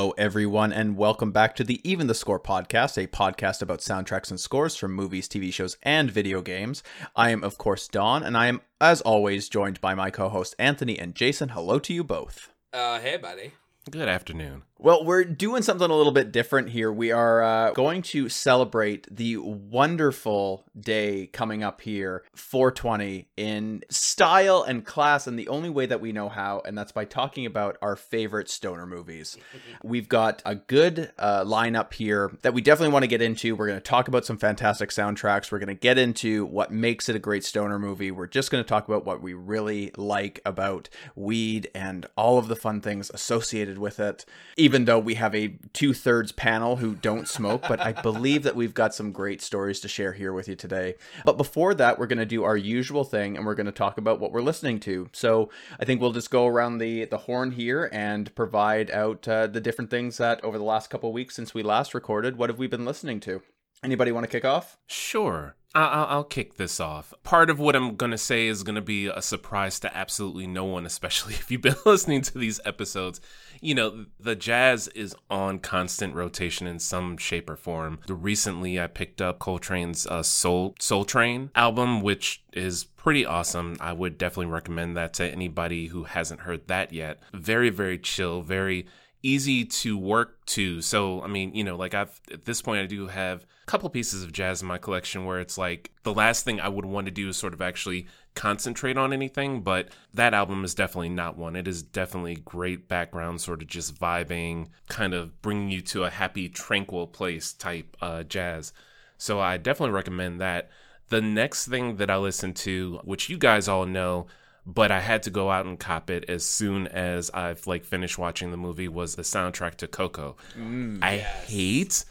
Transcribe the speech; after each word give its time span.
Hello, 0.00 0.14
everyone, 0.16 0.72
and 0.72 0.96
welcome 0.96 1.30
back 1.30 1.54
to 1.54 1.62
the 1.62 1.78
Even 1.84 2.06
the 2.06 2.14
Score 2.14 2.40
podcast, 2.40 2.96
a 2.96 3.06
podcast 3.06 3.60
about 3.60 3.80
soundtracks 3.80 4.30
and 4.30 4.40
scores 4.40 4.74
from 4.74 4.94
movies, 4.94 5.28
TV 5.28 5.52
shows, 5.52 5.76
and 5.82 6.10
video 6.10 6.40
games. 6.40 6.82
I 7.14 7.28
am, 7.28 7.44
of 7.44 7.58
course, 7.58 7.86
Don, 7.86 8.22
and 8.22 8.34
I 8.34 8.46
am, 8.46 8.62
as 8.80 9.02
always, 9.02 9.50
joined 9.50 9.78
by 9.82 9.94
my 9.94 10.10
co 10.10 10.30
host 10.30 10.54
Anthony 10.58 10.98
and 10.98 11.14
Jason. 11.14 11.50
Hello 11.50 11.78
to 11.80 11.92
you 11.92 12.02
both. 12.02 12.50
Uh, 12.72 12.98
hey, 12.98 13.18
buddy. 13.18 13.52
Good 13.90 14.08
afternoon. 14.08 14.62
Well, 14.82 15.04
we're 15.04 15.24
doing 15.24 15.60
something 15.60 15.90
a 15.90 15.94
little 15.94 16.10
bit 16.10 16.32
different 16.32 16.70
here. 16.70 16.90
We 16.90 17.12
are 17.12 17.42
uh, 17.42 17.72
going 17.72 18.00
to 18.00 18.30
celebrate 18.30 19.06
the 19.14 19.36
wonderful 19.36 20.64
day 20.78 21.26
coming 21.26 21.62
up 21.62 21.82
here, 21.82 22.24
420, 22.34 23.28
in 23.36 23.82
style 23.90 24.62
and 24.62 24.82
class, 24.82 25.26
and 25.26 25.38
the 25.38 25.48
only 25.48 25.68
way 25.68 25.84
that 25.84 26.00
we 26.00 26.12
know 26.12 26.30
how, 26.30 26.62
and 26.64 26.78
that's 26.78 26.92
by 26.92 27.04
talking 27.04 27.44
about 27.44 27.76
our 27.82 27.94
favorite 27.94 28.48
stoner 28.48 28.86
movies. 28.86 29.36
We've 29.84 30.08
got 30.08 30.40
a 30.46 30.54
good 30.54 31.12
uh, 31.18 31.44
lineup 31.44 31.92
here 31.92 32.32
that 32.40 32.54
we 32.54 32.62
definitely 32.62 32.94
want 32.94 33.02
to 33.02 33.08
get 33.08 33.20
into. 33.20 33.54
We're 33.54 33.66
going 33.66 33.78
to 33.78 33.84
talk 33.84 34.08
about 34.08 34.24
some 34.24 34.38
fantastic 34.38 34.88
soundtracks. 34.88 35.52
We're 35.52 35.58
going 35.58 35.68
to 35.68 35.74
get 35.74 35.98
into 35.98 36.46
what 36.46 36.72
makes 36.72 37.10
it 37.10 37.16
a 37.16 37.18
great 37.18 37.44
stoner 37.44 37.78
movie. 37.78 38.10
We're 38.10 38.26
just 38.26 38.50
going 38.50 38.64
to 38.64 38.68
talk 38.68 38.88
about 38.88 39.04
what 39.04 39.20
we 39.20 39.34
really 39.34 39.90
like 39.98 40.40
about 40.46 40.88
weed 41.14 41.68
and 41.74 42.06
all 42.16 42.38
of 42.38 42.48
the 42.48 42.56
fun 42.56 42.80
things 42.80 43.10
associated 43.12 43.76
with 43.76 44.00
it 44.00 44.24
even 44.69 44.69
though 44.70 44.98
we 44.98 45.14
have 45.14 45.34
a 45.34 45.54
two 45.72 45.92
thirds 45.92 46.32
panel 46.32 46.76
who 46.76 46.94
don't 46.94 47.28
smoke, 47.28 47.62
but 47.68 47.80
I 47.80 47.92
believe 47.92 48.42
that 48.44 48.56
we've 48.56 48.74
got 48.74 48.94
some 48.94 49.12
great 49.12 49.42
stories 49.42 49.80
to 49.80 49.88
share 49.88 50.12
here 50.12 50.32
with 50.32 50.48
you 50.48 50.56
today. 50.56 50.94
But 51.24 51.36
before 51.36 51.74
that, 51.74 51.98
we're 51.98 52.06
going 52.06 52.18
to 52.18 52.26
do 52.26 52.44
our 52.44 52.56
usual 52.56 53.04
thing 53.04 53.36
and 53.36 53.44
we're 53.44 53.54
going 53.54 53.66
to 53.66 53.72
talk 53.72 53.98
about 53.98 54.20
what 54.20 54.32
we're 54.32 54.42
listening 54.42 54.80
to. 54.80 55.08
So 55.12 55.50
I 55.78 55.84
think 55.84 56.00
we'll 56.00 56.12
just 56.12 56.30
go 56.30 56.46
around 56.46 56.78
the, 56.78 57.04
the 57.06 57.18
horn 57.18 57.52
here 57.52 57.90
and 57.92 58.34
provide 58.34 58.90
out 58.90 59.26
uh, 59.26 59.46
the 59.46 59.60
different 59.60 59.90
things 59.90 60.18
that 60.18 60.42
over 60.44 60.58
the 60.58 60.64
last 60.64 60.90
couple 60.90 61.12
weeks 61.12 61.34
since 61.34 61.52
we 61.52 61.62
last 61.62 61.94
recorded, 61.94 62.36
what 62.36 62.50
have 62.50 62.58
we 62.58 62.66
been 62.66 62.84
listening 62.84 63.20
to? 63.20 63.42
Anybody 63.82 64.12
want 64.12 64.24
to 64.24 64.30
kick 64.30 64.44
off? 64.44 64.76
Sure. 64.86 65.56
I'll 65.72 66.24
kick 66.24 66.56
this 66.56 66.80
off. 66.80 67.14
Part 67.22 67.48
of 67.48 67.60
what 67.60 67.76
I'm 67.76 67.94
going 67.94 68.10
to 68.10 68.18
say 68.18 68.48
is 68.48 68.64
going 68.64 68.74
to 68.74 68.80
be 68.80 69.06
a 69.06 69.22
surprise 69.22 69.78
to 69.80 69.96
absolutely 69.96 70.48
no 70.48 70.64
one, 70.64 70.84
especially 70.84 71.34
if 71.34 71.50
you've 71.50 71.62
been 71.62 71.76
listening 71.86 72.22
to 72.22 72.38
these 72.38 72.60
episodes. 72.64 73.20
You 73.60 73.74
know, 73.74 74.06
the 74.18 74.34
jazz 74.34 74.88
is 74.88 75.14
on 75.28 75.58
constant 75.58 76.14
rotation 76.14 76.66
in 76.66 76.78
some 76.78 77.16
shape 77.18 77.50
or 77.50 77.56
form. 77.56 77.98
Recently, 78.08 78.80
I 78.80 78.86
picked 78.86 79.20
up 79.20 79.38
Coltrane's 79.38 80.06
uh, 80.06 80.22
Soul 80.22 80.74
Soultrane 80.80 81.50
album, 81.54 82.00
which 82.00 82.42
is 82.52 82.84
pretty 82.84 83.26
awesome. 83.26 83.76
I 83.80 83.92
would 83.92 84.16
definitely 84.16 84.52
recommend 84.52 84.96
that 84.96 85.12
to 85.14 85.30
anybody 85.30 85.88
who 85.88 86.04
hasn't 86.04 86.40
heard 86.40 86.68
that 86.68 86.92
yet. 86.92 87.20
Very, 87.34 87.70
very 87.70 87.98
chill, 87.98 88.42
very 88.42 88.86
easy 89.22 89.64
to 89.64 89.98
work 89.98 90.44
to. 90.46 90.80
So, 90.80 91.22
I 91.22 91.26
mean, 91.26 91.54
you 91.54 91.64
know, 91.64 91.76
like 91.76 91.94
I've 91.94 92.20
at 92.32 92.44
this 92.44 92.62
point, 92.62 92.82
I 92.82 92.86
do 92.86 93.08
have 93.08 93.42
a 93.42 93.66
couple 93.66 93.88
pieces 93.90 94.22
of 94.22 94.32
jazz 94.32 94.62
in 94.62 94.68
my 94.68 94.78
collection 94.78 95.24
where 95.24 95.40
it's 95.40 95.58
like 95.58 95.90
the 96.02 96.14
last 96.14 96.44
thing 96.44 96.60
I 96.60 96.68
would 96.68 96.86
want 96.86 97.06
to 97.06 97.10
do 97.10 97.28
is 97.28 97.36
sort 97.36 97.52
of 97.52 97.60
actually 97.60 98.06
concentrate 98.40 98.96
on 98.96 99.12
anything, 99.12 99.60
but 99.60 99.88
that 100.14 100.32
album 100.32 100.64
is 100.64 100.74
definitely 100.74 101.10
not 101.10 101.36
one. 101.36 101.54
It 101.54 101.68
is 101.68 101.82
definitely 101.82 102.36
great 102.36 102.88
background, 102.88 103.42
sort 103.42 103.60
of 103.60 103.68
just 103.68 104.00
vibing, 104.00 104.68
kind 104.88 105.12
of 105.12 105.42
bringing 105.42 105.68
you 105.68 105.82
to 105.82 106.04
a 106.04 106.10
happy, 106.10 106.48
tranquil 106.48 107.06
place 107.06 107.52
type 107.52 107.98
uh, 108.00 108.22
jazz. 108.22 108.72
So, 109.18 109.40
I 109.40 109.58
definitely 109.58 109.94
recommend 109.94 110.40
that. 110.40 110.70
The 111.10 111.20
next 111.20 111.68
thing 111.68 111.96
that 111.96 112.08
I 112.08 112.16
listened 112.16 112.56
to, 112.56 113.00
which 113.04 113.28
you 113.28 113.36
guys 113.36 113.68
all 113.68 113.84
know, 113.84 114.26
but 114.64 114.90
I 114.90 115.00
had 115.00 115.22
to 115.24 115.30
go 115.30 115.50
out 115.50 115.66
and 115.66 115.78
cop 115.78 116.08
it 116.08 116.24
as 116.26 116.42
soon 116.42 116.86
as 116.86 117.30
I've 117.34 117.66
like 117.66 117.84
finished 117.84 118.16
watching 118.16 118.52
the 118.52 118.56
movie 118.56 118.88
was 118.88 119.16
the 119.16 119.22
soundtrack 119.22 119.74
to 119.76 119.86
Coco. 119.86 120.36
Mm, 120.58 121.00
I 121.02 121.16
yes. 121.16 121.48
hate 121.48 122.04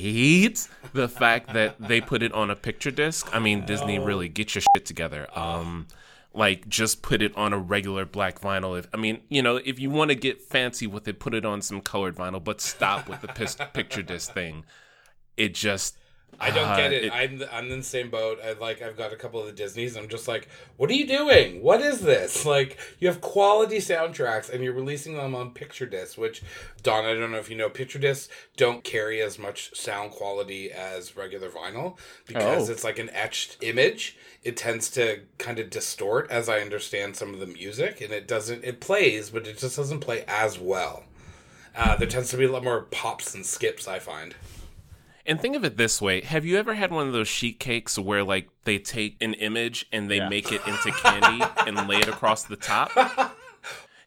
hate 0.00 0.68
the 0.92 1.08
fact 1.08 1.52
that 1.54 1.76
they 1.78 2.00
put 2.00 2.22
it 2.22 2.32
on 2.32 2.50
a 2.50 2.56
picture 2.56 2.90
disc. 2.90 3.28
I 3.32 3.38
mean, 3.38 3.64
Disney 3.64 3.98
really 3.98 4.28
get 4.28 4.54
your 4.54 4.62
shit 4.74 4.84
together. 4.86 5.26
Um 5.38 5.86
like 6.34 6.68
just 6.68 7.00
put 7.00 7.22
it 7.22 7.34
on 7.36 7.52
a 7.52 7.58
regular 7.58 8.04
black 8.04 8.40
vinyl. 8.40 8.78
If 8.78 8.88
I 8.92 8.96
mean, 8.96 9.20
you 9.28 9.40
know, 9.40 9.56
if 9.56 9.78
you 9.78 9.88
want 9.90 10.10
to 10.10 10.16
get 10.16 10.42
fancy 10.42 10.86
with 10.86 11.06
it, 11.06 11.20
put 11.20 11.32
it 11.32 11.44
on 11.44 11.62
some 11.62 11.80
colored 11.80 12.16
vinyl, 12.16 12.42
but 12.42 12.60
stop 12.60 13.08
with 13.08 13.20
the 13.20 13.28
picture 13.72 14.02
disc 14.02 14.32
thing. 14.32 14.64
It 15.36 15.54
just 15.54 15.96
I 16.40 16.50
don't 16.50 16.68
uh, 16.68 16.76
get 16.76 16.92
it. 16.92 17.04
it. 17.04 17.12
I'm 17.12 17.42
I'm 17.52 17.70
in 17.70 17.78
the 17.78 17.84
same 17.84 18.10
boat. 18.10 18.38
I 18.44 18.52
like 18.52 18.82
I've 18.82 18.96
got 18.96 19.12
a 19.12 19.16
couple 19.16 19.40
of 19.40 19.46
the 19.46 19.52
Disney's. 19.52 19.96
I'm 19.96 20.08
just 20.08 20.28
like, 20.28 20.48
what 20.76 20.90
are 20.90 20.94
you 20.94 21.06
doing? 21.06 21.62
What 21.62 21.80
is 21.80 22.00
this? 22.00 22.44
Like 22.54 22.78
you 23.00 23.08
have 23.08 23.20
quality 23.20 23.78
soundtracks 23.78 24.52
and 24.52 24.62
you're 24.62 24.74
releasing 24.74 25.16
them 25.16 25.34
on 25.34 25.50
picture 25.50 25.86
discs, 25.86 26.16
which 26.16 26.42
Don, 26.82 27.04
I 27.04 27.14
don't 27.14 27.32
know 27.32 27.38
if 27.38 27.50
you 27.50 27.56
know, 27.56 27.68
picture 27.68 27.98
discs 27.98 28.28
don't 28.56 28.84
carry 28.84 29.20
as 29.20 29.38
much 29.38 29.74
sound 29.74 30.12
quality 30.12 30.70
as 30.70 31.16
regular 31.16 31.48
vinyl 31.48 31.96
because 32.26 32.68
oh. 32.68 32.72
it's 32.72 32.84
like 32.84 32.98
an 32.98 33.10
etched 33.10 33.56
image. 33.62 34.16
It 34.44 34.56
tends 34.56 34.90
to 34.92 35.22
kind 35.38 35.58
of 35.58 35.70
distort, 35.70 36.30
as 36.30 36.48
I 36.48 36.60
understand 36.60 37.16
some 37.16 37.32
of 37.34 37.40
the 37.40 37.46
music, 37.46 38.00
and 38.00 38.12
it 38.12 38.28
doesn't. 38.28 38.62
It 38.62 38.80
plays, 38.80 39.30
but 39.30 39.46
it 39.46 39.58
just 39.58 39.76
doesn't 39.76 40.00
play 40.00 40.24
as 40.28 40.58
well. 40.58 41.04
Uh, 41.74 41.96
there 41.96 42.06
tends 42.06 42.30
to 42.30 42.36
be 42.36 42.44
a 42.44 42.52
lot 42.52 42.62
more 42.62 42.82
pops 42.82 43.34
and 43.34 43.44
skips. 43.44 43.88
I 43.88 43.98
find. 43.98 44.34
And 45.26 45.40
think 45.40 45.56
of 45.56 45.64
it 45.64 45.76
this 45.76 46.02
way: 46.02 46.20
Have 46.20 46.44
you 46.44 46.58
ever 46.58 46.74
had 46.74 46.92
one 46.92 47.06
of 47.06 47.12
those 47.12 47.28
sheet 47.28 47.58
cakes 47.58 47.98
where 47.98 48.22
like 48.22 48.48
they 48.64 48.78
take 48.78 49.16
an 49.22 49.34
image 49.34 49.86
and 49.92 50.10
they 50.10 50.18
yeah. 50.18 50.28
make 50.28 50.52
it 50.52 50.60
into 50.66 50.92
candy 50.92 51.44
and 51.66 51.88
lay 51.88 51.96
it 51.96 52.08
across 52.08 52.42
the 52.42 52.56
top? 52.56 52.90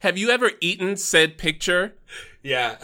Have 0.01 0.17
you 0.17 0.29
ever 0.29 0.51
eaten 0.61 0.95
said 0.95 1.37
picture? 1.37 1.95
Yeah. 2.43 2.77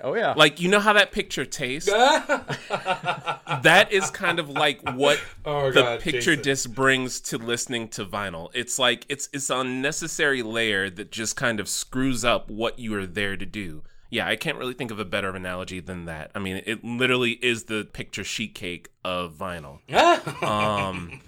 Oh 0.00 0.14
yeah. 0.14 0.34
Like 0.36 0.60
you 0.60 0.68
know 0.68 0.80
how 0.80 0.92
that 0.92 1.12
picture 1.12 1.44
tastes? 1.44 1.90
that 1.90 3.88
is 3.90 4.10
kind 4.10 4.38
of 4.38 4.48
like 4.48 4.80
what 4.94 5.20
oh, 5.44 5.70
the 5.70 5.82
God, 5.82 6.00
picture 6.00 6.36
Jason. 6.36 6.42
disc 6.42 6.70
brings 6.70 7.20
to 7.20 7.38
listening 7.38 7.88
to 7.88 8.04
vinyl. 8.04 8.50
It's 8.54 8.78
like 8.78 9.06
it's 9.08 9.28
it's 9.32 9.50
an 9.50 9.58
unnecessary 9.58 10.42
layer 10.42 10.90
that 10.90 11.10
just 11.10 11.36
kind 11.36 11.60
of 11.60 11.68
screws 11.68 12.24
up 12.24 12.50
what 12.50 12.78
you 12.78 12.94
are 12.94 13.06
there 13.06 13.36
to 13.36 13.46
do 13.46 13.82
yeah, 14.10 14.26
I 14.26 14.36
can't 14.36 14.58
really 14.58 14.74
think 14.74 14.90
of 14.90 14.98
a 14.98 15.04
better 15.04 15.34
analogy 15.34 15.80
than 15.80 16.06
that. 16.06 16.30
I 16.34 16.38
mean, 16.38 16.62
it 16.64 16.82
literally 16.84 17.32
is 17.42 17.64
the 17.64 17.84
picture 17.92 18.24
sheet 18.24 18.54
cake 18.54 18.88
of 19.04 19.34
vinyl. 19.34 19.80
um, 20.42 21.20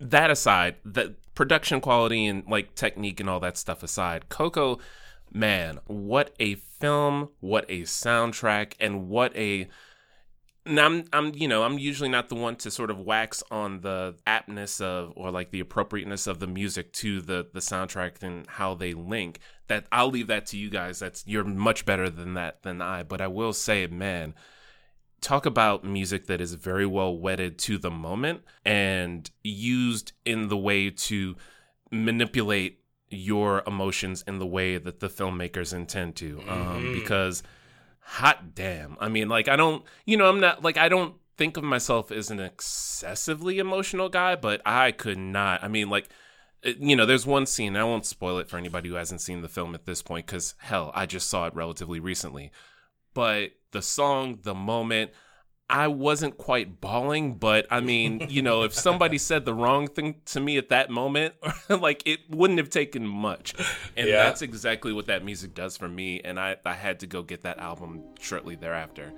that 0.00 0.30
aside, 0.30 0.76
the 0.84 1.14
production 1.34 1.80
quality 1.80 2.26
and 2.26 2.44
like 2.46 2.74
technique 2.74 3.20
and 3.20 3.30
all 3.30 3.40
that 3.40 3.56
stuff 3.56 3.82
aside, 3.82 4.28
Coco, 4.28 4.78
man, 5.32 5.80
what 5.86 6.34
a 6.38 6.56
film, 6.56 7.30
what 7.40 7.64
a 7.68 7.82
soundtrack, 7.82 8.74
and 8.78 9.08
what 9.08 9.34
a 9.36 9.68
now 10.66 10.86
I'm 10.86 11.04
I'm 11.12 11.34
you 11.34 11.48
know 11.48 11.62
I'm 11.62 11.78
usually 11.78 12.08
not 12.08 12.28
the 12.28 12.34
one 12.34 12.56
to 12.56 12.70
sort 12.70 12.90
of 12.90 12.98
wax 12.98 13.42
on 13.50 13.80
the 13.80 14.14
aptness 14.26 14.80
of 14.80 15.12
or 15.16 15.30
like 15.30 15.50
the 15.50 15.60
appropriateness 15.60 16.26
of 16.26 16.38
the 16.38 16.46
music 16.46 16.92
to 16.94 17.20
the 17.20 17.46
the 17.52 17.60
soundtrack 17.60 18.22
and 18.22 18.46
how 18.46 18.74
they 18.74 18.94
link. 18.94 19.40
That 19.68 19.86
I'll 19.92 20.10
leave 20.10 20.26
that 20.28 20.46
to 20.46 20.58
you 20.58 20.70
guys. 20.70 20.98
That's 20.98 21.26
you're 21.26 21.44
much 21.44 21.84
better 21.84 22.08
than 22.08 22.34
that 22.34 22.62
than 22.62 22.80
I. 22.80 23.02
But 23.02 23.20
I 23.20 23.26
will 23.26 23.52
say, 23.52 23.86
man, 23.86 24.34
talk 25.20 25.44
about 25.46 25.84
music 25.84 26.26
that 26.26 26.40
is 26.40 26.54
very 26.54 26.86
well 26.86 27.16
wedded 27.16 27.58
to 27.58 27.78
the 27.78 27.90
moment 27.90 28.42
and 28.64 29.30
used 29.42 30.12
in 30.24 30.48
the 30.48 30.56
way 30.56 30.90
to 30.90 31.36
manipulate 31.90 32.80
your 33.10 33.62
emotions 33.66 34.24
in 34.26 34.38
the 34.38 34.46
way 34.46 34.78
that 34.78 35.00
the 35.00 35.08
filmmakers 35.08 35.74
intend 35.74 36.16
to. 36.16 36.40
Um, 36.48 36.58
mm-hmm. 36.58 36.94
Because 36.94 37.42
hot 38.04 38.54
damn. 38.54 38.96
I 39.00 39.08
mean, 39.08 39.28
like, 39.28 39.48
I 39.48 39.56
don't, 39.56 39.84
you 40.04 40.16
know, 40.16 40.28
I'm 40.28 40.40
not, 40.40 40.62
like, 40.62 40.76
I 40.76 40.88
don't 40.88 41.14
think 41.36 41.56
of 41.56 41.64
myself 41.64 42.12
as 42.12 42.30
an 42.30 42.38
excessively 42.38 43.58
emotional 43.58 44.08
guy, 44.08 44.36
but 44.36 44.62
I 44.64 44.92
could 44.92 45.18
not. 45.18 45.64
I 45.64 45.68
mean, 45.68 45.90
like, 45.90 46.08
eh, 46.62 46.74
you 46.78 46.94
know, 46.96 47.06
there's 47.06 47.26
one 47.26 47.46
scene, 47.46 47.76
I 47.76 47.84
won't 47.84 48.06
spoil 48.06 48.38
it 48.38 48.48
for 48.48 48.56
anybody 48.56 48.88
who 48.88 48.94
hasn't 48.94 49.20
seen 49.20 49.42
the 49.42 49.48
film 49.48 49.74
at 49.74 49.86
this 49.86 50.02
point, 50.02 50.26
because 50.26 50.54
hell, 50.58 50.92
I 50.94 51.06
just 51.06 51.28
saw 51.28 51.46
it 51.46 51.54
relatively 51.54 51.98
recently. 51.98 52.52
But 53.14 53.52
the 53.72 53.82
song, 53.82 54.38
the 54.42 54.54
moment, 54.54 55.12
I 55.68 55.88
wasn't 55.88 56.36
quite 56.36 56.80
bawling, 56.80 57.34
but 57.34 57.66
I 57.70 57.80
mean, 57.80 58.26
you 58.28 58.42
know, 58.42 58.64
if 58.64 58.74
somebody 58.74 59.16
said 59.16 59.44
the 59.44 59.54
wrong 59.54 59.88
thing 59.88 60.16
to 60.26 60.40
me 60.40 60.58
at 60.58 60.68
that 60.68 60.90
moment, 60.90 61.34
like 61.68 62.02
it 62.06 62.20
wouldn't 62.28 62.58
have 62.58 62.70
taken 62.70 63.06
much. 63.06 63.54
And 63.96 64.08
yeah. 64.08 64.24
that's 64.24 64.42
exactly 64.42 64.92
what 64.92 65.06
that 65.06 65.24
music 65.24 65.54
does 65.54 65.76
for 65.76 65.88
me. 65.88 66.20
And 66.22 66.38
I, 66.38 66.56
I 66.66 66.74
had 66.74 67.00
to 67.00 67.06
go 67.06 67.22
get 67.22 67.42
that 67.42 67.58
album 67.58 68.02
shortly 68.20 68.56
thereafter. 68.56 69.12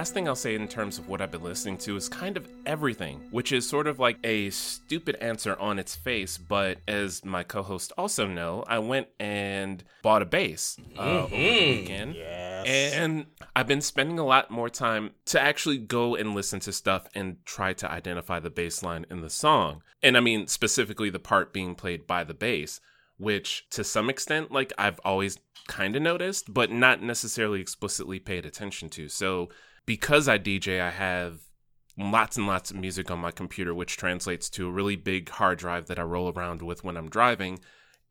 Last 0.00 0.14
thing 0.14 0.26
I'll 0.26 0.34
say 0.34 0.54
in 0.54 0.66
terms 0.66 0.98
of 0.98 1.10
what 1.10 1.20
I've 1.20 1.30
been 1.30 1.42
listening 1.42 1.76
to 1.78 1.94
is 1.94 2.08
kind 2.08 2.38
of 2.38 2.48
everything, 2.64 3.20
which 3.32 3.52
is 3.52 3.68
sort 3.68 3.86
of 3.86 3.98
like 3.98 4.16
a 4.24 4.48
stupid 4.48 5.14
answer 5.16 5.54
on 5.60 5.78
its 5.78 5.94
face. 5.94 6.38
But 6.38 6.78
as 6.88 7.22
my 7.22 7.42
co 7.42 7.62
host 7.62 7.92
also 7.98 8.26
know, 8.26 8.64
I 8.66 8.78
went 8.78 9.08
and 9.18 9.84
bought 10.00 10.22
a 10.22 10.24
bass 10.24 10.78
uh, 10.96 11.02
mm-hmm. 11.02 11.06
over 11.06 11.28
the 11.28 11.36
mm-hmm. 11.36 11.80
weekend. 11.80 12.14
Yes. 12.14 12.94
And 12.94 13.26
I've 13.54 13.66
been 13.66 13.82
spending 13.82 14.18
a 14.18 14.24
lot 14.24 14.50
more 14.50 14.70
time 14.70 15.10
to 15.26 15.38
actually 15.38 15.76
go 15.76 16.14
and 16.14 16.34
listen 16.34 16.60
to 16.60 16.72
stuff 16.72 17.06
and 17.14 17.36
try 17.44 17.74
to 17.74 17.90
identify 17.90 18.40
the 18.40 18.48
bass 18.48 18.82
line 18.82 19.04
in 19.10 19.20
the 19.20 19.28
song. 19.28 19.82
And 20.02 20.16
I 20.16 20.20
mean, 20.20 20.46
specifically 20.46 21.10
the 21.10 21.18
part 21.18 21.52
being 21.52 21.74
played 21.74 22.06
by 22.06 22.24
the 22.24 22.32
bass 22.32 22.80
which 23.18 23.66
to 23.68 23.84
some 23.84 24.08
extent, 24.08 24.50
like 24.50 24.72
I've 24.78 24.98
always 25.04 25.36
kind 25.68 25.94
of 25.94 26.00
noticed, 26.00 26.54
but 26.54 26.70
not 26.70 27.02
necessarily 27.02 27.60
explicitly 27.60 28.18
paid 28.18 28.46
attention 28.46 28.88
to. 28.88 29.10
So 29.10 29.50
because 29.86 30.28
I 30.28 30.38
DJ, 30.38 30.80
I 30.80 30.90
have 30.90 31.40
lots 31.98 32.36
and 32.36 32.46
lots 32.46 32.70
of 32.70 32.76
music 32.76 33.10
on 33.10 33.18
my 33.18 33.30
computer, 33.30 33.74
which 33.74 33.96
translates 33.96 34.48
to 34.50 34.68
a 34.68 34.72
really 34.72 34.96
big 34.96 35.28
hard 35.28 35.58
drive 35.58 35.86
that 35.86 35.98
I 35.98 36.02
roll 36.02 36.32
around 36.32 36.62
with 36.62 36.84
when 36.84 36.96
I'm 36.96 37.08
driving. 37.08 37.58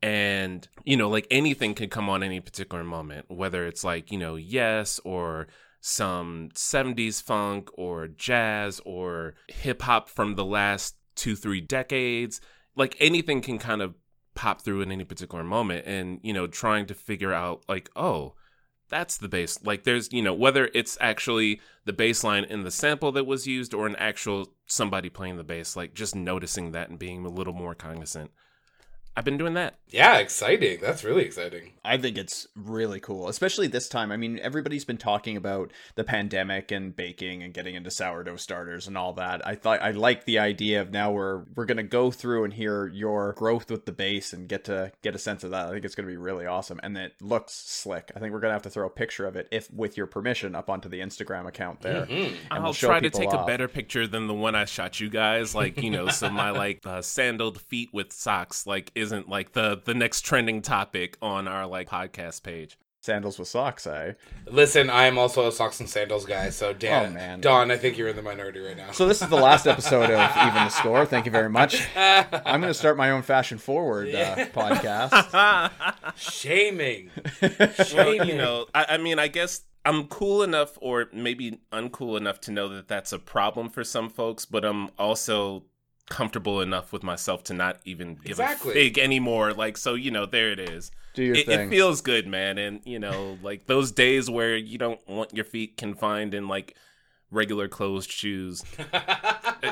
And, 0.01 0.68
you 0.86 0.95
know, 0.95 1.10
like 1.10 1.27
anything 1.30 1.74
can 1.74 1.89
come 1.89 2.10
on 2.10 2.24
any 2.24 2.39
particular 2.39 2.83
moment, 2.83 3.25
whether 3.30 3.68
it's 3.68 3.83
like, 3.83 4.12
you 4.12 4.18
know, 4.18 4.36
yes, 4.36 5.00
or 5.04 5.48
some 5.81 6.50
70s 6.54 7.21
funk, 7.21 7.69
or 7.74 8.07
jazz, 8.07 8.80
or 8.86 9.36
hip 9.48 9.81
hop 9.81 10.10
from 10.10 10.36
the 10.36 10.45
last 10.45 10.95
two, 11.16 11.36
three 11.36 11.62
decades. 11.62 12.39
Like 12.75 12.95
anything 13.00 13.42
can 13.42 13.60
kind 13.60 13.81
of 13.81 13.95
pop 14.39 14.62
through 14.62 14.80
in 14.80 14.89
any 14.89 15.04
particular 15.04 15.44
moment 15.44 15.86
and 15.86 16.18
you 16.24 16.31
know 16.31 16.48
trying 16.48 16.86
to 16.86 16.94
figure 16.94 17.33
out 17.33 17.62
like 17.68 17.89
oh 17.98 18.33
that's 18.89 19.18
the 19.18 19.30
bass 19.30 19.59
like 19.63 19.83
there's 19.83 20.12
you 20.12 20.21
know 20.21 20.33
whether 20.33 20.69
it's 20.74 20.97
actually 21.00 21.62
the 21.86 21.94
bass 21.94 22.24
line 22.24 22.44
in 22.44 22.63
the 22.63 22.71
sample 22.71 23.12
that 23.12 23.25
was 23.25 23.47
used 23.47 23.74
or 23.74 23.88
an 23.88 23.95
actual 23.95 24.47
somebody 24.65 25.09
playing 25.09 25.38
the 25.38 25.44
bass 25.44 25.75
like 25.75 25.94
just 25.94 26.15
noticing 26.15 26.71
that 26.71 26.89
and 26.89 27.00
being 27.00 27.25
a 27.25 27.30
little 27.30 27.53
more 27.53 27.75
cognizant 27.75 28.31
I've 29.19 29.25
been 29.25 29.38
doing 29.38 29.56
that. 29.56 29.75
Yeah, 29.89 30.19
exciting. 30.19 30.80
That's 30.81 31.04
really 31.04 31.25
exciting. 31.25 31.74
I 31.83 31.98
think 31.98 32.18
it's 32.18 32.48
really 32.56 33.01
cool, 33.01 33.27
especially 33.27 33.68
this 33.68 33.89
time. 33.89 34.13
I 34.13 34.18
mean, 34.18 34.39
everybody's 34.39 34.86
been 34.86 34.98
talking 34.98 35.36
about 35.36 35.71
the 35.95 36.06
pandemic 36.06 36.71
and 36.71 36.95
baking 36.95 37.44
and 37.44 37.54
getting 37.54 37.75
into 37.75 37.92
sourdough 37.92 38.38
starters 38.38 38.88
and 38.88 38.98
all 38.98 39.12
that. 39.13 39.45
I 39.45 39.56
thought 39.56 39.81
I 39.81 39.92
like 39.92 40.24
the 40.24 40.39
idea 40.39 40.80
of 40.80 40.92
now 40.92 41.12
we're 41.12 41.44
we're 41.54 41.66
going 41.66 41.77
to 41.77 41.83
go 41.83 42.12
through 42.12 42.45
and 42.45 42.54
hear 42.54 42.88
your 42.88 43.33
growth 43.33 43.69
with 43.69 43.86
the 43.86 43.92
bass 43.92 44.31
and 44.31 44.48
get 44.48 44.63
to 44.66 44.94
get 45.01 45.16
a 45.16 45.19
sense 45.19 45.44
of 45.44 45.51
that. 45.51 45.68
I 45.68 45.71
think 45.71 45.83
it's 45.83 45.95
going 45.95 46.07
to 46.07 46.13
be 46.13 46.18
really 46.18 46.45
awesome 46.45 46.80
and 46.81 46.98
it 46.98 47.13
looks 47.19 47.54
slick. 47.54 48.12
I 48.16 48.19
think 48.19 48.31
we're 48.31 48.39
going 48.39 48.51
to 48.51 48.56
have 48.56 48.62
to 48.63 48.69
throw 48.69 48.88
a 48.88 48.92
picture 48.92 49.25
of 49.25 49.36
it 49.36 49.50
if 49.51 49.69
with 49.74 49.98
your 49.98 50.07
permission 50.07 50.56
up 50.56 50.69
onto 50.69 50.88
the 50.88 51.00
Instagram 51.00 51.45
account 51.45 51.81
there. 51.81 52.06
Mm-hmm. 52.06 52.36
I'll 52.51 52.63
we'll 52.63 52.74
try 52.74 53.01
to 53.01 53.10
take 53.10 53.33
off. 53.33 53.44
a 53.44 53.45
better 53.45 53.68
picture 53.68 54.07
than 54.07 54.27
the 54.27 54.33
one 54.33 54.56
I 54.56 54.63
shot 54.63 55.00
you 55.01 55.10
guys 55.10 55.56
like, 55.56 55.81
you 55.81 55.89
know, 55.89 56.07
so 56.10 56.30
my 56.30 56.51
like 56.51 56.81
uh, 56.86 57.01
sandaled 57.01 57.60
feet 57.60 57.89
with 57.92 58.13
socks 58.13 58.68
like 58.68 58.92
is 58.95 59.08
isn't 59.09 59.27
like 59.27 59.53
the 59.53 59.81
the 59.83 59.95
next 59.95 60.21
trending 60.21 60.61
topic 60.61 61.17
on 61.21 61.47
our 61.47 61.65
like 61.65 61.89
podcast 61.89 62.44
page. 62.44 62.77
Sandals 63.01 63.39
with 63.39 63.47
socks, 63.47 63.88
eh? 63.88 64.11
Listen, 64.45 64.89
I 64.89 65.06
am 65.06 65.17
also 65.17 65.47
a 65.47 65.53
socks 65.53 65.79
and 65.79 65.89
sandals 65.89 66.25
guy. 66.25 66.50
So, 66.50 66.73
Dan, 66.73 67.06
oh, 67.06 67.13
man. 67.13 67.39
Don, 67.39 67.71
I 67.71 67.77
think 67.77 67.97
you're 67.97 68.09
in 68.09 68.17
the 68.17 68.21
minority 68.21 68.59
right 68.59 68.75
now. 68.75 68.91
So, 68.91 69.07
this 69.07 69.21
is 69.21 69.29
the 69.29 69.38
last 69.38 69.67
episode 69.67 70.09
of 70.11 70.29
Even 70.35 70.65
the 70.65 70.69
Score. 70.69 71.06
Thank 71.06 71.25
you 71.25 71.31
very 71.31 71.50
much. 71.50 71.88
I'm 71.95 72.59
going 72.59 72.63
to 72.63 72.73
start 72.73 72.97
my 72.97 73.11
own 73.11 73.21
fashion 73.21 73.57
forward 73.57 74.13
uh, 74.13 74.35
podcast. 74.47 75.71
Shaming. 76.17 77.09
Shaming. 77.85 78.27
you 78.27 78.35
know, 78.35 78.65
I, 78.75 78.85
I 78.89 78.97
mean, 78.97 79.17
I 79.17 79.29
guess 79.29 79.61
I'm 79.85 80.07
cool 80.07 80.44
enough, 80.44 80.77
or 80.81 81.07
maybe 81.13 81.61
uncool 81.71 82.17
enough, 82.17 82.41
to 82.41 82.51
know 82.51 82.67
that 82.67 82.89
that's 82.89 83.13
a 83.13 83.19
problem 83.19 83.69
for 83.69 83.85
some 83.85 84.09
folks, 84.09 84.44
but 84.44 84.65
I'm 84.65 84.89
also 85.00 85.63
comfortable 86.09 86.61
enough 86.61 86.91
with 86.91 87.03
myself 87.03 87.44
to 87.45 87.53
not 87.53 87.79
even 87.85 88.15
give 88.15 88.31
exactly. 88.31 88.71
a 88.71 88.73
fig 88.73 88.97
anymore. 88.97 89.53
Like, 89.53 89.77
so 89.77 89.94
you 89.94 90.11
know, 90.11 90.25
there 90.25 90.51
it 90.51 90.59
is. 90.59 90.91
Do 91.13 91.23
your 91.23 91.35
it, 91.35 91.45
thing. 91.45 91.67
It 91.67 91.69
feels 91.69 92.01
good, 92.01 92.27
man. 92.27 92.57
And 92.57 92.81
you 92.83 93.00
know, 93.00 93.38
like 93.41 93.67
those 93.67 93.91
days 93.91 94.29
where 94.29 94.57
you 94.57 94.77
don't 94.77 95.00
want 95.07 95.33
your 95.33 95.45
feet 95.45 95.77
confined 95.77 96.33
in 96.33 96.47
like 96.47 96.75
regular 97.31 97.67
closed 97.67 98.11
shoes. 98.11 98.63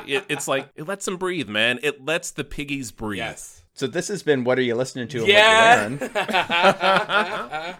it, 0.06 0.24
it's 0.28 0.48
like 0.48 0.68
it 0.74 0.86
lets 0.86 1.04
them 1.04 1.16
breathe, 1.16 1.48
man. 1.48 1.78
It 1.82 2.04
lets 2.04 2.30
the 2.30 2.44
piggies 2.44 2.92
breathe. 2.92 3.18
Yes. 3.18 3.62
So 3.74 3.86
this 3.86 4.08
has 4.08 4.22
been 4.22 4.44
what 4.44 4.58
are 4.58 4.62
you 4.62 4.74
listening 4.74 5.08
to? 5.08 5.26
yeah. 5.26 5.88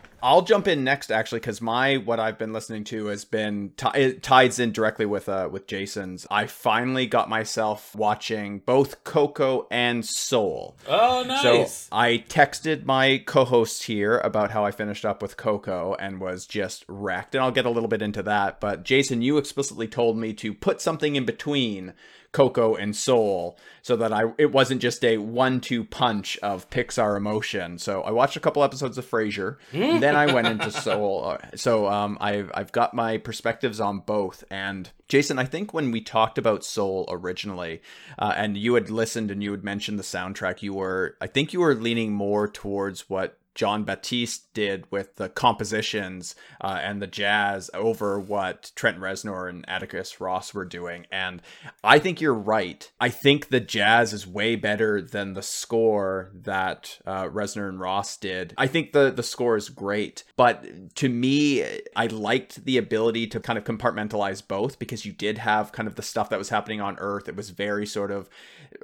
I'll 0.22 0.42
jump 0.42 0.66
in 0.66 0.84
next 0.84 1.10
actually 1.10 1.40
because 1.40 1.60
my 1.60 1.96
what 1.96 2.18
I've 2.20 2.38
been 2.38 2.52
listening 2.52 2.84
to 2.84 3.06
has 3.06 3.24
been 3.24 3.72
t- 3.76 3.88
it 3.94 4.22
ties 4.22 4.58
in 4.58 4.72
directly 4.72 5.06
with 5.06 5.28
uh 5.28 5.48
with 5.50 5.66
Jason's. 5.66 6.26
I 6.30 6.46
finally 6.46 7.06
got 7.06 7.28
myself 7.28 7.94
watching 7.94 8.60
both 8.60 9.04
Coco 9.04 9.66
and 9.70 10.04
Soul. 10.04 10.76
Oh, 10.86 11.24
nice. 11.26 11.42
So 11.72 11.88
I 11.92 12.24
texted 12.28 12.84
my 12.84 13.22
co-host 13.26 13.84
here 13.84 14.18
about 14.18 14.50
how 14.50 14.64
I 14.64 14.70
finished 14.70 15.04
up 15.04 15.22
with 15.22 15.36
Coco 15.36 15.94
and 15.98 16.20
was 16.20 16.46
just 16.46 16.84
wrecked, 16.88 17.34
and 17.34 17.42
I'll 17.42 17.50
get 17.50 17.66
a 17.66 17.70
little 17.70 17.88
bit 17.88 18.02
into 18.02 18.22
that. 18.24 18.60
But 18.60 18.84
Jason, 18.84 19.22
you 19.22 19.38
explicitly 19.38 19.88
told 19.88 20.16
me 20.16 20.32
to 20.34 20.52
put 20.54 20.80
something 20.80 21.16
in 21.16 21.24
between 21.24 21.94
Coco 22.38 22.76
and 22.76 22.94
Soul 22.94 23.58
so 23.82 23.96
that 23.96 24.12
I 24.12 24.32
it 24.38 24.52
wasn't 24.52 24.80
just 24.80 25.04
a 25.04 25.18
one-two 25.18 25.82
punch 25.82 26.38
of 26.38 26.70
Pixar 26.70 27.16
emotion. 27.16 27.78
So 27.78 28.02
I 28.02 28.12
watched 28.12 28.36
a 28.36 28.40
couple 28.40 28.62
episodes 28.62 28.96
of 28.96 29.04
Frasier, 29.04 29.56
then 29.72 30.14
I 30.14 30.32
went 30.32 30.46
into 30.54 30.70
Soul. 30.70 31.36
So 31.56 31.88
um, 31.88 32.16
I've 32.20 32.52
I've 32.54 32.70
got 32.70 32.94
my 32.94 33.18
perspectives 33.18 33.80
on 33.80 33.98
both. 33.98 34.44
And 34.52 34.88
Jason, 35.08 35.40
I 35.40 35.46
think 35.46 35.74
when 35.74 35.90
we 35.90 36.00
talked 36.00 36.38
about 36.38 36.64
Soul 36.64 37.06
originally, 37.10 37.82
uh, 38.20 38.34
and 38.36 38.56
you 38.56 38.74
had 38.74 38.88
listened 38.88 39.32
and 39.32 39.42
you 39.42 39.50
had 39.50 39.64
mentioned 39.64 39.98
the 39.98 40.04
soundtrack, 40.04 40.62
you 40.62 40.74
were 40.74 41.16
I 41.20 41.26
think 41.26 41.52
you 41.52 41.58
were 41.58 41.74
leaning 41.74 42.12
more 42.12 42.46
towards 42.46 43.10
what 43.10 43.36
Jon 43.58 43.82
Batiste 43.82 44.54
did 44.54 44.84
with 44.92 45.16
the 45.16 45.28
compositions 45.28 46.36
uh, 46.60 46.78
and 46.80 47.02
the 47.02 47.08
jazz 47.08 47.72
over 47.74 48.20
what 48.20 48.70
Trent 48.76 49.00
Reznor 49.00 49.50
and 49.50 49.64
Atticus 49.68 50.20
Ross 50.20 50.54
were 50.54 50.64
doing. 50.64 51.06
And 51.10 51.42
I 51.82 51.98
think 51.98 52.20
you're 52.20 52.32
right. 52.32 52.88
I 53.00 53.08
think 53.08 53.48
the 53.48 53.58
jazz 53.58 54.12
is 54.12 54.28
way 54.28 54.54
better 54.54 55.02
than 55.02 55.34
the 55.34 55.42
score 55.42 56.30
that 56.34 57.00
uh, 57.04 57.24
Reznor 57.24 57.68
and 57.68 57.80
Ross 57.80 58.16
did. 58.16 58.54
I 58.56 58.68
think 58.68 58.92
the, 58.92 59.10
the 59.10 59.24
score 59.24 59.56
is 59.56 59.70
great. 59.70 60.22
But 60.36 60.94
to 60.94 61.08
me, 61.08 61.80
I 61.96 62.06
liked 62.06 62.64
the 62.64 62.78
ability 62.78 63.26
to 63.26 63.40
kind 63.40 63.58
of 63.58 63.64
compartmentalize 63.64 64.40
both 64.46 64.78
because 64.78 65.04
you 65.04 65.10
did 65.10 65.38
have 65.38 65.72
kind 65.72 65.88
of 65.88 65.96
the 65.96 66.02
stuff 66.02 66.30
that 66.30 66.38
was 66.38 66.50
happening 66.50 66.80
on 66.80 66.96
Earth. 67.00 67.28
It 67.28 67.34
was 67.34 67.50
very 67.50 67.86
sort 67.86 68.12
of 68.12 68.28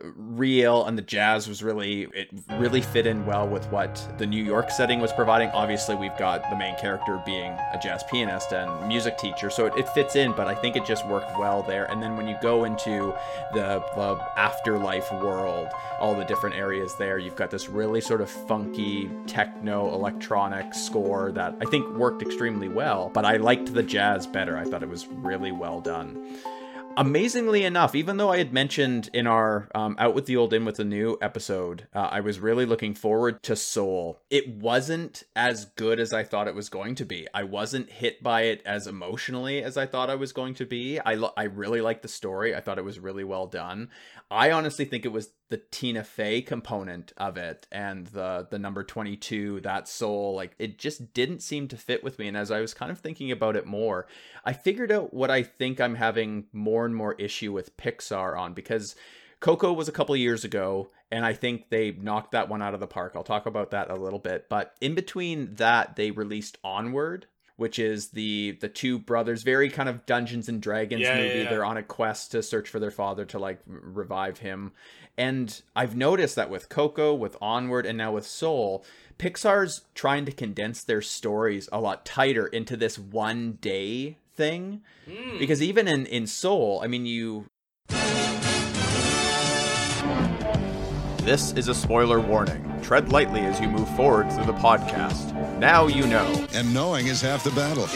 real 0.03 0.85
and 0.85 0.99
the 0.99 1.03
jazz 1.03 1.47
was 1.47 1.63
really, 1.63 2.09
it 2.13 2.29
really 2.59 2.81
fit 2.81 3.07
in 3.07 3.25
well 3.25 3.47
with 3.47 3.71
what 3.71 4.05
the 4.19 4.27
New 4.27 4.43
York 4.43 4.64
setting 4.71 5.01
was 5.01 5.13
providing. 5.13 5.51
Obviously, 5.51 5.95
we've 5.95 6.17
got 6.17 6.49
the 6.51 6.57
main 6.57 6.77
character 6.77 7.21
being 7.25 7.53
a 7.73 7.79
jazz 7.83 8.03
pianist 8.05 8.53
and 8.53 8.89
music 8.89 9.19
teacher, 9.19 9.51
so 9.51 9.67
it, 9.67 9.75
it 9.77 9.89
fits 9.91 10.17
in, 10.17 10.33
but 10.33 10.47
I 10.47 10.55
think 10.55 10.77
it 10.77 10.85
just 10.85 11.07
worked 11.07 11.39
well 11.39 11.63
there. 11.63 11.85
And 11.91 12.03
then 12.03 12.17
when 12.17 12.27
you 12.27 12.37
go 12.43 12.65
into 12.65 13.15
the, 13.53 13.83
the 13.95 14.19
afterlife 14.37 15.11
world, 15.13 15.69
all 15.99 16.15
the 16.15 16.25
different 16.25 16.57
areas 16.57 16.95
there, 16.97 17.19
you've 17.19 17.37
got 17.37 17.51
this 17.51 17.69
really 17.69 18.01
sort 18.01 18.21
of 18.21 18.31
funky 18.31 19.11
techno 19.27 19.93
electronic 19.95 20.75
score 20.75 21.33
that 21.33 21.57
I 21.61 21.65
think 21.65 21.89
worked 21.97 22.23
extremely 22.23 22.69
well, 22.69 23.11
but 23.15 23.25
I 23.25 23.37
liked 23.37 23.73
the 23.73 23.83
jazz 23.83 24.27
better. 24.27 24.57
I 24.57 24.65
thought 24.65 24.83
it 24.83 24.89
was 24.89 25.07
really 25.07 25.53
well 25.53 25.81
done 25.81 26.39
amazingly 26.97 27.65
enough, 27.65 27.95
even 27.95 28.17
though 28.17 28.31
I 28.31 28.39
had 28.39 28.53
mentioned 28.53 29.11
in 29.13 29.27
our 29.27 29.69
um, 29.75 29.97
Out 29.99 30.15
with 30.15 30.27
the 30.27 30.37
Old, 30.37 30.53
In 30.53 30.65
with 30.65 30.77
the 30.77 30.85
New 30.85 31.19
episode, 31.21 31.87
uh, 31.95 32.09
I 32.11 32.21
was 32.21 32.41
really 32.41 32.67
looking 32.67 32.95
forward 32.95 33.43
to 33.45 33.57
Soul. 33.57 34.21
It 34.31 34.49
wasn't 34.49 35.25
as 35.35 35.67
good 35.77 36.01
as 36.01 36.13
I 36.13 36.23
thought 36.23 36.49
it 36.49 36.55
was 36.55 36.69
going 36.69 36.95
to 36.97 37.05
be. 37.05 37.27
I 37.35 37.45
wasn't 37.45 37.91
hit 37.91 38.23
by 38.23 38.43
it 38.43 38.63
as 38.65 38.87
emotionally 38.87 39.63
as 39.63 39.77
I 39.77 39.87
thought 39.87 40.11
I 40.11 40.15
was 40.15 40.33
going 40.33 40.55
to 40.55 40.67
be. 40.67 40.99
I, 41.01 41.15
lo- 41.15 41.33
I 41.37 41.45
really 41.45 41.81
liked 41.81 42.03
the 42.03 42.09
story, 42.09 42.55
I 42.55 42.61
thought 42.61 42.79
it 42.79 42.85
was 42.85 42.99
really 42.99 43.25
well 43.25 43.47
done. 43.47 43.91
I 44.31 44.51
honestly 44.51 44.85
think 44.85 45.05
it 45.05 45.13
was 45.13 45.31
the 45.55 45.63
Tina 45.71 46.03
Fey 46.03 46.43
component 46.43 47.13
of 47.17 47.37
it 47.37 47.69
and 47.71 48.09
the 48.09 48.45
the 48.51 48.59
number 48.59 48.83
22 48.83 49.61
that 49.61 49.87
soul 49.87 50.35
like 50.35 50.57
it 50.59 50.81
just 50.81 51.15
didn't 51.15 51.43
seem 51.43 51.69
to 51.69 51.77
fit 51.77 52.03
with 52.03 52.19
me 52.19 52.27
and 52.27 52.37
as 52.37 52.51
I 52.51 52.61
was 52.61 52.75
kind 52.75 52.91
of 52.91 52.99
thinking 52.99 53.31
about 53.31 53.55
it 53.55 53.65
more 53.65 54.09
I 54.45 54.53
figured 54.53 54.91
out 54.91 55.15
what 55.15 55.31
I 55.31 55.45
think 55.45 55.81
I'm 55.81 55.95
having 55.95 56.47
more 56.53 56.85
and 56.85 56.97
more 56.97 57.15
issue 57.21 57.53
with 57.53 57.77
Pixar 57.77 58.37
on 58.37 58.53
because 58.53 58.97
Coco 59.39 59.73
was 59.73 59.89
a 59.89 59.93
couple 59.93 60.17
years 60.17 60.43
ago 60.43 60.91
and 61.13 61.25
I 61.25 61.35
think 61.35 61.69
they 61.69 61.93
knocked 61.93 62.33
that 62.33 62.49
one 62.49 62.61
out 62.61 62.75
of 62.75 62.81
the 62.81 62.89
park. 62.89 63.13
I'll 63.15 63.23
talk 63.23 63.47
about 63.47 63.71
that 63.71 63.93
a 63.93 63.95
little 63.95 64.19
bit, 64.19 64.49
but 64.49 64.75
in 64.81 64.97
between 64.97 65.55
that 65.55 65.95
they 65.95 66.11
released 66.11 66.59
Onward 66.65 67.27
which 67.57 67.79
is 67.79 68.09
the 68.09 68.57
the 68.61 68.69
two 68.69 68.99
brothers 68.99 69.43
very 69.43 69.71
kind 69.71 69.89
of 69.89 70.05
dungeons 70.07 70.49
and 70.49 70.61
dragons 70.61 71.03
yeah, 71.03 71.17
movie 71.17 71.29
yeah, 71.29 71.43
yeah. 71.43 71.51
they're 71.51 71.65
on 71.65 71.77
a 71.77 71.83
quest 71.83 72.33
to 72.33 72.43
search 72.43 72.69
for 72.69 72.79
their 72.79 72.91
father 72.91 73.25
to 73.25 73.39
like 73.39 73.61
revive 73.67 74.39
him 74.39 74.73
and 75.17 75.63
i've 75.77 75.97
noticed 75.97 76.37
that 76.37 76.51
with 76.51 76.69
coco 76.69 77.15
with 77.15 77.37
onward 77.41 77.87
and 77.87 77.97
now 77.97 78.13
with 78.13 78.27
soul 78.27 78.85
pixar's 79.19 79.83
trying 79.95 80.25
to 80.25 80.33
condense 80.33 80.83
their 80.83 81.03
stories 81.03 81.69
a 81.73 81.81
lot 81.81 82.05
tighter 82.05 82.47
into 82.47 82.77
this 82.77 82.99
one 82.99 83.59
day 83.61 84.17
thing 84.35 84.83
mm. 85.09 85.39
because 85.39 85.63
even 85.63 85.89
in 85.89 86.07
in 86.07 86.27
Soul, 86.27 86.81
I 86.83 86.89
mean 86.89 87.07
you 87.07 87.47
This 91.25 91.53
is 91.53 91.69
a 91.69 91.75
spoiler 91.75 92.21
warning. 92.21 92.74
Tread 92.85 93.11
lightly 93.11 93.41
as 93.41 93.59
you 93.61 93.69
move 93.69 93.89
forward 93.97 94.31
through 94.31 94.45
the 94.45 94.53
podcast. 94.53 95.33
Now 95.59 95.87
you 95.87 96.07
know. 96.07 96.47
And 96.53 96.75
knowing 96.75 97.07
is 97.07 97.23
half 97.23 97.43
the 97.43 97.51
battle. 97.53 97.89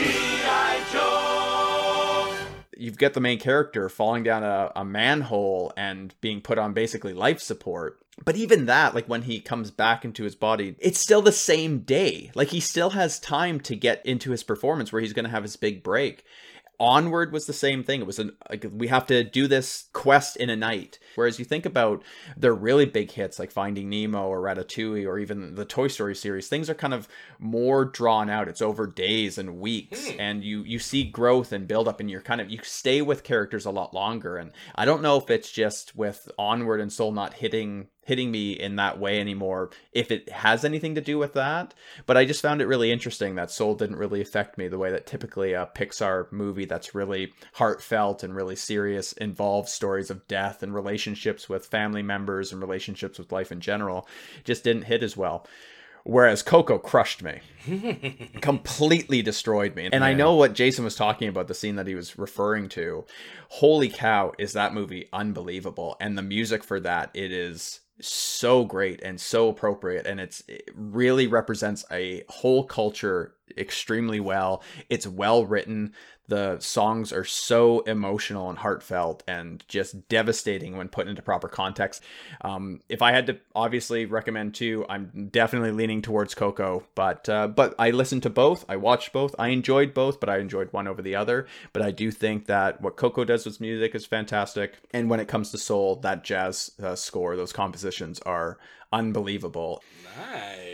You've 2.75 2.97
got 2.97 3.13
the 3.13 3.21
main 3.21 3.39
character 3.39 3.91
falling 3.91 4.23
down 4.23 4.45
a, 4.45 4.73
a 4.75 4.87
manhole 4.87 5.75
and 5.77 6.15
being 6.23 6.41
put 6.41 6.57
on 6.57 6.73
basically 6.73 7.13
life 7.13 7.39
support. 7.41 7.99
But 8.25 8.37
even 8.37 8.65
that, 8.65 8.95
like 8.95 9.07
when 9.07 9.23
he 9.23 9.41
comes 9.41 9.71
back 9.71 10.07
into 10.07 10.25
his 10.25 10.35
body, 10.35 10.75
it's 10.79 10.99
still 10.99 11.21
the 11.21 11.33
same 11.33 11.81
day. 11.81 12.31
Like 12.35 12.49
he 12.49 12.61
still 12.61 12.91
has 12.91 13.21
time 13.21 13.61
to 13.61 13.77
get 13.77 14.05
into 14.07 14.31
his 14.31 14.43
performance 14.43 14.91
where 14.91 15.03
he's 15.03 15.13
going 15.13 15.27
to 15.27 15.31
have 15.31 15.43
his 15.43 15.57
big 15.57 15.83
break. 15.83 16.25
Onward 16.81 17.33
was 17.33 17.47
the 17.47 17.53
same 17.53 17.83
thing. 17.83 18.01
It 18.01 18.07
was 18.07 18.21
an 18.21 18.37
like 18.49 18.65
we 18.73 18.87
have 18.87 19.07
to 19.07 19.25
do 19.25 19.49
this 19.49 19.89
quest 19.93 20.37
in 20.37 20.49
a 20.49 20.57
night. 20.57 20.99
Whereas 21.17 21.39
you 21.39 21.45
think 21.45 21.67
about 21.67 22.05
their 22.37 22.55
really 22.55 22.87
big 22.87 23.11
hits 23.11 23.39
like 23.39 23.51
Finding 23.51 23.91
Nemo 23.91 24.29
or 24.29 24.41
Ratatouille 24.41 25.07
or 25.07 25.19
even 25.19 25.57
the 25.57 25.65
Toy 25.65 25.89
Story 25.89 26.15
series, 26.15 26.49
things 26.49 26.71
are 26.71 26.75
kind 26.75 26.95
of 26.95 27.09
more 27.41 27.85
drawn 27.85 28.31
out. 28.31 28.49
It's 28.49 28.63
over 28.63 28.87
days 28.87 29.39
and 29.39 29.59
weeks, 29.59 30.07
mm. 30.07 30.17
and 30.21 30.45
you 30.45 30.63
you 30.63 30.79
see 30.79 31.03
growth 31.03 31.51
and 31.53 31.67
build 31.67 31.89
up, 31.89 31.99
and 31.99 32.09
you're 32.09 32.21
kind 32.21 32.41
of 32.41 32.49
you 32.49 32.61
stay 32.63 33.03
with 33.03 33.25
characters 33.25 33.67
a 33.67 33.71
lot 33.71 33.93
longer. 33.93 34.37
And 34.37 34.53
I 34.77 34.85
don't 34.85 35.03
know 35.03 35.17
if 35.17 35.31
it's 35.31 35.51
just 35.51 35.97
with 35.97 36.31
Onward 36.39 36.81
and 36.81 36.93
Soul 36.93 37.11
not 37.11 37.35
hitting 37.35 37.89
hitting 38.09 38.31
me 38.31 38.53
in 38.53 38.77
that 38.77 38.99
way 38.99 39.21
anymore 39.21 39.69
if 39.93 40.11
it 40.11 40.31
has 40.31 40.65
anything 40.65 40.95
to 40.95 41.01
do 41.03 41.19
with 41.19 41.35
that 41.35 41.75
but 42.07 42.17
i 42.17 42.25
just 42.25 42.41
found 42.41 42.63
it 42.63 42.67
really 42.67 42.91
interesting 42.91 43.35
that 43.35 43.51
soul 43.51 43.75
didn't 43.75 43.97
really 43.97 44.23
affect 44.23 44.57
me 44.57 44.67
the 44.67 44.79
way 44.79 44.91
that 44.91 45.07
typically 45.07 45.53
a 45.53 45.69
pixar 45.75 46.33
movie 46.33 46.65
that's 46.65 46.95
really 46.95 47.35
heartfelt 47.53 48.23
and 48.23 48.35
really 48.35 48.57
serious 48.57 49.13
involves 49.13 49.71
stories 49.71 50.09
of 50.09 50.27
death 50.27 50.63
and 50.63 50.75
relationships 50.75 51.51
with 51.51 51.67
family 51.67 52.03
members 52.03 52.51
and 52.51 52.63
relationships 52.63 53.19
with 53.19 53.31
life 53.31 53.53
in 53.53 53.61
general 53.61 54.09
just 54.43 54.65
didn't 54.65 54.85
hit 54.85 55.03
as 55.03 55.15
well 55.15 55.47
Whereas 56.05 56.43
Coco 56.43 56.79
crushed 56.79 57.23
me, 57.23 57.41
completely 58.41 59.21
destroyed 59.21 59.77
me. 59.77 59.91
And. 59.93 60.03
I 60.03 60.15
know 60.15 60.37
what 60.37 60.55
Jason 60.55 60.83
was 60.83 60.95
talking 60.95 61.29
about, 61.29 61.49
the 61.49 61.55
scene 61.55 61.77
that 61.77 61.87
he 61.87 61.95
was 61.95 62.19
referring 62.19 62.71
to. 62.71 63.05
Holy 63.51 63.91
cow, 63.91 64.33
is 64.39 64.55
that 64.55 64.73
movie 64.73 65.11
unbelievable. 65.13 65.99
And 66.01 66.17
the 66.17 66.23
music 66.23 66.65
for 66.65 66.81
that, 66.81 67.11
it 67.13 67.31
is 67.31 67.81
so 68.01 68.65
great 68.65 69.03
and 69.03 69.21
so 69.21 69.49
appropriate 69.49 70.07
and 70.07 70.21
it's 70.21 70.43
it 70.49 70.71
really 70.75 71.27
represents 71.27 71.85
a 71.91 72.23
whole 72.29 72.65
culture 72.65 73.35
extremely 73.57 74.21
well 74.21 74.63
it's 74.89 75.07
well 75.07 75.47
written 75.47 75.93
the 76.29 76.59
songs 76.61 77.11
are 77.11 77.25
so 77.25 77.81
emotional 77.81 78.51
and 78.51 78.59
heartfelt 78.59 79.23
and 79.27 79.65
just 79.67 80.09
devastating 80.09 80.77
when 80.77 80.89
put 80.89 81.09
into 81.09 81.23
proper 81.23 81.49
context. 81.49 82.03
Um, 82.43 82.83
if 82.89 83.01
I 83.01 83.13
had 83.13 83.27
to 83.29 83.39
obviously 83.55 84.05
recommend 84.05 84.55
two, 84.55 84.85
I'm 84.89 85.31
definitely 85.33 85.73
leaning 85.73 86.03
towards 86.03 86.35
Coco, 86.35 86.87
but 86.95 87.29
uh, 87.29 87.49
but 87.49 87.75
I 87.79 87.91
listened 87.91 88.23
to 88.25 88.31
both, 88.31 88.65
I 88.69 88.77
watched 88.77 89.13
both, 89.13 89.35
I 89.39 89.49
enjoyed 89.49 89.95
both, 89.95 90.21
but 90.21 90.29
I 90.29 90.39
enjoyed 90.39 90.73
one 90.73 90.87
over 90.87 91.01
the 91.01 91.17
other. 91.17 91.47
But 91.73 91.83
I 91.83 91.91
do 91.91 92.11
think 92.11 92.47
that 92.47 92.83
what 92.83 92.97
Coco 92.97 93.25
does 93.25 93.47
with 93.47 93.61
music 93.61 93.95
is 93.95 94.05
fantastic, 94.05 94.75
and 94.93 95.09
when 95.09 95.21
it 95.21 95.29
comes 95.29 95.51
to 95.51 95.59
soul, 95.59 95.97
that 95.97 96.25
jazz 96.25 96.73
uh, 96.83 96.95
score, 96.95 97.37
those 97.37 97.53
compositions 97.55 98.21
are 98.21 98.59
unbelievable. 98.93 99.83
Nice. 100.19 100.68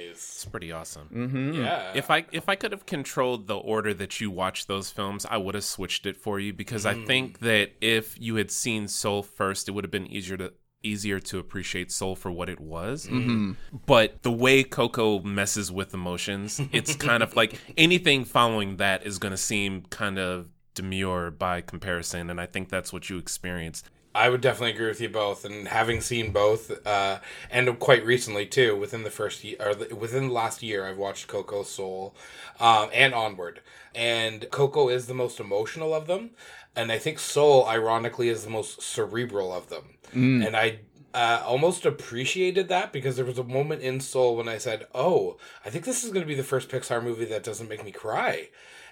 It's 0.45 0.51
pretty 0.51 0.73
awesome. 0.73 1.09
Mm-hmm. 1.13 1.55
Yeah. 1.55 1.93
If 1.95 2.11
I 2.11 2.27
if 2.31 2.49
I 2.49 2.55
could 2.55 2.73
have 2.73 2.85
controlled 2.85 3.47
the 3.47 3.57
order 3.57 3.95
that 3.95 4.21
you 4.21 4.31
watch 4.31 4.67
those 4.67 4.91
films, 4.91 5.27
I 5.29 5.39
would 5.39 5.55
have 5.55 5.65
switched 5.65 6.05
it 6.05 6.17
for 6.17 6.39
you 6.39 6.53
because 6.53 6.85
mm. 6.85 6.91
I 6.91 7.07
think 7.07 7.39
that 7.41 7.73
if 7.81 8.21
you 8.21 8.37
had 8.37 8.51
seen 8.51 8.89
Soul 8.89 9.23
first, 9.23 9.69
it 9.69 9.73
would 9.73 9.85
have 9.85 9.91
been 9.91 10.07
easier 10.07 10.37
to 10.37 10.53
easier 10.83 11.19
to 11.19 11.39
appreciate 11.39 11.91
Soul 11.91 12.15
for 12.15 12.31
what 12.31 12.51
it 12.51 12.61
was. 12.61 13.07
Mm-hmm. 13.07 13.53
But 13.87 14.23
the 14.23 14.33
way 14.33 14.63
Coco 14.63 15.21
messes 15.21 15.73
with 15.73 15.95
emotions, 15.95 16.61
it's 16.73 16.95
kind 17.09 17.23
of 17.23 17.35
like 17.37 17.59
anything 17.79 18.27
following 18.27 18.77
that 18.77 19.07
is 19.07 19.19
going 19.19 19.33
to 19.33 19.39
seem 19.39 19.83
kind 19.89 20.19
of 20.19 20.49
demure 20.75 21.31
by 21.31 21.61
comparison 21.61 22.29
and 22.29 22.41
i 22.41 22.47
think 22.47 22.69
that's 22.69 22.93
what 22.93 23.09
you 23.09 23.17
experienced 23.17 23.89
I 24.15 24.29
would 24.29 24.41
definitely 24.41 24.75
agree 24.75 24.87
with 24.87 25.01
you 25.01 25.09
both, 25.09 25.45
and 25.45 25.67
having 25.67 26.01
seen 26.01 26.31
both, 26.31 26.87
uh, 26.87 27.19
and 27.51 27.79
quite 27.81 28.05
recently 28.05 28.47
too, 28.47 28.77
within 28.77 29.03
the 29.03 29.11
first 29.11 29.43
year 29.43 29.57
or 29.61 29.97
within 29.97 30.29
the 30.29 30.33
last 30.33 30.63
year, 30.63 30.87
I've 30.87 30.99
watched 30.99 31.27
Coco, 31.27 31.65
Soul, 31.65 32.15
um, 32.61 32.91
and 32.93 33.13
Onward, 33.13 33.61
and 33.95 34.49
Coco 34.53 34.89
is 34.89 35.07
the 35.07 35.15
most 35.15 35.41
emotional 35.41 35.93
of 35.93 36.07
them, 36.07 36.31
and 36.77 36.93
I 36.93 36.99
think 36.99 37.19
Soul, 37.19 37.67
ironically, 37.67 38.29
is 38.29 38.45
the 38.45 38.51
most 38.51 38.81
cerebral 38.81 39.53
of 39.53 39.69
them, 39.69 39.85
mm. 40.15 40.47
and 40.47 40.57
I 40.57 40.79
uh, 41.13 41.43
almost 41.45 41.85
appreciated 41.85 42.69
that 42.69 42.93
because 42.93 43.17
there 43.17 43.25
was 43.25 43.39
a 43.39 43.45
moment 43.45 43.83
in 43.83 44.01
Soul 44.01 44.37
when 44.37 44.49
I 44.49 44.59
said, 44.59 44.87
"Oh, 44.95 45.39
I 45.65 45.71
think 45.71 45.85
this 45.85 46.05
is 46.05 46.11
going 46.11 46.23
to 46.23 46.29
be 46.29 46.35
the 46.35 46.45
first 46.45 46.69
Pixar 46.69 47.03
movie 47.03 47.25
that 47.27 47.45
doesn't 47.45 47.69
make 47.69 47.85
me 47.85 47.93
cry." 47.93 48.49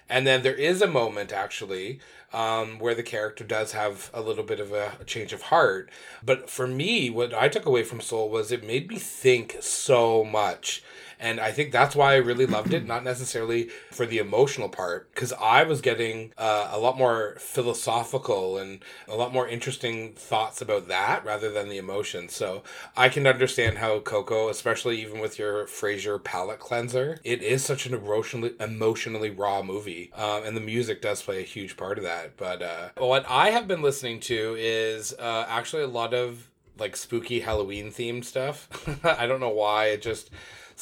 And 0.09 0.27
then 0.27 0.43
there 0.43 0.55
is 0.55 0.81
a 0.81 0.87
moment 0.87 1.31
actually 1.31 1.99
um, 2.33 2.79
where 2.79 2.95
the 2.95 3.03
character 3.03 3.43
does 3.43 3.73
have 3.73 4.09
a 4.13 4.21
little 4.21 4.43
bit 4.43 4.59
of 4.59 4.71
a, 4.71 4.93
a, 4.99 5.03
change 5.03 5.33
of 5.33 5.43
heart. 5.43 5.89
But 6.23 6.49
for 6.49 6.67
me, 6.67 7.09
what 7.09 7.33
I 7.33 7.47
took 7.47 7.65
away 7.65 7.83
from 7.83 8.01
Soul 8.01 8.29
was 8.29 8.51
it 8.51 8.65
made 8.65 8.89
me 8.89 8.97
think 8.97 9.57
so 9.61 10.23
much. 10.23 10.83
And 11.23 11.39
I 11.39 11.53
think 11.53 11.71
that's 11.71 11.95
why 11.95 12.11
I 12.11 12.17
really 12.17 12.45
loved 12.45 12.73
it, 12.73 12.85
not 12.85 13.05
necessarily 13.05 13.69
for 13.91 14.05
the 14.05 14.17
emotional 14.17 14.67
part, 14.67 15.09
because 15.13 15.31
I 15.31 15.63
was 15.63 15.79
getting 15.79 16.33
uh, 16.37 16.69
a 16.69 16.77
lot 16.77 16.97
more 16.97 17.37
philosophical 17.39 18.57
and 18.57 18.83
a 19.07 19.15
lot 19.15 19.31
more 19.31 19.47
interesting 19.47 20.15
thoughts 20.15 20.61
about 20.61 20.89
that 20.89 21.23
rather 21.23 21.49
than 21.49 21.69
the 21.69 21.77
emotion. 21.77 22.27
So 22.27 22.63
I 22.97 23.07
can 23.07 23.25
understand 23.25 23.77
how 23.77 24.01
Coco, 24.01 24.49
especially 24.49 25.01
even 25.01 25.21
with 25.21 25.39
your 25.39 25.65
Frasier 25.65 26.21
palate 26.21 26.59
cleanser, 26.59 27.17
it 27.23 27.41
is 27.41 27.63
such 27.63 27.85
an 27.85 27.93
emotionally 27.93 28.51
emotionally 28.59 29.29
raw 29.29 29.63
movie, 29.63 30.11
um, 30.15 30.43
and 30.43 30.57
the 30.57 30.61
music 30.61 31.01
does 31.01 31.21
play 31.21 31.39
a 31.39 31.43
huge 31.45 31.77
part 31.77 31.97
of 31.97 32.03
that. 32.03 32.35
But 32.35 32.61
uh, 32.61 32.89
what 32.97 33.25
I 33.29 33.51
have 33.51 33.65
been 33.65 33.81
listening 33.81 34.19
to 34.21 34.57
is 34.59 35.13
uh, 35.13 35.45
actually 35.47 35.83
a 35.83 35.87
lot 35.87 36.13
of 36.13 36.49
like 36.77 36.97
spooky 36.97 37.39
Halloween 37.39 37.91
themed 37.91 38.25
stuff. 38.25 38.67
I 39.05 39.25
don't 39.25 39.39
know 39.39 39.49
why 39.49 39.85
it 39.85 40.01
just 40.01 40.29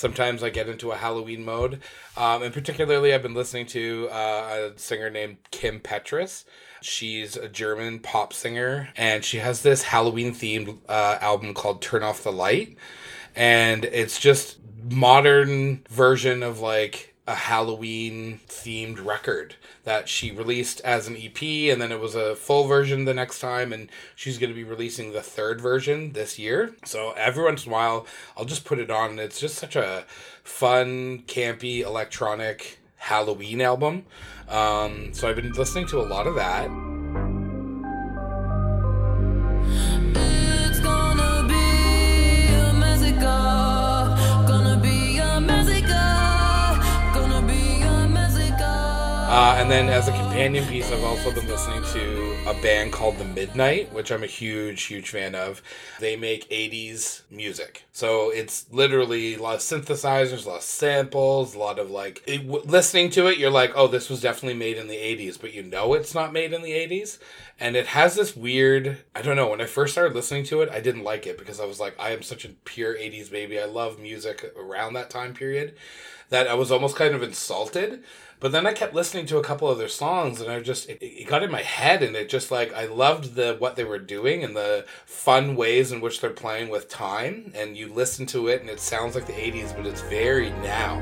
sometimes 0.01 0.43
I 0.43 0.49
get 0.49 0.67
into 0.67 0.91
a 0.91 0.97
Halloween 0.97 1.45
mode. 1.45 1.79
Um, 2.17 2.43
and 2.43 2.53
particularly, 2.53 3.13
I've 3.13 3.21
been 3.21 3.33
listening 3.33 3.67
to 3.67 4.09
uh, 4.11 4.71
a 4.73 4.79
singer 4.79 5.09
named 5.09 5.37
Kim 5.51 5.79
Petras. 5.79 6.43
She's 6.81 7.37
a 7.37 7.47
German 7.47 7.99
pop 7.99 8.33
singer, 8.33 8.89
and 8.97 9.23
she 9.23 9.37
has 9.37 9.61
this 9.61 9.83
Halloween 9.83 10.33
themed 10.33 10.79
uh, 10.89 11.19
album 11.21 11.53
called 11.53 11.81
Turn 11.81 12.03
Off 12.03 12.23
the 12.23 12.31
Light. 12.31 12.75
And 13.35 13.85
it's 13.85 14.19
just 14.19 14.57
modern 14.89 15.83
version 15.89 16.43
of 16.43 16.59
like 16.59 17.10
a 17.27 17.35
Halloween 17.35 18.39
themed 18.47 19.03
record 19.05 19.55
that 19.83 20.09
she 20.09 20.31
released 20.31 20.81
as 20.81 21.07
an 21.07 21.15
EP, 21.15 21.41
and 21.41 21.81
then 21.81 21.91
it 21.91 21.99
was 21.99 22.15
a 22.15 22.35
full 22.35 22.65
version 22.65 23.05
the 23.05 23.13
next 23.13 23.39
time, 23.39 23.71
and 23.71 23.89
she's 24.15 24.37
going 24.37 24.49
to 24.49 24.55
be 24.55 24.63
releasing 24.63 25.11
the 25.11 25.21
third 25.21 25.61
version 25.61 26.13
this 26.13 26.39
year. 26.39 26.75
So 26.83 27.11
every 27.11 27.43
once 27.43 27.65
in 27.65 27.71
a 27.71 27.73
while, 27.73 28.07
I'll 28.35 28.45
just 28.45 28.65
put 28.65 28.79
it 28.79 28.89
on, 28.89 29.11
and 29.11 29.19
it's 29.19 29.39
just 29.39 29.55
such 29.55 29.75
a 29.75 30.05
fun, 30.43 31.23
campy, 31.27 31.81
electronic 31.81 32.79
Halloween 32.97 33.61
album. 33.61 34.05
Um, 34.49 35.13
so 35.13 35.29
I've 35.29 35.35
been 35.35 35.53
listening 35.53 35.87
to 35.87 36.01
a 36.01 36.03
lot 36.03 36.27
of 36.27 36.35
that. 36.35 37.00
Uh, 49.31 49.55
and 49.57 49.71
then 49.71 49.87
as 49.87 50.09
a 50.09 50.11
companion 50.11 50.65
piece, 50.65 50.91
I've 50.91 51.05
also 51.05 51.31
been 51.31 51.47
listening 51.47 51.81
to 51.93 52.49
a 52.49 52.53
band 52.61 52.91
called 52.91 53.17
The 53.17 53.23
Midnight, 53.23 53.93
which 53.93 54.11
I'm 54.11 54.23
a 54.23 54.27
huge, 54.27 54.83
huge 54.83 55.09
fan 55.09 55.35
of. 55.35 55.61
They 56.01 56.17
make 56.17 56.49
80s 56.49 57.21
music. 57.31 57.85
So 57.93 58.29
it's 58.31 58.65
literally 58.73 59.35
a 59.35 59.41
lot 59.41 59.55
of 59.55 59.61
synthesizers, 59.61 60.45
a 60.45 60.49
lot 60.49 60.57
of 60.57 60.63
samples, 60.63 61.55
a 61.55 61.59
lot 61.59 61.79
of 61.79 61.89
like, 61.89 62.21
it, 62.27 62.45
w- 62.45 62.65
listening 62.65 63.09
to 63.11 63.27
it, 63.27 63.37
you're 63.37 63.49
like, 63.49 63.71
oh, 63.73 63.87
this 63.87 64.09
was 64.09 64.19
definitely 64.19 64.59
made 64.59 64.75
in 64.75 64.89
the 64.89 64.97
80s, 64.97 65.39
but 65.39 65.53
you 65.53 65.63
know 65.63 65.93
it's 65.93 66.13
not 66.13 66.33
made 66.33 66.51
in 66.51 66.61
the 66.61 66.73
80s. 66.73 67.17
And 67.57 67.77
it 67.77 67.87
has 67.87 68.15
this 68.15 68.35
weird, 68.35 68.97
I 69.15 69.21
don't 69.21 69.37
know, 69.37 69.47
when 69.47 69.61
I 69.61 69.65
first 69.65 69.93
started 69.93 70.13
listening 70.13 70.43
to 70.47 70.61
it, 70.61 70.67
I 70.69 70.81
didn't 70.81 71.05
like 71.05 71.25
it 71.25 71.37
because 71.37 71.61
I 71.61 71.65
was 71.65 71.79
like, 71.79 71.97
I 71.97 72.09
am 72.09 72.21
such 72.21 72.43
a 72.43 72.49
pure 72.65 72.95
80s 72.95 73.31
baby. 73.31 73.61
I 73.61 73.65
love 73.65 73.97
music 73.97 74.53
around 74.59 74.91
that 74.95 75.09
time 75.09 75.33
period 75.33 75.77
that 76.31 76.47
I 76.47 76.53
was 76.53 76.71
almost 76.71 76.95
kind 76.95 77.13
of 77.13 77.23
insulted 77.23 78.03
but 78.41 78.51
then 78.51 78.65
I 78.65 78.73
kept 78.73 78.95
listening 78.95 79.27
to 79.27 79.37
a 79.37 79.43
couple 79.43 79.69
of 79.69 79.77
their 79.77 79.87
songs, 79.87 80.41
and 80.41 80.51
I 80.51 80.59
just 80.61 80.89
it, 80.89 80.97
it, 80.99 81.27
got 81.27 81.43
in 81.43 81.51
my 81.51 81.61
head, 81.61 82.01
and 82.01 82.15
it 82.15 82.27
just 82.27 82.49
like 82.49 82.73
I 82.73 82.85
loved 82.87 83.35
the 83.35 83.55
what 83.59 83.75
they 83.75 83.83
were 83.83 83.99
doing 83.99 84.43
and 84.43 84.55
the 84.55 84.83
fun 85.05 85.55
ways 85.55 85.91
in 85.91 86.01
which 86.01 86.19
they're 86.19 86.31
playing 86.31 86.69
with 86.69 86.89
time. 86.89 87.51
And 87.53 87.77
you 87.77 87.93
listen 87.93 88.25
to 88.27 88.47
it, 88.47 88.61
and 88.61 88.69
it 88.69 88.79
sounds 88.79 89.13
like 89.13 89.27
the 89.27 89.33
'80s, 89.33 89.77
but 89.77 89.85
it's 89.85 90.01
very 90.01 90.49
now. 90.49 90.99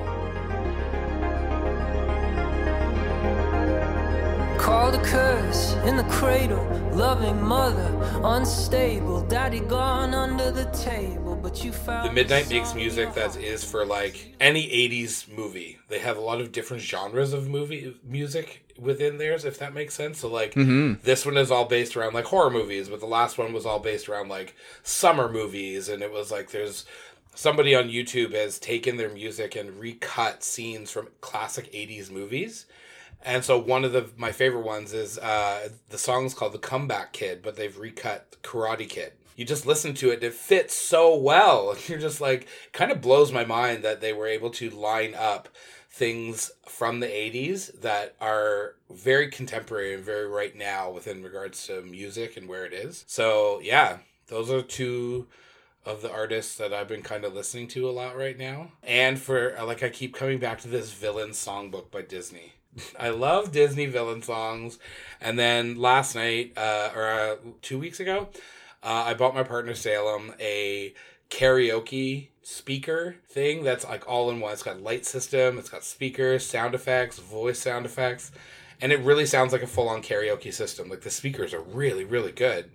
Called 4.60 4.96
a 4.96 5.04
curse 5.04 5.76
in 5.86 5.96
the 5.96 6.04
cradle, 6.10 6.66
loving 6.94 7.42
mother, 7.42 8.22
unstable, 8.22 9.22
daddy 9.28 9.62
gone 9.62 10.14
under 10.14 10.52
the 10.52 10.66
table. 10.72 11.19
But 11.50 11.64
you 11.64 11.72
found 11.72 12.08
the 12.08 12.14
Midnight 12.14 12.48
makes 12.48 12.76
music 12.76 13.16
that 13.16 13.36
is 13.36 13.64
for 13.64 13.84
like 13.84 14.36
any 14.40 14.68
80s 14.68 15.28
movie. 15.36 15.80
They 15.88 15.98
have 15.98 16.16
a 16.16 16.22
lot 16.22 16.42
of 16.42 16.52
different 16.52 16.84
genres 16.84 17.34
of 17.34 17.50
movie 17.50 17.98
music 18.04 18.72
within 18.78 19.18
theirs, 19.18 19.46
if 19.46 19.58
that 19.58 19.74
makes 19.74 19.96
sense. 19.96 20.20
So 20.20 20.30
like 20.30 20.54
mm-hmm. 20.54 21.02
this 21.02 21.26
one 21.26 21.38
is 21.38 21.50
all 21.50 21.66
based 21.66 21.98
around 21.98 22.14
like 22.14 22.26
horror 22.26 22.52
movies, 22.52 22.88
but 22.88 23.00
the 23.00 23.08
last 23.08 23.40
one 23.40 23.52
was 23.52 23.66
all 23.66 23.80
based 23.80 24.08
around 24.08 24.30
like 24.30 24.56
summer 24.84 25.28
movies, 25.28 25.90
and 25.90 26.04
it 26.04 26.12
was 26.12 26.32
like 26.32 26.52
there's 26.52 26.86
somebody 27.34 27.74
on 27.74 27.86
YouTube 27.86 28.36
has 28.36 28.60
taken 28.60 28.98
their 28.98 29.10
music 29.10 29.56
and 29.56 29.80
recut 29.80 30.44
scenes 30.44 30.92
from 30.92 31.08
classic 31.20 31.74
80s 31.74 32.12
movies 32.12 32.68
and 33.22 33.44
so 33.44 33.58
one 33.58 33.84
of 33.84 33.92
the 33.92 34.10
my 34.18 34.32
favorite 34.32 34.66
ones 34.66 34.94
is 34.94 35.18
uh, 35.18 35.70
the 35.90 35.98
song's 35.98 36.34
called 36.34 36.54
"The 36.54 36.60
Comeback 36.60 37.12
Kid," 37.12 37.42
but 37.42 37.56
they've 37.56 37.78
recut 37.78 38.38
"Karate 38.44 38.88
Kid." 38.88 39.12
You 39.40 39.46
just 39.46 39.66
listen 39.66 39.94
to 39.94 40.10
it; 40.10 40.22
it 40.22 40.34
fits 40.34 40.76
so 40.76 41.16
well. 41.16 41.74
You're 41.88 41.98
just 41.98 42.20
like, 42.20 42.46
kind 42.74 42.92
of 42.92 43.00
blows 43.00 43.32
my 43.32 43.46
mind 43.46 43.86
that 43.86 44.02
they 44.02 44.12
were 44.12 44.28
able 44.28 44.50
to 44.50 44.70
line 44.70 45.16
up 45.16 45.48
things 45.90 46.52
from 46.68 47.00
the 47.00 47.08
80s 47.08 47.80
that 47.80 48.16
are 48.20 48.76
very 48.90 49.30
contemporary 49.30 49.94
and 49.94 50.04
very 50.04 50.28
right 50.28 50.54
now 50.58 50.92
within 50.92 51.24
regards 51.24 51.66
to 51.68 51.82
music 51.84 52.36
and 52.36 52.50
where 52.50 52.66
it 52.66 52.74
is. 52.74 53.06
So, 53.08 53.62
yeah, 53.64 54.00
those 54.28 54.52
are 54.52 54.62
two 54.62 55.28
of 55.86 56.02
the 56.02 56.12
artists 56.12 56.58
that 56.58 56.74
I've 56.74 56.90
been 56.90 57.02
kind 57.02 57.24
of 57.24 57.34
listening 57.34 57.70
to 57.70 57.90
a 57.90 57.92
lot 57.92 58.18
right 58.18 58.38
now. 58.38 58.74
And 58.84 59.18
for 59.18 59.56
like 59.64 59.84
I 59.84 59.90
keep 59.90 60.16
coming 60.16 60.40
back 60.40 60.60
to 60.62 60.68
this 60.68 60.92
villain 60.92 61.30
songbook 61.30 61.92
by 61.92 62.02
Disney. 62.02 62.56
I 63.00 63.12
love 63.12 63.54
Disney 63.54 63.86
villain 63.86 64.22
songs. 64.22 64.80
And 65.22 65.40
then 65.40 65.78
last 65.78 66.14
night, 66.14 66.52
uh, 66.58 66.90
or 66.94 67.08
uh, 67.08 67.36
two 67.62 67.80
weeks 67.80 68.02
ago, 68.02 68.28
uh, 68.84 69.04
I 69.08 69.14
bought 69.14 69.36
my 69.36 69.44
partner 69.44 69.74
Salem 69.74 70.34
a 70.40 70.94
karaoke 71.30 72.30
speaker 72.42 73.16
thing 73.28 73.64
that's 73.64 73.86
like 73.86 74.08
all 74.08 74.30
in 74.30 74.40
one. 74.40 74.54
It's 74.54 74.64
got 74.64 74.82
light 74.82 75.06
system, 75.06 75.58
it's 75.58 75.70
got 75.70 75.84
speakers, 75.84 76.46
sound 76.46 76.74
effects, 76.74 77.20
voice 77.20 77.60
sound 77.60 77.86
effects, 77.86 78.32
and 78.82 78.92
it 78.92 79.00
really 79.02 79.26
sounds 79.26 79.54
like 79.54 79.64
a 79.64 79.68
full 79.68 79.90
on 79.90 80.02
karaoke 80.02 80.54
system. 80.54 80.90
Like 80.90 81.02
the 81.02 81.10
speakers 81.12 81.54
are 81.54 81.62
really, 81.62 82.06
really 82.06 82.32
good. 82.32 82.70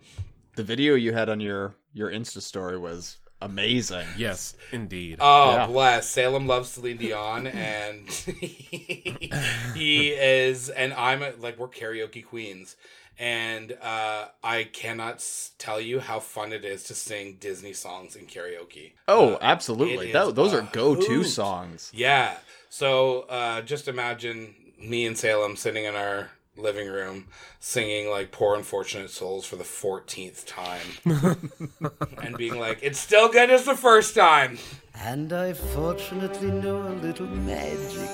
The 0.57 0.63
video 0.63 0.95
you 0.95 1.13
had 1.13 1.29
on 1.29 1.41
your 1.41 1.75
your 1.93 2.11
Insta 2.11 2.41
story 2.41 2.79
was 2.79 3.19
amazing. 3.41 4.07
Yes, 4.17 4.55
indeed. 4.73 5.19
Oh, 5.21 5.53
yeah. 5.53 5.67
bless. 5.67 6.09
Salem 6.09 6.47
loves 6.47 6.71
Celine 6.71 6.97
Dion, 6.97 7.47
and 7.49 8.09
he, 8.09 9.31
he 9.75 10.09
is, 10.09 10.71
and 10.71 10.93
I'm 10.95 11.23
a, 11.23 11.33
like 11.39 11.59
we're 11.59 11.69
karaoke 11.69 12.25
queens, 12.25 12.77
and 13.19 13.77
uh, 13.81 14.27
I 14.43 14.65
cannot 14.65 15.25
tell 15.59 15.81
you 15.81 16.01
how 16.01 16.21
fun 16.21 16.53
it 16.53 16.65
is 16.65 16.85
to 16.85 16.95
sing 16.95 17.37
Disney 17.41 17.73
songs 17.73 18.17
in 18.17 18.27
karaoke. 18.27 18.93
Oh, 19.07 19.35
uh, 19.35 19.39
absolutely. 19.41 20.13
That, 20.13 20.35
those 20.35 20.53
are 20.53 20.69
go-to 20.73 21.19
hoot. 21.19 21.27
songs. 21.27 21.91
Yeah. 21.95 22.37
So 22.71 23.21
uh, 23.23 23.63
just 23.63 23.87
imagine 23.89 24.55
me 24.81 25.07
and 25.07 25.17
Salem 25.17 25.57
sitting 25.57 25.85
in 25.85 25.95
our 25.95 26.31
living 26.57 26.89
room 26.89 27.27
singing 27.59 28.09
like 28.09 28.31
poor 28.31 28.55
unfortunate 28.55 29.11
souls 29.11 29.45
for 29.45 29.57
the 29.57 29.65
14th 29.65 30.47
time 30.47 31.37
and 32.23 32.37
being 32.37 32.59
like 32.61 32.79
it's 32.81 32.99
still 32.99 33.29
good 33.29 33.51
as 33.51 33.65
the 33.65 33.75
first 33.75 34.15
time 34.15 34.57
and 34.95 35.33
i 35.33 35.53
fortunately 35.53 36.53
know 36.53 36.81
a 36.87 36.95
little 37.01 37.27
magic 37.27 38.09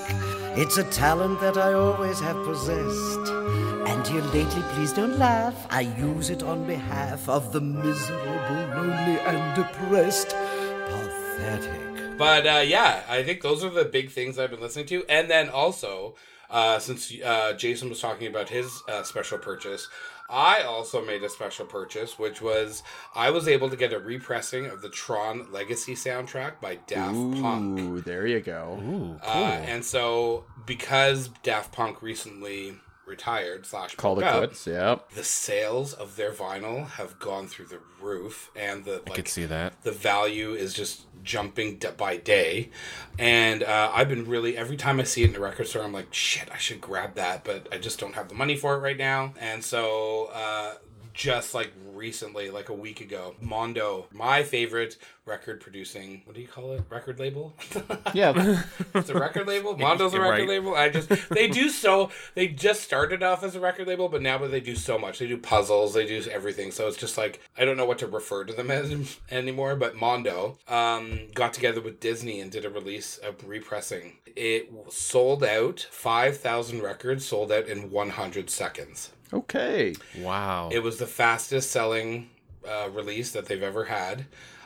it's 0.57 0.77
a 0.77 0.83
talent 0.85 1.39
that 1.39 1.55
i 1.55 1.73
always 1.73 2.19
have 2.19 2.35
possessed 2.43 3.60
and 3.87 4.05
here 4.07 4.21
lately 4.33 4.61
please 4.73 4.93
don't 4.93 5.17
laugh. 5.17 5.67
I 5.69 5.81
use 5.81 6.29
it 6.29 6.43
on 6.43 6.65
behalf 6.65 7.27
of 7.27 7.51
the 7.51 7.61
miserable 7.61 8.67
lonely 8.75 9.19
and 9.19 9.55
depressed. 9.55 10.29
Pathetic. 10.29 12.17
But 12.17 12.45
uh, 12.45 12.63
yeah 12.65 13.03
i 13.09 13.23
think 13.23 13.41
those 13.41 13.63
are 13.63 13.69
the 13.69 13.85
big 13.85 14.11
things 14.11 14.37
i've 14.37 14.51
been 14.51 14.61
listening 14.61 14.85
to. 14.87 15.03
And 15.09 15.29
then 15.29 15.49
also 15.49 16.15
uh, 16.51 16.79
since 16.79 17.13
uh, 17.23 17.53
Jason 17.53 17.89
was 17.89 18.01
talking 18.01 18.27
about 18.27 18.49
his 18.49 18.83
uh, 18.89 19.03
special 19.03 19.37
purchase, 19.37 19.87
I 20.29 20.63
also 20.63 21.03
made 21.03 21.23
a 21.23 21.29
special 21.29 21.65
purchase, 21.65 22.19
which 22.19 22.41
was 22.41 22.83
I 23.15 23.31
was 23.31 23.47
able 23.47 23.69
to 23.69 23.77
get 23.77 23.93
a 23.93 23.99
repressing 23.99 24.65
of 24.65 24.81
the 24.81 24.89
Tron 24.89 25.51
Legacy 25.51 25.95
soundtrack 25.95 26.59
by 26.61 26.75
Daft 26.87 27.15
Ooh, 27.15 27.41
Punk. 27.41 28.03
There 28.03 28.27
you 28.27 28.41
go. 28.41 28.79
Ooh, 28.81 29.19
uh, 29.25 29.61
and 29.65 29.83
so 29.83 30.45
because 30.65 31.29
Daft 31.41 31.71
Punk 31.71 32.01
recently 32.01 32.75
retired 33.11 33.65
slash 33.65 33.95
called 33.95 34.23
it 34.23 34.31
quits. 34.33 34.65
Yeah. 34.65 34.99
The 35.13 35.23
sales 35.23 35.93
of 35.93 36.15
their 36.15 36.31
vinyl 36.31 36.87
have 36.91 37.19
gone 37.19 37.47
through 37.47 37.65
the 37.65 37.79
roof, 38.01 38.49
and 38.55 38.85
the 38.85 38.93
like, 38.93 39.11
I 39.11 39.15
could 39.15 39.27
see 39.27 39.45
that 39.45 39.83
the 39.83 39.91
value 39.91 40.53
is 40.53 40.73
just 40.73 41.05
jumping 41.23 41.79
by 41.97 42.17
day. 42.17 42.71
And 43.19 43.61
uh, 43.61 43.91
I've 43.93 44.09
been 44.09 44.25
really 44.25 44.57
every 44.57 44.77
time 44.77 44.99
I 44.99 45.03
see 45.03 45.23
it 45.23 45.27
in 45.27 45.33
the 45.33 45.39
record 45.41 45.67
store, 45.67 45.83
I'm 45.83 45.93
like, 45.93 46.13
shit, 46.13 46.49
I 46.51 46.57
should 46.57 46.81
grab 46.81 47.15
that, 47.15 47.43
but 47.43 47.67
I 47.71 47.77
just 47.77 47.99
don't 47.99 48.15
have 48.15 48.29
the 48.29 48.35
money 48.35 48.55
for 48.55 48.75
it 48.75 48.79
right 48.79 48.97
now. 48.97 49.33
And 49.39 49.63
so 49.63 50.31
uh, 50.33 50.75
just 51.13 51.53
like 51.53 51.71
recently, 52.01 52.49
like 52.49 52.69
a 52.69 52.73
week 52.73 52.99
ago, 52.99 53.35
Mondo, 53.39 54.07
my 54.11 54.41
favorite 54.41 54.97
record 55.27 55.61
producing, 55.61 56.23
what 56.25 56.35
do 56.35 56.41
you 56.41 56.47
call 56.47 56.71
it? 56.71 56.83
Record 56.89 57.19
label? 57.19 57.53
yeah. 58.15 58.63
it's 58.95 59.09
a 59.09 59.13
record 59.13 59.47
label. 59.47 59.77
Mondo's 59.77 60.15
a 60.15 60.19
record 60.19 60.39
right. 60.39 60.49
label. 60.49 60.73
I 60.73 60.89
just, 60.89 61.09
they 61.29 61.47
do 61.47 61.69
so, 61.69 62.09
they 62.33 62.47
just 62.47 62.81
started 62.81 63.21
off 63.21 63.43
as 63.43 63.55
a 63.55 63.59
record 63.59 63.87
label, 63.87 64.09
but 64.09 64.23
now 64.23 64.39
they 64.39 64.59
do 64.59 64.75
so 64.75 64.97
much. 64.97 65.19
They 65.19 65.27
do 65.27 65.37
puzzles, 65.37 65.93
they 65.93 66.07
do 66.07 66.27
everything. 66.31 66.71
So 66.71 66.87
it's 66.87 66.97
just 66.97 67.19
like, 67.19 67.39
I 67.55 67.65
don't 67.65 67.77
know 67.77 67.85
what 67.85 67.99
to 67.99 68.07
refer 68.07 68.45
to 68.45 68.53
them 68.53 68.71
as 68.71 69.19
anymore, 69.31 69.75
but 69.75 69.95
Mondo 69.95 70.57
um, 70.67 71.27
got 71.35 71.53
together 71.53 71.81
with 71.81 71.99
Disney 71.99 72.39
and 72.39 72.51
did 72.51 72.65
a 72.65 72.69
release, 72.69 73.19
of 73.19 73.47
repressing. 73.47 74.17
It 74.35 74.73
sold 74.89 75.43
out, 75.43 75.85
5,000 75.91 76.81
records 76.81 77.25
sold 77.25 77.51
out 77.51 77.67
in 77.67 77.91
100 77.91 78.49
seconds. 78.49 79.11
Okay. 79.33 79.95
Wow. 80.19 80.69
It 80.71 80.83
was 80.83 80.97
the 80.97 81.07
fastest 81.07 81.71
selling 81.71 82.29
uh, 82.67 82.89
release 82.91 83.31
that 83.31 83.45
they've 83.45 83.63
ever 83.63 83.85
had. 83.85 84.25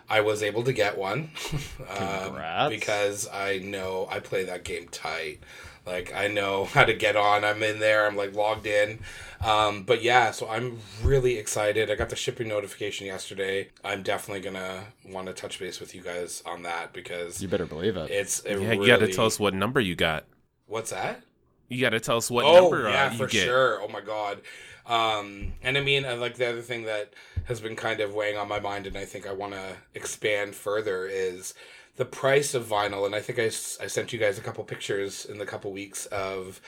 I 0.10 0.22
was 0.22 0.44
able 0.44 0.64
to 0.64 0.74
get 0.74 0.98
one 0.98 1.32
uh, 1.90 2.70
because 2.70 3.28
I 3.32 3.58
know 3.60 4.08
I 4.10 4.20
play 4.20 4.44
that 4.44 4.64
game 4.64 4.88
tight. 4.90 5.40
Like 5.86 6.14
I 6.16 6.28
know 6.28 6.66
how 6.74 6.86
to 6.86 6.94
get 6.94 7.16
on. 7.16 7.44
I'm 7.44 7.62
in 7.64 7.80
there. 7.80 8.08
I'm 8.08 8.16
like 8.16 8.36
logged 8.36 8.68
in. 8.68 9.00
Um, 9.44 9.84
but 9.84 10.02
yeah, 10.02 10.32
so 10.32 10.50
I'm 10.50 10.80
really 11.04 11.38
excited. 11.38 11.92
I 11.92 11.96
got 11.96 12.10
the 12.10 12.16
shipping 12.16 12.48
notification 12.48 13.08
yesterday. 13.08 13.70
I'm 13.84 14.04
definitely 14.04 14.42
gonna 14.42 14.86
want 15.08 15.28
to 15.28 15.34
touch 15.34 15.60
base 15.60 15.80
with 15.80 15.94
you 15.94 16.02
guys 16.02 16.42
on 16.46 16.64
that 16.64 16.94
because 16.94 17.42
you 17.42 17.48
better 17.48 17.66
believe 17.66 17.98
it. 17.98 18.10
It's 18.10 18.40
it 18.42 18.60
yeah. 18.60 18.70
Really... 18.70 18.82
You 18.82 18.88
got 18.88 19.00
to 19.00 19.12
tell 19.12 19.26
us 19.26 19.40
what 19.40 19.54
number 19.54 19.80
you 19.80 19.96
got. 19.96 20.26
What's 20.68 20.90
that? 20.92 21.22
You 21.68 21.82
got 21.82 21.90
to 21.92 22.00
tell 22.00 22.18
us 22.18 22.30
what 22.30 22.46
oh, 22.46 22.70
number. 22.70 22.90
yeah, 22.90 23.08
uh, 23.08 23.12
you 23.12 23.18
for 23.18 23.28
get. 23.28 23.46
sure. 23.46 23.82
Oh 23.82 23.88
my 23.88 24.02
god. 24.02 24.42
Um, 24.86 25.54
and 25.64 25.78
I 25.78 25.82
mean, 25.82 26.06
uh, 26.06 26.16
like 26.18 26.36
the 26.36 26.48
other 26.48 26.62
thing 26.62 26.84
that 26.84 27.14
has 27.46 27.60
been 27.60 27.76
kind 27.76 28.00
of 28.02 28.14
weighing 28.14 28.38
on 28.38 28.48
my 28.48 28.60
mind, 28.60 28.86
and 28.86 28.98
I 28.98 29.06
think 29.06 29.28
I 29.28 29.34
want 29.34 29.54
to 29.54 29.76
expand 29.96 30.56
further 30.56 31.08
is 31.08 31.54
the 31.96 32.06
price 32.06 32.54
of 32.54 32.66
vinyl. 32.66 33.06
And 33.06 33.16
I 33.16 33.22
think 33.22 33.40
I, 33.40 33.46
I 33.46 33.88
sent 33.88 34.14
you 34.14 34.20
guys 34.20 34.38
a 34.38 34.42
couple 34.42 34.64
pictures 34.64 35.26
in 35.26 35.38
the 35.40 35.46
couple 35.46 35.72
weeks 35.72 36.06
of 36.08 36.62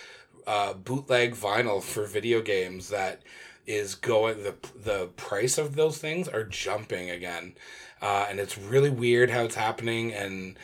uh, 0.48 0.74
bootleg 0.74 1.36
vinyl 1.36 1.82
for 1.82 2.06
video 2.06 2.42
games 2.42 2.90
that 2.90 3.22
is 3.68 3.96
going 3.96 4.42
the 4.44 4.56
the 4.82 5.08
price 5.18 5.58
of 5.58 5.76
those 5.76 5.98
things 5.98 6.28
are 6.28 6.46
jumping 6.46 7.10
again, 7.12 7.54
uh, 8.02 8.26
and 8.30 8.40
it's 8.40 8.58
really 8.58 8.90
weird 8.90 9.30
how 9.30 9.42
it's 9.42 9.56
happening. 9.56 10.12
And 10.12 10.58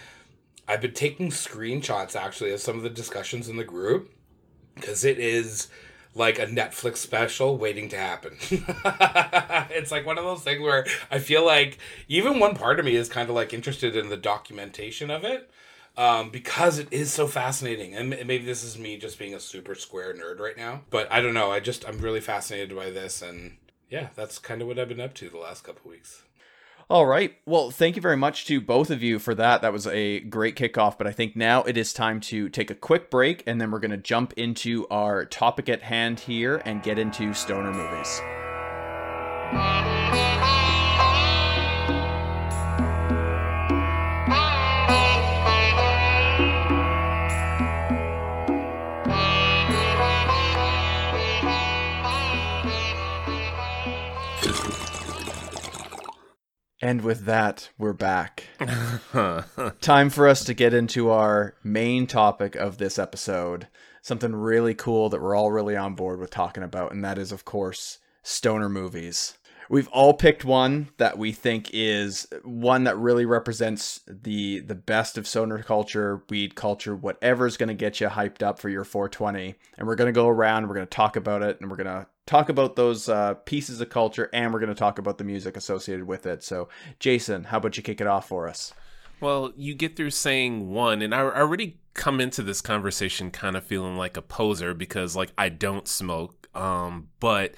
I've 0.68 0.82
been 0.82 0.94
taking 0.94 1.30
screenshots 1.30 2.16
actually 2.16 2.52
of 2.52 2.62
some 2.62 2.78
of 2.78 2.84
the 2.84 2.90
discussions 2.90 3.48
in 3.48 3.58
the 3.58 3.64
group 3.64 4.10
because 4.76 5.04
it 5.06 5.20
is 5.20 5.68
like 6.16 6.38
a 6.40 6.46
Netflix 6.46 6.98
special 6.98 7.58
waiting 7.58 7.90
to 7.90 7.98
happen. 7.98 8.38
it's 9.72 9.92
like 9.92 10.06
one 10.06 10.18
of 10.18 10.24
those 10.24 10.44
things 10.44 10.62
where 10.62 10.86
I 11.10 11.20
feel 11.20 11.46
like 11.46 11.80
even 12.08 12.40
one 12.40 12.56
part 12.56 12.80
of 12.80 12.86
me 12.86 12.96
is 12.96 13.10
kind 13.10 13.30
of 13.30 13.36
like 13.36 13.54
interested 13.54 13.96
in 13.96 14.10
the 14.10 14.18
documentation 14.18 15.10
of 15.10 15.24
it 15.24 15.50
um, 15.98 16.30
because 16.30 16.80
it 16.80 16.88
is 16.92 17.12
so 17.12 17.28
fascinating. 17.28 17.96
And 17.96 18.10
maybe 18.10 18.46
this 18.46 18.64
is 18.64 18.78
me 18.78 18.98
just 18.98 19.20
being 19.20 19.34
a 19.34 19.40
super 19.40 19.76
square 19.76 20.14
nerd 20.14 20.40
right 20.40 20.58
now, 20.58 20.82
but 20.90 21.12
I 21.12 21.22
don't 21.22 21.34
know. 21.34 21.52
I 21.52 21.60
just 21.60 21.88
I'm 21.88 22.00
really 22.00 22.22
fascinated 22.22 22.76
by 22.76 22.90
this, 22.90 23.22
and 23.22 23.58
yeah, 23.90 24.10
that's 24.16 24.40
kind 24.40 24.62
of 24.62 24.68
what 24.68 24.80
I've 24.80 24.90
been 24.90 25.02
up 25.02 25.14
to 25.16 25.30
the 25.30 25.38
last 25.38 25.64
couple 25.64 25.90
weeks. 25.92 26.24
All 26.94 27.08
right. 27.08 27.36
Well, 27.48 27.72
thank 27.72 27.96
you 27.96 28.04
very 28.04 28.16
much 28.18 28.46
to 28.46 28.62
both 28.62 28.92
of 28.92 29.02
you 29.02 29.18
for 29.18 29.34
that. 29.34 29.64
That 29.64 29.74
was 29.74 29.88
a 29.88 30.20
great 30.20 30.56
kickoff. 30.56 30.96
But 30.96 31.08
I 31.08 31.12
think 31.12 31.36
now 31.36 31.64
it 31.64 31.76
is 31.76 31.92
time 31.92 32.20
to 32.20 32.50
take 32.50 32.70
a 32.70 32.76
quick 32.76 33.10
break, 33.10 33.42
and 33.48 33.60
then 33.60 33.72
we're 33.72 33.80
going 33.80 33.90
to 33.90 33.98
jump 33.98 34.32
into 34.34 34.86
our 34.92 35.26
topic 35.26 35.70
at 35.70 35.82
hand 35.82 36.20
here 36.20 36.62
and 36.66 36.84
get 36.84 37.00
into 37.00 37.34
stoner 37.34 37.74
movies. 37.74 38.22
And 56.84 57.02
with 57.02 57.24
that, 57.24 57.70
we're 57.78 57.94
back. 57.94 58.44
Time 59.80 60.10
for 60.10 60.28
us 60.28 60.44
to 60.44 60.54
get 60.54 60.74
into 60.74 61.12
our 61.12 61.56
main 61.64 62.08
topic 62.08 62.58
of 62.58 62.78
this 62.78 63.00
episode. 63.00 63.70
Something 64.02 64.36
really 64.36 64.74
cool 64.74 65.08
that 65.08 65.22
we're 65.22 65.34
all 65.34 65.50
really 65.50 65.78
on 65.78 65.96
board 65.96 66.20
with 66.20 66.30
talking 66.30 66.62
about, 66.62 66.92
and 66.92 67.02
that 67.02 67.18
is, 67.18 67.32
of 67.32 67.46
course, 67.46 68.00
stoner 68.22 68.68
movies. 68.68 69.38
We've 69.70 69.88
all 69.90 70.14
picked 70.14 70.46
one 70.46 70.90
that 70.98 71.18
we 71.18 71.32
think 71.32 71.70
is 71.74 72.28
one 72.44 72.84
that 72.84 72.98
really 72.98 73.26
represents 73.26 74.02
the 74.08 74.60
the 74.60 74.76
best 74.76 75.18
of 75.18 75.28
stoner 75.28 75.62
culture, 75.64 76.24
weed 76.30 76.56
culture, 76.56 76.96
whatever's 76.96 77.58
going 77.58 77.70
to 77.70 77.74
get 77.74 78.00
you 78.00 78.08
hyped 78.08 78.44
up 78.44 78.60
for 78.60 78.70
your 78.70 78.84
420. 78.84 79.56
And 79.78 79.88
we're 79.88 79.96
going 79.96 80.14
to 80.14 80.18
go 80.18 80.28
around, 80.28 80.68
we're 80.68 80.76
going 80.76 80.88
to 80.88 80.96
talk 80.96 81.16
about 81.16 81.42
it, 81.42 81.60
and 81.62 81.70
we're 81.70 81.78
going 81.78 81.88
to 81.88 82.08
talk 82.26 82.50
about 82.50 82.76
those 82.76 83.10
uh, 83.10 83.36
pieces 83.46 83.82
of 83.82 83.90
culture, 83.90 84.30
and 84.34 84.54
we're 84.54 84.60
going 84.60 84.70
to 84.70 84.76
talk 84.76 85.00
about 85.00 85.18
the 85.18 85.24
music 85.24 85.58
associated 85.58 86.06
with 86.06 86.26
it. 86.26 86.44
So, 86.44 86.70
Jason, 87.00 87.46
how 87.46 87.58
about 87.58 87.78
you 87.78 87.84
kick 87.84 88.02
it 88.02 88.08
off 88.08 88.28
for 88.28 88.48
us? 88.48 88.74
Well, 89.20 89.54
you 89.56 89.74
get 89.76 89.96
through 89.96 90.12
saying 90.12 90.70
one, 90.70 91.02
and 91.02 91.16
I 91.16 91.22
already 91.22 91.80
come 91.94 92.20
into 92.20 92.42
this 92.42 92.62
conversation 92.62 93.32
kind 93.32 93.56
of 93.56 93.64
feeling 93.64 93.96
like 93.96 94.18
a 94.18 94.22
poser 94.22 94.74
because, 94.74 95.16
like, 95.16 95.32
I 95.38 95.50
don't 95.50 95.88
smoke. 95.88 96.48
Um, 96.56 97.10
but 97.20 97.56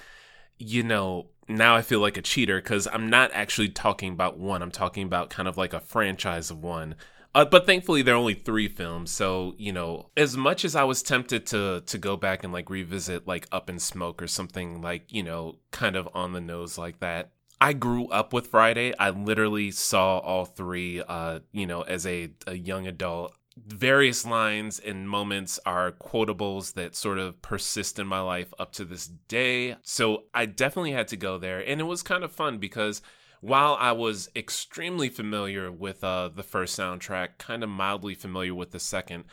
you 0.58 0.82
know, 0.82 1.26
now 1.48 1.76
I 1.76 1.82
feel 1.82 2.00
like 2.00 2.16
a 2.16 2.22
cheater 2.22 2.60
because 2.60 2.88
I'm 2.92 3.08
not 3.08 3.30
actually 3.32 3.68
talking 3.68 4.12
about 4.12 4.38
one. 4.38 4.62
I'm 4.62 4.70
talking 4.70 5.04
about 5.04 5.30
kind 5.30 5.48
of 5.48 5.56
like 5.56 5.72
a 5.72 5.80
franchise 5.80 6.50
of 6.50 6.62
one. 6.62 6.96
Uh, 7.34 7.44
but 7.44 7.66
thankfully, 7.66 8.00
there 8.00 8.14
are 8.14 8.18
only 8.18 8.34
three 8.34 8.66
films, 8.66 9.10
so 9.10 9.54
you 9.58 9.70
know, 9.70 10.08
as 10.16 10.38
much 10.38 10.64
as 10.64 10.74
I 10.74 10.84
was 10.84 11.02
tempted 11.02 11.44
to 11.48 11.82
to 11.84 11.98
go 11.98 12.16
back 12.16 12.42
and 12.42 12.52
like 12.52 12.70
revisit 12.70 13.26
like 13.28 13.46
Up 13.52 13.68
in 13.68 13.78
Smoke 13.78 14.22
or 14.22 14.26
something 14.26 14.80
like 14.80 15.12
you 15.12 15.22
know, 15.22 15.56
kind 15.70 15.96
of 15.96 16.08
on 16.14 16.32
the 16.32 16.40
nose 16.40 16.78
like 16.78 17.00
that, 17.00 17.32
I 17.60 17.74
grew 17.74 18.08
up 18.08 18.32
with 18.32 18.46
Friday. 18.46 18.94
I 18.98 19.10
literally 19.10 19.70
saw 19.70 20.18
all 20.18 20.46
three, 20.46 21.02
uh, 21.02 21.40
you 21.52 21.66
know, 21.66 21.82
as 21.82 22.06
a, 22.06 22.30
a 22.46 22.54
young 22.54 22.86
adult 22.86 23.34
various 23.56 24.26
lines 24.26 24.78
and 24.78 25.08
moments 25.08 25.58
are 25.64 25.92
quotables 25.92 26.74
that 26.74 26.94
sort 26.94 27.18
of 27.18 27.40
persist 27.42 27.98
in 27.98 28.06
my 28.06 28.20
life 28.20 28.52
up 28.58 28.72
to 28.72 28.84
this 28.84 29.06
day. 29.06 29.76
So 29.82 30.24
I 30.34 30.46
definitely 30.46 30.92
had 30.92 31.08
to 31.08 31.16
go 31.16 31.38
there. 31.38 31.60
And 31.66 31.80
it 31.80 31.84
was 31.84 32.02
kind 32.02 32.22
of 32.22 32.32
fun 32.32 32.58
because 32.58 33.00
while 33.40 33.76
I 33.78 33.92
was 33.92 34.28
extremely 34.36 35.08
familiar 35.08 35.70
with 35.70 36.04
uh, 36.04 36.28
the 36.34 36.42
first 36.42 36.78
soundtrack, 36.78 37.38
kind 37.38 37.62
of 37.62 37.70
mildly 37.70 38.14
familiar 38.14 38.54
with 38.54 38.72
the 38.72 38.80
second, 38.80 39.24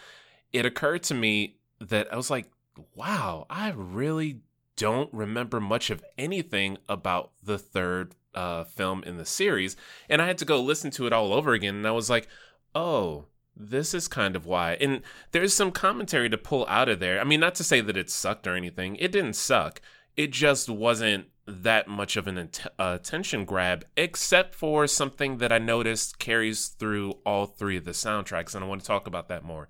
it 0.51 0.65
occurred 0.65 1.03
to 1.03 1.13
me 1.13 1.57
that 1.79 2.11
I 2.11 2.15
was 2.15 2.29
like, 2.29 2.49
wow, 2.95 3.45
I 3.49 3.73
really 3.75 4.41
don't 4.75 5.13
remember 5.13 5.59
much 5.59 5.89
of 5.89 6.03
anything 6.17 6.77
about 6.87 7.31
the 7.43 7.57
third 7.57 8.15
uh, 8.33 8.63
film 8.63 9.03
in 9.03 9.17
the 9.17 9.25
series. 9.25 9.75
And 10.09 10.21
I 10.21 10.27
had 10.27 10.37
to 10.39 10.45
go 10.45 10.61
listen 10.61 10.91
to 10.91 11.07
it 11.07 11.13
all 11.13 11.33
over 11.33 11.53
again. 11.53 11.75
And 11.75 11.87
I 11.87 11.91
was 11.91 12.09
like, 12.09 12.27
oh, 12.73 13.25
this 13.55 13.93
is 13.93 14.07
kind 14.07 14.35
of 14.35 14.45
why. 14.45 14.73
And 14.73 15.01
there's 15.31 15.53
some 15.53 15.71
commentary 15.71 16.29
to 16.29 16.37
pull 16.37 16.65
out 16.67 16.89
of 16.89 16.99
there. 16.99 17.19
I 17.19 17.23
mean, 17.23 17.39
not 17.39 17.55
to 17.55 17.63
say 17.63 17.81
that 17.81 17.97
it 17.97 18.09
sucked 18.09 18.47
or 18.47 18.55
anything, 18.55 18.95
it 18.97 19.11
didn't 19.11 19.35
suck. 19.35 19.81
It 20.15 20.31
just 20.31 20.69
wasn't 20.69 21.27
that 21.45 21.87
much 21.87 22.15
of 22.15 22.27
an 22.27 22.37
att- 22.37 22.67
attention 22.79 23.45
grab, 23.45 23.85
except 23.97 24.55
for 24.55 24.87
something 24.87 25.37
that 25.37 25.51
I 25.51 25.57
noticed 25.57 26.19
carries 26.19 26.67
through 26.67 27.19
all 27.25 27.45
three 27.45 27.77
of 27.77 27.85
the 27.85 27.91
soundtracks. 27.91 28.55
And 28.55 28.63
I 28.63 28.67
want 28.67 28.81
to 28.81 28.87
talk 28.87 29.07
about 29.07 29.27
that 29.27 29.43
more. 29.43 29.69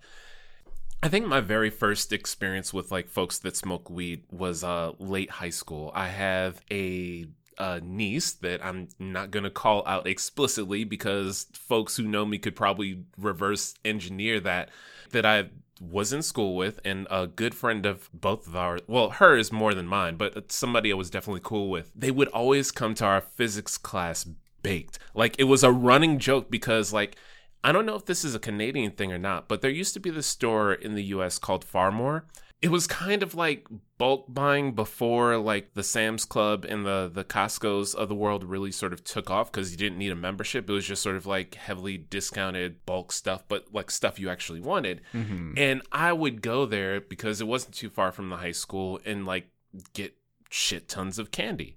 I 1.01 1.09
think 1.09 1.27
my 1.27 1.41
very 1.41 1.69
first 1.69 2.13
experience 2.13 2.73
with 2.73 2.91
like 2.91 3.09
folks 3.09 3.39
that 3.39 3.57
smoke 3.57 3.89
weed 3.89 4.23
was 4.31 4.63
uh 4.63 4.93
late 4.99 5.29
high 5.29 5.49
school. 5.49 5.91
I 5.93 6.07
have 6.07 6.61
a 6.71 7.25
a 7.57 7.81
niece 7.81 8.31
that 8.31 8.63
I'm 8.63 8.89
not 8.99 9.31
going 9.31 9.43
to 9.43 9.49
call 9.49 9.83
out 9.85 10.07
explicitly 10.07 10.83
because 10.83 11.47
folks 11.53 11.97
who 11.97 12.03
know 12.03 12.25
me 12.25 12.37
could 12.37 12.55
probably 12.55 13.03
reverse 13.17 13.75
engineer 13.83 14.39
that 14.41 14.69
that 15.11 15.25
I 15.25 15.49
was 15.79 16.13
in 16.13 16.21
school 16.21 16.55
with 16.55 16.79
and 16.85 17.07
a 17.11 17.27
good 17.27 17.53
friend 17.53 17.85
of 17.85 18.09
both 18.13 18.47
of 18.47 18.55
our 18.55 18.79
well 18.87 19.09
her 19.09 19.35
is 19.35 19.51
more 19.51 19.73
than 19.73 19.87
mine 19.87 20.15
but 20.15 20.51
somebody 20.51 20.91
I 20.91 20.95
was 20.95 21.09
definitely 21.09 21.41
cool 21.43 21.69
with. 21.69 21.91
They 21.95 22.11
would 22.11 22.29
always 22.29 22.71
come 22.71 22.95
to 22.95 23.05
our 23.05 23.21
physics 23.21 23.77
class 23.77 24.25
baked. 24.61 24.99
Like 25.13 25.35
it 25.37 25.45
was 25.45 25.63
a 25.63 25.71
running 25.71 26.19
joke 26.19 26.49
because 26.49 26.93
like 26.93 27.15
I 27.63 27.71
don't 27.71 27.85
know 27.85 27.95
if 27.95 28.05
this 28.05 28.25
is 28.25 28.35
a 28.35 28.39
Canadian 28.39 28.91
thing 28.91 29.11
or 29.11 29.17
not 29.17 29.47
but 29.47 29.61
there 29.61 29.71
used 29.71 29.93
to 29.95 29.99
be 29.99 30.09
this 30.09 30.27
store 30.27 30.73
in 30.73 30.95
the 30.95 31.03
US 31.05 31.37
called 31.37 31.65
Phar-Mor 31.65 32.25
it 32.63 32.71
was 32.71 32.87
kind 32.87 33.23
of 33.23 33.35
like 33.35 33.67
bulk 33.97 34.23
buying 34.29 34.71
before 34.71 35.37
like 35.37 35.73
the 35.73 35.83
Sam's 35.83 36.23
Club 36.23 36.63
and 36.63 36.85
the 36.85 37.11
the 37.13 37.25
Costco's 37.25 37.93
of 37.93 38.07
the 38.07 38.15
world 38.15 38.45
really 38.45 38.71
sort 38.71 38.93
of 38.93 39.03
took 39.03 39.29
off 39.29 39.51
because 39.51 39.71
you 39.71 39.77
didn't 39.77 39.97
need 39.97 40.13
a 40.13 40.15
membership. 40.15 40.69
It 40.69 40.73
was 40.73 40.87
just 40.87 41.03
sort 41.03 41.17
of 41.17 41.25
like 41.25 41.55
heavily 41.55 41.97
discounted 41.97 42.85
bulk 42.85 43.11
stuff, 43.11 43.43
but 43.49 43.65
like 43.73 43.91
stuff 43.91 44.17
you 44.17 44.29
actually 44.29 44.61
wanted. 44.61 45.01
Mm-hmm. 45.13 45.55
And 45.57 45.81
I 45.91 46.13
would 46.13 46.41
go 46.41 46.65
there 46.65 47.01
because 47.01 47.41
it 47.41 47.47
wasn't 47.47 47.75
too 47.75 47.89
far 47.89 48.13
from 48.13 48.29
the 48.29 48.37
high 48.37 48.53
school 48.53 48.97
and 49.05 49.25
like 49.25 49.49
get 49.91 50.15
shit 50.49 50.87
tons 50.87 51.19
of 51.19 51.31
candy. 51.31 51.75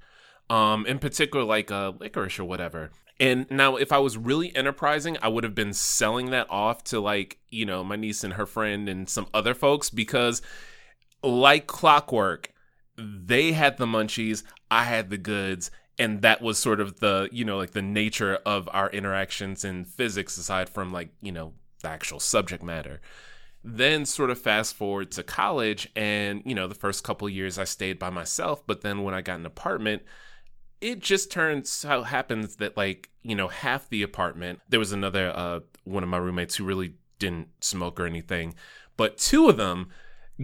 Um, 0.49 0.87
in 0.87 1.01
particular, 1.01 1.45
like 1.45 1.73
uh, 1.73 1.95
licorice 1.99 2.39
or 2.39 2.45
whatever. 2.45 2.93
And 3.19 3.51
now, 3.51 3.75
if 3.75 3.91
I 3.91 3.99
was 3.99 4.17
really 4.17 4.55
enterprising, 4.55 5.17
I 5.21 5.27
would 5.27 5.43
have 5.43 5.55
been 5.55 5.73
selling 5.73 6.31
that 6.31 6.47
off 6.49 6.85
to 6.85 7.01
like, 7.01 7.39
you 7.51 7.67
know, 7.67 7.83
my 7.83 7.97
niece 7.97 8.23
and 8.23 8.35
her 8.35 8.47
friend 8.47 8.89
and 8.89 9.09
some 9.09 9.27
other 9.35 9.55
folks 9.55 9.91
because 9.91 10.43
like 11.23 11.67
clockwork, 11.67 12.53
they 12.97 13.53
had 13.53 13.79
the 13.79 13.87
munchies, 13.87 14.43
I 14.71 14.85
had 14.85 15.11
the 15.11 15.19
goods, 15.19 15.71
and 15.99 16.23
that 16.23 16.43
was 16.43 16.59
sort 16.59 16.81
of 16.81 17.01
the, 17.01 17.29
you 17.33 17.45
know, 17.45 17.57
like 17.57 17.73
the 17.73 17.83
nature 17.83 18.39
of 18.47 18.69
our 18.73 18.91
interactions 18.91 19.65
in 19.65 19.85
physics 19.85 20.37
aside 20.37 20.69
from 20.69 20.93
like, 20.93 21.11
you 21.21 21.33
know, 21.33 21.55
the 21.83 21.89
actual 21.89 22.21
subject 22.21 22.63
matter. 22.63 23.01
Then 23.65 24.07
sort 24.07 24.31
of 24.31 24.41
fast 24.41 24.75
forward 24.75 25.11
to 25.13 25.23
college 25.23 25.89
and, 25.97 26.43
you 26.45 26.55
know, 26.55 26.69
the 26.69 26.75
first 26.75 27.03
couple 27.03 27.29
years 27.29 27.59
I 27.59 27.65
stayed 27.65 27.99
by 27.99 28.11
myself, 28.11 28.67
but 28.67 28.83
then 28.83 29.03
when 29.03 29.15
I 29.15 29.23
got 29.23 29.41
an 29.41 29.47
apartment, 29.47 30.03
it 30.81 31.01
just 31.01 31.33
turns 31.33 31.83
how 31.83 32.03
happens 32.03 32.57
that 32.57 32.77
like, 32.77 33.11
you 33.23 33.35
know, 33.35 33.49
half 33.49 33.89
the 33.89 34.03
apartment, 34.03 34.61
there 34.69 34.79
was 34.79 34.93
another 34.93 35.33
uh 35.35 35.61
one 35.85 36.03
of 36.03 36.09
my 36.09 36.19
roommates 36.19 36.57
who 36.57 36.65
really 36.65 36.95
didn't 37.19 37.49
smoke 37.61 37.99
or 37.99 38.07
anything, 38.07 38.55
but 38.97 39.17
two 39.19 39.49
of 39.49 39.57
them 39.57 39.89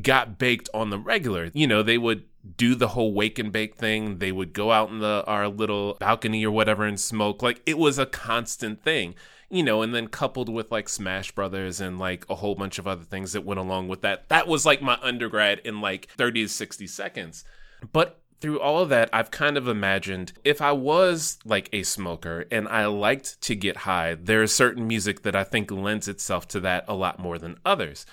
got 0.01 0.39
baked 0.39 0.69
on 0.73 0.91
the 0.91 0.99
regular. 0.99 1.51
You 1.53 1.67
know, 1.67 1.83
they 1.83 1.99
would 1.99 2.25
do 2.57 2.75
the 2.75 2.89
whole 2.89 3.13
wake 3.13 3.39
and 3.39 3.53
bake 3.53 3.77
thing. 3.77 4.19
They 4.19 4.33
would 4.33 4.53
go 4.53 4.73
out 4.73 4.91
in 4.91 4.99
the 4.99 5.25
our 5.27 5.49
little 5.49 5.97
balcony 6.01 6.45
or 6.45 6.51
whatever 6.51 6.85
and 6.85 6.99
smoke. 6.99 7.43
Like 7.43 7.63
it 7.67 7.79
was 7.79 7.99
a 7.99 8.07
constant 8.07 8.83
thing. 8.83 9.15
You 9.51 9.63
know, 9.63 9.83
and 9.83 9.95
then 9.95 10.07
coupled 10.07 10.49
with 10.49 10.73
like 10.73 10.89
Smash 10.89 11.33
Brothers 11.33 11.79
and 11.79 11.99
like 11.99 12.25
a 12.31 12.37
whole 12.37 12.55
bunch 12.55 12.79
of 12.79 12.87
other 12.87 13.05
things 13.05 13.35
that 13.35 13.45
went 13.45 13.61
along 13.61 13.89
with 13.89 14.01
that. 14.01 14.31
That 14.31 14.49
was 14.49 14.65
like 14.65 14.81
my 14.81 14.99
undergrad 15.03 15.59
in 15.59 15.83
like 15.83 16.09
30 16.17 16.45
to 16.45 16.49
60 16.49 16.87
seconds. 16.87 17.45
But 17.93 18.19
through 18.41 18.61
all 18.61 18.81
of 18.83 18.89
that, 18.89 19.11
I've 19.13 19.31
kind 19.31 19.59
of 19.59 19.69
imagined 19.69 20.33
if 20.43 20.63
I 20.63 20.73
was 20.73 21.39
like 21.45 21.69
a 21.73 21.83
smoker 21.83 22.47
and 22.51 22.67
I 22.67 22.87
liked 22.87 23.41
to 23.43 23.55
get 23.55 23.79
high, 23.79 24.15
there 24.15 24.43
is 24.43 24.55
certain 24.55 24.89
music 24.89 25.23
that 25.23 25.37
I 25.37 25.45
think 25.45 25.71
lends 25.71 26.09
itself 26.09 26.49
to 26.49 26.61
that 26.61 26.85
a 26.89 26.95
lot 26.95 27.21
more 27.21 27.39
than 27.39 27.59
others. 27.65 28.07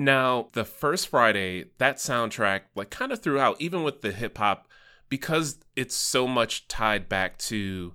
Now, 0.00 0.48
the 0.52 0.64
first 0.64 1.08
Friday, 1.08 1.66
that 1.76 1.96
soundtrack, 1.96 2.62
like 2.74 2.88
kind 2.88 3.12
of 3.12 3.20
throughout, 3.20 3.60
even 3.60 3.82
with 3.82 4.00
the 4.00 4.12
hip 4.12 4.38
hop, 4.38 4.66
because 5.10 5.58
it's 5.76 5.94
so 5.94 6.26
much 6.26 6.66
tied 6.68 7.06
back 7.06 7.36
to, 7.36 7.92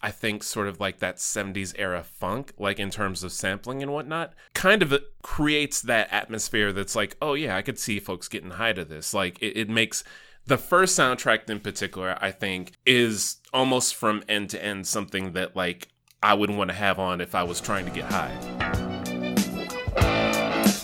I 0.00 0.10
think, 0.10 0.42
sort 0.42 0.68
of 0.68 0.80
like 0.80 1.00
that 1.00 1.18
70s 1.18 1.74
era 1.76 2.02
funk, 2.02 2.54
like 2.58 2.78
in 2.78 2.88
terms 2.88 3.22
of 3.22 3.30
sampling 3.30 3.82
and 3.82 3.92
whatnot, 3.92 4.32
kind 4.54 4.82
of 4.82 4.90
uh, 4.90 5.00
creates 5.20 5.82
that 5.82 6.10
atmosphere 6.10 6.72
that's 6.72 6.96
like, 6.96 7.14
oh, 7.20 7.34
yeah, 7.34 7.54
I 7.54 7.60
could 7.60 7.78
see 7.78 8.00
folks 8.00 8.26
getting 8.26 8.52
high 8.52 8.72
to 8.72 8.82
this. 8.82 9.12
Like, 9.12 9.36
it, 9.42 9.54
it 9.54 9.68
makes 9.68 10.02
the 10.46 10.56
first 10.56 10.98
soundtrack 10.98 11.50
in 11.50 11.60
particular, 11.60 12.16
I 12.22 12.30
think, 12.30 12.72
is 12.86 13.36
almost 13.52 13.96
from 13.96 14.24
end 14.30 14.48
to 14.50 14.64
end 14.64 14.86
something 14.86 15.34
that, 15.34 15.54
like, 15.54 15.88
I 16.22 16.32
wouldn't 16.32 16.56
want 16.56 16.70
to 16.70 16.74
have 16.74 16.98
on 16.98 17.20
if 17.20 17.34
I 17.34 17.42
was 17.42 17.60
trying 17.60 17.84
to 17.84 17.90
get 17.90 18.10
high 18.10 18.73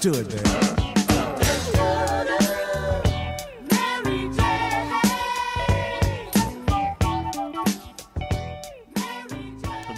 do 0.01 0.15
it. 0.15 0.29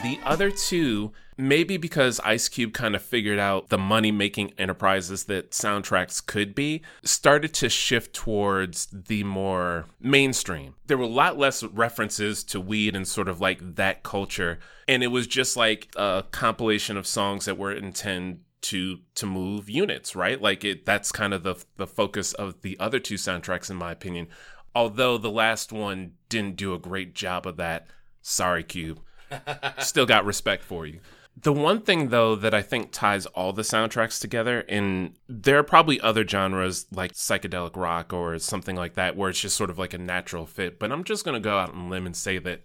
The 0.02 0.18
other 0.24 0.50
two, 0.50 1.12
maybe 1.36 1.76
because 1.76 2.18
Ice 2.20 2.48
Cube 2.48 2.72
kind 2.72 2.96
of 2.96 3.02
figured 3.02 3.38
out 3.38 3.68
the 3.68 3.78
money 3.78 4.10
making 4.10 4.54
enterprises 4.58 5.24
that 5.24 5.52
soundtracks 5.52 6.24
could 6.24 6.56
be, 6.56 6.82
started 7.04 7.54
to 7.54 7.68
shift 7.68 8.12
towards 8.12 8.88
the 8.92 9.22
more 9.22 9.86
mainstream. 10.00 10.74
There 10.88 10.98
were 10.98 11.04
a 11.04 11.08
lot 11.08 11.38
less 11.38 11.62
references 11.62 12.42
to 12.44 12.60
weed 12.60 12.96
and 12.96 13.06
sort 13.06 13.28
of 13.28 13.40
like 13.40 13.76
that 13.76 14.02
culture. 14.02 14.58
And 14.88 15.04
it 15.04 15.08
was 15.08 15.28
just 15.28 15.56
like 15.56 15.92
a 15.94 16.24
compilation 16.32 16.96
of 16.96 17.06
songs 17.06 17.44
that 17.44 17.56
were 17.56 17.72
intended 17.72 18.40
to 18.62 19.00
to 19.16 19.26
move 19.26 19.68
units, 19.68 20.16
right? 20.16 20.40
Like 20.40 20.64
it 20.64 20.86
that's 20.86 21.12
kind 21.12 21.34
of 21.34 21.42
the 21.42 21.56
the 21.76 21.86
focus 21.86 22.32
of 22.32 22.62
the 22.62 22.78
other 22.80 22.98
two 22.98 23.16
soundtracks 23.16 23.70
in 23.70 23.76
my 23.76 23.92
opinion. 23.92 24.28
Although 24.74 25.18
the 25.18 25.30
last 25.30 25.72
one 25.72 26.12
didn't 26.28 26.56
do 26.56 26.72
a 26.72 26.78
great 26.78 27.14
job 27.14 27.46
of 27.46 27.58
that. 27.58 27.88
Sorry, 28.22 28.62
Cube. 28.62 29.00
still 29.78 30.06
got 30.06 30.24
respect 30.24 30.62
for 30.62 30.86
you. 30.86 31.00
The 31.40 31.52
one 31.52 31.80
thing 31.80 32.08
though 32.08 32.36
that 32.36 32.54
I 32.54 32.62
think 32.62 32.92
ties 32.92 33.26
all 33.26 33.52
the 33.52 33.62
soundtracks 33.62 34.20
together, 34.20 34.60
and 34.68 35.16
there 35.28 35.58
are 35.58 35.64
probably 35.64 36.00
other 36.00 36.26
genres 36.26 36.86
like 36.92 37.12
psychedelic 37.12 37.76
rock 37.76 38.12
or 38.12 38.38
something 38.38 38.76
like 38.76 38.94
that 38.94 39.16
where 39.16 39.30
it's 39.30 39.40
just 39.40 39.56
sort 39.56 39.70
of 39.70 39.78
like 39.78 39.94
a 39.94 39.98
natural 39.98 40.46
fit, 40.46 40.78
but 40.78 40.92
I'm 40.92 41.04
just 41.04 41.24
gonna 41.24 41.40
go 41.40 41.58
out 41.58 41.74
on 41.74 41.86
a 41.86 41.88
limb 41.88 42.06
and 42.06 42.16
say 42.16 42.38
that 42.38 42.62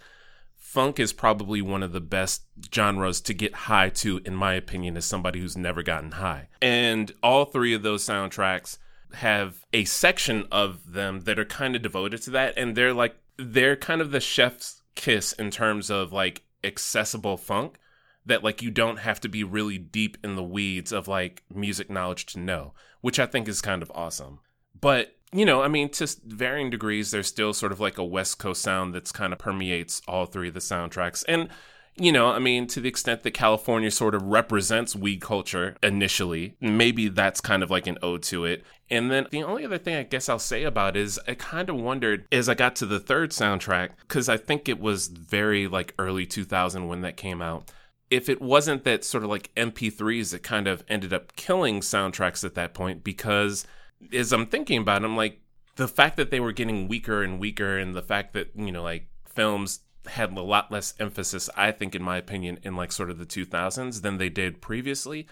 funk 0.67 0.99
is 0.99 1.13
probably 1.13 1.62
one 1.62 1.82
of 1.82 1.93
the 1.93 2.01
best 2.01 2.43
genres 2.75 3.21
to 3.21 3.34
get 3.34 3.53
high 3.53 3.88
to, 3.88 4.19
in 4.25 4.36
my 4.36 4.53
opinion, 4.53 4.97
as 4.97 5.06
somebody 5.06 5.39
who's 5.39 5.56
never 5.56 5.82
gotten 5.82 6.12
high. 6.12 6.49
And 6.62 7.10
all 7.23 7.45
three 7.45 7.73
of 7.73 7.84
those 7.84 8.03
soundtracks 8.03 8.77
have 9.13 9.65
a 9.71 9.86
section 9.86 10.45
of 10.51 10.91
them 10.91 11.21
that 11.21 11.39
are 11.39 11.45
kind 11.45 11.77
of 11.77 11.82
devoted 11.82 12.21
to 12.23 12.32
that, 12.32 12.53
and 12.58 12.75
they're 12.75 12.93
like 12.93 13.15
they're 13.38 13.77
kind 13.77 14.01
of 14.01 14.12
the 14.12 14.19
chef's 14.19 14.82
kiss 14.93 15.32
in 15.34 15.51
terms 15.51 15.89
of 15.89 16.12
like 16.12 16.43
accessible 16.65 17.38
funk 17.38 17.77
that 18.25 18.43
like 18.43 18.62
you 18.62 18.69
don't 18.69 18.97
have 18.97 19.21
to 19.21 19.30
be 19.30 19.45
really 19.45 19.77
deep 19.77 20.17
in 20.21 20.36
the 20.36 20.43
weeds 20.43 20.91
of 20.91 21.08
like 21.08 21.43
music 21.53 21.89
knowledge 21.89 22.25
to 22.25 22.39
know, 22.39 22.73
which 22.99 23.19
I 23.19 23.25
think 23.25 23.47
is 23.47 23.62
kind 23.62 23.82
of 23.82 23.91
awesome. 23.95 24.39
But 24.80 25.16
you 25.33 25.45
know, 25.45 25.61
I 25.61 25.67
mean, 25.67 25.89
to 25.89 26.07
varying 26.25 26.69
degrees, 26.69 27.11
there's 27.11 27.27
still 27.27 27.53
sort 27.53 27.71
of 27.71 27.79
like 27.79 27.97
a 27.97 28.03
West 28.03 28.39
Coast 28.39 28.61
sound 28.61 28.93
that's 28.93 29.11
kind 29.11 29.33
of 29.33 29.39
permeates 29.39 30.01
all 30.07 30.25
three 30.25 30.47
of 30.47 30.53
the 30.53 30.59
soundtracks. 30.59 31.23
And, 31.27 31.49
you 31.97 32.11
know, 32.11 32.29
I 32.29 32.39
mean, 32.39 32.67
to 32.67 32.79
the 32.79 32.87
extent 32.87 33.23
that 33.23 33.31
California 33.31 33.91
sort 33.91 34.15
of 34.15 34.23
represents 34.23 34.95
weed 34.95 35.19
culture 35.19 35.75
initially, 35.83 36.55
maybe 36.61 37.09
that's 37.09 37.41
kind 37.41 37.61
of 37.61 37.69
like 37.69 37.87
an 37.87 37.97
ode 38.01 38.23
to 38.23 38.45
it. 38.45 38.63
And 38.89 39.11
then 39.11 39.27
the 39.31 39.43
only 39.43 39.65
other 39.65 39.77
thing 39.77 39.95
I 39.95 40.03
guess 40.03 40.29
I'll 40.29 40.39
say 40.39 40.63
about 40.63 40.95
is 40.95 41.19
I 41.27 41.33
kind 41.33 41.69
of 41.69 41.75
wondered 41.75 42.25
as 42.31 42.47
I 42.47 42.53
got 42.53 42.75
to 42.77 42.85
the 42.85 42.99
third 42.99 43.31
soundtrack, 43.31 43.89
because 44.01 44.29
I 44.29 44.37
think 44.37 44.69
it 44.69 44.79
was 44.79 45.07
very 45.07 45.67
like 45.67 45.93
early 45.99 46.25
2000 46.25 46.87
when 46.87 47.01
that 47.01 47.17
came 47.17 47.41
out 47.41 47.71
if 48.09 48.29
it 48.29 48.41
wasn't 48.41 48.83
that 48.85 49.03
sort 49.03 49.23
of 49.23 49.29
like 49.29 49.53
MP3s 49.55 50.31
that 50.31 50.43
kind 50.43 50.67
of 50.67 50.83
ended 50.87 51.13
up 51.13 51.35
killing 51.35 51.81
soundtracks 51.81 52.43
at 52.43 52.55
that 52.55 52.73
point, 52.73 53.03
because 53.03 53.65
as 54.13 54.31
I'm 54.31 54.45
thinking 54.45 54.81
about 54.81 55.01
it, 55.01 55.05
I'm 55.05 55.17
like, 55.17 55.41
the 55.75 55.88
fact 55.88 56.17
that 56.17 56.31
they 56.31 56.39
were 56.39 56.51
getting 56.51 56.88
weaker 56.88 57.23
and 57.23 57.39
weaker, 57.39 57.77
and 57.77 57.95
the 57.95 58.01
fact 58.01 58.33
that, 58.33 58.49
you 58.55 58.71
know, 58.71 58.83
like 58.83 59.07
films 59.25 59.81
had 60.07 60.36
a 60.36 60.41
lot 60.41 60.71
less 60.71 60.93
emphasis, 60.99 61.49
I 61.55 61.71
think, 61.71 61.95
in 61.95 62.03
my 62.03 62.17
opinion, 62.17 62.60
in 62.63 62.75
like 62.75 62.91
sort 62.91 63.10
of 63.10 63.19
the 63.19 63.25
2000s 63.25 64.01
than 64.01 64.17
they 64.17 64.29
did 64.29 64.62
previously. 64.62 65.27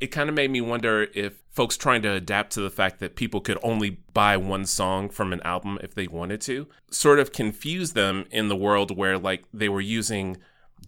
It 0.00 0.08
kind 0.08 0.28
of 0.28 0.34
made 0.34 0.50
me 0.50 0.60
wonder 0.60 1.06
if 1.14 1.42
folks 1.50 1.76
trying 1.76 2.02
to 2.02 2.12
adapt 2.12 2.52
to 2.52 2.60
the 2.60 2.70
fact 2.70 2.98
that 3.00 3.14
people 3.14 3.40
could 3.40 3.58
only 3.62 3.90
buy 4.12 4.36
one 4.36 4.66
song 4.66 5.08
from 5.08 5.32
an 5.32 5.40
album 5.42 5.78
if 5.82 5.94
they 5.94 6.08
wanted 6.08 6.40
to 6.42 6.66
sort 6.90 7.20
of 7.20 7.32
confused 7.32 7.94
them 7.94 8.24
in 8.30 8.48
the 8.48 8.56
world 8.56 8.96
where 8.96 9.16
like 9.16 9.44
they 9.54 9.68
were 9.68 9.80
using 9.80 10.38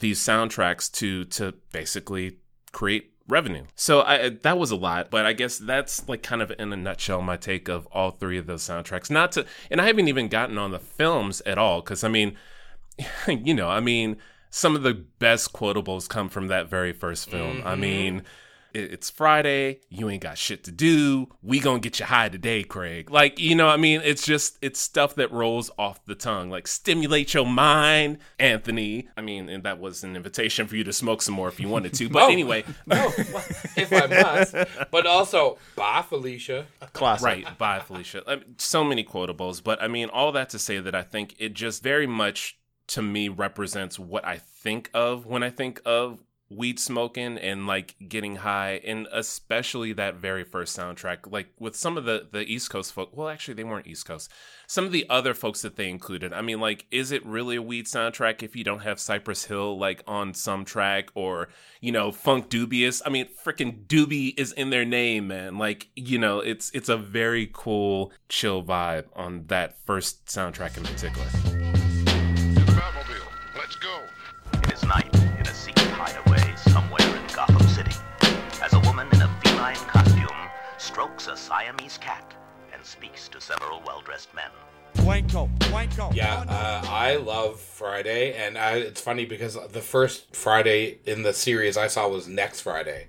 these 0.00 0.18
soundtracks 0.18 0.90
to 0.90 1.24
to 1.26 1.54
basically 1.70 2.38
create 2.72 3.13
revenue. 3.28 3.64
So 3.74 4.02
I, 4.02 4.30
that 4.42 4.58
was 4.58 4.70
a 4.70 4.76
lot, 4.76 5.10
but 5.10 5.24
I 5.24 5.32
guess 5.32 5.58
that's 5.58 6.08
like 6.08 6.22
kind 6.22 6.42
of 6.42 6.52
in 6.58 6.72
a 6.72 6.76
nutshell 6.76 7.22
my 7.22 7.36
take 7.36 7.68
of 7.68 7.86
all 7.92 8.10
three 8.10 8.38
of 8.38 8.46
those 8.46 8.62
soundtracks. 8.62 9.10
Not 9.10 9.32
to, 9.32 9.46
and 9.70 9.80
I 9.80 9.86
haven't 9.86 10.08
even 10.08 10.28
gotten 10.28 10.58
on 10.58 10.70
the 10.70 10.78
films 10.78 11.40
at 11.46 11.58
all 11.58 11.80
because 11.80 12.04
I 12.04 12.08
mean, 12.08 12.36
you 13.28 13.54
know, 13.54 13.68
I 13.68 13.80
mean, 13.80 14.18
some 14.50 14.76
of 14.76 14.82
the 14.82 14.94
best 14.94 15.52
quotables 15.52 16.08
come 16.08 16.28
from 16.28 16.48
that 16.48 16.68
very 16.68 16.92
first 16.92 17.28
film. 17.28 17.58
Mm-hmm. 17.58 17.66
I 17.66 17.74
mean, 17.74 18.22
it's 18.74 19.08
Friday, 19.08 19.80
you 19.88 20.10
ain't 20.10 20.22
got 20.22 20.36
shit 20.36 20.64
to 20.64 20.72
do. 20.72 21.28
We 21.42 21.60
gonna 21.60 21.78
get 21.78 22.00
you 22.00 22.06
high 22.06 22.28
today, 22.28 22.64
Craig. 22.64 23.10
Like, 23.10 23.38
you 23.38 23.54
know, 23.54 23.68
I 23.68 23.76
mean, 23.76 24.00
it's 24.04 24.24
just 24.24 24.58
it's 24.60 24.80
stuff 24.80 25.14
that 25.14 25.32
rolls 25.32 25.70
off 25.78 26.04
the 26.04 26.14
tongue. 26.14 26.50
Like, 26.50 26.66
stimulate 26.66 27.34
your 27.34 27.46
mind, 27.46 28.18
Anthony. 28.38 29.08
I 29.16 29.20
mean, 29.20 29.48
and 29.48 29.62
that 29.62 29.78
was 29.78 30.04
an 30.04 30.16
invitation 30.16 30.66
for 30.66 30.76
you 30.76 30.84
to 30.84 30.92
smoke 30.92 31.22
some 31.22 31.34
more 31.34 31.48
if 31.48 31.60
you 31.60 31.68
wanted 31.68 31.94
to. 31.94 32.08
But 32.08 32.22
oh. 32.24 32.28
anyway, 32.28 32.64
no, 32.86 33.12
if 33.76 33.92
I 33.92 34.06
must. 34.06 34.54
But 34.90 35.06
also, 35.06 35.58
bye, 35.76 36.04
Felicia. 36.06 36.66
Classic. 36.92 37.24
Right, 37.24 37.58
bye, 37.58 37.80
Felicia. 37.80 38.22
I 38.26 38.36
mean, 38.36 38.56
so 38.58 38.84
many 38.84 39.04
quotables, 39.04 39.62
but 39.62 39.82
I 39.82 39.88
mean, 39.88 40.08
all 40.08 40.32
that 40.32 40.50
to 40.50 40.58
say 40.58 40.80
that 40.80 40.94
I 40.94 41.02
think 41.02 41.36
it 41.38 41.54
just 41.54 41.82
very 41.82 42.06
much 42.06 42.58
to 42.86 43.02
me 43.02 43.28
represents 43.28 43.98
what 43.98 44.24
I 44.26 44.38
think 44.38 44.90
of 44.92 45.26
when 45.26 45.42
I 45.42 45.50
think 45.50 45.80
of 45.84 46.18
weed 46.50 46.78
smoking 46.78 47.38
and 47.38 47.66
like 47.66 47.96
getting 48.08 48.36
high 48.36 48.80
and 48.84 49.08
especially 49.12 49.92
that 49.92 50.16
very 50.16 50.44
first 50.44 50.76
soundtrack 50.76 51.30
like 51.30 51.48
with 51.58 51.74
some 51.74 51.96
of 51.96 52.04
the 52.04 52.28
the 52.32 52.42
east 52.42 52.70
coast 52.70 52.92
folk 52.92 53.16
well 53.16 53.28
actually 53.28 53.54
they 53.54 53.64
weren't 53.64 53.86
east 53.86 54.06
coast 54.06 54.30
some 54.66 54.84
of 54.84 54.92
the 54.92 55.06
other 55.10 55.34
folks 55.34 55.62
that 55.62 55.76
they 55.76 55.88
included. 55.88 56.32
I 56.32 56.40
mean 56.42 56.60
like 56.60 56.86
is 56.90 57.12
it 57.12 57.24
really 57.26 57.56
a 57.56 57.62
weed 57.62 57.86
soundtrack 57.86 58.42
if 58.42 58.56
you 58.56 58.64
don't 58.64 58.80
have 58.80 58.98
cypress 58.98 59.44
hill 59.44 59.78
like 59.78 60.02
on 60.06 60.34
some 60.34 60.64
track 60.64 61.10
or 61.14 61.48
you 61.80 61.92
know 61.92 62.10
Funkdoobiest? 62.10 63.02
I 63.04 63.10
mean 63.10 63.28
freaking 63.44 63.86
doobie 63.86 64.38
is 64.38 64.52
in 64.52 64.70
their 64.70 64.84
name 64.84 65.28
man. 65.28 65.58
Like 65.58 65.88
you 65.96 66.18
know 66.18 66.40
it's 66.40 66.70
it's 66.70 66.88
a 66.88 66.96
very 66.96 67.50
cool 67.52 68.12
chill 68.28 68.62
vibe 68.62 69.06
on 69.14 69.46
that 69.46 69.76
first 69.84 70.26
soundtrack 70.26 70.76
in 70.76 70.84
particular. 70.84 71.26
Let's 73.56 73.76
go 73.76 74.00
hideaway 76.74 77.04
strokes 80.94 81.26
a 81.26 81.36
Siamese 81.36 81.98
cat 81.98 82.34
and 82.72 82.84
speaks 82.84 83.28
to 83.28 83.40
several 83.40 83.82
well-dressed 83.86 84.32
men. 84.34 84.50
Wanko, 84.96 85.50
wanko. 85.58 86.14
Yeah, 86.14 86.44
uh, 86.48 86.86
I 86.88 87.16
love 87.16 87.58
Friday, 87.58 88.34
and 88.34 88.56
I, 88.56 88.76
it's 88.76 89.00
funny 89.00 89.24
because 89.24 89.58
the 89.72 89.80
first 89.80 90.34
Friday 90.36 90.98
in 91.04 91.22
the 91.22 91.32
series 91.32 91.76
I 91.76 91.88
saw 91.88 92.08
was 92.08 92.28
next 92.28 92.60
Friday, 92.60 93.08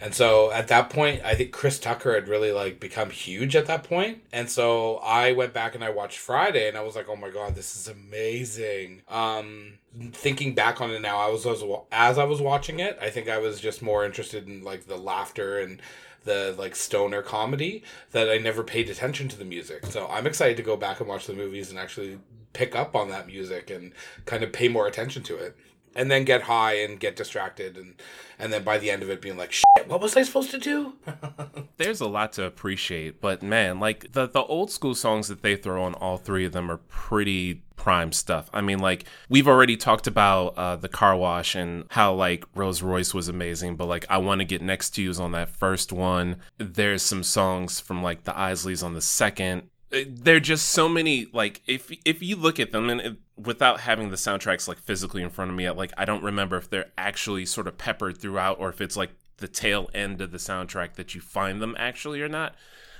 and 0.00 0.14
so 0.14 0.50
at 0.52 0.68
that 0.68 0.90
point, 0.90 1.22
I 1.24 1.34
think 1.34 1.52
Chris 1.52 1.78
Tucker 1.78 2.14
had 2.14 2.28
really 2.28 2.52
like 2.52 2.80
become 2.80 3.10
huge 3.10 3.56
at 3.56 3.66
that 3.66 3.84
point. 3.84 4.22
and 4.32 4.50
so 4.50 4.96
I 4.96 5.32
went 5.32 5.52
back 5.52 5.74
and 5.74 5.84
I 5.84 5.90
watched 5.90 6.18
Friday, 6.18 6.68
and 6.68 6.76
I 6.76 6.82
was 6.82 6.96
like, 6.96 7.08
oh 7.08 7.16
my 7.16 7.30
god, 7.30 7.54
this 7.54 7.76
is 7.76 7.88
amazing. 7.88 9.02
Um, 9.08 9.78
thinking 10.12 10.54
back 10.54 10.80
on 10.80 10.90
it 10.90 11.00
now, 11.00 11.18
I 11.18 11.30
was, 11.30 11.46
I 11.46 11.50
was 11.50 11.84
as 11.92 12.18
I 12.18 12.24
was 12.24 12.40
watching 12.40 12.80
it, 12.80 12.98
I 13.00 13.10
think 13.10 13.28
I 13.28 13.38
was 13.38 13.60
just 13.60 13.82
more 13.82 14.04
interested 14.04 14.46
in 14.48 14.62
like 14.62 14.86
the 14.86 14.96
laughter 14.96 15.60
and 15.60 15.80
the 16.24 16.54
like 16.58 16.74
stoner 16.74 17.22
comedy 17.22 17.82
that 18.12 18.30
I 18.30 18.38
never 18.38 18.62
paid 18.62 18.90
attention 18.90 19.28
to 19.28 19.38
the 19.38 19.44
music. 19.44 19.86
So 19.86 20.08
I'm 20.08 20.26
excited 20.26 20.56
to 20.56 20.62
go 20.62 20.76
back 20.76 21.00
and 21.00 21.08
watch 21.08 21.26
the 21.26 21.34
movies 21.34 21.70
and 21.70 21.78
actually 21.78 22.18
pick 22.52 22.74
up 22.74 22.96
on 22.96 23.08
that 23.10 23.26
music 23.26 23.70
and 23.70 23.92
kind 24.24 24.42
of 24.42 24.52
pay 24.52 24.68
more 24.68 24.86
attention 24.86 25.22
to 25.24 25.36
it. 25.36 25.56
And 25.94 26.10
then 26.10 26.24
get 26.24 26.42
high 26.42 26.74
and 26.74 26.98
get 26.98 27.16
distracted 27.16 27.76
and 27.76 27.94
and 28.38 28.52
then 28.52 28.64
by 28.64 28.78
the 28.78 28.90
end 28.90 29.02
of 29.02 29.10
it 29.10 29.20
being 29.20 29.36
like 29.36 29.52
shit, 29.52 29.64
what 29.86 30.00
was 30.00 30.16
I 30.16 30.22
supposed 30.22 30.50
to 30.50 30.58
do? 30.58 30.94
There's 31.76 32.00
a 32.00 32.08
lot 32.08 32.32
to 32.34 32.44
appreciate, 32.44 33.20
but 33.20 33.42
man, 33.42 33.80
like 33.80 34.12
the 34.12 34.26
the 34.26 34.42
old 34.42 34.70
school 34.70 34.94
songs 34.94 35.28
that 35.28 35.42
they 35.42 35.56
throw 35.56 35.84
on 35.84 35.94
all 35.94 36.16
three 36.16 36.44
of 36.44 36.52
them 36.52 36.70
are 36.70 36.78
pretty 36.78 37.62
prime 37.76 38.12
stuff. 38.12 38.48
I 38.52 38.60
mean, 38.60 38.78
like 38.78 39.04
we've 39.28 39.48
already 39.48 39.76
talked 39.76 40.06
about 40.06 40.56
uh, 40.56 40.76
the 40.76 40.88
car 40.88 41.16
wash 41.16 41.54
and 41.54 41.84
how 41.90 42.14
like 42.14 42.44
Rose 42.54 42.82
Royce 42.82 43.14
was 43.14 43.28
amazing, 43.28 43.76
but 43.76 43.86
like 43.86 44.06
I 44.08 44.18
want 44.18 44.40
to 44.40 44.44
get 44.44 44.62
next 44.62 44.90
to 44.90 45.02
you's 45.02 45.20
on 45.20 45.32
that 45.32 45.50
first 45.50 45.92
one. 45.92 46.36
There's 46.58 47.02
some 47.02 47.22
songs 47.22 47.80
from 47.80 48.02
like 48.02 48.24
the 48.24 48.32
Isleys 48.32 48.82
on 48.82 48.94
the 48.94 49.00
second. 49.00 49.68
Uh, 49.94 50.04
there 50.08 50.36
are 50.36 50.40
just 50.40 50.70
so 50.70 50.88
many 50.88 51.26
like 51.32 51.62
if 51.66 51.90
if 52.04 52.22
you 52.22 52.36
look 52.36 52.58
at 52.58 52.72
them 52.72 52.90
and 52.90 53.00
it, 53.00 53.16
without 53.36 53.80
having 53.80 54.10
the 54.10 54.16
soundtracks 54.16 54.66
like 54.66 54.78
physically 54.78 55.22
in 55.22 55.30
front 55.30 55.50
of 55.50 55.56
me, 55.56 55.68
like 55.70 55.92
I 55.96 56.04
don't 56.04 56.22
remember 56.22 56.56
if 56.56 56.68
they're 56.68 56.92
actually 56.98 57.46
sort 57.46 57.68
of 57.68 57.78
peppered 57.78 58.18
throughout 58.18 58.58
or 58.58 58.68
if 58.68 58.80
it's 58.80 58.96
like 58.96 59.10
the 59.38 59.48
tail 59.48 59.90
end 59.94 60.20
of 60.20 60.30
the 60.30 60.38
soundtrack 60.38 60.94
that 60.94 61.14
you 61.14 61.20
find 61.20 61.60
them 61.60 61.74
actually 61.78 62.22
or 62.22 62.28
not. 62.28 62.54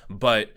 But 0.08 0.52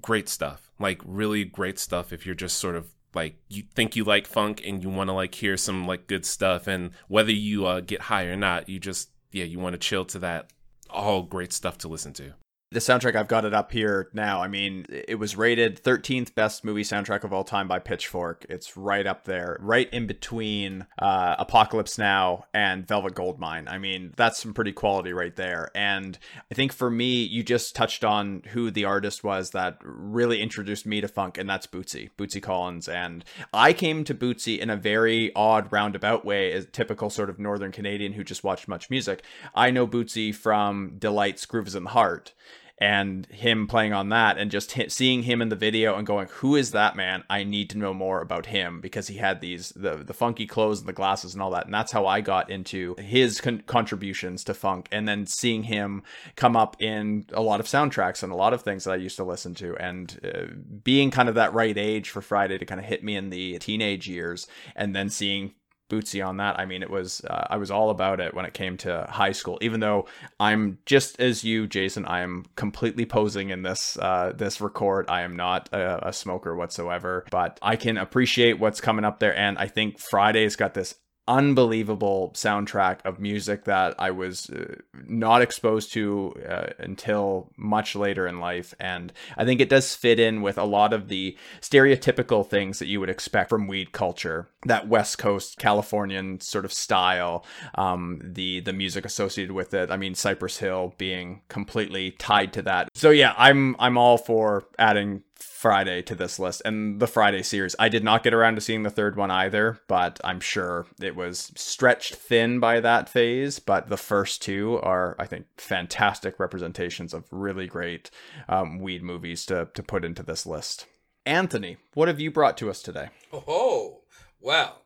great 0.00 0.28
stuff. 0.28 0.70
Like 0.78 1.00
really 1.04 1.44
great 1.44 1.78
stuff 1.78 2.12
if 2.12 2.26
you're 2.26 2.34
just 2.34 2.58
sort 2.58 2.76
of 2.76 2.92
like 3.14 3.36
you 3.48 3.64
think 3.74 3.96
you 3.96 4.04
like 4.04 4.26
funk 4.26 4.62
and 4.64 4.82
you 4.82 4.88
want 4.88 5.08
to 5.08 5.14
like 5.14 5.34
hear 5.34 5.56
some 5.56 5.86
like 5.86 6.06
good 6.06 6.24
stuff 6.24 6.66
and 6.66 6.90
whether 7.08 7.32
you 7.32 7.66
uh, 7.66 7.80
get 7.80 8.02
high 8.02 8.24
or 8.24 8.36
not 8.36 8.68
you 8.68 8.78
just 8.78 9.10
yeah 9.32 9.44
you 9.44 9.58
want 9.58 9.72
to 9.72 9.78
chill 9.78 10.04
to 10.04 10.18
that 10.18 10.52
all 10.88 11.22
great 11.22 11.52
stuff 11.52 11.76
to 11.78 11.88
listen 11.88 12.12
to 12.12 12.32
the 12.72 12.78
soundtrack 12.78 13.16
I've 13.16 13.26
got 13.26 13.44
it 13.44 13.52
up 13.52 13.72
here 13.72 14.10
now. 14.12 14.40
I 14.40 14.46
mean, 14.46 14.86
it 14.88 15.18
was 15.18 15.36
rated 15.36 15.82
13th 15.82 16.36
best 16.36 16.64
movie 16.64 16.84
soundtrack 16.84 17.24
of 17.24 17.32
all 17.32 17.42
time 17.42 17.66
by 17.66 17.80
Pitchfork. 17.80 18.46
It's 18.48 18.76
right 18.76 19.08
up 19.08 19.24
there, 19.24 19.56
right 19.60 19.92
in 19.92 20.06
between 20.06 20.86
uh, 21.00 21.34
Apocalypse 21.40 21.98
Now 21.98 22.44
and 22.54 22.86
Velvet 22.86 23.16
Goldmine. 23.16 23.66
I 23.66 23.78
mean, 23.78 24.14
that's 24.16 24.40
some 24.40 24.54
pretty 24.54 24.70
quality 24.70 25.12
right 25.12 25.34
there. 25.34 25.72
And 25.74 26.16
I 26.48 26.54
think 26.54 26.72
for 26.72 26.90
me, 26.90 27.24
you 27.24 27.42
just 27.42 27.74
touched 27.74 28.04
on 28.04 28.42
who 28.52 28.70
the 28.70 28.84
artist 28.84 29.24
was 29.24 29.50
that 29.50 29.78
really 29.82 30.40
introduced 30.40 30.86
me 30.86 31.00
to 31.00 31.08
funk, 31.08 31.38
and 31.38 31.50
that's 31.50 31.66
Bootsy, 31.66 32.10
Bootsy 32.16 32.40
Collins. 32.40 32.88
And 32.88 33.24
I 33.52 33.72
came 33.72 34.04
to 34.04 34.14
Bootsy 34.14 34.60
in 34.60 34.70
a 34.70 34.76
very 34.76 35.34
odd 35.34 35.72
roundabout 35.72 36.24
way, 36.24 36.52
as 36.52 36.68
typical 36.70 37.10
sort 37.10 37.30
of 37.30 37.40
Northern 37.40 37.72
Canadian 37.72 38.12
who 38.12 38.22
just 38.22 38.44
watched 38.44 38.68
MuchMusic. 38.68 39.20
I 39.56 39.72
know 39.72 39.88
Bootsy 39.88 40.32
from 40.32 40.98
Deee-Lite's 40.98 41.46
Grooves 41.46 41.74
in 41.74 41.82
the 41.82 41.90
Heart 41.90 42.32
and 42.80 43.26
him 43.26 43.66
playing 43.66 43.92
on 43.92 44.08
that 44.08 44.38
and 44.38 44.50
just 44.50 44.74
seeing 44.88 45.24
him 45.24 45.42
in 45.42 45.50
the 45.50 45.56
video 45.56 45.96
and 45.96 46.06
going, 46.06 46.28
"Who 46.34 46.56
is 46.56 46.70
that 46.70 46.96
man? 46.96 47.24
I 47.28 47.44
need 47.44 47.68
to 47.70 47.78
know 47.78 47.92
more 47.92 48.22
about 48.22 48.46
him 48.46 48.80
because 48.80 49.08
he 49.08 49.18
had 49.18 49.40
these 49.40 49.70
the 49.70 49.96
the 49.96 50.14
funky 50.14 50.46
clothes 50.46 50.80
and 50.80 50.88
the 50.88 50.94
glasses 50.94 51.34
and 51.34 51.42
all 51.42 51.50
that." 51.50 51.66
And 51.66 51.74
that's 51.74 51.92
how 51.92 52.06
I 52.06 52.20
got 52.22 52.50
into 52.50 52.94
his 52.98 53.40
con- 53.40 53.62
contributions 53.66 54.44
to 54.44 54.54
funk 54.54 54.88
and 54.90 55.06
then 55.06 55.26
seeing 55.26 55.64
him 55.64 56.02
come 56.36 56.56
up 56.56 56.80
in 56.80 57.26
a 57.32 57.42
lot 57.42 57.60
of 57.60 57.66
soundtracks 57.66 58.22
and 58.22 58.32
a 58.32 58.36
lot 58.36 58.54
of 58.54 58.62
things 58.62 58.84
that 58.84 58.92
I 58.92 58.96
used 58.96 59.16
to 59.16 59.24
listen 59.24 59.54
to 59.56 59.76
and 59.76 60.18
uh, 60.24 60.54
being 60.82 61.10
kind 61.10 61.28
of 61.28 61.34
that 61.34 61.52
right 61.52 61.76
age 61.76 62.08
for 62.08 62.22
Friday 62.22 62.56
to 62.56 62.64
kind 62.64 62.80
of 62.80 62.86
hit 62.86 63.04
me 63.04 63.16
in 63.16 63.30
the 63.30 63.58
teenage 63.58 64.08
years 64.08 64.46
and 64.74 64.96
then 64.96 65.10
seeing 65.10 65.52
Bootsy 65.90 66.26
on 66.26 66.38
that. 66.38 66.58
I 66.58 66.64
mean, 66.64 66.82
it 66.82 66.90
was 66.90 67.22
uh, 67.28 67.46
I 67.50 67.56
was 67.56 67.70
all 67.70 67.90
about 67.90 68.20
it 68.20 68.32
when 68.32 68.44
it 68.46 68.54
came 68.54 68.76
to 68.78 69.06
high 69.10 69.32
school. 69.32 69.58
Even 69.60 69.80
though 69.80 70.06
I'm 70.38 70.78
just 70.86 71.20
as 71.20 71.44
you, 71.44 71.66
Jason, 71.66 72.06
I 72.06 72.20
am 72.20 72.46
completely 72.56 73.04
posing 73.04 73.50
in 73.50 73.62
this 73.62 73.98
uh, 73.98 74.32
this 74.34 74.60
record. 74.60 75.06
I 75.08 75.22
am 75.22 75.36
not 75.36 75.68
a, 75.72 76.08
a 76.08 76.12
smoker 76.12 76.54
whatsoever, 76.54 77.26
but 77.30 77.58
I 77.60 77.76
can 77.76 77.98
appreciate 77.98 78.58
what's 78.58 78.80
coming 78.80 79.04
up 79.04 79.18
there. 79.18 79.36
And 79.36 79.58
I 79.58 79.66
think 79.66 79.98
Friday's 79.98 80.56
got 80.56 80.74
this 80.74 80.94
unbelievable 81.30 82.32
soundtrack 82.34 82.98
of 83.04 83.20
music 83.20 83.64
that 83.64 83.94
I 84.00 84.10
was 84.10 84.50
uh, 84.50 84.74
not 85.06 85.42
exposed 85.42 85.92
to 85.92 86.34
uh, 86.46 86.70
until 86.78 87.52
much 87.56 87.94
later 87.94 88.26
in 88.26 88.40
life. 88.40 88.74
And 88.80 89.12
I 89.36 89.44
think 89.44 89.60
it 89.60 89.68
does 89.68 89.94
fit 89.94 90.18
in 90.18 90.42
with 90.42 90.58
a 90.58 90.64
lot 90.64 90.92
of 90.92 91.06
the 91.06 91.38
stereotypical 91.60 92.44
things 92.44 92.80
that 92.80 92.88
you 92.88 92.98
would 92.98 93.08
expect 93.08 93.48
from 93.48 93.68
weed 93.68 93.92
culture, 93.92 94.48
that 94.66 94.88
West 94.88 95.18
Coast 95.18 95.58
Californian 95.58 96.40
sort 96.40 96.64
of 96.64 96.72
style, 96.72 97.46
um, 97.76 98.20
the 98.24 98.58
the 98.60 98.72
music 98.72 99.04
associated 99.04 99.52
with 99.52 99.72
it. 99.72 99.88
I 99.90 99.96
mean, 99.96 100.16
Cypress 100.16 100.58
Hill 100.58 100.94
being 100.98 101.42
completely 101.48 102.10
tied 102.10 102.52
to 102.54 102.62
that. 102.62 102.88
So 102.94 103.10
yeah, 103.10 103.34
I'm 103.38 103.76
I'm 103.78 103.96
all 103.96 104.18
for 104.18 104.64
adding 104.80 105.22
Friday 105.60 106.00
to 106.00 106.14
this 106.14 106.38
list 106.38 106.62
and 106.64 107.00
the 107.00 107.06
Friday 107.06 107.42
series. 107.42 107.76
I 107.78 107.90
did 107.90 108.02
not 108.02 108.22
get 108.22 108.32
around 108.32 108.54
to 108.54 108.62
seeing 108.62 108.82
the 108.82 108.88
third 108.88 109.14
one 109.14 109.30
either, 109.30 109.78
but 109.88 110.18
I'm 110.24 110.40
sure 110.40 110.86
it 111.02 111.14
was 111.14 111.52
stretched 111.54 112.14
thin 112.14 112.60
by 112.60 112.80
that 112.80 113.10
phase. 113.10 113.58
But 113.58 113.90
the 113.90 113.98
first 113.98 114.40
two 114.40 114.80
are, 114.82 115.14
I 115.18 115.26
think, 115.26 115.44
fantastic 115.58 116.40
representations 116.40 117.12
of 117.12 117.26
really 117.30 117.66
great 117.66 118.10
um, 118.48 118.78
weed 118.78 119.02
movies 119.02 119.44
to, 119.46 119.68
to 119.74 119.82
put 119.82 120.02
into 120.02 120.22
this 120.22 120.46
list. 120.46 120.86
Anthony, 121.26 121.76
what 121.92 122.08
have 122.08 122.20
you 122.20 122.30
brought 122.30 122.56
to 122.56 122.70
us 122.70 122.80
today? 122.80 123.10
Oh, 123.30 124.00
well, 124.40 124.80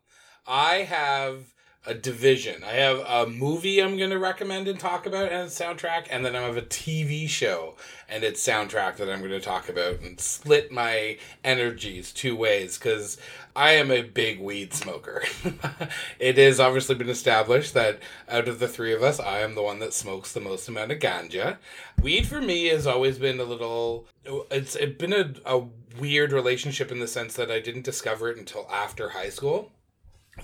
I 0.44 0.78
have 0.78 1.53
a 1.86 1.94
division. 1.94 2.64
I 2.64 2.72
have 2.72 2.98
a 3.00 3.26
movie 3.26 3.82
I'm 3.82 3.98
going 3.98 4.10
to 4.10 4.18
recommend 4.18 4.68
and 4.68 4.80
talk 4.80 5.04
about 5.04 5.30
and 5.30 5.42
its 5.42 5.58
soundtrack, 5.58 6.06
and 6.10 6.24
then 6.24 6.34
I 6.34 6.42
have 6.42 6.56
a 6.56 6.62
TV 6.62 7.28
show 7.28 7.74
and 8.08 8.24
its 8.24 8.46
soundtrack 8.46 8.96
that 8.96 9.10
I'm 9.10 9.18
going 9.18 9.32
to 9.32 9.40
talk 9.40 9.68
about 9.68 10.00
and 10.00 10.18
split 10.18 10.72
my 10.72 11.18
energies 11.42 12.10
two 12.12 12.36
ways 12.36 12.78
because 12.78 13.18
I 13.54 13.72
am 13.72 13.90
a 13.90 14.02
big 14.02 14.40
weed 14.40 14.72
smoker. 14.72 15.24
it 16.18 16.38
has 16.38 16.58
obviously 16.58 16.94
been 16.94 17.10
established 17.10 17.74
that 17.74 18.00
out 18.28 18.48
of 18.48 18.60
the 18.60 18.68
three 18.68 18.94
of 18.94 19.02
us, 19.02 19.20
I 19.20 19.40
am 19.40 19.54
the 19.54 19.62
one 19.62 19.78
that 19.80 19.92
smokes 19.92 20.32
the 20.32 20.40
most 20.40 20.68
amount 20.68 20.92
of 20.92 21.00
ganja. 21.00 21.58
Weed 22.00 22.26
for 22.26 22.40
me 22.40 22.66
has 22.66 22.86
always 22.86 23.18
been 23.18 23.40
a 23.40 23.44
little. 23.44 24.06
It's, 24.50 24.74
it's 24.74 24.96
been 24.96 25.12
a, 25.12 25.34
a 25.44 25.64
weird 26.00 26.32
relationship 26.32 26.90
in 26.90 26.98
the 26.98 27.06
sense 27.06 27.34
that 27.34 27.50
I 27.50 27.60
didn't 27.60 27.84
discover 27.84 28.30
it 28.30 28.38
until 28.38 28.66
after 28.70 29.10
high 29.10 29.28
school 29.28 29.70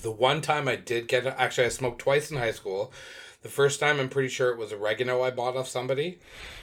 the 0.03 0.11
one 0.11 0.40
time 0.40 0.68
I 0.68 0.76
did 0.76 1.09
get 1.09 1.26
actually, 1.26 1.66
I 1.66 1.70
smoked 1.70 2.00
twice 2.00 2.31
in 2.31 2.37
high 2.37 2.53
school. 2.53 2.92
The 3.42 3.48
first 3.48 3.81
time, 3.81 3.98
I'm 3.98 4.11
pretty 4.11 4.29
sure 4.29 4.50
it 4.50 4.59
was 4.59 4.70
oregano 4.70 5.22
I 5.22 5.31
bought 5.31 5.57
off 5.57 5.66
somebody, 5.66 6.18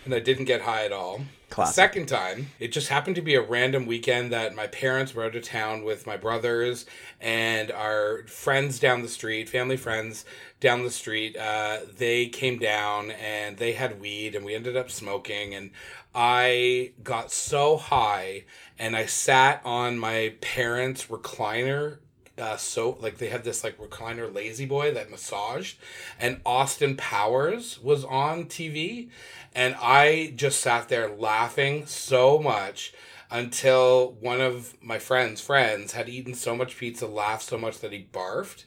and 0.05 0.13
I 0.13 0.19
didn't 0.19 0.45
get 0.45 0.61
high 0.61 0.85
at 0.85 0.91
all. 0.91 1.21
Classic. 1.49 1.71
The 1.71 1.73
second 1.73 2.05
time, 2.05 2.51
it 2.59 2.67
just 2.67 2.89
happened 2.89 3.15
to 3.15 3.21
be 3.23 3.33
a 3.33 3.41
random 3.41 3.87
weekend 3.87 4.31
that 4.31 4.53
my 4.53 4.67
parents 4.67 5.15
were 5.15 5.23
out 5.23 5.35
of 5.35 5.41
town 5.41 5.83
with 5.83 6.05
my 6.05 6.17
brothers 6.17 6.85
and 7.19 7.71
our 7.71 8.27
friends 8.27 8.77
down 8.77 9.01
the 9.01 9.07
street, 9.07 9.49
family 9.49 9.77
friends 9.77 10.23
down 10.59 10.83
the 10.83 10.91
street. 10.91 11.35
Uh, 11.35 11.79
they 11.97 12.27
came 12.27 12.59
down 12.59 13.09
and 13.09 13.57
they 13.57 13.71
had 13.71 13.99
weed, 13.99 14.35
and 14.35 14.45
we 14.45 14.53
ended 14.53 14.77
up 14.77 14.91
smoking. 14.91 15.55
And 15.55 15.71
I 16.13 16.91
got 17.03 17.31
so 17.31 17.77
high, 17.77 18.43
and 18.77 18.95
I 18.95 19.07
sat 19.07 19.61
on 19.65 19.97
my 19.97 20.35
parents' 20.41 21.07
recliner 21.07 21.97
uh, 22.37 22.57
so 22.57 22.97
like 23.01 23.17
they 23.17 23.29
had 23.29 23.43
this 23.43 23.63
like 23.63 23.77
recliner 23.77 24.33
lazy 24.33 24.65
boy 24.65 24.93
that 24.93 25.09
massaged 25.09 25.77
and 26.19 26.39
austin 26.45 26.95
powers 26.95 27.79
was 27.81 28.03
on 28.05 28.45
tv 28.45 29.09
and 29.55 29.75
i 29.81 30.33
just 30.35 30.59
sat 30.59 30.89
there 30.89 31.09
laughing 31.09 31.85
so 31.85 32.39
much 32.39 32.93
until 33.29 34.13
one 34.21 34.39
of 34.39 34.75
my 34.81 34.99
friend's 34.99 35.41
friends 35.41 35.93
had 35.93 36.07
eaten 36.07 36.33
so 36.33 36.55
much 36.55 36.77
pizza 36.77 37.07
laughed 37.07 37.43
so 37.43 37.57
much 37.57 37.79
that 37.79 37.91
he 37.91 38.07
barfed 38.13 38.65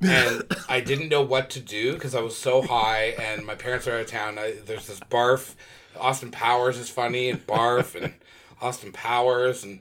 and 0.00 0.42
i 0.68 0.80
didn't 0.80 1.08
know 1.08 1.22
what 1.22 1.50
to 1.50 1.60
do 1.60 1.94
because 1.94 2.14
i 2.14 2.20
was 2.20 2.36
so 2.36 2.62
high 2.62 3.14
and 3.18 3.44
my 3.44 3.54
parents 3.54 3.86
are 3.86 3.94
out 3.94 4.00
of 4.00 4.06
town. 4.06 4.38
I, 4.38 4.54
there's 4.64 4.86
this 4.86 5.00
barf. 5.00 5.54
Austin 5.98 6.30
powers 6.30 6.78
is 6.78 6.88
funny 6.88 7.28
and 7.30 7.44
barf 7.46 8.00
and 8.00 8.14
austin 8.60 8.90
powers 8.90 9.62
and 9.62 9.80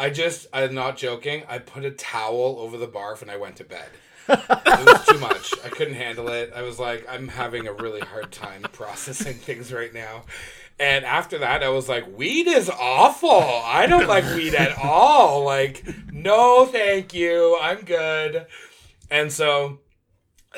I 0.00 0.08
just, 0.08 0.46
I'm 0.54 0.74
not 0.74 0.96
joking. 0.96 1.42
I 1.46 1.58
put 1.58 1.84
a 1.84 1.90
towel 1.90 2.56
over 2.58 2.78
the 2.78 2.88
barf 2.88 3.20
and 3.20 3.30
I 3.30 3.36
went 3.36 3.56
to 3.56 3.64
bed. 3.64 3.90
it 4.30 4.86
was 4.86 5.06
too 5.06 5.18
much. 5.18 5.52
I 5.62 5.68
couldn't 5.68 5.92
handle 5.94 6.28
it. 6.28 6.54
I 6.56 6.62
was 6.62 6.78
like, 6.78 7.06
I'm 7.06 7.28
having 7.28 7.68
a 7.68 7.74
really 7.74 8.00
hard 8.00 8.32
time 8.32 8.62
processing 8.72 9.34
things 9.34 9.74
right 9.74 9.92
now. 9.92 10.24
And 10.78 11.04
after 11.04 11.36
that, 11.40 11.62
I 11.62 11.68
was 11.68 11.86
like, 11.86 12.16
weed 12.16 12.46
is 12.46 12.70
awful. 12.70 13.42
I 13.42 13.84
don't 13.86 14.08
like 14.08 14.24
weed 14.34 14.54
at 14.54 14.78
all. 14.78 15.44
Like, 15.44 15.84
no, 16.10 16.64
thank 16.64 17.12
you. 17.12 17.58
I'm 17.60 17.82
good. 17.82 18.46
And 19.10 19.30
so 19.30 19.80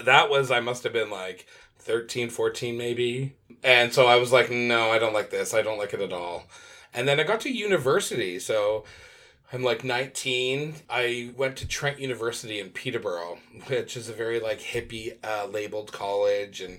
that 0.05 0.31
was, 0.31 0.53
I 0.53 0.61
must 0.61 0.85
have 0.85 0.93
been 0.93 1.11
like 1.11 1.47
13, 1.81 2.31
14 2.31 2.77
maybe. 2.79 3.35
And 3.65 3.93
so 3.93 4.07
I 4.07 4.17
was 4.17 4.31
like, 4.31 4.53
no, 4.53 4.93
I 4.93 5.01
don't 5.01 5.15
like 5.15 5.31
this. 5.31 5.53
I 5.53 5.63
don't 5.63 5.79
like 5.79 5.95
it 5.95 6.01
at 6.01 6.13
all. 6.13 6.45
And 6.95 7.09
then 7.09 7.19
I 7.19 7.25
got 7.25 7.41
to 7.41 7.51
university. 7.51 8.39
So 8.39 8.85
I'm 9.53 9.63
like 9.63 9.85
19. 9.85 10.77
I 10.89 11.31
went 11.37 11.57
to 11.59 11.69
Trent 11.69 12.01
University 12.01 12.59
in 12.59 12.71
Peterborough, 12.71 13.39
which 13.67 13.99
is 13.99 14.09
a 14.09 14.15
very 14.15 14.41
like 14.41 14.61
hippie 14.61 15.17
uh, 15.23 15.47
labeled 15.47 15.93
college. 15.93 16.63
And 16.63 16.79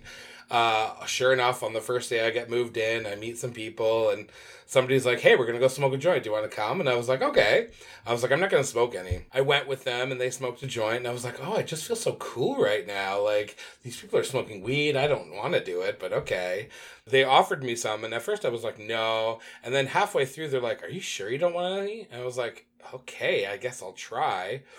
uh, 0.49 1.05
sure 1.05 1.31
enough, 1.33 1.61
on 1.61 1.73
the 1.73 1.81
first 1.81 2.09
day 2.09 2.25
I 2.25 2.31
get 2.31 2.49
moved 2.49 2.77
in, 2.77 3.05
I 3.05 3.15
meet 3.15 3.37
some 3.37 3.51
people, 3.51 4.09
and 4.09 4.27
somebody's 4.73 5.05
like, 5.05 5.19
"Hey, 5.21 5.35
we're 5.35 5.45
gonna 5.45 5.59
go 5.59 5.67
smoke 5.67 5.93
a 5.93 5.97
joint. 5.97 6.23
Do 6.23 6.29
you 6.29 6.33
want 6.33 6.49
to 6.49 6.55
come?" 6.55 6.79
And 6.79 6.89
I 6.89 6.95
was 6.95 7.07
like, 7.07 7.21
"Okay." 7.21 7.69
I 8.05 8.11
was 8.11 8.23
like, 8.23 8.31
"I'm 8.31 8.39
not 8.39 8.49
gonna 8.49 8.63
smoke 8.63 8.95
any." 8.95 9.25
I 9.31 9.41
went 9.41 9.67
with 9.67 9.83
them, 9.85 10.11
and 10.11 10.19
they 10.19 10.29
smoked 10.29 10.63
a 10.63 10.67
joint, 10.67 10.97
and 10.97 11.07
I 11.07 11.11
was 11.13 11.23
like, 11.23 11.39
"Oh, 11.41 11.53
I 11.55 11.61
just 11.63 11.85
feel 11.85 11.95
so 11.95 12.13
cool 12.15 12.57
right 12.57 12.85
now. 12.85 13.21
Like 13.21 13.55
these 13.83 13.97
people 13.99 14.19
are 14.19 14.23
smoking 14.23 14.61
weed. 14.61 14.97
I 14.97 15.07
don't 15.07 15.33
want 15.35 15.53
to 15.53 15.63
do 15.63 15.81
it, 15.81 15.99
but 15.99 16.11
okay." 16.11 16.67
They 17.05 17.23
offered 17.23 17.63
me 17.63 17.75
some, 17.75 18.03
and 18.03 18.13
at 18.13 18.21
first 18.23 18.45
I 18.45 18.49
was 18.49 18.63
like, 18.63 18.79
"No," 18.79 19.39
and 19.63 19.73
then 19.73 19.87
halfway 19.87 20.25
through, 20.25 20.49
they're 20.49 20.61
like, 20.61 20.83
"Are 20.83 20.89
you 20.89 21.01
sure 21.01 21.29
you 21.29 21.37
don't 21.37 21.53
want 21.53 21.81
any?" 21.81 22.07
And 22.11 22.21
I 22.21 22.25
was 22.25 22.37
like, 22.37 22.65
"Okay, 22.93 23.45
I 23.45 23.57
guess 23.57 23.81
I'll 23.81 23.93
try." 23.93 24.63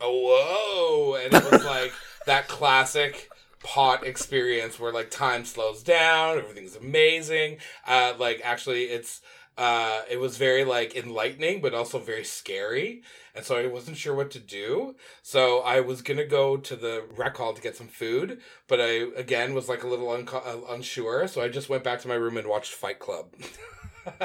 Oh, 0.00 1.12
whoa! 1.12 1.16
And 1.22 1.34
it 1.34 1.52
was 1.52 1.62
like 1.62 1.92
that 2.24 2.48
classic 2.48 3.28
pot 3.66 4.06
experience 4.06 4.78
where 4.78 4.92
like 4.92 5.10
time 5.10 5.44
slows 5.44 5.82
down, 5.82 6.38
everything's 6.38 6.76
amazing. 6.76 7.58
Uh, 7.84 8.14
like 8.16 8.40
actually, 8.44 8.84
it's 8.84 9.22
uh, 9.58 10.02
it 10.08 10.20
was 10.20 10.36
very 10.36 10.64
like 10.64 10.94
enlightening, 10.94 11.60
but 11.60 11.74
also 11.74 11.98
very 11.98 12.22
scary. 12.22 13.02
And 13.34 13.44
so 13.44 13.56
I 13.56 13.66
wasn't 13.66 13.96
sure 13.96 14.14
what 14.14 14.30
to 14.30 14.38
do. 14.38 14.94
So 15.20 15.60
I 15.62 15.80
was 15.80 16.00
gonna 16.00 16.24
go 16.24 16.56
to 16.56 16.76
the 16.76 17.04
rec 17.16 17.36
hall 17.36 17.54
to 17.54 17.60
get 17.60 17.76
some 17.76 17.88
food, 17.88 18.40
but 18.68 18.80
I 18.80 19.08
again 19.16 19.52
was 19.52 19.68
like 19.68 19.82
a 19.82 19.88
little 19.88 20.10
un- 20.10 20.28
uh, 20.32 20.58
unsure. 20.70 21.26
So 21.26 21.42
I 21.42 21.48
just 21.48 21.68
went 21.68 21.82
back 21.82 22.00
to 22.02 22.08
my 22.08 22.14
room 22.14 22.36
and 22.36 22.46
watched 22.46 22.72
Fight 22.72 23.00
Club. 23.00 23.26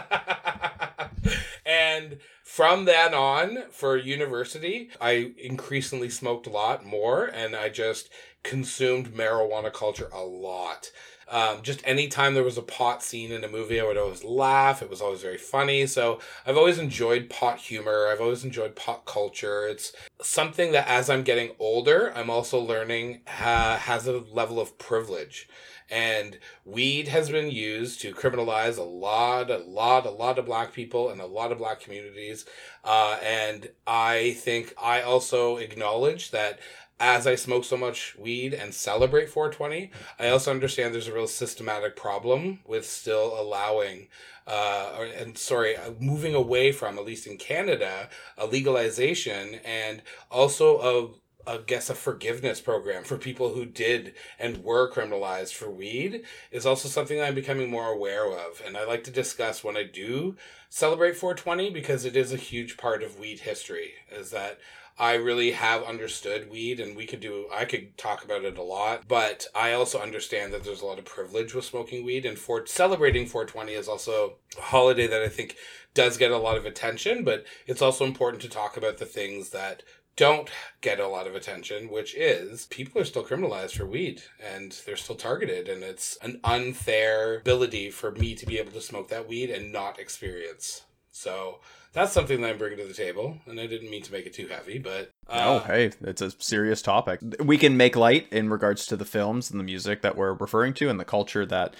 and 1.65 2.19
from 2.43 2.85
then 2.85 3.13
on 3.13 3.63
for 3.71 3.97
university 3.97 4.89
i 4.99 5.31
increasingly 5.37 6.09
smoked 6.09 6.47
a 6.47 6.49
lot 6.49 6.85
more 6.85 7.25
and 7.25 7.55
i 7.55 7.69
just 7.69 8.09
consumed 8.43 9.13
marijuana 9.13 9.71
culture 9.71 10.09
a 10.13 10.21
lot 10.21 10.91
um, 11.31 11.61
just 11.61 11.81
anytime 11.87 12.33
there 12.33 12.43
was 12.43 12.57
a 12.57 12.61
pot 12.61 13.01
scene 13.01 13.31
in 13.31 13.45
a 13.45 13.47
movie, 13.47 13.79
I 13.79 13.85
would 13.85 13.97
always 13.97 14.25
laugh. 14.25 14.81
It 14.81 14.89
was 14.89 14.99
always 14.99 15.21
very 15.21 15.37
funny. 15.37 15.87
So 15.87 16.19
I've 16.45 16.57
always 16.57 16.77
enjoyed 16.77 17.29
pot 17.29 17.57
humor. 17.57 18.09
I've 18.11 18.19
always 18.19 18.43
enjoyed 18.43 18.75
pot 18.75 19.05
culture. 19.05 19.65
It's 19.65 19.93
something 20.21 20.73
that 20.73 20.89
as 20.89 21.09
I'm 21.09 21.23
getting 21.23 21.51
older, 21.57 22.11
I'm 22.13 22.29
also 22.29 22.59
learning 22.59 23.21
has 23.25 24.07
a 24.07 24.17
level 24.33 24.59
of 24.59 24.77
privilege. 24.77 25.47
And 25.89 26.37
weed 26.63 27.09
has 27.09 27.29
been 27.29 27.51
used 27.51 27.99
to 28.01 28.13
criminalize 28.13 28.77
a 28.77 28.83
lot, 28.83 29.51
a 29.51 29.57
lot, 29.57 30.05
a 30.05 30.09
lot 30.09 30.39
of 30.39 30.45
black 30.45 30.71
people 30.71 31.09
and 31.09 31.19
a 31.19 31.25
lot 31.25 31.51
of 31.51 31.57
black 31.57 31.81
communities. 31.81 32.45
Uh, 32.83 33.17
and 33.21 33.69
I 33.85 34.37
think 34.39 34.73
I 34.81 35.01
also 35.01 35.57
acknowledge 35.57 36.31
that 36.31 36.59
as 37.01 37.25
I 37.25 37.33
smoke 37.33 37.65
so 37.65 37.75
much 37.75 38.15
weed 38.15 38.53
and 38.53 38.75
celebrate 38.75 39.27
420, 39.27 39.89
I 40.19 40.29
also 40.29 40.51
understand 40.51 40.93
there's 40.93 41.07
a 41.07 41.13
real 41.13 41.25
systematic 41.25 41.95
problem 41.95 42.59
with 42.65 42.85
still 42.85 43.35
allowing 43.41 44.07
uh, 44.45 44.95
or, 44.97 45.05
and 45.05 45.37
sorry, 45.37 45.75
uh, 45.75 45.91
moving 45.99 46.35
away 46.35 46.71
from, 46.71 46.99
at 46.99 47.05
least 47.05 47.25
in 47.25 47.37
Canada, 47.37 48.07
a 48.37 48.45
legalization 48.45 49.59
and 49.65 50.03
also 50.29 51.17
a, 51.47 51.51
I 51.51 51.57
guess, 51.57 51.89
a 51.89 51.95
forgiveness 51.95 52.61
program 52.61 53.03
for 53.03 53.17
people 53.17 53.53
who 53.53 53.65
did 53.65 54.13
and 54.37 54.63
were 54.63 54.91
criminalized 54.91 55.53
for 55.53 55.71
weed 55.71 56.23
is 56.51 56.67
also 56.67 56.87
something 56.87 57.19
I'm 57.19 57.35
becoming 57.35 57.71
more 57.71 57.87
aware 57.87 58.27
of. 58.27 58.61
And 58.63 58.77
I 58.77 58.85
like 58.85 59.03
to 59.05 59.11
discuss 59.11 59.63
when 59.63 59.75
I 59.77 59.83
do 59.83 60.35
celebrate 60.69 61.17
420 61.17 61.71
because 61.71 62.05
it 62.05 62.15
is 62.15 62.31
a 62.31 62.37
huge 62.37 62.77
part 62.77 63.01
of 63.01 63.19
weed 63.19 63.39
history, 63.39 63.93
is 64.11 64.29
that 64.31 64.59
I 65.01 65.15
really 65.15 65.49
have 65.53 65.81
understood 65.83 66.51
weed 66.51 66.79
and 66.79 66.95
we 66.95 67.07
could 67.07 67.21
do 67.21 67.47
I 67.51 67.65
could 67.65 67.97
talk 67.97 68.23
about 68.23 68.45
it 68.45 68.59
a 68.59 68.61
lot, 68.61 69.07
but 69.07 69.47
I 69.55 69.73
also 69.73 69.99
understand 69.99 70.53
that 70.53 70.63
there's 70.63 70.83
a 70.83 70.85
lot 70.85 70.99
of 70.99 71.05
privilege 71.05 71.55
with 71.55 71.65
smoking 71.65 72.05
weed 72.05 72.23
and 72.23 72.37
for 72.37 72.67
celebrating 72.67 73.25
420 73.25 73.73
is 73.73 73.87
also 73.87 74.35
a 74.59 74.61
holiday 74.61 75.07
that 75.07 75.23
I 75.23 75.27
think 75.27 75.55
does 75.95 76.17
get 76.17 76.29
a 76.29 76.37
lot 76.37 76.55
of 76.55 76.67
attention, 76.67 77.23
but 77.23 77.45
it's 77.65 77.81
also 77.81 78.05
important 78.05 78.43
to 78.43 78.49
talk 78.49 78.77
about 78.77 78.99
the 78.99 79.07
things 79.07 79.49
that 79.49 79.81
don't 80.17 80.51
get 80.81 80.99
a 80.99 81.07
lot 81.07 81.25
of 81.25 81.33
attention, 81.33 81.89
which 81.89 82.13
is 82.13 82.67
people 82.67 83.01
are 83.01 83.05
still 83.05 83.25
criminalized 83.25 83.77
for 83.77 83.87
weed 83.87 84.21
and 84.39 84.83
they're 84.85 84.95
still 84.95 85.15
targeted. 85.15 85.67
And 85.67 85.81
it's 85.81 86.15
an 86.21 86.39
unfair 86.43 87.37
ability 87.37 87.89
for 87.89 88.11
me 88.11 88.35
to 88.35 88.45
be 88.45 88.59
able 88.59 88.73
to 88.73 88.81
smoke 88.81 89.07
that 89.07 89.27
weed 89.27 89.49
and 89.49 89.71
not 89.71 89.97
experience. 89.97 90.83
So 91.09 91.59
that's 91.93 92.13
something 92.13 92.39
that 92.41 92.51
I'm 92.51 92.57
bringing 92.57 92.77
to 92.79 92.85
the 92.85 92.93
table, 92.93 93.37
and 93.45 93.59
I 93.59 93.67
didn't 93.67 93.89
mean 93.89 94.01
to 94.03 94.11
make 94.13 94.25
it 94.25 94.33
too 94.33 94.47
heavy, 94.47 94.79
but 94.79 95.11
uh, 95.27 95.43
oh, 95.45 95.59
hey, 95.59 95.91
it's 96.01 96.21
a 96.21 96.31
serious 96.39 96.81
topic. 96.81 97.19
We 97.43 97.57
can 97.57 97.75
make 97.75 97.97
light 97.97 98.27
in 98.31 98.49
regards 98.49 98.85
to 98.87 98.95
the 98.95 99.03
films 99.03 99.51
and 99.51 99.59
the 99.59 99.63
music 99.63 100.01
that 100.01 100.15
we're 100.15 100.33
referring 100.33 100.73
to, 100.75 100.89
and 100.89 100.99
the 100.99 101.05
culture 101.05 101.45
that 101.45 101.75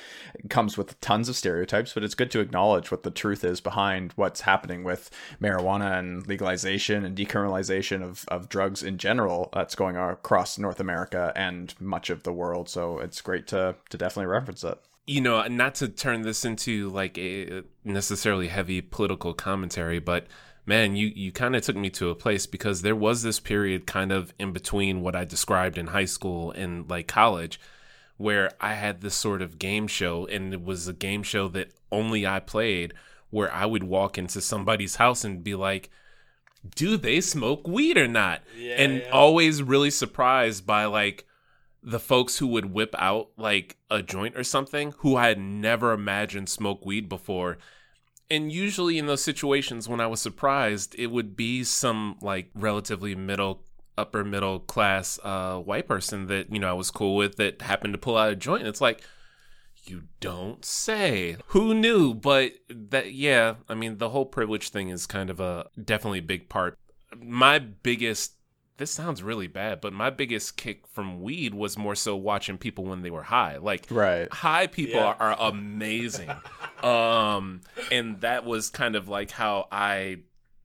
comes 0.50 0.78
with 0.78 1.00
tons 1.00 1.30
of 1.30 1.38
stereotypes. 1.38 1.94
But 1.94 2.04
it's 2.04 2.16
good 2.16 2.32
to 2.32 2.42
acknowledge 2.42 2.92
what 2.92 3.04
the 3.04 3.12
truth 3.12 3.46
is 3.46 3.62
behind 3.62 4.12
what's 4.18 4.42
happening 4.42 4.84
with 4.84 5.10
marijuana 5.42 5.98
and 5.98 6.28
legalization 6.28 7.06
and 7.06 7.18
decriminalization 7.18 8.04
of 8.04 8.26
of 8.28 8.50
drugs 8.50 8.84
in 8.84 8.98
general. 8.98 9.50
That's 9.54 9.76
going 9.76 9.96
across 9.96 10.58
North 10.58 10.82
America 10.82 11.32
and 11.38 11.74
much 11.80 12.10
of 12.10 12.24
the 12.24 12.34
world. 12.34 12.68
So 12.68 13.00
it's 13.00 13.22
great 13.22 13.48
to 13.48 13.76
to 13.90 13.98
definitely 13.98 14.28
reference 14.28 14.64
it 14.66 14.78
you 15.08 15.22
know, 15.22 15.46
not 15.48 15.76
to 15.76 15.88
turn 15.88 16.22
this 16.22 16.46
into 16.46 16.90
like 16.90 17.18
a 17.18 17.64
necessarily 17.84 18.48
heavy 18.48 18.82
political 18.82 19.34
commentary, 19.34 20.00
but 20.00 20.28
man, 20.66 20.96
you 20.96 21.08
you 21.08 21.32
kind 21.32 21.56
of 21.56 21.64
took 21.64 21.76
me 21.76 21.90
to 21.92 22.10
a 22.10 22.16
place 22.16 22.46
because 22.46 22.82
there 22.82 22.96
was 22.96 23.24
this 23.24 23.40
period 23.40 23.88
kind 23.88 24.12
of 24.12 24.34
in 24.40 24.52
between 24.52 25.02
what 25.02 25.16
I 25.16 25.26
described 25.26 25.78
in 25.78 25.88
high 25.88 26.06
school 26.06 26.52
and 26.52 26.90
like 26.90 27.08
college 27.08 27.60
where 28.18 28.52
I 28.62 28.74
had 28.74 29.02
this 29.02 29.16
sort 29.16 29.42
of 29.42 29.58
game 29.58 29.88
show 29.88 30.28
and 30.28 30.54
it 30.54 30.64
was 30.64 30.88
a 30.88 30.94
game 30.94 31.24
show 31.24 31.48
that 31.50 31.72
only 31.92 32.28
I 32.28 32.40
played 32.40 32.94
where 33.32 33.52
I 33.52 33.66
would 33.66 33.84
walk 33.84 34.18
into 34.18 34.42
somebody's 34.42 34.98
house 34.98 35.24
and 35.24 35.44
be 35.44 35.56
like 35.56 35.90
do 36.76 36.96
they 36.98 37.22
smoke 37.22 37.68
weed 37.68 37.98
or 37.98 38.08
not? 38.08 38.42
Yeah, 38.56 38.76
and 38.76 38.98
yeah. 39.00 39.10
always 39.10 39.64
really 39.64 39.90
surprised 39.90 40.66
by 40.66 40.86
like 40.86 41.26
the 41.84 42.00
folks 42.00 42.38
who 42.38 42.48
would 42.48 42.66
whip 42.66 42.96
out 42.98 43.30
like 43.38 43.78
a 43.90 44.02
joint 44.02 44.38
or 44.38 44.44
something 44.44 44.94
who 45.00 45.16
I 45.16 45.30
had 45.30 45.40
never 45.40 45.94
imagined 45.94 46.50
smoke 46.50 46.86
weed 46.86 47.10
before. 47.10 47.58
And 48.30 48.52
usually 48.52 48.98
in 48.98 49.08
those 49.08 49.24
situations 49.24 49.90
when 49.90 50.00
I 50.00 50.08
was 50.08 50.22
surprised, 50.22 50.96
it 50.98 51.08
would 51.08 51.36
be 51.36 51.64
some 51.64 52.18
like 52.22 52.50
relatively 52.54 53.16
middle 53.16 53.64
upper 53.98 54.24
middle 54.24 54.58
class 54.60 55.20
uh 55.22 55.58
white 55.58 55.88
person 55.88 56.28
that, 56.28 56.52
you 56.52 56.60
know, 56.60 56.70
I 56.70 56.74
was 56.74 56.92
cool 56.92 57.16
with 57.16 57.36
that 57.36 57.62
happened 57.62 57.94
to 57.94 57.98
pull 57.98 58.18
out 58.18 58.32
a 58.32 58.36
joint. 58.36 58.62
And 58.62 58.70
it's 58.70 58.82
like 58.82 59.04
you 59.84 60.04
don't 60.20 60.64
say. 60.64 61.38
Who 61.48 61.74
knew? 61.74 62.14
But 62.14 62.54
that 62.70 63.14
yeah, 63.14 63.56
I 63.68 63.74
mean 63.74 63.98
the 63.98 64.10
whole 64.10 64.26
privilege 64.26 64.70
thing 64.70 64.90
is 64.90 65.06
kind 65.08 65.30
of 65.30 65.40
a 65.40 65.68
definitely 65.84 66.20
a 66.20 66.24
big 66.24 66.48
part. 66.48 66.78
My 67.18 67.60
biggest 67.60 68.34
this 68.82 68.90
sounds 68.90 69.22
really 69.22 69.46
bad, 69.46 69.80
but 69.80 69.94
my 69.94 70.10
biggest 70.10 70.58
kick 70.58 70.88
from 70.88 71.22
weed 71.22 71.54
was 71.54 71.78
more 71.78 71.94
so 71.94 72.16
watching 72.16 72.58
people 72.58 72.84
when 72.84 73.04
they 73.04 73.12
were 73.12 73.22
high. 73.22 73.58
Like 73.58 73.86
right. 73.92 74.28
high 74.34 74.66
people 74.66 75.00
yeah. 75.00 75.14
are, 75.20 75.34
are 75.34 75.50
amazing. 75.52 76.32
um 76.84 77.62
and 77.92 78.22
that 78.22 78.44
was 78.44 78.72
kind 78.72 78.96
of 78.96 79.08
like 79.08 79.30
how 79.30 79.68
I 79.72 80.22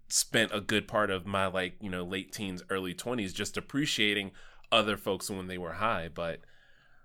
spent 0.08 0.50
a 0.54 0.62
good 0.62 0.88
part 0.88 1.10
of 1.10 1.26
my 1.26 1.46
like, 1.48 1.74
you 1.82 1.90
know, 1.90 2.04
late 2.04 2.32
teens, 2.32 2.62
early 2.70 2.94
20s 2.94 3.34
just 3.34 3.58
appreciating 3.58 4.30
other 4.72 4.96
folks 4.96 5.28
when 5.28 5.46
they 5.46 5.58
were 5.58 5.74
high, 5.74 6.08
but 6.08 6.40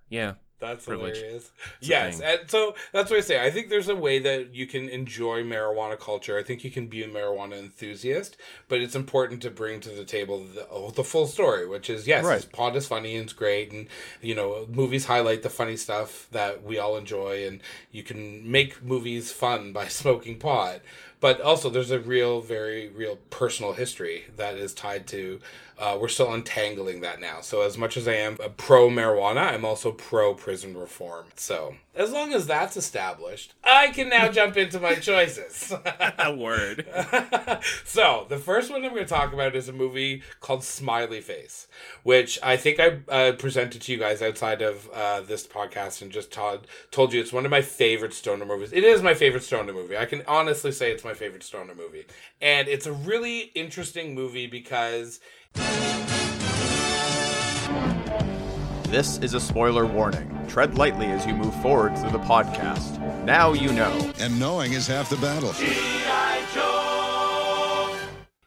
yeah, 0.07 0.35
that's 0.61 0.85
privilege. 0.85 1.17
hilarious. 1.17 1.51
Yes, 1.81 2.21
and 2.21 2.49
so 2.49 2.75
that's 2.93 3.09
what 3.09 3.17
I 3.17 3.21
say. 3.21 3.43
I 3.43 3.51
think 3.51 3.69
there's 3.69 3.89
a 3.89 3.95
way 3.95 4.19
that 4.19 4.55
you 4.55 4.67
can 4.67 4.87
enjoy 4.87 5.43
marijuana 5.43 5.99
culture. 5.99 6.37
I 6.37 6.43
think 6.43 6.63
you 6.63 6.71
can 6.71 6.87
be 6.87 7.03
a 7.03 7.07
marijuana 7.07 7.59
enthusiast, 7.59 8.37
but 8.69 8.79
it's 8.79 8.95
important 8.95 9.41
to 9.41 9.49
bring 9.49 9.81
to 9.81 9.89
the 9.89 10.05
table 10.05 10.45
the, 10.45 10.67
oh, 10.69 10.91
the 10.91 11.03
full 11.03 11.27
story, 11.27 11.67
which 11.67 11.89
is 11.89 12.07
yes, 12.07 12.23
right. 12.23 12.51
pot 12.53 12.75
is 12.75 12.87
funny 12.87 13.15
and 13.15 13.25
it's 13.25 13.33
great, 13.33 13.71
and 13.71 13.87
you 14.21 14.35
know 14.35 14.67
movies 14.69 15.05
highlight 15.05 15.41
the 15.41 15.49
funny 15.49 15.75
stuff 15.75 16.27
that 16.31 16.63
we 16.63 16.77
all 16.77 16.95
enjoy, 16.95 17.45
and 17.45 17.61
you 17.91 18.03
can 18.03 18.49
make 18.49 18.81
movies 18.83 19.31
fun 19.31 19.73
by 19.73 19.87
smoking 19.89 20.37
pot 20.37 20.81
but 21.21 21.39
also 21.39 21.69
there's 21.69 21.91
a 21.91 21.99
real 21.99 22.41
very 22.41 22.89
real 22.89 23.15
personal 23.29 23.73
history 23.73 24.25
that 24.35 24.55
is 24.55 24.73
tied 24.73 25.07
to 25.07 25.39
uh, 25.81 25.97
we're 25.99 26.07
still 26.07 26.31
untangling 26.33 27.01
that 27.01 27.19
now. 27.19 27.41
So 27.41 27.61
as 27.61 27.77
much 27.77 27.97
as 27.97 28.07
i 28.07 28.13
am 28.13 28.37
a 28.39 28.49
pro 28.49 28.89
marijuana 28.89 29.51
i'm 29.53 29.65
also 29.65 29.91
pro 29.91 30.33
prison 30.33 30.77
reform. 30.77 31.25
So 31.35 31.75
as 31.95 32.11
long 32.11 32.33
as 32.33 32.47
that's 32.47 32.77
established 32.77 33.53
i 33.63 33.87
can 33.89 34.07
now 34.09 34.29
jump 34.39 34.55
into 34.57 34.79
my 34.79 34.95
choices. 34.95 35.73
A 36.19 36.33
word. 36.45 36.85
So 37.85 38.25
the 38.29 38.37
first 38.37 38.71
one 38.71 38.83
i'm 38.85 38.93
going 38.93 39.03
to 39.03 39.09
talk 39.09 39.33
about 39.33 39.55
is 39.55 39.67
a 39.67 39.73
movie 39.73 40.23
called 40.39 40.63
smiley 40.63 41.21
face 41.21 41.67
which 42.03 42.39
i 42.41 42.55
think 42.57 42.79
i 42.79 42.99
uh, 43.09 43.31
presented 43.33 43.81
to 43.81 43.91
you 43.91 43.97
guys 43.97 44.21
outside 44.21 44.61
of 44.61 44.89
uh, 44.93 45.21
this 45.21 45.45
podcast 45.47 46.01
and 46.01 46.11
just 46.11 46.31
told, 46.31 46.67
told 46.91 47.13
you 47.13 47.19
it's 47.19 47.33
one 47.33 47.45
of 47.45 47.51
my 47.51 47.61
favorite 47.61 48.13
stoner 48.13 48.45
movies. 48.45 48.71
It 48.73 48.83
is 48.83 49.01
my 49.01 49.13
favorite 49.13 49.43
stoner 49.43 49.73
movie. 49.73 49.97
I 49.97 50.05
can 50.05 50.23
honestly 50.27 50.71
say 50.71 50.91
it's 50.91 51.03
my 51.03 51.13
favorite 51.13 51.43
stoner 51.43 51.75
movie. 51.75 52.05
And 52.41 52.67
it's 52.67 52.85
a 52.85 52.93
really 52.93 53.51
interesting 53.55 54.13
movie 54.15 54.47
because 54.47 55.19
this 58.91 59.19
is 59.19 59.33
a 59.33 59.39
spoiler 59.39 59.85
warning. 59.85 60.37
Tread 60.49 60.77
lightly 60.77 61.05
as 61.05 61.25
you 61.25 61.33
move 61.33 61.55
forward 61.61 61.97
through 61.97 62.11
the 62.11 62.19
podcast. 62.19 62.99
Now 63.23 63.53
you 63.53 63.71
know. 63.71 64.11
And 64.19 64.37
knowing 64.37 64.73
is 64.73 64.85
half 64.85 65.09
the 65.09 65.15
battle. 65.15 65.53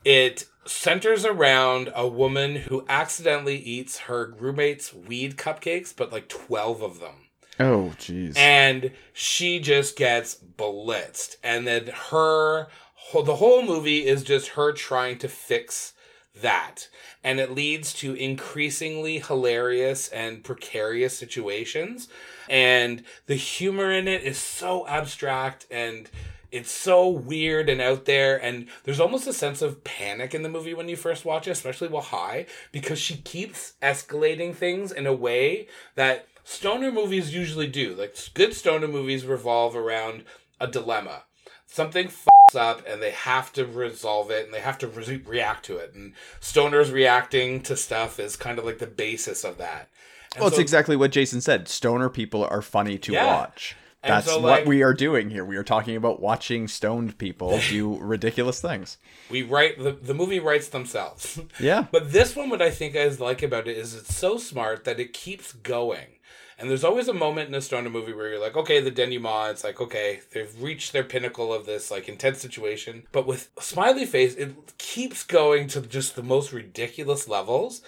It 0.04 0.44
centers 0.66 1.24
around 1.24 1.90
a 1.94 2.06
woman 2.06 2.56
who 2.56 2.84
accidentally 2.90 3.56
eats 3.56 4.00
her 4.00 4.34
roommate's 4.38 4.92
weed 4.92 5.38
cupcakes, 5.38 5.96
but 5.96 6.12
like 6.12 6.28
12 6.28 6.82
of 6.82 7.00
them. 7.00 7.14
Oh, 7.58 7.94
jeez. 7.96 8.36
And 8.36 8.92
she 9.14 9.60
just 9.60 9.96
gets 9.96 10.34
blitzed. 10.34 11.36
And 11.42 11.66
then 11.66 11.86
her, 12.10 12.66
the 13.14 13.36
whole 13.36 13.62
movie 13.64 14.06
is 14.06 14.24
just 14.24 14.48
her 14.48 14.72
trying 14.72 15.16
to 15.18 15.28
fix 15.28 15.94
that. 16.40 16.88
And 17.22 17.40
it 17.40 17.52
leads 17.52 17.92
to 17.94 18.14
increasingly 18.14 19.18
hilarious 19.20 20.08
and 20.08 20.44
precarious 20.44 21.16
situations. 21.16 22.08
And 22.48 23.04
the 23.26 23.36
humor 23.36 23.90
in 23.90 24.08
it 24.08 24.22
is 24.22 24.38
so 24.38 24.86
abstract 24.86 25.66
and 25.70 26.10
it's 26.54 26.70
so 26.70 27.08
weird 27.08 27.68
and 27.68 27.80
out 27.80 28.04
there 28.04 28.40
and 28.40 28.68
there's 28.84 29.00
almost 29.00 29.26
a 29.26 29.32
sense 29.32 29.60
of 29.60 29.82
panic 29.82 30.34
in 30.34 30.44
the 30.44 30.48
movie 30.48 30.72
when 30.72 30.88
you 30.88 30.94
first 30.94 31.24
watch 31.24 31.48
it 31.48 31.50
especially 31.50 31.88
while 31.88 32.00
high 32.00 32.46
because 32.70 33.00
she 33.00 33.16
keeps 33.16 33.72
escalating 33.82 34.54
things 34.54 34.92
in 34.92 35.04
a 35.04 35.12
way 35.12 35.66
that 35.96 36.28
stoner 36.44 36.92
movies 36.92 37.34
usually 37.34 37.66
do 37.66 37.96
like 37.96 38.16
good 38.34 38.54
stoner 38.54 38.86
movies 38.86 39.26
revolve 39.26 39.74
around 39.74 40.22
a 40.60 40.68
dilemma 40.68 41.24
something 41.66 42.08
up 42.56 42.82
and 42.86 43.02
they 43.02 43.10
have 43.10 43.52
to 43.54 43.64
resolve 43.66 44.30
it 44.30 44.44
and 44.44 44.54
they 44.54 44.60
have 44.60 44.78
to 44.78 44.88
re- 44.88 45.22
react 45.26 45.64
to 45.66 45.76
it. 45.76 45.94
And 45.94 46.14
stoners 46.40 46.92
reacting 46.92 47.62
to 47.62 47.76
stuff 47.76 48.18
is 48.18 48.36
kind 48.36 48.58
of 48.58 48.64
like 48.64 48.78
the 48.78 48.86
basis 48.86 49.44
of 49.44 49.58
that. 49.58 49.88
And 50.34 50.40
well, 50.40 50.50
so, 50.50 50.54
it's 50.54 50.60
exactly 50.60 50.96
what 50.96 51.12
Jason 51.12 51.40
said. 51.40 51.68
Stoner 51.68 52.08
people 52.08 52.44
are 52.44 52.62
funny 52.62 52.98
to 52.98 53.12
yeah. 53.12 53.26
watch. 53.26 53.76
That's 54.06 54.26
so, 54.26 54.38
like, 54.38 54.60
what 54.60 54.66
we 54.66 54.82
are 54.82 54.92
doing 54.92 55.30
here. 55.30 55.44
We 55.44 55.56
are 55.56 55.64
talking 55.64 55.96
about 55.96 56.20
watching 56.20 56.68
stoned 56.68 57.16
people 57.18 57.58
do 57.68 57.96
ridiculous 57.98 58.60
things. 58.60 58.98
We 59.30 59.42
write 59.42 59.78
the 59.78 59.92
the 59.92 60.14
movie 60.14 60.40
writes 60.40 60.68
themselves. 60.68 61.40
Yeah. 61.60 61.86
but 61.90 62.12
this 62.12 62.34
one, 62.34 62.50
what 62.50 62.60
I 62.60 62.70
think 62.70 62.96
I 62.96 63.06
like 63.06 63.42
about 63.42 63.68
it 63.68 63.76
is 63.76 63.94
it's 63.94 64.14
so 64.14 64.38
smart 64.38 64.84
that 64.84 65.00
it 65.00 65.12
keeps 65.12 65.52
going. 65.52 66.13
And 66.58 66.70
there's 66.70 66.84
always 66.84 67.08
a 67.08 67.12
moment 67.14 67.48
in 67.48 67.54
a 67.54 67.60
stoner 67.60 67.90
movie 67.90 68.12
where 68.12 68.28
you're 68.30 68.40
like, 68.40 68.56
okay, 68.56 68.80
the 68.80 68.90
denouement, 68.90 69.50
it's 69.52 69.64
like, 69.64 69.80
okay, 69.80 70.20
they've 70.32 70.62
reached 70.62 70.92
their 70.92 71.02
pinnacle 71.04 71.52
of 71.52 71.66
this 71.66 71.90
like 71.90 72.08
intense 72.08 72.40
situation. 72.40 73.04
But 73.12 73.26
with 73.26 73.50
Smiley 73.58 74.06
Face, 74.06 74.34
it 74.36 74.54
keeps 74.78 75.24
going 75.24 75.66
to 75.68 75.80
just 75.80 76.14
the 76.16 76.22
most 76.22 76.52
ridiculous 76.52 77.26
levels. 77.28 77.82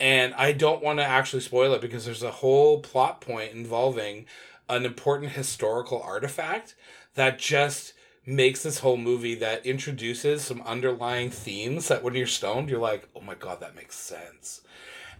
and 0.00 0.32
I 0.34 0.52
don't 0.52 0.82
want 0.82 0.98
to 0.98 1.04
actually 1.04 1.42
spoil 1.42 1.74
it 1.74 1.80
because 1.82 2.04
there's 2.06 2.22
a 2.22 2.30
whole 2.30 2.80
plot 2.80 3.20
point 3.20 3.52
involving 3.52 4.26
an 4.68 4.84
important 4.86 5.32
historical 5.32 6.00
artifact 6.02 6.74
that 7.14 7.38
just 7.38 7.92
makes 8.26 8.62
this 8.62 8.78
whole 8.78 8.96
movie 8.96 9.34
that 9.34 9.66
introduces 9.66 10.42
some 10.42 10.62
underlying 10.62 11.30
themes 11.30 11.88
that 11.88 12.02
when 12.02 12.14
you're 12.14 12.26
stoned, 12.26 12.70
you're 12.70 12.78
like, 12.78 13.08
oh 13.14 13.20
my 13.20 13.34
god, 13.34 13.60
that 13.60 13.74
makes 13.74 13.96
sense. 13.96 14.62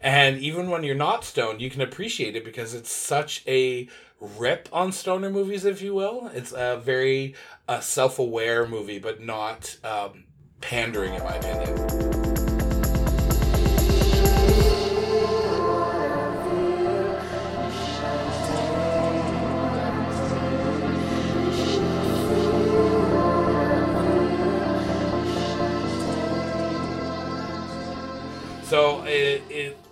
And 0.00 0.38
even 0.38 0.70
when 0.70 0.82
you're 0.82 0.94
not 0.94 1.24
stoned, 1.24 1.60
you 1.60 1.70
can 1.70 1.82
appreciate 1.82 2.34
it 2.34 2.44
because 2.44 2.72
it's 2.72 2.90
such 2.90 3.42
a 3.46 3.88
rip 4.20 4.68
on 4.72 4.92
stoner 4.92 5.30
movies, 5.30 5.64
if 5.64 5.82
you 5.82 5.94
will. 5.94 6.30
It's 6.34 6.52
a 6.52 6.80
very 6.82 7.34
uh, 7.68 7.80
self 7.80 8.18
aware 8.18 8.66
movie, 8.66 8.98
but 8.98 9.20
not 9.20 9.76
um, 9.84 10.24
pandering, 10.60 11.14
in 11.14 11.22
my 11.22 11.34
opinion. 11.34 12.59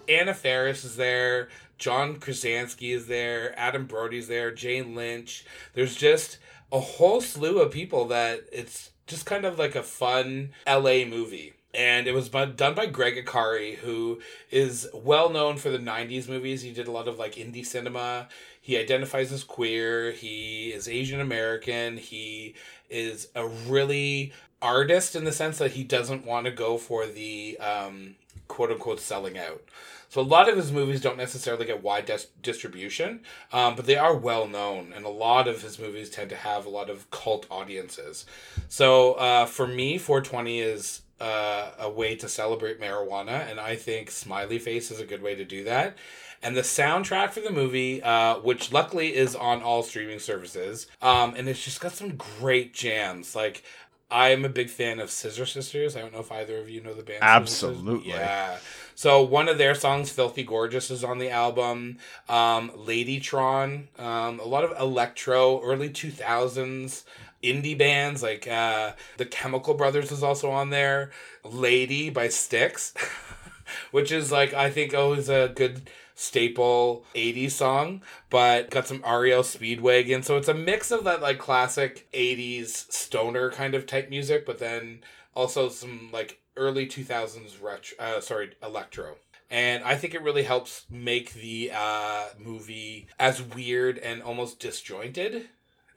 Anna 0.09 0.35
Faris 0.35 0.85
is 0.85 0.97
there, 0.97 1.49
John 1.77 2.17
Krasinski 2.17 2.93
is 2.93 3.07
there, 3.07 3.59
Adam 3.59 3.87
Brody's 3.87 4.29
there, 4.29 4.51
Jane 4.51 4.95
Lynch. 4.95 5.45
There's 5.75 5.95
just 5.95 6.39
a 6.73 6.81
whole 6.81 7.21
slew 7.21 7.61
of 7.61 7.71
people 7.71 8.07
that 8.07 8.45
it's 8.53 8.91
just 9.07 9.27
kind 9.27 9.45
of 9.45 9.59
like 9.59 9.75
a 9.75 9.83
fun 9.83 10.51
LA 10.67 11.05
movie. 11.05 11.55
And 11.75 12.07
it 12.07 12.15
was 12.15 12.31
done 12.31 12.75
by 12.75 12.87
Gregg 12.87 13.25
Araki, 13.27 13.77
who 13.77 14.21
is 14.51 14.89
well 14.95 15.29
known 15.29 15.59
for 15.59 15.69
the 15.69 15.79
90s 15.79 16.29
movies. 16.29 16.63
He 16.63 16.73
did 16.73 16.89
a 16.89 16.93
lot 16.93 17.09
of 17.09 17.19
like 17.19 17.35
indie 17.35 17.65
cinema. 17.65 18.29
He 18.61 18.77
identifies 18.79 19.33
as 19.33 19.45
queer. 19.45 20.13
He 20.13 20.71
is 20.71 20.89
Asian 20.89 21.21
American. 21.21 21.99
He 21.99 22.55
is 22.89 23.29
a 23.35 23.47
really 23.47 24.33
artist 24.61 25.15
in 25.15 25.25
the 25.25 25.33
sense 25.33 25.59
that 25.59 25.73
he 25.73 25.85
doesn't 25.85 26.27
want 26.27 26.47
to 26.47 26.53
go 26.53 26.79
for 26.79 27.07
the 27.07 27.59
um, 27.59 28.17
quote 28.49 28.71
unquote 28.71 29.01
selling 29.01 29.39
out. 29.39 29.63
So 30.09 30.21
a 30.21 30.23
lot 30.23 30.49
of 30.49 30.57
his 30.57 30.73
movies 30.73 31.01
don't 31.01 31.19
necessarily 31.19 31.67
get 31.67 31.83
wide 31.83 32.07
dis- 32.07 32.29
distribution, 32.43 33.21
um, 33.53 33.77
but 33.77 33.87
they 33.87 33.97
are 33.97 34.17
well 34.17 34.49
known, 34.49 34.93
and 34.95 35.05
a 35.05 35.11
lot 35.11 35.47
of 35.49 35.63
his 35.63 35.79
movies 35.79 36.09
tend 36.09 36.31
to 36.31 36.37
have 36.37 36.65
a 36.65 36.71
lot 36.71 36.89
of 36.89 37.11
cult 37.11 37.47
audiences. 37.51 38.25
So 38.69 39.15
uh, 39.15 39.47
for 39.47 39.67
me, 39.67 39.99
420 39.99 40.61
is 40.61 41.03
uh, 41.21 41.71
a 41.79 41.91
way 41.91 42.15
to 42.17 42.29
celebrate 42.29 42.81
marijuana, 42.81 43.51
and 43.51 43.61
I 43.61 43.77
think 43.77 44.11
Smiley 44.11 44.59
Face 44.59 44.91
is 44.91 45.01
a 45.01 45.05
good 45.05 45.23
way 45.23 45.35
to 45.35 45.45
do 45.45 45.65
that. 45.65 45.97
And 46.41 46.57
the 46.57 46.63
soundtrack 46.63 47.31
for 47.31 47.41
the 47.41 47.51
movie, 47.51 48.01
uh, 48.01 48.37
which 48.37 48.73
luckily 48.73 49.15
is 49.15 49.35
on 49.35 49.61
all 49.61 49.83
streaming 49.83 50.21
services, 50.21 50.87
um, 51.03 51.35
and 51.37 51.49
it's 51.49 51.63
just 51.65 51.81
got 51.81 51.93
some 51.93 52.17
great 52.17 52.73
jams. 52.73 53.35
Like 53.35 53.65
I'm 54.11 54.45
a 54.45 54.49
big 54.49 54.71
fan 54.71 55.01
of 55.01 55.11
Scissor 55.11 55.45
Sisters. 55.45 55.97
I 55.97 56.01
don't 56.01 56.13
know 56.13 56.21
if 56.21 56.33
either 56.33 56.59
of 56.59 56.71
you 56.71 56.81
know 56.81 56.95
the 56.95 57.03
band. 57.03 57.19
Absolutely. 57.23 58.11
Yeah. 58.11 58.57
So 58.95 59.23
one 59.23 59.49
of 59.49 59.59
their 59.59 59.75
songs, 59.75 60.11
"Filthy 60.11 60.43
Gorgeous," 60.43 60.91
is 60.91 61.05
on 61.05 61.19
the 61.19 61.31
album. 61.31 61.99
Um, 62.29 62.71
Ladytron, 62.71 63.87
um, 64.01 64.41
a 64.41 64.45
lot 64.45 64.65
of 64.65 64.79
electro, 64.81 65.63
early 65.63 65.91
two 65.91 66.11
thousands 66.11 67.05
indie 67.43 67.79
bands 67.79 68.23
like 68.23 68.49
uh, 68.49 68.93
the 69.17 69.27
Chemical 69.27 69.75
Brothers 69.75 70.11
is 70.11 70.23
also 70.23 70.51
on 70.51 70.71
there. 70.71 71.11
Lady 71.45 72.11
by 72.11 72.29
Styx, 72.29 72.95
which 73.91 74.11
is 74.11 74.33
like 74.33 74.55
I 74.55 74.71
think 74.71 74.95
always 74.95 75.29
a 75.29 75.53
good 75.55 75.91
staple 76.19 77.05
80s 77.15 77.53
song, 77.53 78.03
but 78.29 78.71
got 78.71 78.89
some 78.89 79.05
REO 79.05 79.43
Speedwagon. 79.43 80.25
So 80.25 80.37
it's 80.37 80.49
a 80.49 80.55
mix 80.55 80.91
of 80.91 81.05
that 81.05 81.23
like 81.23 81.39
classic 81.39 82.09
80s 82.13 82.91
stoner 82.93 83.53
kind 83.53 83.77
of 83.77 83.87
type 83.87 84.11
music, 84.11 84.45
but 84.45 84.59
then 84.59 85.03
also 85.35 85.69
some 85.69 86.11
like 86.13 86.41
early 86.57 86.89
2000s 86.89 87.63
retro, 87.63 87.97
uh, 88.01 88.21
sorry, 88.21 88.51
electro. 88.61 89.15
And 89.49 89.85
I 89.85 89.95
think 89.95 90.13
it 90.13 90.23
really 90.23 90.43
helps 90.43 90.87
make 90.91 91.35
the 91.35 91.71
uh, 91.73 92.25
movie 92.37 93.07
as 93.19 93.41
weird 93.41 93.99
and 93.99 94.21
almost 94.21 94.59
disjointed 94.59 95.49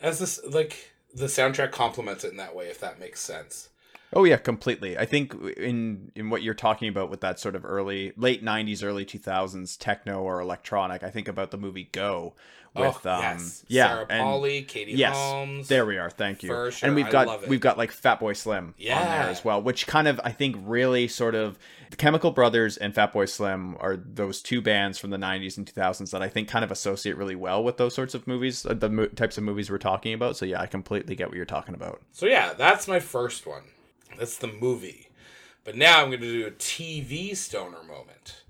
as 0.01 0.19
this, 0.19 0.39
like, 0.47 0.91
the 1.13 1.25
soundtrack 1.25 1.71
complements 1.71 2.23
it 2.23 2.31
in 2.31 2.37
that 2.37 2.55
way, 2.55 2.67
if 2.67 2.79
that 2.79 2.99
makes 2.99 3.19
sense. 3.19 3.70
Oh 4.13 4.25
yeah, 4.25 4.37
completely. 4.37 4.97
I 4.97 5.05
think 5.05 5.33
in 5.57 6.11
in 6.15 6.29
what 6.29 6.43
you're 6.43 6.53
talking 6.53 6.89
about 6.89 7.09
with 7.09 7.21
that 7.21 7.39
sort 7.39 7.55
of 7.55 7.65
early 7.65 8.11
late 8.17 8.43
90s 8.43 8.83
early 8.83 9.05
2000s 9.05 9.77
techno 9.77 10.21
or 10.21 10.41
electronic, 10.41 11.03
I 11.03 11.09
think 11.09 11.27
about 11.27 11.51
the 11.51 11.57
movie 11.57 11.89
Go 11.91 12.33
with 12.73 13.05
oh, 13.05 13.11
um 13.11 13.21
yes. 13.21 13.65
yeah, 13.67 13.87
Sarah 13.87 14.05
and, 14.09 14.21
Polley, 14.21 14.61
Katie 14.63 14.93
yes, 14.93 15.15
Holmes. 15.15 15.67
There 15.67 15.85
we 15.85 15.97
are. 15.97 16.09
Thank 16.09 16.43
you. 16.43 16.49
Sure, 16.49 16.71
and 16.83 16.95
we've 16.95 17.09
got 17.09 17.47
we've 17.47 17.61
got 17.61 17.77
like 17.77 17.93
Fatboy 17.93 18.35
Slim 18.35 18.75
yeah. 18.77 18.99
on 18.99 19.05
there 19.05 19.29
as 19.29 19.43
well, 19.43 19.61
which 19.61 19.87
kind 19.87 20.07
of 20.07 20.19
I 20.23 20.31
think 20.31 20.55
really 20.59 21.07
sort 21.07 21.35
of 21.35 21.57
the 21.89 21.97
Chemical 21.97 22.31
Brothers 22.31 22.77
and 22.77 22.93
Fatboy 22.93 23.27
Slim 23.29 23.75
are 23.79 23.97
those 23.97 24.41
two 24.41 24.61
bands 24.61 24.97
from 24.97 25.09
the 25.09 25.17
90s 25.17 25.57
and 25.57 25.65
2000s 25.65 26.11
that 26.11 26.21
I 26.21 26.29
think 26.29 26.47
kind 26.47 26.63
of 26.63 26.71
associate 26.71 27.17
really 27.17 27.35
well 27.35 27.63
with 27.63 27.77
those 27.77 27.93
sorts 27.93 28.13
of 28.13 28.25
movies, 28.27 28.65
uh, 28.65 28.73
the 28.73 28.89
mo- 28.89 29.07
types 29.07 29.37
of 29.37 29.43
movies 29.43 29.69
we're 29.69 29.77
talking 29.77 30.13
about. 30.13 30.37
So 30.37 30.45
yeah, 30.45 30.61
I 30.61 30.67
completely 30.67 31.15
get 31.15 31.27
what 31.27 31.35
you're 31.35 31.45
talking 31.45 31.75
about. 31.75 32.01
So 32.13 32.25
yeah, 32.25 32.53
that's 32.53 32.87
my 32.87 32.99
first 33.01 33.45
one. 33.45 33.63
That's 34.17 34.37
the 34.37 34.47
movie. 34.47 35.09
But 35.63 35.75
now 35.75 36.01
I'm 36.01 36.09
going 36.09 36.21
to 36.21 36.31
do 36.31 36.47
a 36.47 36.51
TV 36.51 37.35
stoner 37.35 37.83
moment. 37.83 38.41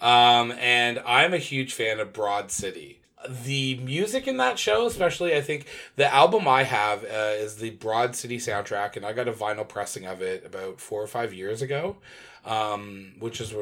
Um, 0.00 0.52
and 0.52 1.02
I'm 1.06 1.32
a 1.34 1.38
huge 1.38 1.74
fan 1.74 2.00
of 2.00 2.12
Broad 2.12 2.50
City. 2.50 3.00
The 3.28 3.76
music 3.76 4.28
in 4.28 4.36
that 4.36 4.58
show, 4.58 4.86
especially, 4.86 5.34
I 5.34 5.40
think 5.40 5.66
the 5.96 6.12
album 6.12 6.46
I 6.46 6.64
have 6.64 7.04
uh, 7.04 7.32
is 7.36 7.56
the 7.56 7.70
Broad 7.70 8.14
City 8.14 8.36
soundtrack, 8.36 8.96
and 8.96 9.06
I 9.06 9.14
got 9.14 9.28
a 9.28 9.32
vinyl 9.32 9.66
pressing 9.66 10.04
of 10.04 10.20
it 10.20 10.44
about 10.44 10.78
four 10.78 11.02
or 11.02 11.06
five 11.06 11.32
years 11.32 11.62
ago, 11.62 11.96
um, 12.44 13.14
which 13.18 13.40
is 13.40 13.54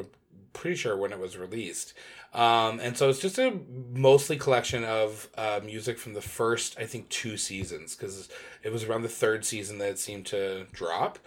pretty 0.53 0.77
sure 0.77 0.97
when 0.97 1.13
it 1.13 1.21
was 1.21 1.37
released. 1.37 1.95
Um, 2.35 2.81
and 2.81 2.97
so 2.97 3.11
it's 3.11 3.19
just 3.19 3.39
a 3.39 3.59
mostly 3.93 4.37
collection 4.37 4.85
of 4.85 5.29
uh, 5.37 5.61
music 5.63 5.99
from 5.99 6.15
the 6.15 6.23
first, 6.23 6.79
I 6.79 6.87
think, 6.87 7.09
two 7.11 7.37
seasons, 7.37 7.95
because 7.95 8.31
it 8.63 8.73
was 8.73 8.85
around 8.85 9.03
the 9.03 9.09
third 9.09 9.45
season 9.45 9.79
that 9.79 9.91
it 9.91 9.99
seemed 9.99 10.27
to 10.27 10.67
drop. 10.73 11.19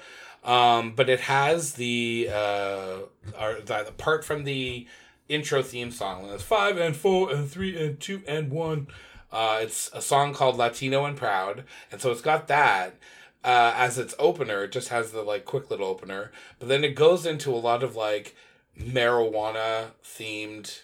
Um, 0.43 0.93
but 0.95 1.09
it 1.09 1.21
has 1.21 1.73
the 1.73 2.29
uh, 2.31 2.97
the, 3.33 3.93
part 3.97 4.23
from 4.23 4.43
the 4.43 4.87
intro 5.27 5.63
theme 5.63 5.89
song 5.89 6.21
when 6.23 6.33
it's 6.33 6.43
five 6.43 6.77
and 6.77 6.95
four 6.95 7.31
and 7.31 7.49
three 7.49 7.83
and 7.83 7.99
two 7.99 8.21
and 8.27 8.51
one. 8.51 8.87
Uh, 9.31 9.59
it's 9.61 9.89
a 9.93 10.01
song 10.01 10.33
called 10.33 10.55
Latino 10.57 11.03
and 11.05 11.17
Proud, 11.17 11.63
and 11.91 11.99
so 11.99 12.11
it's 12.11 12.21
got 12.21 12.47
that 12.47 12.95
uh, 13.43 13.73
as 13.75 13.97
its 13.97 14.13
opener. 14.19 14.63
It 14.63 14.71
just 14.71 14.89
has 14.89 15.11
the 15.11 15.23
like 15.23 15.45
quick 15.45 15.71
little 15.71 15.87
opener, 15.87 16.31
but 16.59 16.67
then 16.67 16.83
it 16.83 16.95
goes 16.95 17.25
into 17.25 17.51
a 17.51 17.57
lot 17.57 17.81
of 17.81 17.95
like 17.95 18.35
marijuana 18.79 19.91
themed 20.03 20.81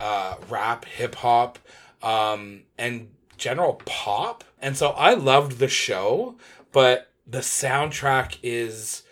uh, 0.00 0.36
rap, 0.48 0.84
hip 0.84 1.16
hop, 1.16 1.58
um, 2.02 2.62
and 2.76 3.08
general 3.36 3.80
pop. 3.84 4.44
And 4.60 4.76
so 4.76 4.90
I 4.90 5.14
loved 5.14 5.58
the 5.58 5.68
show, 5.68 6.36
but 6.72 7.10
the 7.26 7.38
soundtrack 7.38 8.38
is 8.42 9.02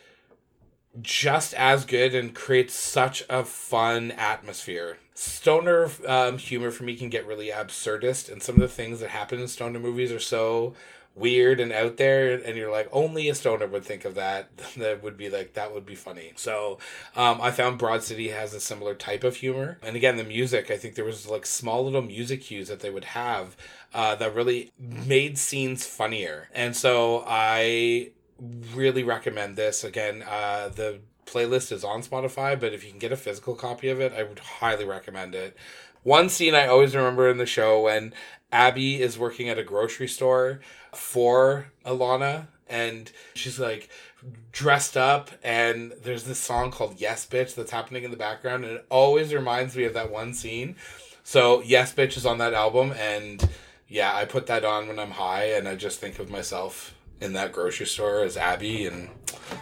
just 1.01 1.55
as 1.55 1.85
good 1.85 2.15
and 2.15 2.35
creates 2.35 2.75
such 2.75 3.23
a 3.29 3.45
fun 3.45 4.13
atmosphere. 4.13 4.99
Stoner 5.15 5.91
um, 6.07 6.39
humor 6.39 6.71
for 6.71 6.85
me 6.85 6.97
can 6.97 7.09
get 7.09 7.27
really 7.27 7.49
absurdist, 7.49 8.31
and 8.31 8.43
some 8.43 8.57
of 8.57 8.61
the 8.61 8.69
things 8.69 9.01
that 9.01 9.11
happen 9.11 9.41
in 9.41 9.49
stoner 9.49 9.79
movies 9.79 10.13
are 10.13 10.21
so 10.21 10.75
weird 11.17 11.61
and 11.61 11.73
out 11.73 11.97
there 11.97 12.35
and 12.35 12.57
you're 12.57 12.71
like 12.71 12.89
only 12.93 13.29
a 13.29 13.35
stoner 13.35 13.67
would 13.67 13.85
think 13.85 14.05
of 14.05 14.15
that. 14.15 14.51
That 14.77 15.03
would 15.03 15.17
be 15.17 15.31
like 15.31 15.55
that 15.55 15.73
would 15.73 15.87
be 15.87 15.95
funny. 15.95 16.33
So 16.37 16.79
um, 17.17 17.41
i 17.41 17.51
found 17.51 17.79
broad 17.79 18.03
city 18.03 18.29
has 18.29 18.53
a 18.53 18.61
similar 18.61 18.95
type 18.95 19.25
of 19.25 19.37
humor. 19.37 19.79
And 19.83 19.97
again 19.97 20.17
the 20.17 20.25
music 20.25 20.71
i 20.71 20.77
think 20.77 20.95
there 20.95 21.05
was 21.05 21.27
like 21.27 21.47
small 21.47 21.85
little 21.85 22.03
music 22.03 22.43
cues 22.43 22.69
that 22.69 22.81
they 22.81 22.91
would 22.91 23.05
have 23.07 23.57
uh, 23.95 24.15
that 24.17 24.35
really 24.35 24.73
made 24.79 25.39
scenes 25.39 25.87
funnier. 25.87 26.49
And 26.55 26.77
so 26.77 27.25
i 27.27 28.11
really 28.75 29.03
recommend 29.03 29.57
this. 29.57 29.83
Again 29.83 30.23
uh, 30.23 30.69
the 30.69 31.01
playlist 31.25 31.73
is 31.73 31.83
on 31.83 32.03
spotify 32.03 32.59
but 32.59 32.73
if 32.73 32.85
you 32.85 32.91
can 32.91 33.01
get 33.01 33.11
a 33.11 33.17
physical 33.17 33.57
copy 33.57 33.89
of 33.89 34.01
it 34.01 34.13
i 34.13 34.23
would 34.23 34.39
highly 34.39 34.85
recommend 34.85 35.35
it. 35.35 35.57
One 36.03 36.29
scene 36.29 36.55
I 36.55 36.69
always 36.69 36.95
remember 36.95 37.29
in 37.29 37.39
the 37.39 37.47
show 37.47 37.81
when 37.81 38.15
Abby 38.53 39.03
is 39.03 39.19
working 39.19 39.49
at 39.49 39.59
a 39.59 39.65
grocery 39.65 40.07
store 40.07 40.61
for 40.97 41.67
Alana 41.85 42.47
and 42.69 43.11
she's 43.35 43.59
like 43.59 43.89
dressed 44.53 44.97
up 44.97 45.31
and 45.45 45.93
there's 46.03 46.25
this 46.25 46.39
song 46.39 46.71
called 46.71 47.01
Yes 47.01 47.27
Bitch 47.27 47.55
that's 47.55 47.71
happening 47.71 48.05
in 48.05 48.11
the 48.11 48.17
background 48.17 48.65
and 48.65 48.75
it 48.75 48.87
always 48.91 49.33
reminds 49.33 49.77
me 49.77 49.85
of 49.85 49.95
that 49.95 50.11
one 50.11 50.35
scene. 50.35 50.77
So 51.23 51.63
Yes 51.63 51.95
Bitch 51.95 52.17
is 52.17 52.27
on 52.27 52.39
that 52.39 52.55
album 52.55 52.93
and 52.99 53.49
yeah, 53.89 54.15
I 54.15 54.25
put 54.25 54.47
that 54.49 54.65
on 54.65 54.89
when 54.89 54.99
I'm 54.99 55.13
high 55.13 55.53
and 55.53 55.69
I 55.69 55.77
just 55.77 56.01
think 56.01 56.19
of 56.19 56.31
myself 56.31 56.95
in 57.21 57.33
that 57.35 57.53
grocery 57.53 57.87
store 57.87 58.23
as 58.23 58.37
Abby 58.37 58.87
and 58.87 59.09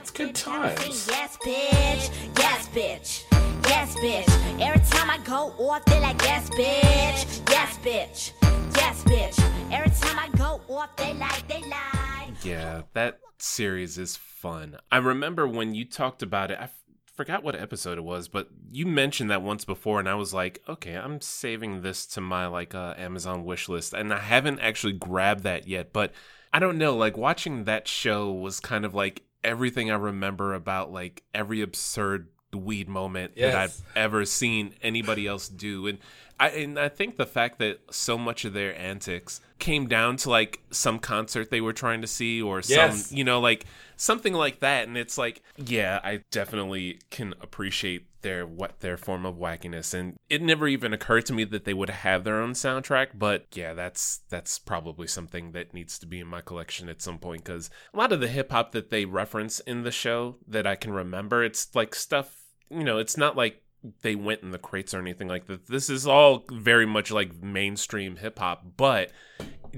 it's 0.01 0.11
good 0.11 0.35
times. 0.35 1.09
Yes 1.09 1.37
bitch, 1.45 2.39
yes 2.39 2.69
bitch. 2.69 3.34
Yes, 3.69 3.95
bitch. 3.97 4.61
Every 4.61 4.81
time 4.87 5.11
I 5.11 5.19
go 5.25 5.55
off, 5.59 5.85
they 5.87 6.01
like, 6.01 6.21
yes, 6.23 6.49
bitch, 6.51 7.51
yes, 7.51 7.79
bitch, 7.79 8.33
yes, 8.77 9.03
bitch. 9.05 9.73
Every 9.73 9.91
time 9.91 10.19
I 10.19 10.29
go 10.37 10.61
off, 10.69 10.95
they 10.97 11.15
like, 11.15 11.47
they 11.49 11.61
lie. 11.69 12.31
Yeah, 12.43 12.83
that 12.93 13.21
series 13.39 13.99
is 13.99 14.17
fun. 14.17 14.77
I 14.93 14.99
remember 14.99 15.47
when 15.47 15.75
you 15.75 15.85
talked 15.85 16.23
about 16.23 16.51
it. 16.51 16.59
I 16.61 16.65
f- 16.65 16.79
forgot 17.15 17.43
what 17.43 17.55
episode 17.57 17.99
it 17.99 18.05
was, 18.05 18.29
but 18.29 18.49
you 18.71 18.87
mentioned 18.87 19.31
that 19.31 19.43
once 19.43 19.65
before, 19.65 19.99
and 19.99 20.09
I 20.09 20.15
was 20.15 20.35
like, 20.35 20.63
okay, 20.69 20.95
I'm 20.95 21.21
saving 21.21 21.83
this 21.83 22.07
to 22.09 22.21
my 22.21 22.47
like 22.47 22.75
uh, 22.75 22.95
Amazon 22.97 23.45
wish 23.45 23.69
list, 23.69 23.95
and 23.95 24.13
I 24.13 24.19
haven't 24.19 24.61
actually 24.61 24.95
grabbed 24.95 25.45
that 25.45 25.67
yet. 25.67 25.93
But 25.93 26.13
I 26.53 26.59
don't 26.59 26.79
know, 26.79 26.97
like 26.97 27.17
watching 27.17 27.65
that 27.65 27.89
show 27.89 28.31
was 28.33 28.61
kind 28.61 28.85
of 28.85 28.95
like 28.95 29.23
everything 29.43 29.91
I 29.91 29.97
remember 29.97 30.55
about 30.55 30.93
like 30.93 31.23
every 31.35 31.61
absurd 31.61 32.29
weed 32.59 32.89
moment 32.89 33.33
yes. 33.37 33.53
that 33.53 33.61
I've 33.61 33.83
ever 33.97 34.25
seen 34.25 34.75
anybody 34.83 35.27
else 35.27 35.49
do. 35.49 35.87
And 35.87 35.99
I 36.39 36.49
and 36.49 36.79
I 36.79 36.89
think 36.89 37.17
the 37.17 37.27
fact 37.27 37.59
that 37.61 37.81
so 37.91 38.19
much 38.19 38.45
of 38.45 38.55
their 38.55 38.77
antics 38.79 39.41
came 39.59 39.87
down 39.87 40.17
to 40.17 40.31
like 40.31 40.61
some 40.71 40.99
concert 40.99 41.51
they 41.51 41.61
were 41.61 41.73
trying 41.73 42.01
to 42.01 42.07
see 42.07 42.43
or 42.43 42.61
some 42.61 43.01
you 43.11 43.23
know 43.23 43.41
like 43.41 43.67
something 43.97 44.35
like 44.35 44.61
that. 44.61 44.89
And 44.89 44.97
it's 44.97 45.17
like 45.17 45.43
yeah 45.57 46.01
I 46.03 46.23
definitely 46.31 47.01
can 47.11 47.35
appreciate 47.41 48.07
their 48.23 48.47
what 48.47 48.81
their 48.81 48.97
form 48.97 49.25
of 49.25 49.37
wackiness. 49.37 49.95
And 49.95 50.17
it 50.29 50.43
never 50.43 50.67
even 50.67 50.93
occurred 50.93 51.27
to 51.27 51.33
me 51.33 51.45
that 51.45 51.65
they 51.65 51.75
would 51.75 51.91
have 51.91 52.25
their 52.25 52.41
own 52.41 52.53
soundtrack. 52.53 53.11
But 53.15 53.47
yeah 53.55 53.73
that's 53.73 54.21
that's 54.29 54.59
probably 54.59 55.07
something 55.07 55.53
that 55.53 55.73
needs 55.73 56.01
to 56.01 56.07
be 56.07 56.19
in 56.19 56.27
my 56.27 56.41
collection 56.41 56.89
at 56.89 57.01
some 57.01 57.19
point. 57.19 57.45
Cuz 57.45 57.71
a 57.93 57.97
lot 57.97 58.11
of 58.11 58.21
the 58.21 58.29
hip 58.29 58.51
hop 58.51 58.73
that 58.73 58.91
they 58.91 59.05
reference 59.05 59.61
in 59.61 59.85
the 59.85 59.93
show 59.93 60.37
that 60.49 60.67
I 60.67 60.75
can 60.75 60.93
remember 60.93 61.45
it's 61.45 61.73
like 61.77 61.95
stuff 61.95 62.44
you 62.71 62.85
know 62.85 62.99
it's 62.99 63.17
not 63.17 63.37
like 63.37 63.63
they 64.03 64.15
went 64.15 64.43
in 64.43 64.51
the 64.51 64.59
crates 64.59 64.95
or 64.95 64.99
anything 64.99 65.29
like 65.29 65.47
that. 65.47 65.67
This 65.67 65.91
is 65.91 66.07
all 66.07 66.45
very 66.51 66.87
much 66.87 67.11
like 67.11 67.43
mainstream 67.43 68.17
hip 68.17 68.39
hop, 68.39 68.65
but 68.77 69.11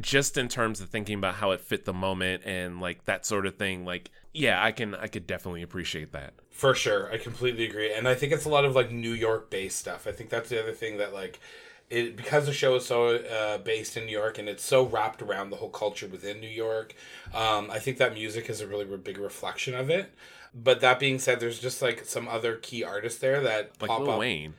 just 0.01 0.37
in 0.37 0.49
terms 0.49 0.80
of 0.80 0.89
thinking 0.89 1.18
about 1.18 1.34
how 1.34 1.51
it 1.51 1.61
fit 1.61 1.84
the 1.84 1.93
moment 1.93 2.43
and 2.45 2.80
like 2.80 3.05
that 3.07 3.26
sort 3.26 3.47
of 3.47 3.57
thing, 3.57 3.84
like 3.84 4.11
yeah, 4.32 4.62
I 4.62 4.72
can 4.72 4.95
I 4.95 5.07
could 5.09 5.26
definitely 5.26 5.62
appreciate 5.62 6.12
that. 6.12 6.34
For 6.51 6.74
sure. 6.74 7.12
I 7.12 7.18
completely 7.18 7.64
agree. 7.64 7.93
And 7.93 8.07
I 8.07 8.14
think 8.14 8.32
it's 8.32 8.45
a 8.45 8.49
lot 8.49 8.64
of 8.64 8.74
like 8.74 8.91
New 8.91 9.12
York 9.12 9.51
based 9.51 9.78
stuff. 9.78 10.07
I 10.07 10.12
think 10.12 10.30
that's 10.30 10.49
the 10.49 10.62
other 10.62 10.72
thing 10.72 10.99
that 10.99 11.12
like 11.12 11.41
it 11.89 12.16
because 12.16 12.47
the 12.47 12.53
show 12.53 12.76
is 12.76 12.84
so 12.84 13.16
uh, 13.16 13.59
based 13.59 13.97
in 13.97 14.07
New 14.07 14.12
York 14.12 14.39
and 14.39 14.49
it's 14.49 14.64
so 14.64 14.84
wrapped 14.84 15.22
around 15.22 15.51
the 15.51 15.57
whole 15.57 15.70
culture 15.70 16.07
within 16.07 16.41
New 16.41 16.49
York. 16.49 16.95
Um, 17.34 17.70
I 17.70 17.78
think 17.78 17.99
that 17.99 18.14
music 18.14 18.51
is 18.51 18.61
a 18.61 18.66
really 18.66 18.84
big 18.97 19.18
reflection 19.18 19.74
of 19.74 19.91
it. 19.91 20.12
But 20.59 20.80
that 20.80 20.98
being 20.98 21.18
said, 21.18 21.38
there's 21.38 21.59
just 21.59 21.82
like 21.82 22.07
some 22.07 22.28
other 22.28 22.57
key 22.57 22.82
artists 22.82 23.18
there 23.18 23.42
that 23.42 23.72
like 23.80 23.90
pop 23.90 24.00
Lil 24.00 24.12
up. 24.12 24.18
Wayne. 24.20 24.54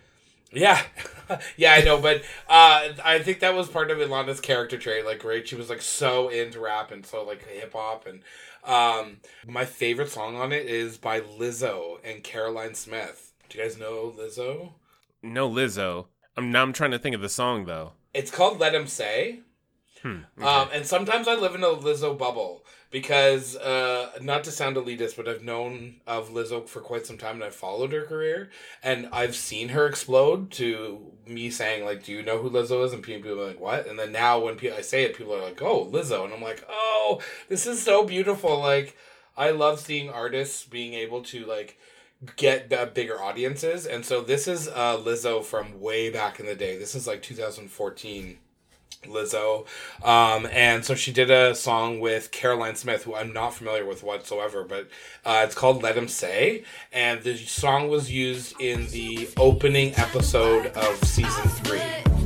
Yeah, 0.53 0.81
yeah, 1.57 1.73
I 1.73 1.81
know, 1.81 1.99
but 1.99 2.21
uh, 2.47 2.89
I 3.03 3.19
think 3.19 3.39
that 3.41 3.53
was 3.53 3.67
part 3.67 3.91
of 3.91 3.97
Ilana's 3.97 4.39
character 4.39 4.77
trait. 4.77 5.05
Like, 5.05 5.23
right, 5.23 5.45
she 5.45 5.55
was 5.55 5.69
like 5.69 5.81
so 5.81 6.29
into 6.29 6.59
rap 6.59 6.91
and 6.91 7.05
so 7.05 7.25
like 7.25 7.45
hip 7.45 7.73
hop, 7.73 8.07
and 8.07 8.21
um, 8.63 9.17
my 9.45 9.65
favorite 9.65 10.09
song 10.09 10.35
on 10.35 10.53
it 10.53 10.65
is 10.65 10.97
by 10.97 11.19
Lizzo 11.19 11.97
and 12.03 12.23
Caroline 12.23 12.75
Smith. 12.75 13.33
Do 13.49 13.57
you 13.57 13.63
guys 13.63 13.77
know 13.77 14.13
Lizzo? 14.17 14.73
No, 15.21 15.49
Lizzo. 15.49 16.07
I'm 16.37 16.51
now 16.51 16.61
I'm 16.61 16.73
trying 16.73 16.91
to 16.91 16.99
think 16.99 17.15
of 17.15 17.21
the 17.21 17.29
song 17.29 17.65
though. 17.65 17.93
It's 18.13 18.31
called 18.31 18.59
"Let 18.59 18.75
Him 18.75 18.87
Say." 18.87 19.39
Hmm, 20.01 20.19
okay. 20.37 20.47
um, 20.47 20.69
and 20.71 20.85
sometimes 20.85 21.27
I 21.27 21.33
live 21.35 21.55
in 21.55 21.63
a 21.63 21.67
Lizzo 21.67 22.17
bubble 22.17 22.63
because 22.89 23.55
uh, 23.57 24.11
not 24.21 24.43
to 24.45 24.51
sound 24.51 24.77
elitist, 24.77 25.17
but 25.17 25.27
I've 25.27 25.43
known 25.43 25.95
of 26.07 26.29
Lizzo 26.29 26.67
for 26.67 26.79
quite 26.79 27.05
some 27.05 27.17
time 27.17 27.35
and 27.35 27.43
I've 27.43 27.55
followed 27.55 27.91
her 27.91 28.03
career 28.03 28.49
and 28.81 29.09
I've 29.11 29.35
seen 29.35 29.69
her 29.69 29.85
explode 29.85 30.51
to 30.51 31.11
me 31.25 31.49
saying 31.49 31.83
like, 31.85 32.03
"Do 32.03 32.13
you 32.13 32.23
know 32.23 32.37
who 32.37 32.49
Lizzo 32.49 32.85
is?" 32.85 32.93
and 32.93 33.03
people 33.03 33.31
are 33.31 33.47
like, 33.47 33.59
"What?" 33.59 33.87
And 33.87 33.99
then 33.99 34.11
now 34.11 34.39
when 34.39 34.57
I 34.73 34.81
say 34.81 35.03
it, 35.03 35.17
people 35.17 35.35
are 35.35 35.41
like, 35.41 35.61
"Oh, 35.61 35.85
Lizzo," 35.85 36.23
and 36.23 36.33
I'm 36.33 36.41
like, 36.41 36.65
"Oh, 36.69 37.21
this 37.49 37.67
is 37.67 37.81
so 37.81 38.03
beautiful!" 38.03 38.59
Like, 38.59 38.95
I 39.35 39.51
love 39.51 39.79
seeing 39.79 40.09
artists 40.09 40.63
being 40.65 40.93
able 40.93 41.23
to 41.23 41.45
like 41.45 41.77
get 42.37 42.71
uh, 42.71 42.85
bigger 42.85 43.21
audiences, 43.21 43.85
and 43.85 44.05
so 44.05 44.21
this 44.21 44.47
is 44.47 44.67
uh, 44.69 44.97
Lizzo 44.97 45.43
from 45.43 45.79
way 45.81 46.09
back 46.09 46.39
in 46.39 46.45
the 46.45 46.55
day. 46.55 46.77
This 46.77 46.95
is 46.95 47.05
like 47.05 47.21
2014 47.21 48.39
Lizzo. 49.03 49.65
Um, 50.03 50.47
and 50.51 50.83
so 50.83 50.95
she 50.95 51.11
did 51.11 51.31
a 51.31 51.55
song 51.55 51.99
with 51.99 52.31
Caroline 52.31 52.75
Smith, 52.75 53.03
who 53.03 53.15
I'm 53.15 53.33
not 53.33 53.53
familiar 53.53 53.85
with 53.85 54.03
whatsoever, 54.03 54.63
but 54.63 54.89
uh, 55.25 55.43
it's 55.45 55.55
called 55.55 55.83
Let 55.83 55.97
Him 55.97 56.07
Say. 56.07 56.63
And 56.91 57.21
the 57.23 57.37
song 57.37 57.89
was 57.89 58.11
used 58.11 58.59
in 58.59 58.87
the 58.87 59.29
opening 59.37 59.93
episode 59.95 60.67
of 60.67 61.03
season 61.03 61.47
three. 61.49 62.16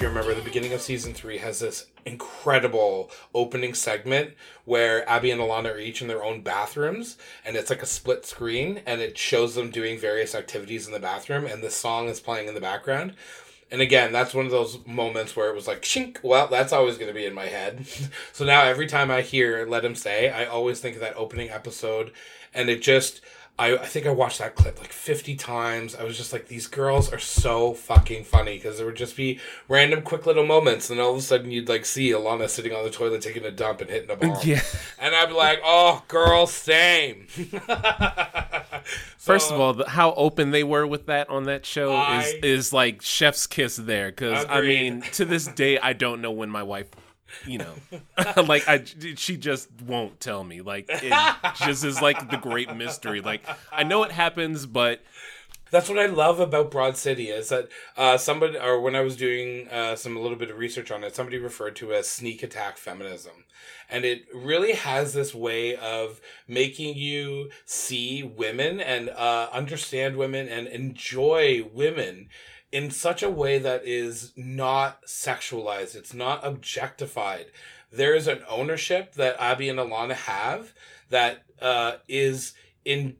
If 0.00 0.04
you 0.04 0.08
remember, 0.08 0.32
the 0.32 0.40
beginning 0.40 0.72
of 0.72 0.80
season 0.80 1.12
three 1.12 1.36
has 1.36 1.58
this 1.58 1.88
incredible 2.06 3.10
opening 3.34 3.74
segment 3.74 4.30
where 4.64 5.06
Abby 5.06 5.30
and 5.30 5.38
Ilana 5.38 5.74
are 5.74 5.78
each 5.78 6.00
in 6.00 6.08
their 6.08 6.24
own 6.24 6.40
bathrooms, 6.40 7.18
and 7.44 7.54
it's 7.54 7.68
like 7.68 7.82
a 7.82 7.86
split 7.86 8.24
screen, 8.24 8.80
and 8.86 9.02
it 9.02 9.18
shows 9.18 9.54
them 9.54 9.68
doing 9.68 9.98
various 9.98 10.34
activities 10.34 10.86
in 10.86 10.94
the 10.94 11.00
bathroom, 11.00 11.44
and 11.44 11.62
the 11.62 11.68
song 11.68 12.08
is 12.08 12.18
playing 12.18 12.48
in 12.48 12.54
the 12.54 12.62
background. 12.62 13.12
And 13.70 13.82
again, 13.82 14.10
that's 14.10 14.32
one 14.32 14.46
of 14.46 14.50
those 14.50 14.78
moments 14.86 15.36
where 15.36 15.50
it 15.50 15.54
was 15.54 15.68
like, 15.68 15.82
shink, 15.82 16.22
well, 16.22 16.48
that's 16.48 16.72
always 16.72 16.96
going 16.96 17.08
to 17.08 17.14
be 17.14 17.26
in 17.26 17.34
my 17.34 17.48
head. 17.48 17.84
so 18.32 18.46
now 18.46 18.62
every 18.62 18.86
time 18.86 19.10
I 19.10 19.20
hear 19.20 19.66
Let 19.66 19.84
Him 19.84 19.94
Say, 19.94 20.30
I 20.30 20.46
always 20.46 20.80
think 20.80 20.94
of 20.96 21.02
that 21.02 21.18
opening 21.18 21.50
episode, 21.50 22.10
and 22.54 22.70
it 22.70 22.80
just 22.80 23.20
I, 23.60 23.74
I 23.74 23.84
think 23.84 24.06
I 24.06 24.10
watched 24.10 24.38
that 24.38 24.54
clip 24.54 24.80
like 24.80 24.90
50 24.90 25.36
times. 25.36 25.94
I 25.94 26.02
was 26.04 26.16
just 26.16 26.32
like, 26.32 26.48
these 26.48 26.66
girls 26.66 27.12
are 27.12 27.18
so 27.18 27.74
fucking 27.74 28.24
funny 28.24 28.56
because 28.56 28.78
there 28.78 28.86
would 28.86 28.96
just 28.96 29.16
be 29.16 29.38
random 29.68 30.00
quick 30.00 30.24
little 30.24 30.46
moments. 30.46 30.88
And 30.88 30.98
all 30.98 31.12
of 31.12 31.18
a 31.18 31.20
sudden 31.20 31.50
you'd 31.50 31.68
like 31.68 31.84
see 31.84 32.10
Ilana 32.10 32.48
sitting 32.48 32.72
on 32.72 32.84
the 32.84 32.90
toilet 32.90 33.20
taking 33.20 33.44
a 33.44 33.50
dump 33.50 33.82
and 33.82 33.90
hitting 33.90 34.10
a 34.10 34.16
bomb. 34.16 34.38
Yeah. 34.42 34.62
And 34.98 35.14
I'd 35.14 35.28
be 35.28 35.34
like, 35.34 35.60
oh, 35.62 36.02
girl, 36.08 36.46
same. 36.46 37.26
so, 37.28 37.58
First 39.18 39.52
of 39.52 39.60
all, 39.60 39.74
the, 39.74 39.90
how 39.90 40.14
open 40.14 40.52
they 40.52 40.64
were 40.64 40.86
with 40.86 41.04
that 41.06 41.28
on 41.28 41.44
that 41.44 41.66
show 41.66 41.92
I, 41.92 42.22
is, 42.22 42.34
is 42.42 42.72
like 42.72 43.02
chef's 43.02 43.46
kiss 43.46 43.76
there. 43.76 44.08
Because, 44.08 44.46
I 44.48 44.62
mean, 44.62 45.02
to 45.12 45.26
this 45.26 45.46
day, 45.46 45.78
I 45.78 45.92
don't 45.92 46.22
know 46.22 46.30
when 46.30 46.48
my 46.48 46.62
wife 46.62 46.88
you 47.46 47.58
know. 47.58 47.74
Like 48.36 48.66
i 48.68 48.82
she 49.16 49.36
just 49.36 49.68
won't 49.86 50.20
tell 50.20 50.44
me. 50.44 50.60
Like 50.60 50.86
it 50.88 51.12
just 51.56 51.84
is 51.84 52.00
like 52.00 52.30
the 52.30 52.36
great 52.36 52.74
mystery. 52.74 53.20
Like 53.20 53.42
i 53.72 53.82
know 53.82 54.02
it 54.02 54.12
happens 54.12 54.66
but 54.66 55.00
that's 55.70 55.88
what 55.88 55.98
I 55.98 56.06
love 56.06 56.40
about 56.40 56.70
Broad 56.70 56.96
City 56.96 57.28
is 57.28 57.48
that 57.50 57.68
uh, 57.96 58.16
somebody, 58.16 58.58
or 58.58 58.80
when 58.80 58.96
I 58.96 59.00
was 59.02 59.16
doing 59.16 59.68
uh, 59.68 59.94
some 59.96 60.16
a 60.16 60.20
little 60.20 60.36
bit 60.36 60.50
of 60.50 60.58
research 60.58 60.90
on 60.90 61.04
it, 61.04 61.14
somebody 61.14 61.38
referred 61.38 61.76
to 61.76 61.92
as 61.92 62.08
sneak 62.08 62.42
attack 62.42 62.76
feminism, 62.76 63.44
and 63.88 64.04
it 64.04 64.24
really 64.34 64.72
has 64.72 65.14
this 65.14 65.34
way 65.34 65.76
of 65.76 66.20
making 66.48 66.96
you 66.96 67.50
see 67.64 68.22
women 68.22 68.80
and 68.80 69.10
uh, 69.10 69.48
understand 69.52 70.16
women 70.16 70.48
and 70.48 70.66
enjoy 70.66 71.62
women 71.72 72.28
in 72.72 72.90
such 72.90 73.22
a 73.22 73.30
way 73.30 73.58
that 73.58 73.84
is 73.84 74.32
not 74.36 75.02
sexualized. 75.02 75.96
It's 75.96 76.14
not 76.14 76.44
objectified. 76.44 77.46
There 77.92 78.14
is 78.14 78.28
an 78.28 78.42
ownership 78.48 79.14
that 79.14 79.40
Abby 79.40 79.68
and 79.68 79.78
Ilana 79.78 80.14
have 80.14 80.72
that 81.08 81.42
uh, 81.60 81.94
is 82.08 82.54
in 82.84 83.16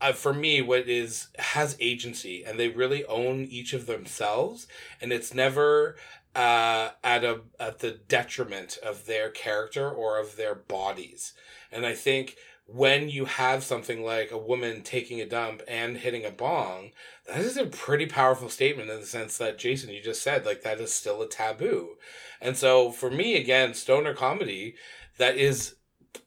uh, 0.00 0.12
for 0.12 0.32
me 0.32 0.60
what 0.60 0.88
is 0.88 1.28
has 1.38 1.76
agency 1.80 2.44
and 2.44 2.58
they 2.58 2.68
really 2.68 3.04
own 3.06 3.44
each 3.44 3.72
of 3.72 3.86
themselves 3.86 4.66
and 5.00 5.12
it's 5.12 5.32
never 5.32 5.96
uh, 6.34 6.90
at 7.02 7.24
a 7.24 7.40
at 7.58 7.78
the 7.78 7.92
detriment 8.08 8.78
of 8.82 9.06
their 9.06 9.30
character 9.30 9.88
or 9.90 10.18
of 10.18 10.36
their 10.36 10.54
bodies 10.54 11.32
and 11.72 11.86
i 11.86 11.94
think 11.94 12.36
when 12.70 13.08
you 13.08 13.24
have 13.24 13.64
something 13.64 14.04
like 14.04 14.30
a 14.30 14.36
woman 14.36 14.82
taking 14.82 15.22
a 15.22 15.26
dump 15.26 15.62
and 15.66 15.96
hitting 15.96 16.26
a 16.26 16.30
bong, 16.30 16.90
that 17.26 17.40
is 17.40 17.56
a 17.56 17.64
pretty 17.64 18.04
powerful 18.04 18.50
statement 18.50 18.90
in 18.90 19.00
the 19.00 19.06
sense 19.06 19.38
that 19.38 19.58
Jason, 19.58 19.88
you 19.88 20.02
just 20.02 20.22
said, 20.22 20.44
like 20.44 20.62
that 20.62 20.78
is 20.78 20.92
still 20.92 21.22
a 21.22 21.28
taboo. 21.28 21.96
And 22.42 22.58
so 22.58 22.92
for 22.92 23.10
me, 23.10 23.36
again, 23.36 23.72
stoner 23.72 24.12
comedy 24.12 24.74
that 25.16 25.38
is 25.38 25.76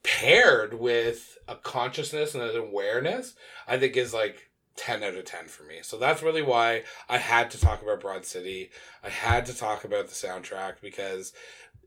paired 0.02 0.74
with 0.74 1.38
a 1.46 1.54
consciousness 1.54 2.34
and 2.34 2.42
an 2.42 2.56
awareness, 2.56 3.34
I 3.68 3.78
think 3.78 3.96
is 3.96 4.12
like 4.12 4.50
10 4.76 5.04
out 5.04 5.14
of 5.14 5.24
10 5.24 5.46
for 5.46 5.62
me. 5.62 5.78
So 5.82 5.96
that's 5.96 6.24
really 6.24 6.42
why 6.42 6.82
I 7.08 7.18
had 7.18 7.52
to 7.52 7.60
talk 7.60 7.82
about 7.82 8.00
Broad 8.00 8.24
City. 8.24 8.70
I 9.04 9.10
had 9.10 9.46
to 9.46 9.56
talk 9.56 9.84
about 9.84 10.08
the 10.08 10.14
soundtrack 10.14 10.80
because 10.82 11.32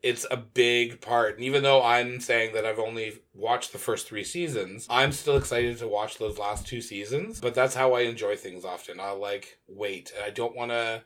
it's 0.06 0.26
a 0.30 0.38
big 0.38 1.02
part. 1.02 1.34
And 1.34 1.44
even 1.44 1.64
though 1.64 1.82
I'm 1.82 2.20
saying 2.20 2.54
that 2.54 2.64
I've 2.64 2.78
only 2.78 3.22
watched 3.34 3.72
the 3.72 3.80
first 3.80 4.08
three 4.08 4.24
seasons, 4.24 4.86
I'm 4.88 5.12
still 5.12 5.36
excited 5.36 5.80
to 5.80 5.88
watch 5.88 6.20
those 6.20 6.38
last 6.38 6.68
two 6.68 6.80
seasons. 6.80 7.42
But 7.42 7.56
that's 7.56 7.74
how 7.74 7.94
I 7.94 8.02
enjoy 8.02 8.36
things 8.36 8.64
often. 8.64 9.00
I'll 9.00 9.20
like 9.20 9.58
wait. 9.68 10.14
I 10.24 10.30
don't 10.30 10.56
want 10.56 10.70
to. 10.70 11.02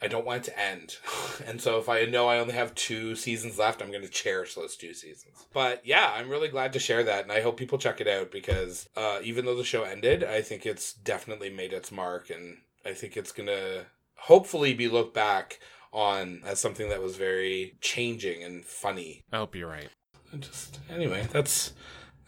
I 0.00 0.06
don't 0.06 0.24
want 0.24 0.46
it 0.46 0.50
to 0.50 0.58
end. 0.58 0.96
and 1.46 1.60
so 1.60 1.78
if 1.78 1.90
I 1.90 2.06
know 2.06 2.26
I 2.26 2.38
only 2.38 2.54
have 2.54 2.74
two 2.74 3.16
seasons 3.16 3.58
left, 3.58 3.82
I'm 3.82 3.90
going 3.90 4.02
to 4.04 4.08
cherish 4.08 4.54
those 4.54 4.76
two 4.76 4.94
seasons. 4.94 5.44
But 5.52 5.84
yeah, 5.84 6.10
I'm 6.16 6.30
really 6.30 6.48
glad 6.48 6.72
to 6.72 6.78
share 6.78 7.02
that. 7.02 7.24
And 7.24 7.32
I 7.32 7.42
hope 7.42 7.58
people 7.58 7.76
check 7.76 8.00
it 8.00 8.08
out 8.08 8.30
because 8.30 8.88
uh, 8.96 9.18
even 9.22 9.44
though 9.44 9.56
the 9.56 9.64
show 9.64 9.82
ended, 9.82 10.24
I 10.24 10.40
think 10.40 10.64
it's 10.64 10.94
definitely 10.94 11.50
made 11.50 11.74
its 11.74 11.92
mark. 11.92 12.30
And 12.30 12.58
I 12.86 12.94
think 12.94 13.14
it's 13.16 13.32
going 13.32 13.48
to 13.48 13.86
hopefully 14.14 14.72
be 14.72 14.88
looked 14.88 15.14
back 15.14 15.58
on 15.92 16.42
as 16.44 16.60
something 16.60 16.88
that 16.88 17.02
was 17.02 17.16
very 17.16 17.76
changing 17.80 18.42
and 18.42 18.64
funny. 18.64 19.24
I 19.32 19.38
hope 19.38 19.54
you're 19.54 19.68
right. 19.68 19.88
Just 20.38 20.80
anyway, 20.90 21.26
that's 21.32 21.72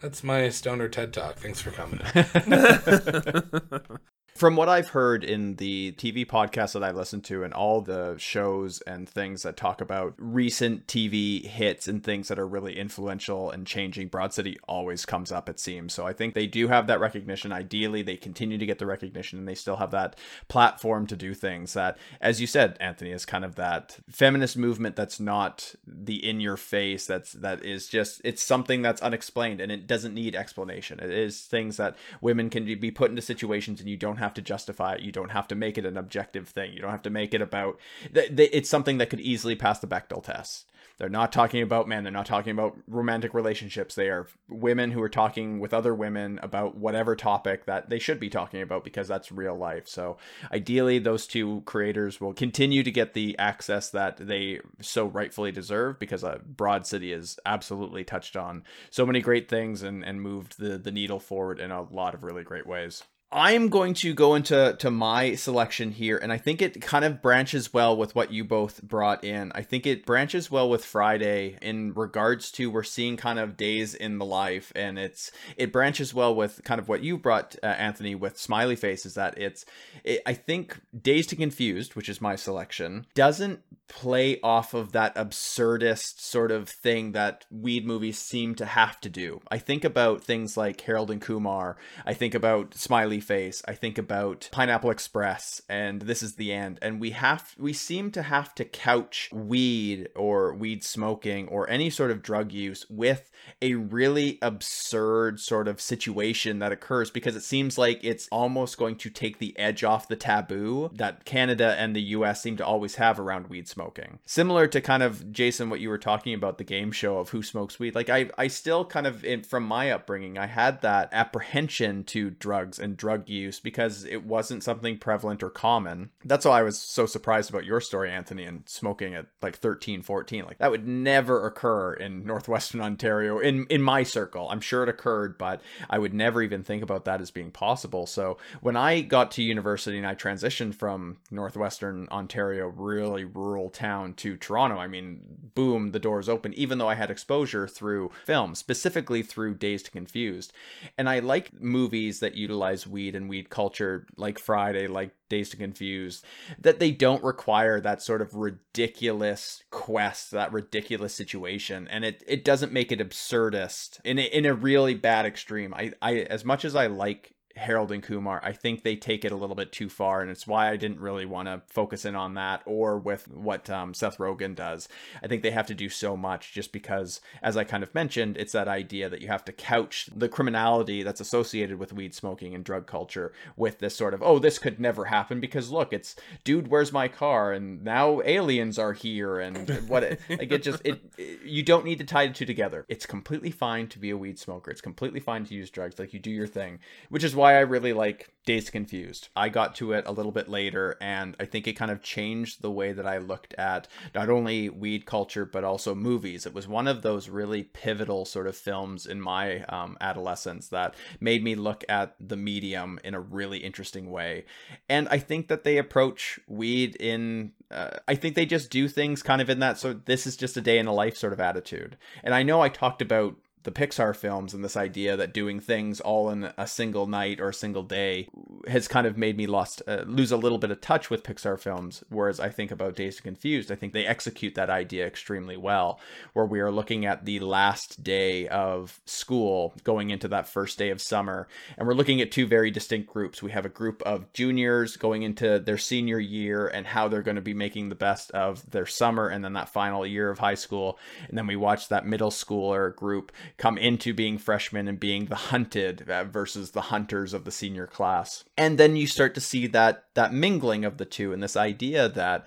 that's 0.01 0.23
my 0.23 0.49
stoner 0.49 0.87
TED 0.87 1.13
talk. 1.13 1.35
Thanks 1.35 1.61
for 1.61 1.71
coming. 1.71 1.99
From 4.41 4.55
what 4.55 4.69
I've 4.69 4.89
heard 4.89 5.23
in 5.23 5.57
the 5.57 5.91
TV 5.99 6.25
podcasts 6.25 6.73
that 6.73 6.83
I've 6.83 6.95
listened 6.95 7.23
to 7.25 7.43
and 7.43 7.53
all 7.53 7.79
the 7.79 8.15
shows 8.17 8.81
and 8.81 9.07
things 9.07 9.43
that 9.43 9.55
talk 9.55 9.81
about 9.81 10.15
recent 10.17 10.87
TV 10.87 11.45
hits 11.45 11.87
and 11.87 12.03
things 12.03 12.27
that 12.27 12.39
are 12.39 12.47
really 12.47 12.79
influential 12.79 13.51
and 13.51 13.67
changing, 13.67 14.07
Broad 14.07 14.33
City 14.33 14.57
always 14.67 15.05
comes 15.05 15.31
up, 15.31 15.47
it 15.47 15.59
seems. 15.59 15.93
So 15.93 16.07
I 16.07 16.13
think 16.13 16.33
they 16.33 16.47
do 16.47 16.69
have 16.69 16.87
that 16.87 16.99
recognition. 16.99 17.51
Ideally, 17.51 18.01
they 18.01 18.17
continue 18.17 18.57
to 18.57 18.65
get 18.65 18.79
the 18.79 18.87
recognition 18.87 19.37
and 19.37 19.47
they 19.47 19.53
still 19.53 19.75
have 19.75 19.91
that 19.91 20.15
platform 20.47 21.05
to 21.05 21.15
do 21.15 21.35
things 21.35 21.73
that, 21.73 21.99
as 22.19 22.41
you 22.41 22.47
said, 22.47 22.77
Anthony, 22.79 23.11
is 23.11 23.27
kind 23.27 23.45
of 23.45 23.53
that 23.57 23.99
feminist 24.09 24.57
movement 24.57 24.95
that's 24.95 25.19
not 25.19 25.75
the 25.85 26.27
in 26.27 26.39
your 26.39 26.57
face, 26.57 27.05
that's 27.05 27.33
that 27.33 27.63
is 27.63 27.87
just 27.87 28.19
it's 28.23 28.41
something 28.41 28.81
that's 28.81 29.03
unexplained 29.03 29.61
and 29.61 29.71
it 29.71 29.85
doesn't 29.85 30.15
need 30.15 30.35
explanation. 30.35 30.99
It 30.99 31.11
is 31.11 31.41
things 31.41 31.77
that 31.77 31.95
women 32.21 32.49
can 32.49 32.65
be 32.65 32.89
put 32.89 33.11
into 33.11 33.21
situations 33.21 33.79
and 33.79 33.87
you 33.87 33.97
don't 33.97 34.17
have 34.17 34.30
to 34.35 34.41
justify 34.41 34.93
it. 34.93 35.01
You 35.01 35.11
don't 35.11 35.31
have 35.31 35.47
to 35.49 35.55
make 35.55 35.77
it 35.77 35.85
an 35.85 35.97
objective 35.97 36.49
thing. 36.49 36.73
You 36.73 36.81
don't 36.81 36.91
have 36.91 37.01
to 37.03 37.09
make 37.09 37.33
it 37.33 37.41
about. 37.41 37.79
It's 38.13 38.69
something 38.69 38.97
that 38.97 39.09
could 39.09 39.21
easily 39.21 39.55
pass 39.55 39.79
the 39.79 39.87
Bechdel 39.87 40.23
test. 40.23 40.67
They're 40.97 41.09
not 41.09 41.31
talking 41.31 41.63
about 41.63 41.87
men. 41.87 42.03
They're 42.03 42.11
not 42.11 42.27
talking 42.27 42.51
about 42.51 42.77
romantic 42.87 43.33
relationships. 43.33 43.95
They 43.95 44.09
are 44.09 44.27
women 44.47 44.91
who 44.91 45.01
are 45.01 45.09
talking 45.09 45.59
with 45.59 45.73
other 45.73 45.95
women 45.95 46.39
about 46.43 46.77
whatever 46.77 47.15
topic 47.15 47.65
that 47.65 47.89
they 47.89 47.97
should 47.97 48.19
be 48.19 48.29
talking 48.29 48.61
about 48.61 48.83
because 48.83 49.07
that's 49.07 49.31
real 49.31 49.55
life. 49.55 49.87
So 49.87 50.17
ideally, 50.51 50.99
those 50.99 51.25
two 51.25 51.63
creators 51.65 52.21
will 52.21 52.35
continue 52.35 52.83
to 52.83 52.91
get 52.91 53.15
the 53.15 53.35
access 53.39 53.89
that 53.89 54.17
they 54.17 54.59
so 54.79 55.07
rightfully 55.07 55.51
deserve 55.51 55.97
because 55.97 56.23
Broad 56.45 56.85
City 56.85 57.13
has 57.13 57.39
absolutely 57.47 58.03
touched 58.03 58.37
on 58.37 58.63
so 58.91 59.03
many 59.03 59.21
great 59.21 59.49
things 59.49 59.81
and, 59.81 60.05
and 60.05 60.21
moved 60.21 60.59
the, 60.59 60.77
the 60.77 60.91
needle 60.91 61.19
forward 61.19 61.59
in 61.59 61.71
a 61.71 61.81
lot 61.81 62.13
of 62.13 62.21
really 62.23 62.43
great 62.43 62.67
ways. 62.67 63.01
I'm 63.33 63.69
going 63.69 63.93
to 63.95 64.13
go 64.13 64.35
into 64.35 64.75
to 64.79 64.91
my 64.91 65.35
selection 65.35 65.91
here, 65.91 66.17
and 66.17 66.33
I 66.33 66.37
think 66.37 66.61
it 66.61 66.81
kind 66.81 67.05
of 67.05 67.21
branches 67.21 67.73
well 67.73 67.95
with 67.95 68.13
what 68.13 68.33
you 68.33 68.43
both 68.43 68.83
brought 68.83 69.23
in. 69.23 69.53
I 69.55 69.61
think 69.61 69.87
it 69.87 70.05
branches 70.05 70.51
well 70.51 70.69
with 70.69 70.83
Friday 70.83 71.57
in 71.61 71.93
regards 71.93 72.51
to 72.53 72.69
we're 72.69 72.83
seeing 72.83 73.15
kind 73.15 73.39
of 73.39 73.55
days 73.55 73.95
in 73.95 74.17
the 74.17 74.25
life, 74.25 74.73
and 74.75 74.99
it's 74.99 75.31
it 75.55 75.71
branches 75.71 76.13
well 76.13 76.35
with 76.35 76.61
kind 76.65 76.79
of 76.79 76.89
what 76.89 77.03
you 77.03 77.17
brought, 77.17 77.55
uh, 77.63 77.67
Anthony, 77.67 78.15
with 78.15 78.37
Smiley 78.37 78.75
Face. 78.75 79.05
Is 79.05 79.13
that 79.13 79.37
it's 79.37 79.65
it, 80.03 80.21
I 80.25 80.33
think 80.33 80.81
Dazed 80.99 81.31
and 81.31 81.39
Confused, 81.39 81.95
which 81.95 82.09
is 82.09 82.19
my 82.19 82.35
selection, 82.35 83.07
doesn't 83.15 83.61
play 83.91 84.39
off 84.41 84.73
of 84.73 84.91
that 84.93 85.15
absurdist 85.15 86.19
sort 86.19 86.51
of 86.51 86.67
thing 86.67 87.11
that 87.11 87.45
weed 87.49 87.85
movies 87.85 88.17
seem 88.17 88.55
to 88.55 88.65
have 88.65 88.99
to 89.01 89.09
do. 89.09 89.41
I 89.49 89.57
think 89.57 89.83
about 89.83 90.23
things 90.23 90.57
like 90.57 90.81
Harold 90.81 91.11
and 91.11 91.21
Kumar. 91.21 91.77
I 92.05 92.13
think 92.13 92.33
about 92.33 92.73
Smiley 92.73 93.21
face 93.21 93.61
i 93.67 93.73
think 93.73 93.97
about 93.97 94.49
pineapple 94.51 94.89
express 94.89 95.61
and 95.69 96.01
this 96.03 96.21
is 96.21 96.35
the 96.35 96.51
end 96.51 96.77
and 96.81 96.99
we 96.99 97.11
have 97.11 97.55
we 97.57 97.73
seem 97.73 98.11
to 98.11 98.21
have 98.21 98.53
to 98.55 98.65
couch 98.65 99.29
weed 99.31 100.09
or 100.15 100.53
weed 100.53 100.83
smoking 100.83 101.47
or 101.47 101.69
any 101.69 101.89
sort 101.89 102.11
of 102.11 102.21
drug 102.21 102.51
use 102.51 102.85
with 102.89 103.31
a 103.61 103.73
really 103.73 104.37
absurd 104.41 105.39
sort 105.39 105.67
of 105.67 105.81
situation 105.81 106.59
that 106.59 106.71
occurs 106.71 107.09
because 107.09 107.35
it 107.35 107.43
seems 107.43 107.77
like 107.77 108.03
it's 108.03 108.27
almost 108.31 108.77
going 108.77 108.95
to 108.95 109.09
take 109.09 109.39
the 109.39 109.57
edge 109.57 109.83
off 109.83 110.07
the 110.07 110.15
taboo 110.15 110.89
that 110.93 111.25
canada 111.25 111.75
and 111.77 111.95
the 111.95 112.01
us 112.01 112.41
seem 112.41 112.57
to 112.57 112.65
always 112.65 112.95
have 112.95 113.19
around 113.19 113.47
weed 113.47 113.67
smoking 113.67 113.80
similar 114.25 114.67
to 114.67 114.81
kind 114.81 115.03
of 115.03 115.31
jason 115.31 115.69
what 115.69 115.79
you 115.79 115.89
were 115.89 115.97
talking 115.97 116.33
about 116.33 116.57
the 116.57 116.63
game 116.63 116.91
show 116.91 117.17
of 117.17 117.29
who 117.29 117.43
smokes 117.43 117.79
weed 117.79 117.95
like 117.95 118.09
i 118.09 118.29
i 118.37 118.47
still 118.47 118.83
kind 118.83 119.07
of 119.07 119.23
in, 119.23 119.43
from 119.43 119.63
my 119.63 119.91
upbringing 119.91 120.37
i 120.37 120.47
had 120.47 120.81
that 120.81 121.09
apprehension 121.11 122.03
to 122.03 122.29
drugs 122.29 122.79
and 122.79 122.97
drug 122.97 123.11
drug 123.11 123.29
use 123.29 123.59
because 123.59 124.05
it 124.05 124.25
wasn't 124.25 124.63
something 124.63 124.97
prevalent 124.97 125.43
or 125.43 125.49
common. 125.49 126.09
That's 126.23 126.45
why 126.45 126.59
I 126.59 126.63
was 126.63 126.79
so 126.79 127.05
surprised 127.05 127.49
about 127.49 127.65
your 127.65 127.81
story, 127.81 128.11
Anthony, 128.11 128.43
and 128.43 128.63
smoking 128.67 129.15
at 129.15 129.27
like 129.41 129.57
13, 129.57 130.01
14. 130.01 130.45
Like 130.45 130.57
that 130.59 130.71
would 130.71 130.87
never 130.87 131.45
occur 131.45 131.93
in 131.93 132.25
Northwestern 132.25 132.81
Ontario 132.81 133.39
in 133.39 133.65
in 133.69 133.81
my 133.81 134.03
circle. 134.03 134.47
I'm 134.49 134.61
sure 134.61 134.83
it 134.83 134.89
occurred, 134.89 135.37
but 135.37 135.61
I 135.89 135.99
would 135.99 136.13
never 136.13 136.41
even 136.41 136.63
think 136.63 136.83
about 136.83 137.05
that 137.05 137.21
as 137.21 137.31
being 137.31 137.51
possible. 137.51 138.05
So 138.05 138.37
when 138.61 138.75
I 138.75 139.01
got 139.01 139.31
to 139.31 139.43
university 139.43 139.97
and 139.97 140.07
I 140.07 140.15
transitioned 140.15 140.75
from 140.75 141.17
Northwestern 141.29 142.07
Ontario, 142.09 142.67
really 142.67 143.25
rural 143.25 143.69
town 143.73 144.13
to 144.15 144.37
Toronto, 144.37 144.77
I 144.77 144.87
mean, 144.87 145.21
boom, 145.53 145.91
the 145.91 145.99
doors 145.99 146.29
open, 146.29 146.53
even 146.53 146.77
though 146.77 146.89
I 146.89 146.95
had 146.95 147.11
exposure 147.11 147.67
through 147.67 148.11
film, 148.25 148.55
specifically 148.55 149.21
through 149.21 149.55
Dazed 149.55 149.87
and 149.87 149.93
Confused. 149.93 150.53
And 150.97 151.09
I 151.09 151.19
like 151.19 151.61
movies 151.61 152.19
that 152.21 152.35
utilize 152.35 152.87
weed 152.87 153.01
weed 153.01 153.15
and 153.15 153.29
weed 153.29 153.49
culture 153.49 154.05
like 154.15 154.37
Friday, 154.37 154.87
like 154.87 155.11
Dazed 155.29 155.53
and 155.53 155.61
Confused, 155.61 156.23
that 156.59 156.79
they 156.79 156.91
don't 156.91 157.23
require 157.23 157.79
that 157.81 158.01
sort 158.01 158.21
of 158.21 158.35
ridiculous 158.35 159.63
quest, 159.71 160.31
that 160.31 160.53
ridiculous 160.53 161.13
situation. 161.13 161.87
And 161.87 162.05
it, 162.05 162.23
it 162.27 162.45
doesn't 162.45 162.71
make 162.71 162.91
it 162.91 162.99
absurdist 162.99 163.99
in 164.03 164.19
a, 164.19 164.23
in 164.23 164.45
a 164.45 164.53
really 164.53 164.93
bad 164.93 165.25
extreme. 165.25 165.73
I, 165.73 165.93
I, 166.01 166.17
as 166.19 166.45
much 166.45 166.63
as 166.63 166.75
I 166.75 166.87
like 166.87 167.33
Harold 167.55 167.91
and 167.91 168.03
Kumar, 168.03 168.39
I 168.43 168.53
think 168.53 168.83
they 168.83 168.95
take 168.95 169.25
it 169.25 169.31
a 169.31 169.35
little 169.35 169.55
bit 169.55 169.71
too 169.71 169.89
far, 169.89 170.21
and 170.21 170.31
it's 170.31 170.47
why 170.47 170.69
I 170.69 170.77
didn't 170.77 170.99
really 170.99 171.25
want 171.25 171.47
to 171.47 171.61
focus 171.67 172.05
in 172.05 172.15
on 172.15 172.35
that 172.35 172.61
or 172.65 172.97
with 172.97 173.27
what 173.27 173.69
um, 173.69 173.93
Seth 173.93 174.17
Rogen 174.17 174.55
does. 174.55 174.87
I 175.21 175.27
think 175.27 175.43
they 175.43 175.51
have 175.51 175.67
to 175.67 175.75
do 175.75 175.89
so 175.89 176.15
much 176.15 176.53
just 176.53 176.71
because, 176.71 177.21
as 177.41 177.57
I 177.57 177.63
kind 177.63 177.83
of 177.83 177.93
mentioned, 177.93 178.37
it's 178.37 178.53
that 178.53 178.67
idea 178.67 179.09
that 179.09 179.21
you 179.21 179.27
have 179.27 179.45
to 179.45 179.51
couch 179.51 180.09
the 180.15 180.29
criminality 180.29 181.03
that's 181.03 181.21
associated 181.21 181.79
with 181.79 181.93
weed 181.93 182.13
smoking 182.13 182.55
and 182.55 182.63
drug 182.63 182.87
culture 182.87 183.33
with 183.55 183.79
this 183.79 183.95
sort 183.95 184.13
of, 184.13 184.21
oh, 184.23 184.39
this 184.39 184.59
could 184.59 184.79
never 184.79 185.05
happen 185.05 185.39
because 185.39 185.71
look, 185.71 185.93
it's 185.93 186.15
dude, 186.43 186.69
where's 186.69 186.91
my 186.91 187.07
car? 187.07 187.51
And 187.51 187.83
now 187.83 188.21
aliens 188.23 188.79
are 188.79 188.93
here, 188.93 189.39
and 189.39 189.69
what 189.87 190.03
it, 190.03 190.21
like 190.29 190.51
it 190.51 190.63
just 190.63 190.81
it, 190.85 191.01
it 191.17 191.41
you 191.43 191.63
don't 191.63 191.85
need 191.85 191.97
to 191.99 192.05
tie 192.05 192.27
the 192.27 192.33
two 192.33 192.45
together. 192.45 192.85
It's 192.87 193.05
completely 193.05 193.51
fine 193.51 193.87
to 193.89 193.99
be 193.99 194.09
a 194.09 194.17
weed 194.17 194.39
smoker. 194.39 194.71
It's 194.71 194.81
completely 194.81 195.19
fine 195.19 195.45
to 195.45 195.53
use 195.53 195.69
drugs. 195.69 195.99
Like 195.99 196.13
you 196.13 196.19
do 196.19 196.31
your 196.31 196.47
thing, 196.47 196.79
which 197.09 197.23
is 197.23 197.35
why 197.35 197.40
I 197.43 197.59
really 197.61 197.93
like 197.93 198.31
Days 198.45 198.69
Confused. 198.71 199.29
I 199.35 199.49
got 199.49 199.75
to 199.75 199.93
it 199.93 200.05
a 200.07 200.11
little 200.11 200.31
bit 200.31 200.49
later, 200.49 200.97
and 200.99 201.35
I 201.39 201.45
think 201.45 201.67
it 201.67 201.73
kind 201.73 201.91
of 201.91 202.01
changed 202.01 202.61
the 202.61 202.71
way 202.71 202.91
that 202.91 203.05
I 203.05 203.19
looked 203.19 203.53
at 203.53 203.87
not 204.15 204.29
only 204.29 204.67
weed 204.69 205.05
culture, 205.05 205.45
but 205.45 205.63
also 205.63 205.93
movies. 205.93 206.45
It 206.45 206.53
was 206.53 206.67
one 206.67 206.87
of 206.87 207.03
those 207.03 207.29
really 207.29 207.63
pivotal 207.63 208.25
sort 208.25 208.47
of 208.47 208.57
films 208.57 209.05
in 209.05 209.21
my 209.21 209.61
um, 209.65 209.95
adolescence 210.01 210.69
that 210.69 210.95
made 211.19 211.43
me 211.43 211.53
look 211.53 211.83
at 211.87 212.15
the 212.19 212.37
medium 212.37 212.99
in 213.03 213.13
a 213.13 213.19
really 213.19 213.59
interesting 213.59 214.09
way. 214.09 214.45
And 214.89 215.07
I 215.09 215.19
think 215.19 215.47
that 215.47 215.63
they 215.63 215.77
approach 215.77 216.39
weed 216.47 216.95
in 216.95 217.51
uh, 217.69 217.99
I 218.07 218.15
think 218.15 218.35
they 218.35 218.45
just 218.45 218.69
do 218.69 218.89
things 218.89 219.23
kind 219.23 219.41
of 219.41 219.49
in 219.49 219.59
that 219.59 219.77
so 219.77 219.93
this 219.93 220.27
is 220.27 220.35
just 220.35 220.57
a 220.57 220.61
day 220.61 220.77
in 220.77 220.87
the 220.87 220.91
life 220.91 221.15
sort 221.15 221.31
of 221.31 221.39
attitude. 221.39 221.97
And 222.23 222.33
I 222.33 222.43
know 222.43 222.61
I 222.61 222.69
talked 222.69 223.01
about 223.01 223.35
the 223.63 223.71
Pixar 223.71 224.15
films 224.15 224.53
and 224.53 224.63
this 224.63 224.77
idea 224.77 225.15
that 225.15 225.33
doing 225.33 225.59
things 225.59 225.99
all 225.99 226.29
in 226.29 226.51
a 226.57 226.67
single 226.67 227.07
night 227.07 227.39
or 227.39 227.49
a 227.49 227.53
single 227.53 227.83
day 227.83 228.27
has 228.67 228.87
kind 228.87 229.05
of 229.05 229.17
made 229.17 229.37
me 229.37 229.45
lost 229.45 229.81
uh, 229.87 230.03
lose 230.05 230.31
a 230.31 230.37
little 230.37 230.57
bit 230.57 230.71
of 230.71 230.81
touch 230.81 231.09
with 231.09 231.23
Pixar 231.23 231.59
films. 231.59 232.03
Whereas 232.09 232.39
I 232.39 232.49
think 232.49 232.71
about 232.71 232.95
Dazed 232.95 233.19
and 233.19 233.23
Confused 233.23 233.71
I 233.71 233.75
think 233.75 233.93
they 233.93 234.05
execute 234.05 234.55
that 234.55 234.69
idea 234.69 235.05
extremely 235.05 235.57
well 235.57 235.99
where 236.33 236.45
we 236.45 236.59
are 236.59 236.71
looking 236.71 237.05
at 237.05 237.25
the 237.25 237.39
last 237.39 238.03
day 238.03 238.47
of 238.47 238.99
school 239.05 239.73
going 239.83 240.09
into 240.09 240.27
that 240.29 240.47
first 240.47 240.77
day 240.77 240.89
of 240.89 241.01
summer 241.01 241.47
and 241.77 241.87
we're 241.87 241.93
looking 241.93 242.21
at 242.21 242.31
two 242.31 242.47
very 242.47 242.71
distinct 242.71 243.11
groups. 243.11 243.43
We 243.43 243.51
have 243.51 243.65
a 243.65 243.69
group 243.69 244.01
of 244.03 244.31
juniors 244.33 244.97
going 244.97 245.23
into 245.23 245.59
their 245.59 245.77
senior 245.77 246.19
year 246.19 246.67
and 246.67 246.85
how 246.87 247.07
they're 247.07 247.21
going 247.21 247.35
to 247.35 247.41
be 247.41 247.53
making 247.53 247.89
the 247.89 247.95
best 247.95 248.31
of 248.31 248.69
their 248.71 248.85
summer 248.85 249.27
and 249.27 249.43
then 249.43 249.53
that 249.53 249.69
final 249.69 250.05
year 250.05 250.29
of 250.29 250.39
high 250.39 250.55
school. 250.55 250.97
And 251.29 251.37
then 251.37 251.47
we 251.47 251.55
watch 251.55 251.89
that 251.89 252.05
middle 252.05 252.31
schooler 252.31 252.95
group 252.95 253.31
come 253.57 253.77
into 253.77 254.13
being 254.13 254.37
freshmen 254.37 254.87
and 254.87 254.99
being 254.99 255.25
the 255.25 255.35
hunted 255.35 256.09
uh, 256.09 256.23
versus 256.23 256.71
the 256.71 256.81
hunters 256.81 257.33
of 257.33 257.45
the 257.45 257.51
senior 257.51 257.87
class. 257.87 258.43
and 258.57 258.77
then 258.77 258.95
you 258.95 259.07
start 259.07 259.33
to 259.35 259.41
see 259.41 259.67
that 259.67 260.05
that 260.13 260.33
mingling 260.33 260.83
of 260.85 260.97
the 260.97 261.05
two 261.05 261.31
and 261.33 261.41
this 261.41 261.55
idea 261.55 262.09
that 262.09 262.45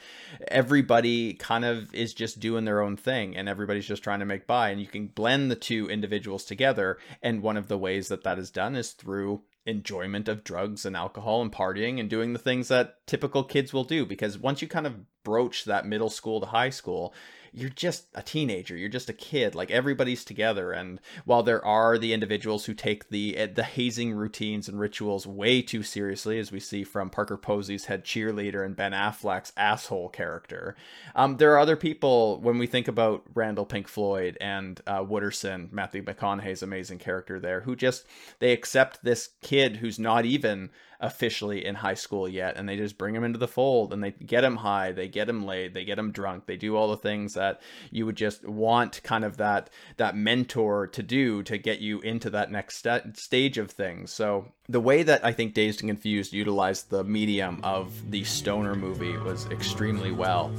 everybody 0.48 1.34
kind 1.34 1.64
of 1.64 1.92
is 1.94 2.12
just 2.12 2.40
doing 2.40 2.64
their 2.64 2.80
own 2.80 2.96
thing 2.96 3.36
and 3.36 3.48
everybody's 3.48 3.86
just 3.86 4.02
trying 4.02 4.20
to 4.20 4.26
make 4.26 4.46
by 4.46 4.70
and 4.70 4.80
you 4.80 4.86
can 4.86 5.06
blend 5.06 5.50
the 5.50 5.56
two 5.56 5.88
individuals 5.88 6.44
together 6.44 6.98
and 7.22 7.42
one 7.42 7.56
of 7.56 7.68
the 7.68 7.78
ways 7.78 8.08
that 8.08 8.24
that 8.24 8.38
is 8.38 8.50
done 8.50 8.74
is 8.76 8.92
through 8.92 9.42
enjoyment 9.66 10.28
of 10.28 10.44
drugs 10.44 10.84
and 10.84 10.94
alcohol 10.94 11.40
and 11.40 11.52
partying 11.52 11.98
and 11.98 12.10
doing 12.10 12.32
the 12.32 12.38
things 12.38 12.68
that 12.68 13.06
typical 13.06 13.42
kids 13.42 13.72
will 13.72 13.84
do 13.84 14.04
because 14.04 14.38
once 14.38 14.60
you 14.60 14.68
kind 14.68 14.86
of 14.86 15.00
broach 15.24 15.64
that 15.64 15.86
middle 15.86 16.10
school 16.10 16.40
to 16.40 16.46
high 16.46 16.70
school 16.70 17.14
you're 17.54 17.70
just 17.70 18.06
a 18.14 18.22
teenager 18.22 18.76
you're 18.76 18.88
just 18.88 19.08
a 19.08 19.14
kid 19.14 19.54
like 19.54 19.70
everybody's 19.70 20.24
together 20.24 20.72
and 20.72 21.00
while 21.24 21.42
there 21.42 21.64
are 21.64 21.96
the 21.96 22.12
individuals 22.12 22.64
who 22.64 22.74
take 22.74 23.08
the 23.08 23.36
eh, 23.36 23.46
the 23.46 23.62
hazing 23.62 24.12
routines 24.12 24.68
and 24.68 24.80
rituals 24.80 25.26
way 25.26 25.62
too 25.62 25.82
seriously 25.82 26.38
as 26.38 26.50
we 26.50 26.58
see 26.58 26.82
from 26.82 27.08
parker 27.08 27.36
posey's 27.36 27.84
head 27.86 28.04
cheerleader 28.04 28.64
and 28.64 28.76
ben 28.76 28.92
affleck's 28.92 29.52
asshole 29.56 30.08
character 30.08 30.76
um, 31.14 31.36
there 31.36 31.52
are 31.52 31.58
other 31.58 31.76
people 31.76 32.40
when 32.40 32.58
we 32.58 32.66
think 32.66 32.88
about 32.88 33.22
randall 33.34 33.66
pink 33.66 33.86
floyd 33.86 34.36
and 34.40 34.80
uh, 34.86 35.00
wooderson 35.00 35.72
matthew 35.72 36.02
mcconaughey's 36.02 36.62
amazing 36.62 36.98
character 36.98 37.38
there 37.38 37.60
who 37.60 37.76
just 37.76 38.04
they 38.40 38.52
accept 38.52 39.04
this 39.04 39.30
kid 39.42 39.76
who's 39.76 39.98
not 39.98 40.24
even 40.24 40.70
officially 41.04 41.64
in 41.64 41.74
high 41.74 41.94
school 41.94 42.26
yet 42.26 42.56
and 42.56 42.66
they 42.66 42.76
just 42.76 42.96
bring 42.96 43.14
him 43.14 43.22
into 43.22 43.38
the 43.38 43.46
fold 43.46 43.92
and 43.92 44.02
they 44.02 44.10
get 44.10 44.42
him 44.42 44.56
high 44.56 44.90
they 44.90 45.06
get 45.06 45.28
him 45.28 45.44
laid 45.44 45.74
they 45.74 45.84
get 45.84 45.98
him 45.98 46.10
drunk 46.10 46.46
they 46.46 46.56
do 46.56 46.74
all 46.74 46.88
the 46.88 46.96
things 46.96 47.34
that 47.34 47.60
you 47.90 48.06
would 48.06 48.16
just 48.16 48.46
want 48.48 49.02
kind 49.02 49.22
of 49.22 49.36
that 49.36 49.68
that 49.98 50.16
mentor 50.16 50.86
to 50.86 51.02
do 51.02 51.42
to 51.42 51.58
get 51.58 51.78
you 51.80 52.00
into 52.00 52.30
that 52.30 52.50
next 52.50 52.82
st- 52.82 53.16
stage 53.18 53.58
of 53.58 53.70
things. 53.70 54.10
So 54.10 54.46
the 54.68 54.80
way 54.80 55.02
that 55.02 55.22
i 55.24 55.30
think 55.30 55.52
dazed 55.52 55.82
and 55.82 55.90
confused 55.90 56.32
utilized 56.32 56.88
the 56.88 57.04
medium 57.04 57.60
of 57.62 58.10
the 58.10 58.24
stoner 58.24 58.74
movie 58.74 59.16
was 59.18 59.46
extremely 59.50 60.10
well 60.10 60.50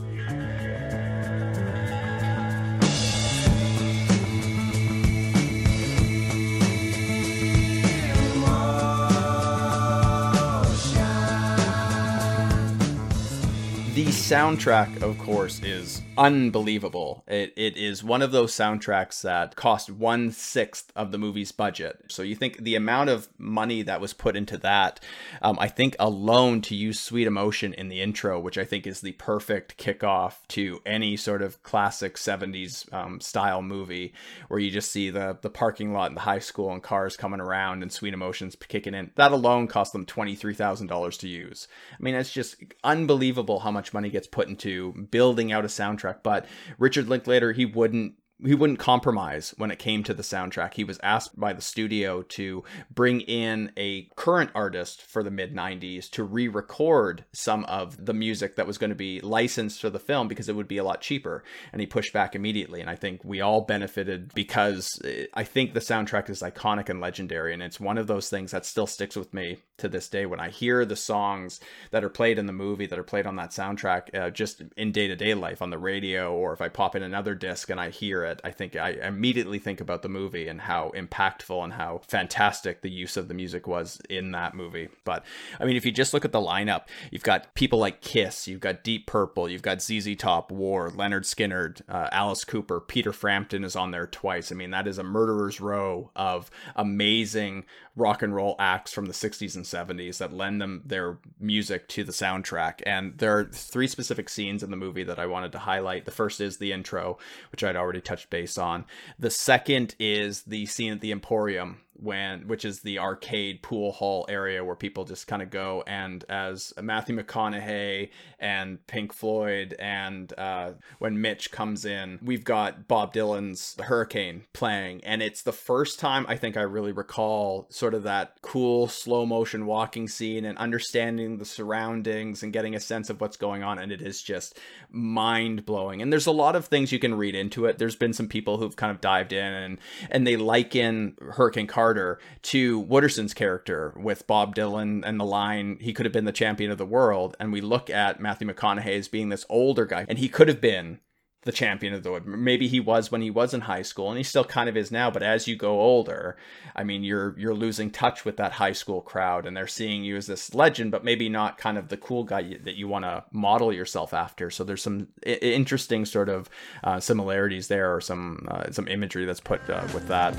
soundtrack, 14.11 15.01
of 15.01 15.17
course, 15.17 15.61
is 15.63 16.01
unbelievable. 16.17 17.23
It, 17.27 17.53
it 17.55 17.77
is 17.77 18.03
one 18.03 18.21
of 18.21 18.31
those 18.31 18.53
soundtracks 18.53 19.21
that 19.21 19.55
cost 19.55 19.89
one 19.89 20.31
sixth 20.31 20.91
of 20.95 21.11
the 21.11 21.17
movie's 21.17 21.51
budget. 21.51 22.05
So 22.09 22.21
you 22.23 22.35
think 22.35 22.57
the 22.57 22.75
amount 22.75 23.09
of 23.09 23.27
money 23.37 23.81
that 23.83 24.01
was 24.01 24.13
put 24.13 24.35
into 24.35 24.57
that, 24.59 24.99
um, 25.41 25.57
I 25.59 25.67
think 25.67 25.95
alone 25.99 26.61
to 26.63 26.75
use 26.75 26.99
Sweet 26.99 27.27
Emotion 27.27 27.73
in 27.73 27.89
the 27.89 28.01
intro, 28.01 28.39
which 28.39 28.57
I 28.57 28.65
think 28.65 28.87
is 28.87 29.01
the 29.01 29.13
perfect 29.13 29.77
kickoff 29.77 30.35
to 30.49 30.79
any 30.85 31.17
sort 31.17 31.41
of 31.41 31.61
classic 31.63 32.15
70s 32.15 32.91
um, 32.93 33.19
style 33.19 33.61
movie, 33.61 34.13
where 34.47 34.59
you 34.59 34.71
just 34.71 34.91
see 34.91 35.09
the, 35.09 35.37
the 35.41 35.49
parking 35.49 35.93
lot 35.93 36.09
in 36.09 36.15
the 36.15 36.21
high 36.21 36.39
school 36.39 36.71
and 36.71 36.81
cars 36.83 37.17
coming 37.17 37.41
around 37.41 37.81
and 37.81 37.91
Sweet 37.91 38.13
Emotions 38.13 38.55
kicking 38.55 38.93
in. 38.93 39.11
That 39.15 39.31
alone 39.31 39.67
cost 39.67 39.93
them 39.93 40.05
$23,000 40.05 41.19
to 41.19 41.27
use. 41.27 41.67
I 41.91 41.97
mean, 41.99 42.15
it's 42.15 42.31
just 42.31 42.55
unbelievable 42.83 43.59
how 43.59 43.71
much 43.71 43.93
money 43.93 44.09
gets 44.09 44.27
put 44.27 44.47
into 44.47 45.07
building 45.11 45.51
out 45.51 45.65
a 45.65 45.67
soundtrack. 45.67 46.04
But 46.23 46.45
Richard 46.77 47.07
Linklater, 47.07 47.51
he 47.51 47.65
wouldn't 47.65 48.15
he 48.43 48.53
wouldn't 48.53 48.79
compromise 48.79 49.53
when 49.57 49.71
it 49.71 49.79
came 49.79 50.03
to 50.03 50.13
the 50.13 50.23
soundtrack. 50.23 50.73
He 50.73 50.83
was 50.83 50.99
asked 51.01 51.39
by 51.39 51.53
the 51.53 51.61
studio 51.61 52.21
to 52.21 52.63
bring 52.93 53.21
in 53.21 53.71
a 53.77 54.09
current 54.15 54.51
artist 54.53 55.01
for 55.01 55.23
the 55.23 55.31
mid 55.31 55.55
90s 55.55 56.09
to 56.11 56.23
re 56.23 56.47
record 56.49 57.23
some 57.33 57.63
of 57.65 58.05
the 58.05 58.13
music 58.13 58.57
that 58.57 58.67
was 58.67 58.77
going 58.77 58.89
to 58.89 58.95
be 58.95 59.21
licensed 59.21 59.79
for 59.79 59.89
the 59.89 59.99
film 59.99 60.27
because 60.27 60.49
it 60.49 60.55
would 60.55 60.67
be 60.67 60.77
a 60.77 60.83
lot 60.83 60.99
cheaper. 60.99 61.43
And 61.71 61.79
he 61.79 61.87
pushed 61.87 62.11
back 62.11 62.35
immediately. 62.35 62.81
And 62.81 62.89
I 62.89 62.95
think 62.95 63.23
we 63.23 63.39
all 63.39 63.61
benefited 63.61 64.33
because 64.33 64.99
eh, 65.05 65.27
I 65.33 65.45
think 65.45 65.73
the 65.73 65.79
soundtrack 65.79 66.29
is 66.29 66.41
iconic 66.41 66.89
and 66.89 66.99
legendary. 66.99 67.53
And 67.53 67.63
it's 67.63 67.79
one 67.79 67.97
of 67.97 68.07
those 68.07 68.29
things 68.29 68.51
that 68.51 68.65
still 68.65 68.87
sticks 68.87 69.15
with 69.15 69.33
me 69.33 69.59
to 69.77 69.87
this 69.87 70.09
day 70.09 70.25
when 70.25 70.39
I 70.41 70.49
hear 70.49 70.83
the 70.83 70.95
songs 70.95 71.61
that 71.91 72.03
are 72.03 72.09
played 72.09 72.37
in 72.37 72.47
the 72.47 72.53
movie 72.53 72.85
that 72.87 72.99
are 72.99 73.03
played 73.03 73.25
on 73.25 73.37
that 73.37 73.51
soundtrack 73.51 74.13
uh, 74.13 74.29
just 74.29 74.61
in 74.75 74.91
day 74.91 75.07
to 75.07 75.15
day 75.15 75.33
life 75.33 75.61
on 75.61 75.69
the 75.69 75.77
radio, 75.77 76.33
or 76.33 76.51
if 76.51 76.61
I 76.61 76.67
pop 76.67 76.95
in 76.95 77.03
another 77.03 77.33
disc 77.33 77.69
and 77.69 77.79
I 77.79 77.89
hear 77.89 78.24
it, 78.25 78.41
I 78.43 78.51
think 78.51 78.75
I 78.75 78.91
immediately 78.91 79.59
think 79.59 79.81
about 79.81 80.01
the 80.01 80.09
movie 80.09 80.47
and 80.47 80.61
how 80.61 80.91
impactful 80.95 81.63
and 81.63 81.73
how 81.73 82.01
fantastic 82.07 82.81
the 82.81 82.89
use 82.89 83.17
of 83.17 83.27
the 83.27 83.33
music 83.33 83.67
was 83.67 83.99
in 84.09 84.31
that 84.31 84.55
movie. 84.55 84.89
But 85.03 85.25
I 85.59 85.65
mean, 85.65 85.75
if 85.75 85.85
you 85.85 85.91
just 85.91 86.13
look 86.13 86.25
at 86.25 86.31
the 86.31 86.39
lineup, 86.39 86.83
you've 87.11 87.23
got 87.23 87.53
people 87.55 87.79
like 87.79 88.01
Kiss, 88.01 88.47
you've 88.47 88.59
got 88.59 88.83
Deep 88.83 89.07
Purple, 89.07 89.49
you've 89.49 89.61
got 89.61 89.81
ZZ 89.81 90.15
Top, 90.17 90.51
War, 90.51 90.91
Lynyrd 90.91 91.23
Skynyrd, 91.23 91.81
uh, 91.87 92.09
Alice 92.11 92.43
Cooper, 92.43 92.79
Peter 92.79 93.13
Frampton 93.13 93.63
is 93.63 93.75
on 93.75 93.91
there 93.91 94.07
twice. 94.07 94.51
I 94.51 94.55
mean, 94.55 94.71
that 94.71 94.87
is 94.87 94.97
a 94.97 95.03
murderer's 95.03 95.61
row 95.61 96.11
of 96.15 96.49
amazing 96.75 97.65
rock 97.95 98.21
and 98.21 98.35
roll 98.35 98.55
acts 98.59 98.91
from 98.91 99.05
the 99.05 99.13
60s 99.13 99.55
and 99.55 99.65
70s 99.65 100.17
that 100.17 100.33
lend 100.33 100.61
them 100.61 100.81
their 100.85 101.17
music 101.39 101.87
to 101.89 102.03
the 102.03 102.11
soundtrack. 102.11 102.81
And 102.85 103.17
there 103.17 103.37
are 103.37 103.45
three 103.45 103.87
specific 103.87 104.29
scenes 104.29 104.63
in 104.63 104.71
the 104.71 104.77
movie 104.77 105.03
that 105.03 105.19
I 105.19 105.25
wanted 105.25 105.51
to 105.53 105.59
highlight. 105.59 106.05
The 106.05 106.11
first 106.11 106.41
is 106.41 106.57
the 106.57 106.71
intro, 106.73 107.17
which 107.51 107.63
I'd 107.63 107.75
already 107.75 108.01
touched 108.01 108.29
base 108.29 108.57
on. 108.57 108.85
The 109.17 109.29
second 109.29 109.95
is 109.99 110.43
the 110.43 110.65
scene 110.65 110.93
at 110.93 111.01
the 111.01 111.11
Emporium 111.11 111.81
when 111.97 112.47
which 112.47 112.65
is 112.65 112.81
the 112.81 112.99
arcade 112.99 113.61
pool 113.61 113.91
hall 113.91 114.25
area 114.27 114.63
where 114.63 114.75
people 114.75 115.05
just 115.05 115.27
kind 115.27 115.41
of 115.41 115.49
go 115.49 115.83
and 115.87 116.25
as 116.29 116.73
Matthew 116.81 117.15
McConaughey 117.15 118.09
and 118.39 118.85
Pink 118.87 119.13
Floyd 119.13 119.75
and 119.79 120.33
uh, 120.37 120.73
when 120.99 121.21
Mitch 121.21 121.51
comes 121.51 121.85
in 121.85 122.19
we've 122.21 122.43
got 122.43 122.87
Bob 122.87 123.13
Dylan's 123.13 123.75
The 123.75 123.83
Hurricane 123.83 124.43
playing 124.53 125.03
and 125.03 125.21
it's 125.21 125.41
the 125.41 125.53
first 125.53 125.99
time 125.99 126.25
I 126.27 126.35
think 126.35 126.57
I 126.57 126.61
really 126.61 126.91
recall 126.91 127.67
sort 127.69 127.93
of 127.93 128.03
that 128.03 128.41
cool 128.41 128.87
slow 128.87 129.25
motion 129.25 129.65
walking 129.65 130.07
scene 130.07 130.45
and 130.45 130.57
understanding 130.57 131.37
the 131.37 131.45
surroundings 131.45 132.43
and 132.43 132.51
getting 132.51 132.75
a 132.75 132.79
sense 132.79 133.09
of 133.09 133.21
what's 133.21 133.37
going 133.37 133.63
on 133.63 133.79
and 133.79 133.91
it 133.91 134.01
is 134.01 134.21
just 134.21 134.59
mind 134.91 135.65
blowing 135.65 136.01
and 136.01 136.11
there's 136.11 136.25
a 136.25 136.31
lot 136.31 136.55
of 136.55 136.65
things 136.65 136.91
you 136.91 136.99
can 136.99 137.15
read 137.15 137.35
into 137.35 137.65
it. 137.65 137.77
There's 137.77 137.95
been 137.95 138.13
some 138.13 138.27
people 138.27 138.57
who've 138.57 138.75
kind 138.75 138.91
of 138.91 139.01
dived 139.01 139.31
in 139.31 139.53
and 139.53 139.79
and 140.11 140.27
they 140.27 140.35
liken 140.35 141.15
Hurricane 141.21 141.67
Car 141.67 141.84
To 141.93 142.81
Wooderson's 142.81 143.33
character 143.33 143.93
with 143.95 144.27
Bob 144.27 144.55
Dylan 144.55 145.03
and 145.05 145.19
the 145.19 145.25
line, 145.25 145.77
he 145.79 145.93
could 145.93 146.05
have 146.05 146.13
been 146.13 146.25
the 146.25 146.31
champion 146.31 146.71
of 146.71 146.77
the 146.77 146.85
world. 146.85 147.35
And 147.39 147.51
we 147.51 147.61
look 147.61 147.89
at 147.89 148.19
Matthew 148.19 148.47
McConaughey 148.47 148.97
as 148.97 149.07
being 149.07 149.29
this 149.29 149.45
older 149.49 149.85
guy, 149.85 150.05
and 150.07 150.19
he 150.19 150.29
could 150.29 150.47
have 150.47 150.61
been 150.61 150.99
the 151.45 151.51
champion 151.51 151.93
of 151.93 152.01
the 152.01 152.11
world. 152.11 152.25
Maybe 152.25 152.67
he 152.67 152.79
was 152.79 153.11
when 153.11 153.21
he 153.21 153.29
was 153.29 153.53
in 153.53 153.61
high 153.61 153.83
school, 153.83 154.09
and 154.09 154.17
he 154.17 154.23
still 154.23 154.43
kind 154.43 154.67
of 154.67 154.75
is 154.75 154.91
now. 154.91 155.11
But 155.11 155.23
as 155.23 155.47
you 155.47 155.55
go 155.55 155.79
older, 155.79 156.37
I 156.75 156.83
mean, 156.83 157.03
you're 157.03 157.35
you're 157.37 157.53
losing 157.53 157.91
touch 157.91 158.25
with 158.25 158.37
that 158.37 158.53
high 158.53 158.73
school 158.73 159.01
crowd, 159.01 159.45
and 159.45 159.55
they're 159.55 159.67
seeing 159.67 160.03
you 160.03 160.17
as 160.17 160.25
this 160.25 160.53
legend, 160.53 160.91
but 160.91 161.05
maybe 161.05 161.29
not 161.29 161.57
kind 161.57 161.77
of 161.77 161.87
the 161.87 161.97
cool 161.97 162.23
guy 162.23 162.57
that 162.63 162.75
you 162.75 162.87
want 162.87 163.05
to 163.05 163.23
model 163.31 163.71
yourself 163.71 164.13
after. 164.13 164.49
So 164.49 164.63
there's 164.63 164.81
some 164.81 165.07
I- 165.25 165.37
interesting 165.41 166.05
sort 166.05 166.29
of 166.29 166.49
uh, 166.83 166.99
similarities 166.99 167.67
there, 167.67 167.95
or 167.95 168.01
some 168.01 168.47
uh, 168.49 168.71
some 168.71 168.87
imagery 168.87 169.25
that's 169.25 169.39
put 169.39 169.69
uh, 169.69 169.87
with 169.93 170.07
that 170.07 170.35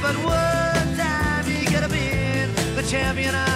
but 0.00 0.16
one 0.16 0.96
time 0.96 1.46
you 1.46 1.64
have 1.82 1.90
been 1.90 2.50
the 2.74 2.82
champion. 2.82 3.34
of 3.34 3.55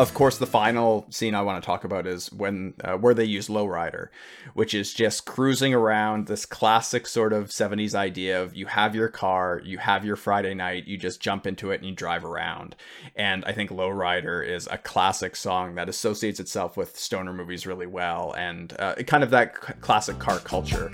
of 0.00 0.14
course, 0.14 0.38
the 0.38 0.46
final 0.46 1.06
scene 1.10 1.34
I 1.34 1.42
want 1.42 1.62
to 1.62 1.66
talk 1.66 1.84
about 1.84 2.06
is 2.06 2.32
when 2.32 2.72
uh, 2.82 2.96
where 2.96 3.12
they 3.12 3.24
use 3.24 3.48
lowrider, 3.48 4.08
which 4.54 4.72
is 4.72 4.94
just 4.94 5.26
cruising 5.26 5.74
around 5.74 6.26
this 6.26 6.46
classic 6.46 7.06
sort 7.06 7.34
of 7.34 7.48
70s 7.48 7.94
idea 7.94 8.42
of 8.42 8.56
you 8.56 8.64
have 8.64 8.94
your 8.94 9.08
car, 9.08 9.60
you 9.62 9.76
have 9.76 10.02
your 10.02 10.16
Friday 10.16 10.54
night, 10.54 10.86
you 10.86 10.96
just 10.96 11.20
jump 11.20 11.46
into 11.46 11.70
it 11.70 11.80
and 11.80 11.90
you 11.90 11.94
drive 11.94 12.24
around. 12.24 12.76
And 13.14 13.44
I 13.44 13.52
think 13.52 13.68
lowrider 13.68 14.46
is 14.46 14.66
a 14.70 14.78
classic 14.78 15.36
song 15.36 15.74
that 15.74 15.90
associates 15.90 16.40
itself 16.40 16.78
with 16.78 16.98
stoner 16.98 17.34
movies 17.34 17.66
really 17.66 17.86
well 17.86 18.32
and 18.32 18.74
uh, 18.78 18.94
kind 19.06 19.22
of 19.22 19.28
that 19.30 19.54
c- 19.62 19.74
classic 19.82 20.18
car 20.18 20.38
culture. 20.38 20.90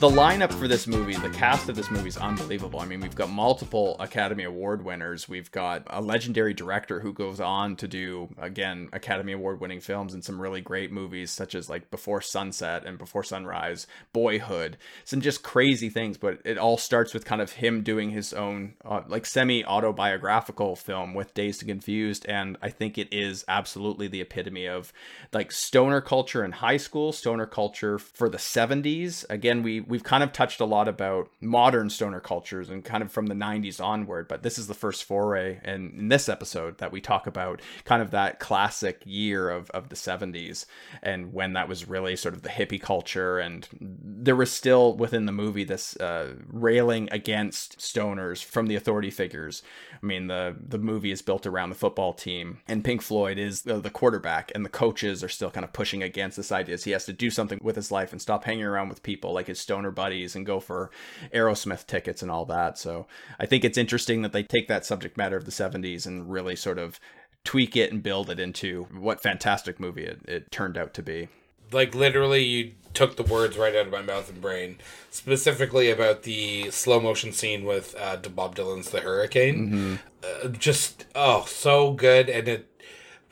The 0.00 0.10
lineup 0.10 0.52
for 0.52 0.68
this 0.68 0.86
movie, 0.86 1.14
the 1.14 1.30
cast 1.30 1.70
of 1.70 1.74
this 1.74 1.90
movie 1.90 2.08
is 2.08 2.18
unbelievable. 2.18 2.80
I 2.80 2.84
mean, 2.84 3.00
we've 3.00 3.14
got 3.14 3.30
multiple 3.30 3.96
Academy 3.98 4.44
Award 4.44 4.84
winners. 4.84 5.26
We've 5.26 5.50
got 5.50 5.84
a 5.86 6.02
legendary 6.02 6.52
director 6.52 7.00
who 7.00 7.14
goes 7.14 7.40
on 7.40 7.76
to 7.76 7.88
do, 7.88 8.28
again, 8.36 8.90
Academy 8.92 9.32
Award 9.32 9.58
winning 9.58 9.80
films 9.80 10.12
and 10.12 10.22
some 10.22 10.38
really 10.38 10.60
great 10.60 10.92
movies, 10.92 11.30
such 11.30 11.54
as 11.54 11.70
like 11.70 11.90
Before 11.90 12.20
Sunset 12.20 12.84
and 12.84 12.98
Before 12.98 13.24
Sunrise, 13.24 13.86
Boyhood, 14.12 14.76
some 15.04 15.22
just 15.22 15.42
crazy 15.42 15.88
things. 15.88 16.18
But 16.18 16.40
it 16.44 16.58
all 16.58 16.76
starts 16.76 17.14
with 17.14 17.24
kind 17.24 17.40
of 17.40 17.52
him 17.52 17.82
doing 17.82 18.10
his 18.10 18.34
own, 18.34 18.74
uh, 18.84 19.00
like, 19.08 19.24
semi 19.24 19.64
autobiographical 19.64 20.76
film 20.76 21.14
with 21.14 21.32
Dazed 21.32 21.62
and 21.62 21.70
Confused. 21.70 22.26
And 22.28 22.58
I 22.60 22.68
think 22.68 22.98
it 22.98 23.08
is 23.12 23.46
absolutely 23.48 24.08
the 24.08 24.20
epitome 24.20 24.68
of 24.68 24.92
like 25.32 25.52
stoner 25.52 26.02
culture 26.02 26.44
in 26.44 26.52
high 26.52 26.76
school, 26.76 27.12
stoner 27.12 27.46
culture 27.46 27.98
for 27.98 28.28
the 28.28 28.36
70s. 28.36 29.24
Again, 29.30 29.62
we 29.62 29.85
we've 29.86 30.04
kind 30.04 30.22
of 30.22 30.32
touched 30.32 30.60
a 30.60 30.64
lot 30.64 30.88
about 30.88 31.30
modern 31.40 31.88
stoner 31.88 32.20
cultures 32.20 32.68
and 32.68 32.84
kind 32.84 33.02
of 33.02 33.12
from 33.12 33.26
the 33.26 33.34
90s 33.34 33.82
onward, 33.82 34.28
but 34.28 34.42
this 34.42 34.58
is 34.58 34.66
the 34.66 34.74
first 34.74 35.04
foray 35.04 35.60
in, 35.64 35.94
in 35.96 36.08
this 36.08 36.28
episode 36.28 36.78
that 36.78 36.92
we 36.92 37.00
talk 37.00 37.26
about 37.26 37.60
kind 37.84 38.02
of 38.02 38.10
that 38.10 38.40
classic 38.40 39.00
year 39.04 39.48
of, 39.48 39.70
of 39.70 39.88
the 39.88 39.96
70s 39.96 40.66
and 41.02 41.32
when 41.32 41.52
that 41.52 41.68
was 41.68 41.88
really 41.88 42.16
sort 42.16 42.34
of 42.34 42.42
the 42.42 42.48
hippie 42.48 42.80
culture 42.80 43.38
and 43.38 43.68
there 43.80 44.36
was 44.36 44.50
still 44.50 44.96
within 44.96 45.26
the 45.26 45.32
movie 45.32 45.64
this 45.64 45.96
uh, 45.96 46.34
railing 46.48 47.08
against 47.12 47.78
stoners 47.78 48.44
from 48.44 48.66
the 48.66 48.74
authority 48.74 49.10
figures. 49.10 49.62
I 50.02 50.04
mean, 50.04 50.26
the 50.26 50.56
the 50.60 50.78
movie 50.78 51.10
is 51.10 51.22
built 51.22 51.46
around 51.46 51.70
the 51.70 51.76
football 51.76 52.12
team 52.12 52.58
and 52.68 52.84
Pink 52.84 53.02
Floyd 53.02 53.38
is 53.38 53.62
the, 53.62 53.80
the 53.80 53.90
quarterback 53.90 54.52
and 54.54 54.64
the 54.64 54.70
coaches 54.70 55.22
are 55.22 55.28
still 55.28 55.50
kind 55.50 55.64
of 55.64 55.72
pushing 55.72 56.02
against 56.02 56.36
this 56.36 56.52
idea. 56.52 56.76
He 56.76 56.90
has 56.90 57.06
to 57.06 57.12
do 57.12 57.30
something 57.30 57.58
with 57.62 57.76
his 57.76 57.90
life 57.90 58.12
and 58.12 58.20
stop 58.20 58.44
hanging 58.44 58.64
around 58.64 58.88
with 58.88 59.02
people 59.02 59.32
like 59.32 59.46
his 59.46 59.60
stoner 59.60 59.75
buddies 59.90 60.36
and 60.36 60.46
go 60.46 60.60
for 60.60 60.90
Aerosmith 61.34 61.86
tickets 61.86 62.22
and 62.22 62.30
all 62.30 62.44
that. 62.46 62.78
So 62.78 63.06
I 63.38 63.46
think 63.46 63.64
it's 63.64 63.78
interesting 63.78 64.22
that 64.22 64.32
they 64.32 64.42
take 64.42 64.68
that 64.68 64.86
subject 64.86 65.16
matter 65.16 65.36
of 65.36 65.44
the 65.44 65.50
70s 65.50 66.06
and 66.06 66.30
really 66.30 66.56
sort 66.56 66.78
of 66.78 67.00
tweak 67.44 67.76
it 67.76 67.92
and 67.92 68.02
build 68.02 68.28
it 68.28 68.40
into 68.40 68.84
what 68.92 69.22
fantastic 69.22 69.80
movie 69.80 70.04
it, 70.04 70.20
it 70.26 70.50
turned 70.50 70.76
out 70.76 70.92
to 70.94 71.02
be. 71.02 71.28
Like 71.72 71.94
literally, 71.94 72.44
you 72.44 72.72
took 72.94 73.16
the 73.16 73.22
words 73.22 73.56
right 73.58 73.74
out 73.74 73.86
of 73.86 73.92
my 73.92 74.02
mouth 74.02 74.28
and 74.30 74.40
brain, 74.40 74.78
specifically 75.10 75.90
about 75.90 76.22
the 76.22 76.70
slow 76.70 77.00
motion 77.00 77.32
scene 77.32 77.64
with 77.64 77.94
uh, 77.98 78.16
Bob 78.16 78.54
Dylan's 78.54 78.90
"The 78.90 79.00
Hurricane." 79.00 80.00
Mm-hmm. 80.22 80.46
Uh, 80.46 80.48
just 80.48 81.06
oh, 81.14 81.44
so 81.46 81.92
good, 81.92 82.28
and 82.28 82.46
it 82.46 82.68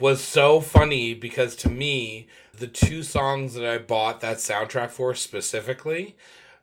was 0.01 0.21
so 0.21 0.61
funny 0.61 1.15
because 1.15 1.55
to 1.57 1.71
me, 1.71 2.27
the 2.59 2.67
two 2.67 3.03
songs 3.03 3.55
that 3.55 3.65
I 3.65 3.79
bought 3.79 4.21
that 4.21 4.39
soundtrack 4.39 4.91
for 4.91 5.15
specifically 5.15 6.17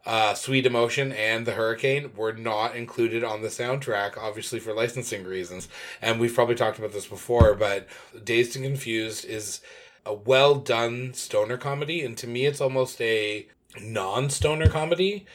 uh, 0.05 0.33
Sweet 0.33 0.65
Emotion 0.65 1.11
and 1.11 1.45
The 1.45 1.53
Hurricane 1.53 2.11
were 2.15 2.33
not 2.33 2.75
included 2.75 3.23
on 3.23 3.41
the 3.41 3.49
soundtrack, 3.49 4.17
obviously 4.17 4.59
for 4.59 4.73
licensing 4.73 5.23
reasons. 5.23 5.67
And 6.01 6.19
we've 6.19 6.33
probably 6.33 6.55
talked 6.55 6.79
about 6.79 6.91
this 6.93 7.07
before, 7.07 7.53
but 7.53 7.87
Dazed 8.23 8.55
and 8.55 8.65
Confused 8.65 9.25
is 9.25 9.61
a 10.05 10.13
well 10.13 10.55
done 10.55 11.13
stoner 11.13 11.57
comedy. 11.57 12.03
And 12.03 12.17
to 12.17 12.27
me, 12.27 12.45
it's 12.45 12.61
almost 12.61 12.99
a 13.01 13.47
non 13.79 14.29
stoner 14.29 14.67
comedy 14.67 15.25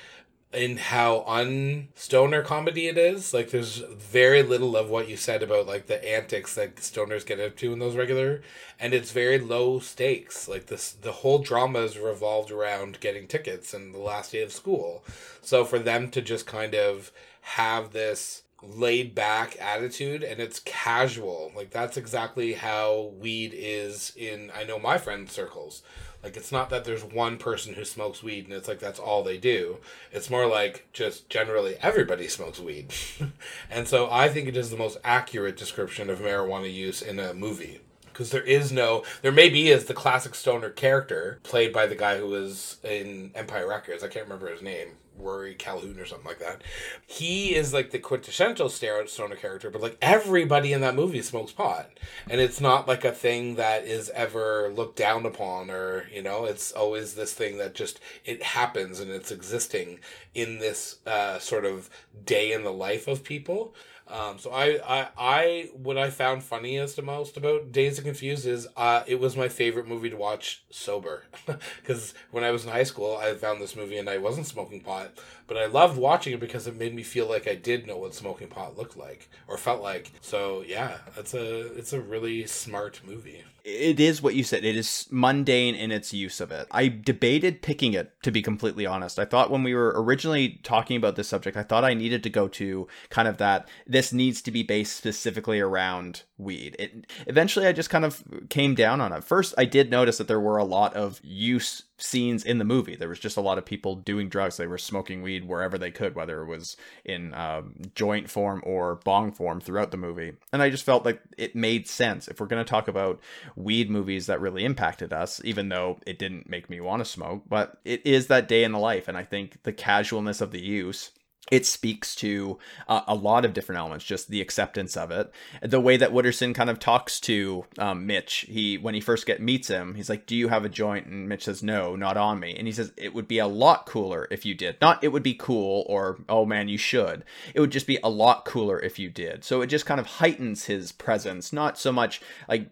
in 0.52 0.76
how 0.76 1.24
unstoner 1.28 2.44
comedy 2.44 2.86
it 2.88 2.96
is. 2.96 3.34
Like 3.34 3.50
there's 3.50 3.78
very 3.78 4.42
little 4.42 4.76
of 4.76 4.88
what 4.88 5.08
you 5.08 5.16
said 5.16 5.42
about 5.42 5.66
like 5.66 5.86
the 5.86 6.06
antics 6.08 6.54
that 6.54 6.76
stoners 6.76 7.26
get 7.26 7.40
up 7.40 7.56
to 7.56 7.72
in 7.72 7.78
those 7.78 7.96
regular 7.96 8.42
and 8.78 8.94
it's 8.94 9.12
very 9.12 9.38
low 9.38 9.80
stakes. 9.80 10.48
Like 10.48 10.66
this 10.66 10.92
the 10.92 11.12
whole 11.12 11.38
drama 11.38 11.80
is 11.80 11.98
revolved 11.98 12.50
around 12.50 13.00
getting 13.00 13.26
tickets 13.26 13.74
and 13.74 13.94
the 13.94 13.98
last 13.98 14.32
day 14.32 14.42
of 14.42 14.52
school. 14.52 15.04
So 15.42 15.64
for 15.64 15.78
them 15.78 16.10
to 16.10 16.22
just 16.22 16.46
kind 16.46 16.74
of 16.74 17.12
have 17.42 17.92
this 17.92 18.42
laid 18.62 19.14
back 19.14 19.56
attitude 19.60 20.22
and 20.22 20.40
it's 20.40 20.60
casual. 20.60 21.52
Like 21.54 21.70
that's 21.70 21.96
exactly 21.96 22.54
how 22.54 23.12
weed 23.18 23.52
is 23.54 24.12
in 24.16 24.50
I 24.54 24.64
know 24.64 24.78
my 24.78 24.98
friend 24.98 25.28
circles. 25.28 25.82
Like 26.26 26.36
it's 26.36 26.50
not 26.50 26.70
that 26.70 26.84
there's 26.84 27.04
one 27.04 27.38
person 27.38 27.74
who 27.74 27.84
smokes 27.84 28.20
weed 28.20 28.46
and 28.46 28.52
it's 28.52 28.66
like 28.66 28.80
that's 28.80 28.98
all 28.98 29.22
they 29.22 29.38
do. 29.38 29.76
It's 30.10 30.28
more 30.28 30.44
like 30.44 30.88
just 30.92 31.30
generally 31.30 31.76
everybody 31.80 32.26
smokes 32.26 32.58
weed. 32.58 32.92
and 33.70 33.86
so 33.86 34.08
I 34.10 34.28
think 34.28 34.48
it 34.48 34.56
is 34.56 34.70
the 34.70 34.76
most 34.76 34.98
accurate 35.04 35.56
description 35.56 36.10
of 36.10 36.18
marijuana 36.18 36.74
use 36.74 37.00
in 37.00 37.20
a 37.20 37.32
movie 37.32 37.80
because 38.06 38.30
there 38.30 38.42
is 38.42 38.72
no 38.72 39.04
there 39.22 39.30
maybe 39.30 39.68
is 39.68 39.84
the 39.84 39.94
classic 39.94 40.34
stoner 40.34 40.70
character 40.70 41.38
played 41.44 41.72
by 41.72 41.86
the 41.86 41.94
guy 41.94 42.18
who 42.18 42.26
was 42.26 42.78
in 42.82 43.30
Empire 43.36 43.68
Records. 43.68 44.02
I 44.02 44.08
can't 44.08 44.26
remember 44.26 44.50
his 44.50 44.62
name. 44.62 44.96
Rory 45.18 45.54
Calhoun 45.54 45.98
or 45.98 46.06
something 46.06 46.26
like 46.26 46.38
that. 46.38 46.62
He 47.06 47.54
is 47.54 47.72
like 47.72 47.90
the 47.90 47.98
quintessential 47.98 48.68
stoner 48.68 49.36
character, 49.36 49.70
but 49.70 49.82
like 49.82 49.98
everybody 50.00 50.72
in 50.72 50.80
that 50.82 50.94
movie 50.94 51.22
smokes 51.22 51.52
pot, 51.52 51.90
and 52.28 52.40
it's 52.40 52.60
not 52.60 52.88
like 52.88 53.04
a 53.04 53.12
thing 53.12 53.56
that 53.56 53.84
is 53.84 54.10
ever 54.10 54.72
looked 54.74 54.96
down 54.96 55.26
upon, 55.26 55.70
or 55.70 56.08
you 56.12 56.22
know, 56.22 56.44
it's 56.44 56.72
always 56.72 57.14
this 57.14 57.32
thing 57.32 57.58
that 57.58 57.74
just 57.74 58.00
it 58.24 58.42
happens 58.42 59.00
and 59.00 59.10
it's 59.10 59.30
existing 59.32 60.00
in 60.34 60.58
this 60.58 60.98
uh, 61.06 61.38
sort 61.38 61.64
of 61.64 61.90
day 62.24 62.52
in 62.52 62.64
the 62.64 62.72
life 62.72 63.08
of 63.08 63.24
people. 63.24 63.74
Um, 64.08 64.38
so 64.38 64.50
I, 64.52 64.78
I, 64.86 65.08
I, 65.18 65.70
what 65.74 65.98
I 65.98 66.10
found 66.10 66.44
funniest 66.44 66.96
the 66.96 67.02
most 67.02 67.36
about 67.36 67.72
Dazed 67.72 67.98
and 67.98 68.06
Confused 68.06 68.46
is, 68.46 68.68
uh, 68.76 69.02
it 69.06 69.18
was 69.18 69.36
my 69.36 69.48
favorite 69.48 69.88
movie 69.88 70.10
to 70.10 70.16
watch 70.16 70.62
sober, 70.70 71.24
because 71.80 72.14
when 72.30 72.44
I 72.44 72.52
was 72.52 72.64
in 72.64 72.70
high 72.70 72.84
school, 72.84 73.16
I 73.16 73.34
found 73.34 73.60
this 73.60 73.74
movie 73.74 73.98
and 73.98 74.08
I 74.08 74.18
wasn't 74.18 74.46
smoking 74.46 74.80
pot, 74.80 75.10
but 75.48 75.56
I 75.56 75.66
loved 75.66 75.98
watching 75.98 76.34
it 76.34 76.40
because 76.40 76.66
it 76.66 76.76
made 76.76 76.94
me 76.94 77.02
feel 77.02 77.28
like 77.28 77.48
I 77.48 77.56
did 77.56 77.86
know 77.86 77.96
what 77.96 78.14
smoking 78.14 78.48
pot 78.48 78.78
looked 78.78 78.96
like 78.96 79.28
or 79.48 79.58
felt 79.58 79.82
like. 79.82 80.12
So 80.20 80.62
yeah, 80.66 80.98
it's 81.16 81.34
a, 81.34 81.74
it's 81.74 81.92
a 81.92 82.00
really 82.00 82.46
smart 82.46 83.00
movie 83.04 83.44
it 83.66 83.98
is 83.98 84.22
what 84.22 84.36
you 84.36 84.44
said. 84.44 84.64
It 84.64 84.76
is 84.76 85.08
mundane 85.10 85.74
in 85.74 85.90
its 85.90 86.14
use 86.14 86.40
of 86.40 86.52
it. 86.52 86.68
I 86.70 86.86
debated 86.86 87.62
picking 87.62 87.94
it, 87.94 88.12
to 88.22 88.30
be 88.30 88.40
completely 88.40 88.86
honest. 88.86 89.18
I 89.18 89.24
thought 89.24 89.50
when 89.50 89.64
we 89.64 89.74
were 89.74 89.92
originally 89.96 90.60
talking 90.62 90.96
about 90.96 91.16
this 91.16 91.26
subject, 91.26 91.56
I 91.56 91.64
thought 91.64 91.82
I 91.82 91.92
needed 91.92 92.22
to 92.22 92.30
go 92.30 92.46
to 92.46 92.86
kind 93.10 93.26
of 93.26 93.38
that 93.38 93.68
this 93.96 94.12
needs 94.12 94.42
to 94.42 94.50
be 94.50 94.62
based 94.62 94.94
specifically 94.94 95.58
around 95.58 96.22
weed. 96.36 96.76
It 96.78 97.06
eventually 97.26 97.66
I 97.66 97.72
just 97.72 97.88
kind 97.88 98.04
of 98.04 98.22
came 98.50 98.74
down 98.74 99.00
on 99.00 99.10
it. 99.10 99.24
First, 99.24 99.54
I 99.56 99.64
did 99.64 99.90
notice 99.90 100.18
that 100.18 100.28
there 100.28 100.38
were 100.38 100.58
a 100.58 100.64
lot 100.64 100.92
of 100.92 101.18
use 101.24 101.82
scenes 101.96 102.44
in 102.44 102.58
the 102.58 102.64
movie. 102.66 102.94
There 102.94 103.08
was 103.08 103.18
just 103.18 103.38
a 103.38 103.40
lot 103.40 103.56
of 103.56 103.64
people 103.64 103.96
doing 103.96 104.28
drugs. 104.28 104.58
They 104.58 104.66
were 104.66 104.76
smoking 104.76 105.22
weed 105.22 105.48
wherever 105.48 105.78
they 105.78 105.90
could, 105.90 106.14
whether 106.14 106.42
it 106.42 106.46
was 106.46 106.76
in 107.06 107.32
um, 107.32 107.76
joint 107.94 108.28
form 108.28 108.62
or 108.66 108.96
bong 108.96 109.32
form 109.32 109.62
throughout 109.62 109.92
the 109.92 109.96
movie. 109.96 110.34
And 110.52 110.60
I 110.60 110.68
just 110.68 110.84
felt 110.84 111.06
like 111.06 111.22
it 111.38 111.56
made 111.56 111.88
sense. 111.88 112.28
If 112.28 112.38
we're 112.38 112.48
going 112.48 112.62
to 112.62 112.68
talk 112.68 112.88
about 112.88 113.18
weed 113.54 113.88
movies 113.88 114.26
that 114.26 114.42
really 114.42 114.66
impacted 114.66 115.14
us, 115.14 115.40
even 115.42 115.70
though 115.70 116.00
it 116.06 116.18
didn't 116.18 116.50
make 116.50 116.68
me 116.68 116.82
want 116.82 117.00
to 117.00 117.10
smoke, 117.10 117.44
but 117.48 117.78
it 117.86 118.04
is 118.04 118.26
that 118.26 118.46
day 118.46 118.62
in 118.62 118.72
the 118.72 118.78
life. 118.78 119.08
And 119.08 119.16
I 119.16 119.24
think 119.24 119.62
the 119.62 119.72
casualness 119.72 120.42
of 120.42 120.50
the 120.50 120.60
use 120.60 121.12
it 121.50 121.64
speaks 121.64 122.14
to 122.16 122.58
uh, 122.88 123.02
a 123.06 123.14
lot 123.14 123.44
of 123.44 123.52
different 123.52 123.78
elements 123.78 124.04
just 124.04 124.28
the 124.28 124.40
acceptance 124.40 124.96
of 124.96 125.10
it. 125.10 125.30
The 125.62 125.80
way 125.80 125.96
that 125.96 126.12
wooderson 126.12 126.54
kind 126.54 126.70
of 126.70 126.78
talks 126.78 127.20
to 127.20 127.64
um, 127.78 128.06
mitch 128.06 128.46
he 128.48 128.78
when 128.78 128.94
he 128.94 129.00
first 129.00 129.26
get 129.26 129.40
meets 129.40 129.68
him 129.68 129.94
he's 129.94 130.08
like 130.08 130.26
do 130.26 130.36
you 130.36 130.48
have 130.48 130.64
a 130.64 130.68
joint? 130.68 131.06
And 131.06 131.28
mitch 131.28 131.44
says 131.44 131.62
no 131.62 131.96
not 131.96 132.16
on 132.16 132.40
me. 132.40 132.54
And 132.56 132.66
he 132.66 132.72
says 132.72 132.92
it 132.96 133.14
would 133.14 133.28
be 133.28 133.38
a 133.38 133.46
lot 133.46 133.86
cooler 133.86 134.28
if 134.30 134.44
you 134.44 134.54
did. 134.54 134.76
Not 134.80 135.02
it 135.02 135.08
would 135.08 135.22
be 135.22 135.34
cool 135.34 135.84
or 135.88 136.18
oh 136.28 136.44
man 136.44 136.68
you 136.68 136.78
should. 136.78 137.24
It 137.54 137.60
would 137.60 137.72
just 137.72 137.86
be 137.86 137.98
a 138.02 138.10
lot 138.10 138.44
cooler 138.44 138.78
if 138.78 138.98
you 138.98 139.10
did. 139.10 139.44
So 139.44 139.62
it 139.62 139.68
just 139.68 139.86
kind 139.86 140.00
of 140.00 140.06
heightens 140.06 140.66
his 140.66 140.92
presence 140.92 141.52
not 141.52 141.78
so 141.78 141.92
much 141.92 142.20
like 142.48 142.68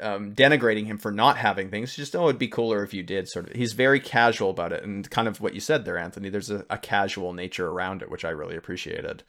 um, 0.00 0.34
denigrating 0.34 0.86
him 0.86 0.98
for 0.98 1.10
not 1.10 1.36
having 1.36 1.70
things. 1.70 1.96
Just 1.96 2.14
oh, 2.16 2.28
it'd 2.28 2.38
be 2.38 2.48
cooler 2.48 2.82
if 2.82 2.94
you 2.94 3.02
did. 3.02 3.28
Sort 3.28 3.48
of. 3.48 3.56
He's 3.56 3.72
very 3.72 4.00
casual 4.00 4.50
about 4.50 4.72
it, 4.72 4.82
and 4.82 5.08
kind 5.10 5.28
of 5.28 5.40
what 5.40 5.54
you 5.54 5.60
said 5.60 5.84
there, 5.84 5.98
Anthony. 5.98 6.28
There's 6.28 6.50
a, 6.50 6.64
a 6.70 6.78
casual 6.78 7.32
nature 7.32 7.68
around 7.68 8.02
it, 8.02 8.10
which 8.10 8.24
I 8.24 8.30
really 8.30 8.56
appreciated. 8.56 9.22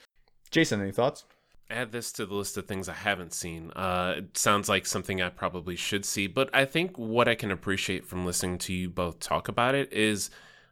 Jason, 0.51 0.82
any 0.82 0.91
thoughts? 0.91 1.26
Add 1.70 1.91
this 1.91 2.13
to 2.13 2.26
the 2.26 2.34
list 2.34 2.55
of 2.57 2.65
things 2.65 2.88
I 2.88 2.93
haven't 2.93 3.34
seen. 3.34 3.72
Uh, 3.76 4.15
it 4.18 4.38
sounds 4.38 4.70
like 4.70 4.86
something 4.86 5.22
I 5.22 5.30
probably 5.30 5.76
should 5.76 6.05
see, 6.05 6.28
but 6.28 6.49
I 6.53 6.63
think 6.63 6.97
what 6.97 7.28
I 7.28 7.36
can 7.36 7.51
appreciate 7.51 8.05
from 8.05 8.26
listening 8.26 8.57
to 8.59 8.74
you 8.74 8.89
both 8.89 9.20
talk 9.20 9.49
about 9.49 9.76
it 9.76 9.91
is 9.91 10.30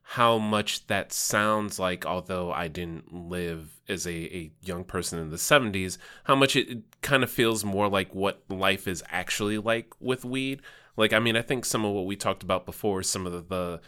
how 0.08 0.38
much 0.38 0.86
that 0.86 1.12
sounds 1.12 1.80
like, 1.80 2.06
although 2.06 2.52
I 2.52 2.68
didn't 2.68 3.12
live 3.12 3.82
as 3.90 4.06
a, 4.06 4.12
a 4.12 4.52
young 4.62 4.84
person 4.84 5.18
in 5.18 5.32
the 5.32 5.36
70s, 5.36 5.98
how 6.26 6.36
much 6.36 6.56
it, 6.56 6.84
kind 7.02 7.24
of 7.24 7.32
feels 7.32 7.66
more 7.66 7.90
like 7.90 8.14
what 8.14 8.44
life 8.48 8.88
is 8.88 9.04
actually 9.10 9.58
like 9.58 9.94
with 10.00 10.24
weed. 10.24 10.62
Like, 10.96 11.12
I 11.12 11.18
mean, 11.18 11.36
I 11.36 11.42
think 11.42 11.66
some 11.66 11.84
of 11.84 11.92
what 11.92 12.06
we 12.06 12.16
talked 12.16 12.44
about 12.44 12.68
before, 12.68 13.02
some 13.02 13.26
of 13.26 13.34
the, 13.34 13.42
the 13.42 13.82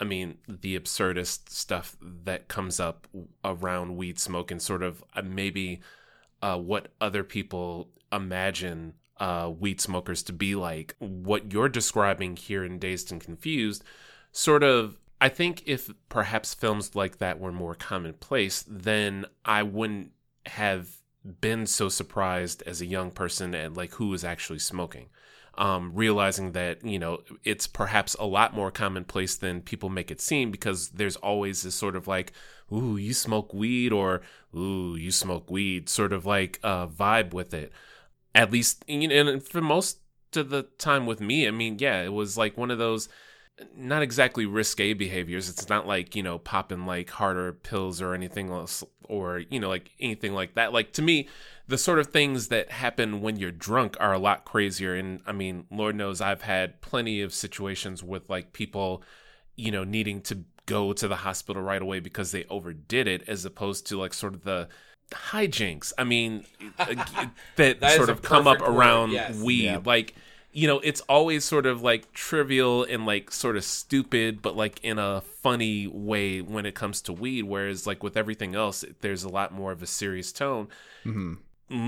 I 0.00 0.04
mean, 0.04 0.38
the 0.48 0.76
absurdist 0.76 1.50
stuff 1.50 1.96
that 2.02 2.48
comes 2.48 2.80
up 2.80 3.06
around 3.44 3.96
weed 3.96 4.18
smoke 4.18 4.50
and 4.50 4.60
sort 4.60 4.82
of 4.82 5.04
uh, 5.14 5.22
maybe 5.22 5.80
uh, 6.42 6.58
what 6.58 6.88
other 7.00 7.22
people 7.22 7.88
imagine 8.10 8.94
uh, 9.18 9.48
weed 9.56 9.80
smokers 9.80 10.24
to 10.24 10.32
be 10.32 10.56
like. 10.56 10.96
What 10.98 11.52
you're 11.52 11.68
describing 11.68 12.34
here 12.34 12.64
in 12.64 12.80
Dazed 12.80 13.12
and 13.12 13.20
Confused 13.20 13.84
sort 14.32 14.64
of 14.64 14.98
I 15.22 15.28
think 15.28 15.62
if 15.66 15.88
perhaps 16.08 16.52
films 16.52 16.96
like 16.96 17.18
that 17.18 17.38
were 17.38 17.52
more 17.52 17.76
commonplace, 17.76 18.64
then 18.66 19.24
I 19.44 19.62
wouldn't 19.62 20.10
have 20.46 20.88
been 21.40 21.64
so 21.66 21.88
surprised 21.88 22.64
as 22.66 22.80
a 22.80 22.86
young 22.86 23.12
person 23.12 23.54
at 23.54 23.74
like 23.74 23.92
who 23.92 24.08
was 24.08 24.24
actually 24.24 24.58
smoking. 24.58 25.10
Um, 25.54 25.92
realizing 25.94 26.52
that 26.52 26.84
you 26.84 26.98
know 26.98 27.20
it's 27.44 27.68
perhaps 27.68 28.16
a 28.18 28.24
lot 28.24 28.52
more 28.52 28.72
commonplace 28.72 29.36
than 29.36 29.60
people 29.60 29.90
make 29.90 30.10
it 30.10 30.20
seem 30.20 30.50
because 30.50 30.88
there's 30.88 31.16
always 31.16 31.62
this 31.62 31.74
sort 31.76 31.94
of 31.94 32.08
like 32.08 32.32
ooh 32.72 32.96
you 32.96 33.12
smoke 33.12 33.52
weed 33.54 33.92
or 33.92 34.22
ooh 34.56 34.96
you 34.96 35.12
smoke 35.12 35.50
weed 35.50 35.90
sort 35.90 36.14
of 36.14 36.24
like 36.24 36.58
uh, 36.62 36.86
vibe 36.86 37.34
with 37.34 37.52
it 37.52 37.70
at 38.34 38.50
least 38.50 38.82
you 38.88 39.06
know 39.06 39.14
and 39.14 39.42
for 39.42 39.60
most 39.60 39.98
of 40.34 40.48
the 40.48 40.62
time 40.78 41.04
with 41.04 41.20
me 41.20 41.46
i 41.46 41.50
mean 41.50 41.76
yeah 41.78 42.00
it 42.00 42.14
was 42.14 42.38
like 42.38 42.56
one 42.56 42.70
of 42.70 42.78
those 42.78 43.10
not 43.76 44.02
exactly 44.02 44.46
risque 44.46 44.92
behaviors. 44.92 45.48
It's 45.48 45.68
not 45.68 45.86
like, 45.86 46.16
you 46.16 46.22
know, 46.22 46.38
popping 46.38 46.86
like 46.86 47.10
harder 47.10 47.52
pills 47.52 48.00
or 48.00 48.14
anything 48.14 48.50
else 48.50 48.82
or, 49.04 49.38
you 49.50 49.60
know, 49.60 49.68
like 49.68 49.90
anything 50.00 50.32
like 50.32 50.54
that. 50.54 50.72
Like 50.72 50.92
to 50.94 51.02
me, 51.02 51.28
the 51.68 51.78
sort 51.78 51.98
of 51.98 52.08
things 52.08 52.48
that 52.48 52.70
happen 52.70 53.20
when 53.20 53.36
you're 53.36 53.50
drunk 53.50 53.96
are 54.00 54.12
a 54.12 54.18
lot 54.18 54.44
crazier. 54.44 54.94
And 54.94 55.20
I 55.26 55.32
mean, 55.32 55.66
Lord 55.70 55.96
knows 55.96 56.20
I've 56.20 56.42
had 56.42 56.80
plenty 56.80 57.20
of 57.22 57.32
situations 57.32 58.02
with 58.02 58.28
like 58.30 58.52
people, 58.52 59.02
you 59.56 59.70
know, 59.70 59.84
needing 59.84 60.20
to 60.22 60.44
go 60.66 60.92
to 60.92 61.08
the 61.08 61.16
hospital 61.16 61.62
right 61.62 61.82
away 61.82 62.00
because 62.00 62.32
they 62.32 62.44
overdid 62.44 63.06
it 63.06 63.28
as 63.28 63.44
opposed 63.44 63.86
to 63.88 63.98
like 63.98 64.14
sort 64.14 64.34
of 64.34 64.44
the 64.44 64.68
hijinks. 65.10 65.92
I 65.98 66.04
mean, 66.04 66.44
that, 66.78 67.80
that 67.80 67.96
sort 67.96 68.08
of 68.08 68.22
come 68.22 68.46
up 68.46 68.60
around 68.60 69.12
yes. 69.12 69.36
weed. 69.36 69.64
Yeah. 69.64 69.80
Like, 69.84 70.14
you 70.52 70.66
know, 70.66 70.80
it's 70.80 71.00
always 71.02 71.44
sort 71.44 71.64
of 71.64 71.82
like 71.82 72.12
trivial 72.12 72.84
and 72.84 73.06
like 73.06 73.30
sort 73.30 73.56
of 73.56 73.64
stupid, 73.64 74.42
but 74.42 74.54
like 74.54 74.80
in 74.84 74.98
a 74.98 75.22
funny 75.22 75.86
way 75.86 76.42
when 76.42 76.66
it 76.66 76.74
comes 76.74 77.00
to 77.02 77.12
weed. 77.12 77.44
Whereas 77.44 77.86
like 77.86 78.02
with 78.02 78.16
everything 78.16 78.54
else, 78.54 78.84
there's 79.00 79.24
a 79.24 79.30
lot 79.30 79.52
more 79.52 79.72
of 79.72 79.82
a 79.82 79.86
serious 79.86 80.30
tone. 80.30 80.68
Mm-hmm. 81.04 81.34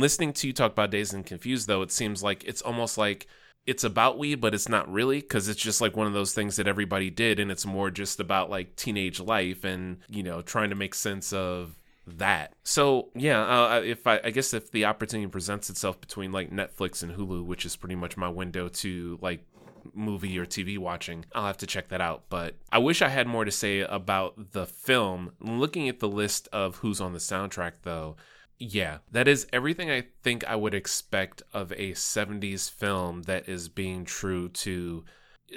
Listening 0.01 0.33
to 0.35 0.47
you 0.47 0.55
talk 0.55 0.73
about 0.73 0.91
Dazed 0.91 1.13
and 1.13 1.27
Confused, 1.27 1.69
though, 1.69 1.83
it 1.83 1.93
seems 1.93 2.23
like 2.23 2.43
it's 2.45 2.63
almost 2.63 2.97
like 2.97 3.27
it's 3.67 3.85
about 3.85 4.19
weed, 4.19 4.41
but 4.41 4.55
it's 4.55 4.69
not 4.69 4.91
really 4.91 5.21
because 5.21 5.49
it's 5.49 5.61
just 5.61 5.83
like 5.83 5.97
one 5.97 6.07
of 6.07 6.15
those 6.15 6.33
things 6.33 6.57
that 6.57 6.67
everybody 6.67 7.11
did, 7.11 7.39
and 7.39 7.51
it's 7.51 7.67
more 7.67 7.91
just 7.91 8.19
about 8.19 8.49
like 8.49 8.77
teenage 8.77 9.21
life 9.21 9.65
and 9.65 9.99
you 10.09 10.23
know 10.23 10.41
trying 10.41 10.71
to 10.71 10.77
make 10.77 10.95
sense 10.95 11.35
of 11.35 11.79
that. 12.07 12.55
So 12.63 13.09
yeah, 13.15 13.43
uh, 13.43 13.81
if 13.85 14.07
I, 14.07 14.21
I 14.25 14.31
guess 14.31 14.55
if 14.55 14.71
the 14.71 14.85
opportunity 14.85 15.29
presents 15.29 15.71
itself 15.71 16.01
between 16.01 16.33
like 16.33 16.51
Netflix 16.51 17.03
and 17.03 17.13
Hulu, 17.13 17.45
which 17.45 17.65
is 17.65 17.77
pretty 17.77 17.95
much 17.95 18.17
my 18.17 18.29
window 18.29 18.69
to 18.69 19.19
like 19.21 19.45
movie 19.93 20.39
or 20.39 20.47
TV 20.47 20.79
watching, 20.79 21.25
I'll 21.35 21.47
have 21.47 21.59
to 21.59 21.67
check 21.67 21.89
that 21.89 22.01
out. 22.01 22.25
But 22.29 22.57
I 22.71 22.79
wish 22.79 23.03
I 23.03 23.09
had 23.09 23.27
more 23.27 23.45
to 23.45 23.51
say 23.51 23.81
about 23.81 24.53
the 24.53 24.67
film. 24.67 25.33
Looking 25.41 25.89
at 25.89 26.01
the 26.01 26.09
list 26.09 26.49
of 26.53 26.77
who's 26.77 27.01
on 27.01 27.13
the 27.13 27.19
soundtrack, 27.19 27.73
though, 27.83 28.17
yeah, 28.59 28.99
that 29.11 29.29
is 29.29 29.47
everything 29.53 29.91
I 29.91 30.05
think 30.23 30.45
I 30.45 30.57
would 30.57 30.75
expect 30.75 31.43
of 31.53 31.73
a 31.73 31.93
70s 31.93 32.71
film 32.71 33.23
that 33.23 33.49
is 33.49 33.69
being 33.69 34.05
true 34.05 34.49
to 34.51 35.05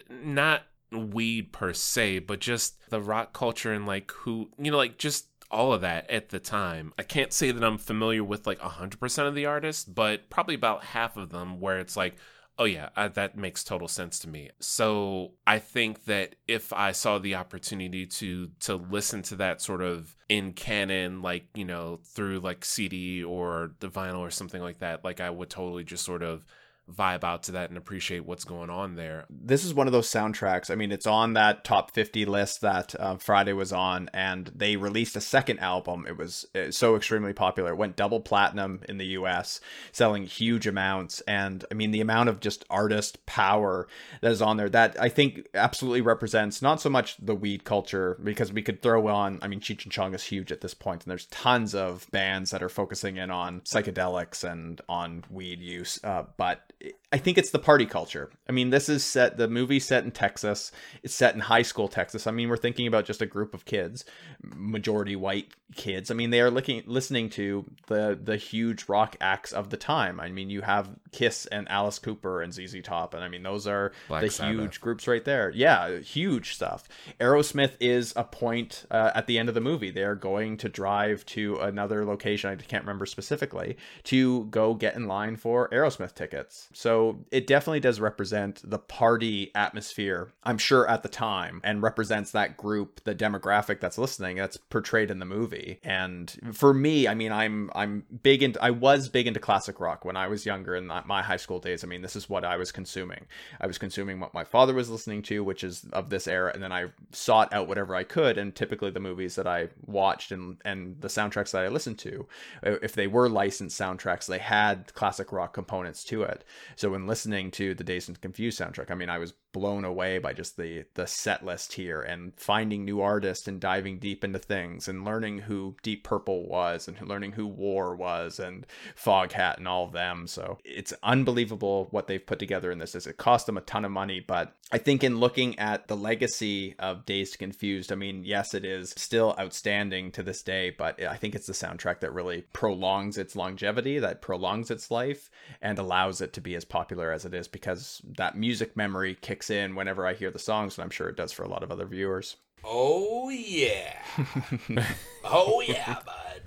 not 0.10 0.64
weed 0.92 1.52
per 1.52 1.74
se, 1.74 2.20
but 2.20 2.40
just 2.40 2.90
the 2.90 3.02
rock 3.02 3.34
culture 3.34 3.74
and 3.74 3.86
like 3.86 4.12
who, 4.12 4.50
you 4.58 4.72
know, 4.72 4.78
like 4.78 4.98
just 4.98 5.28
all 5.50 5.74
of 5.74 5.82
that 5.82 6.10
at 6.10 6.30
the 6.30 6.40
time. 6.40 6.94
I 6.98 7.04
can't 7.04 7.34
say 7.34 7.52
that 7.52 7.64
I'm 7.64 7.78
familiar 7.78 8.24
with 8.24 8.48
like 8.48 8.60
100% 8.60 9.28
of 9.28 9.36
the 9.36 9.46
artists, 9.46 9.86
but 9.86 10.30
probably 10.30 10.56
about 10.56 10.84
half 10.84 11.18
of 11.18 11.30
them 11.30 11.60
where 11.60 11.80
it's 11.80 11.98
like, 11.98 12.16
oh 12.60 12.66
yeah, 12.66 12.90
I, 12.96 13.08
that 13.10 13.38
makes 13.38 13.64
total 13.64 13.88
sense 13.88 14.20
to 14.20 14.30
me. 14.30 14.50
So 14.60 15.34
I 15.46 15.60
think 15.60 16.06
that 16.06 16.36
if 16.48 16.74
I 16.74 16.92
saw 16.92 17.20
the 17.20 17.36
opportunity 17.36 18.06
to 18.06 18.50
to 18.62 18.76
listen 18.76 19.22
to 19.24 19.36
that 19.36 19.62
sort 19.62 19.82
of 19.82 20.16
in 20.28 20.54
canon, 20.54 21.22
like 21.22 21.46
you 21.56 21.66
know 21.66 22.00
through 22.04 22.40
like 22.40 22.66
CD 22.66 23.24
or 23.24 23.72
the 23.80 23.90
vinyl 23.90 24.20
or 24.20 24.32
something 24.32 24.62
like 24.62 24.80
that, 24.80 25.04
like 25.04 25.22
I 25.22 25.30
would 25.30 25.50
totally 25.50 25.84
just 25.84 26.04
sort 26.04 26.24
of 26.24 26.46
vibe 26.92 27.24
out 27.24 27.44
to 27.44 27.52
that 27.52 27.70
and 27.70 27.78
appreciate 27.78 28.26
what's 28.26 28.46
going 28.46 28.70
on 28.70 28.96
there. 28.96 29.26
This 29.30 29.66
is 29.66 29.74
one 29.74 29.88
of 29.88 29.94
those 29.94 30.10
soundtracks. 30.10 30.72
I 30.72 30.76
mean, 30.76 30.92
it's 30.92 31.08
on 31.08 31.34
that 31.34 31.64
top 31.64 31.92
50 31.92 32.26
list 32.26 32.62
that 32.62 32.96
uh, 33.00 33.18
Friday 33.18 33.54
was 33.54 33.74
on, 33.74 34.10
and 34.14 34.52
they 34.56 34.76
released 34.76 35.16
a 35.16 35.22
second 35.22 35.60
album. 35.60 36.06
It 36.08 36.18
was, 36.18 36.46
it 36.54 36.68
was 36.68 36.78
so 36.78 36.96
extremely 36.96 37.34
popular. 37.34 37.72
It 37.72 37.78
went 37.78 37.96
double 37.96 38.22
platinum 38.22 38.82
in 38.88 38.98
the 38.98 39.06
US, 39.08 39.60
selling 39.92 40.24
huge 40.24 40.66
amounts. 40.66 41.22
And 41.22 41.66
I 41.70 41.74
mean, 41.74 41.92
the 41.92 42.02
amount 42.02 42.30
of 42.30 42.40
just 42.40 42.66
artist 42.70 43.26
power 43.26 43.88
that 44.22 44.32
is 44.32 44.42
on 44.42 44.58
there 44.58 44.70
that 44.70 45.00
I 45.00 45.10
think 45.10 45.48
absolutely 45.54 46.02
represents 46.02 46.62
not 46.62 46.82
so 46.82 46.90
much 46.90 47.18
the 47.18 47.36
weed 47.36 47.64
culture, 47.64 48.18
because 48.24 48.54
we 48.54 48.62
could 48.62 48.82
throw 48.82 49.08
on, 49.08 49.40
I 49.42 49.48
mean, 49.48 49.60
Cheech 49.60 49.84
and 49.84 49.92
Chong 49.92 50.14
is 50.14 50.24
huge 50.24 50.52
at 50.52 50.62
this 50.62 50.74
point, 50.74 51.04
and 51.04 51.12
there's 51.12 51.26
tons 51.28 51.76
of 51.76 52.08
bands 52.12 52.52
that 52.52 52.64
are 52.64 52.70
focusing 52.70 53.18
in 53.18 53.30
on 53.30 53.62
psychedelics 53.62 54.50
and 54.50 54.82
on 54.88 55.26
weed 55.30 55.60
use. 55.60 56.00
Uh, 56.04 56.24
but 56.38 56.74
I 57.12 57.18
think 57.18 57.38
it's 57.38 57.52
the 57.52 57.60
party 57.60 57.86
culture. 57.86 58.30
I 58.50 58.52
mean, 58.52 58.70
this 58.70 58.90
is 58.90 59.04
set 59.04 59.38
the 59.38 59.48
movie 59.48 59.80
set 59.80 60.04
in 60.04 60.12
Texas. 60.12 60.74
It's 61.04 61.14
set 61.14 61.34
in 61.34 61.40
high 61.40 61.62
school 61.62 61.88
Texas. 61.88 62.28
I 62.28 62.32
mean, 62.32 62.50
we're 62.50 62.58
thinking 62.58 62.86
about 62.86 63.06
just 63.06 63.22
a 63.22 63.26
group 63.26 63.54
of 63.54 63.64
kids, 63.64 64.04
majority 64.44 65.16
white 65.16 65.48
kids. 65.76 66.12
I 66.12 66.16
mean, 66.16 66.32
they 66.32 66.42
are 66.42 66.52
looking 66.52 66.84
listening 66.86 67.30
to 67.32 67.66
the 67.88 68.20
the 68.22 68.36
huge 68.36 68.90
rock 68.90 69.16
acts 69.22 69.54
of 69.54 69.70
the 69.70 69.78
time. 69.78 70.20
I 70.20 70.30
mean, 70.30 70.50
you 70.50 70.62
have 70.62 70.90
Kiss 71.14 71.46
and 71.46 71.70
Alice 71.70 71.98
Cooper 71.98 72.42
and 72.42 72.54
ZZ 72.54 72.82
Top, 72.84 73.14
and 73.14 73.24
I 73.24 73.30
mean, 73.30 73.44
those 73.44 73.68
are 73.68 73.94
Black 74.10 74.24
the 74.24 74.30
Sabbath. 74.30 74.56
huge 74.60 74.82
groups 74.82 75.08
right 75.08 75.24
there. 75.24 75.50
Yeah, 75.56 76.00
huge 76.00 76.54
stuff. 76.56 76.90
Aerosmith 77.22 77.74
is 77.80 78.14
a 78.18 78.26
point 78.26 78.86
uh, 78.92 79.12
at 79.16 79.28
the 79.28 79.38
end 79.38 79.48
of 79.48 79.56
the 79.56 79.62
movie. 79.62 79.92
They 79.92 80.04
are 80.04 80.16
going 80.16 80.58
to 80.58 80.70
drive 80.70 81.26
to 81.28 81.58
another 81.58 82.04
location. 82.06 82.50
I 82.50 82.56
can't 82.56 82.84
remember 82.84 83.06
specifically 83.06 83.78
to 84.04 84.46
go 84.46 84.74
get 84.74 84.96
in 84.96 85.08
line 85.08 85.38
for 85.38 85.70
Aerosmith 85.70 86.14
tickets. 86.14 86.67
So 86.74 87.26
it 87.32 87.48
definitely 87.48 87.80
does 87.80 88.00
represent 88.00 88.62
the 88.64 88.80
party 88.80 89.52
atmosphere. 89.56 90.32
I'm 90.44 90.58
sure 90.58 90.88
at 90.90 91.04
the 91.04 91.10
time, 91.10 91.62
and 91.64 91.82
represents 91.82 92.32
that 92.32 92.58
group, 92.58 93.04
the 93.04 93.16
demographic 93.16 93.80
that's 93.80 93.98
listening. 93.98 94.38
That's 94.38 94.58
portrayed 94.58 95.10
in 95.10 95.20
the 95.20 95.26
movie. 95.26 95.80
And 95.84 96.36
for 96.54 96.74
me, 96.74 97.08
I 97.08 97.14
mean, 97.14 97.32
I'm 97.32 97.72
I'm 97.74 98.06
big 98.24 98.44
into 98.44 98.62
I 98.64 98.72
was 98.72 99.10
big 99.10 99.28
into 99.28 99.40
classic 99.40 99.80
rock 99.80 100.06
when 100.06 100.18
I 100.18 100.28
was 100.28 100.46
younger 100.46 100.76
in 100.76 100.88
my 100.88 101.22
high 101.22 101.38
school 101.38 101.60
days. 101.60 101.84
I 101.84 101.88
mean, 101.88 102.02
this 102.02 102.16
is 102.16 102.30
what 102.30 102.44
I 102.44 102.58
was 102.58 102.72
consuming. 102.72 103.26
I 103.60 103.68
was 103.68 103.78
consuming 103.78 104.20
what 104.20 104.34
my 104.34 104.44
father 104.44 104.74
was 104.74 104.90
listening 104.90 105.22
to, 105.24 105.44
which 105.44 105.64
is 105.64 105.86
of 105.94 106.10
this 106.10 106.28
era, 106.28 106.52
and 106.54 106.62
then 106.62 106.72
I 106.72 106.92
sought 107.12 107.54
out 107.54 107.68
whatever 107.68 107.96
I 107.96 108.04
could. 108.04 108.38
And 108.38 108.56
typically, 108.56 108.92
the 108.92 109.00
movies 109.00 109.36
that 109.36 109.48
I 109.48 109.70
watched 109.86 110.32
and 110.32 110.58
and 110.66 111.00
the 111.02 111.08
soundtracks 111.08 111.52
that 111.52 111.64
I 111.64 111.70
listened 111.70 112.00
to, 112.00 112.28
uh, 112.66 112.72
if 112.82 112.94
they 112.94 113.08
were 113.08 113.30
licensed 113.30 113.80
soundtracks, 113.80 114.28
they 114.28 114.40
had 114.40 114.94
classic 114.94 115.32
rock 115.32 115.54
components 115.54 116.04
to 116.06 116.24
it. 116.24 116.44
So 116.76 116.90
when 116.90 117.08
listening 117.08 117.52
to 117.52 117.74
the 117.74 117.84
Dazed 117.84 118.10
and 118.10 118.22
Confused 118.22 118.60
soundtrack, 118.60 118.92
I 118.92 118.96
mean, 118.96 119.10
I 119.10 119.18
was 119.18 119.34
blown 119.58 119.84
away 119.84 120.20
by 120.20 120.34
just 120.34 120.56
the 120.56 120.86
the 120.94 121.08
set 121.08 121.44
list 121.44 121.74
here 121.74 122.00
and 122.02 122.32
finding 122.38 122.86
new 122.86 123.02
artists 123.02 123.48
and 123.48 123.60
diving 123.60 123.98
deep 123.98 124.24
into 124.24 124.38
things 124.38 124.88
and 124.88 125.04
learning 125.04 125.40
who 125.40 125.76
Deep 125.82 126.04
Purple 126.04 126.48
was 126.48 126.88
and 126.88 127.02
learning 127.08 127.32
who 127.32 127.48
War 127.48 127.96
was 127.96 128.40
and 128.40 128.68
Foghat 128.96 129.58
and 129.58 129.68
all 129.68 129.86
of 129.86 129.94
them. 129.94 130.28
So 130.28 130.60
it's 130.64 130.94
unbelievable 131.02 131.88
what 131.90 132.06
they've 132.08 132.26
put 132.26 132.38
together 132.38 132.72
in 132.72 132.78
this. 132.78 132.94
Is 132.94 133.08
it 133.08 133.18
cost 133.18 133.48
them 133.48 133.58
a 133.58 133.62
ton 133.62 133.84
of 133.84 133.92
money, 133.92 134.20
but 134.20 134.56
I 134.72 134.78
think 134.78 135.04
in 135.04 135.20
looking 135.20 135.58
at 135.58 135.88
the 135.88 135.98
legacy 135.98 136.76
of 136.78 137.06
Dazed 137.06 137.40
Confused, 137.40 137.92
I 137.92 137.96
mean, 137.96 138.24
yes, 138.24 138.54
it 138.54 138.66
is 138.66 138.94
still 138.96 139.34
outstanding 139.40 140.12
to 140.12 140.24
this 140.24 140.44
day, 140.44 140.70
but 140.70 141.02
I 141.02 141.16
think 141.16 141.34
it's 141.34 141.48
the 141.48 141.54
soundtrack 141.54 142.02
that 142.02 142.14
really 142.14 142.46
prolongs 142.54 143.18
its 143.18 143.36
longevity, 143.36 143.98
that 144.00 144.22
prolongs 144.22 144.70
its 144.70 144.92
life, 144.92 145.32
and 145.62 145.80
allows 145.80 146.22
it 146.22 146.34
to 146.34 146.42
be 146.42 146.54
as 146.56 146.66
popular 146.66 147.12
as 147.12 147.26
it 147.26 147.34
is 147.34 147.48
because 147.48 148.02
that 148.18 148.38
music 148.38 148.76
memory 148.76 149.18
kicks 149.20 149.47
in 149.50 149.76
whenever 149.76 150.06
I 150.06 150.14
hear 150.14 150.32
the 150.32 150.40
songs, 150.40 150.78
and 150.78 150.84
I'm 150.84 150.90
sure 150.90 151.10
it 151.10 151.18
does 151.18 151.32
for 151.32 151.44
a 151.44 151.50
lot 151.50 151.64
of 151.64 151.72
other 151.72 151.86
viewers. 151.86 152.38
Oh 152.64 153.30
yeah, 153.30 153.94
oh 155.24 155.62
yeah, 155.62 156.00
bud. 156.06 156.42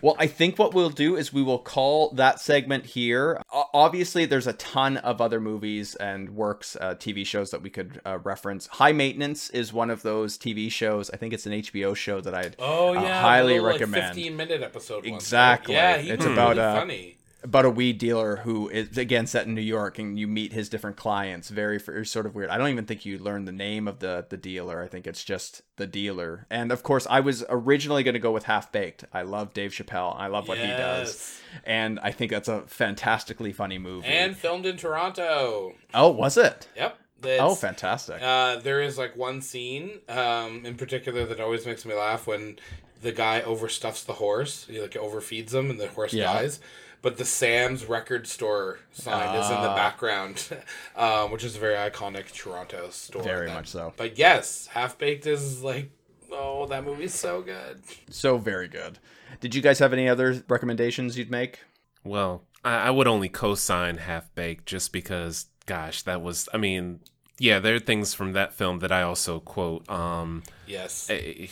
Well, 0.00 0.14
I 0.18 0.28
think 0.28 0.58
what 0.58 0.74
we'll 0.74 0.90
do 0.90 1.16
is 1.16 1.32
we 1.32 1.42
will 1.42 1.58
call 1.58 2.10
that 2.12 2.40
segment 2.40 2.86
here. 2.86 3.42
Obviously, 3.50 4.26
there's 4.26 4.46
a 4.46 4.52
ton 4.54 4.96
of 4.98 5.20
other 5.20 5.40
movies 5.40 5.96
and 5.96 6.30
works, 6.30 6.76
uh, 6.80 6.94
TV 6.94 7.26
shows 7.26 7.50
that 7.50 7.62
we 7.62 7.70
could 7.70 8.00
uh, 8.06 8.18
reference. 8.18 8.68
High 8.68 8.92
Maintenance 8.92 9.50
is 9.50 9.72
one 9.72 9.90
of 9.90 10.02
those 10.02 10.38
TV 10.38 10.70
shows. 10.70 11.10
I 11.10 11.16
think 11.16 11.34
it's 11.34 11.46
an 11.46 11.52
HBO 11.52 11.96
show 11.96 12.20
that 12.20 12.34
I'd 12.34 12.56
oh 12.60 12.90
uh, 12.90 12.92
yeah 13.02 13.18
uh, 13.18 13.22
highly 13.22 13.54
little, 13.54 13.66
recommend. 13.66 14.04
Like, 14.04 14.14
Fifteen 14.14 14.36
minute 14.36 14.62
episode. 14.62 15.04
Exactly. 15.04 15.74
Right? 15.74 16.04
Yeah, 16.04 16.14
it's 16.14 16.24
about 16.24 16.56
really 16.56 16.68
a 16.68 16.74
funny 16.74 17.17
about 17.42 17.64
a 17.64 17.70
weed 17.70 17.98
dealer 17.98 18.36
who 18.36 18.68
is 18.68 18.98
again 18.98 19.26
set 19.26 19.46
in 19.46 19.54
New 19.54 19.60
York, 19.60 19.98
and 19.98 20.18
you 20.18 20.26
meet 20.26 20.52
his 20.52 20.68
different 20.68 20.96
clients. 20.96 21.48
Very 21.50 21.78
sort 22.04 22.26
of 22.26 22.34
weird. 22.34 22.50
I 22.50 22.58
don't 22.58 22.68
even 22.68 22.84
think 22.84 23.06
you 23.06 23.18
learn 23.18 23.44
the 23.44 23.52
name 23.52 23.86
of 23.86 24.00
the 24.00 24.26
the 24.28 24.36
dealer. 24.36 24.82
I 24.82 24.88
think 24.88 25.06
it's 25.06 25.22
just 25.22 25.62
the 25.76 25.86
dealer. 25.86 26.46
And 26.50 26.72
of 26.72 26.82
course, 26.82 27.06
I 27.08 27.20
was 27.20 27.44
originally 27.48 28.02
going 28.02 28.14
to 28.14 28.20
go 28.20 28.32
with 28.32 28.44
Half 28.44 28.72
Baked. 28.72 29.04
I 29.12 29.22
love 29.22 29.54
Dave 29.54 29.70
Chappelle. 29.70 30.18
I 30.18 30.26
love 30.26 30.48
what 30.48 30.58
yes. 30.58 30.66
he 30.66 30.76
does, 30.76 31.40
and 31.64 32.00
I 32.00 32.10
think 32.10 32.32
that's 32.32 32.48
a 32.48 32.62
fantastically 32.62 33.52
funny 33.52 33.78
movie. 33.78 34.08
And 34.08 34.36
filmed 34.36 34.66
in 34.66 34.76
Toronto. 34.76 35.74
Oh, 35.94 36.10
was 36.10 36.36
it? 36.36 36.68
Yep. 36.76 36.98
oh, 37.40 37.54
fantastic! 37.54 38.20
Uh, 38.20 38.56
there 38.56 38.82
is 38.82 38.98
like 38.98 39.16
one 39.16 39.42
scene 39.42 40.00
um, 40.08 40.66
in 40.66 40.76
particular 40.76 41.24
that 41.26 41.40
always 41.40 41.66
makes 41.66 41.84
me 41.84 41.94
laugh 41.94 42.26
when 42.26 42.58
the 43.00 43.12
guy 43.12 43.42
overstuffs 43.42 44.04
the 44.04 44.14
horse. 44.14 44.66
He 44.68 44.80
like 44.80 44.92
overfeeds 44.92 45.54
him, 45.54 45.70
and 45.70 45.78
the 45.78 45.88
horse 45.88 46.12
yeah. 46.12 46.32
dies. 46.32 46.60
But 47.00 47.16
the 47.16 47.24
Sam's 47.24 47.86
record 47.86 48.26
store 48.26 48.80
sign 48.90 49.36
uh, 49.36 49.40
is 49.40 49.50
in 49.50 49.56
the 49.56 49.70
ah. 49.70 49.76
background, 49.76 50.48
um, 50.96 51.30
which 51.30 51.44
is 51.44 51.56
a 51.56 51.58
very 51.60 51.74
iconic 51.74 52.32
Toronto 52.32 52.90
store. 52.90 53.22
Very 53.22 53.46
then. 53.46 53.54
much 53.54 53.68
so. 53.68 53.92
But 53.96 54.18
yes, 54.18 54.66
Half 54.68 54.98
Baked 54.98 55.26
is 55.26 55.62
like, 55.62 55.90
oh, 56.32 56.66
that 56.66 56.84
movie's 56.84 57.14
so 57.14 57.42
good. 57.42 57.82
So 58.10 58.36
very 58.38 58.68
good. 58.68 58.98
Did 59.40 59.54
you 59.54 59.62
guys 59.62 59.78
have 59.78 59.92
any 59.92 60.08
other 60.08 60.42
recommendations 60.48 61.16
you'd 61.16 61.30
make? 61.30 61.60
Well, 62.02 62.42
I, 62.64 62.88
I 62.88 62.90
would 62.90 63.06
only 63.06 63.28
co-sign 63.28 63.98
Half 63.98 64.34
Baked 64.34 64.66
just 64.66 64.92
because, 64.92 65.46
gosh, 65.66 66.02
that 66.02 66.22
was. 66.22 66.48
I 66.52 66.56
mean, 66.56 67.00
yeah, 67.38 67.60
there 67.60 67.76
are 67.76 67.80
things 67.80 68.14
from 68.14 68.32
that 68.32 68.52
film 68.52 68.80
that 68.80 68.90
I 68.90 69.02
also 69.02 69.40
quote. 69.40 69.88
Um, 69.88 70.42
yes. 70.66 71.08
A, 71.10 71.48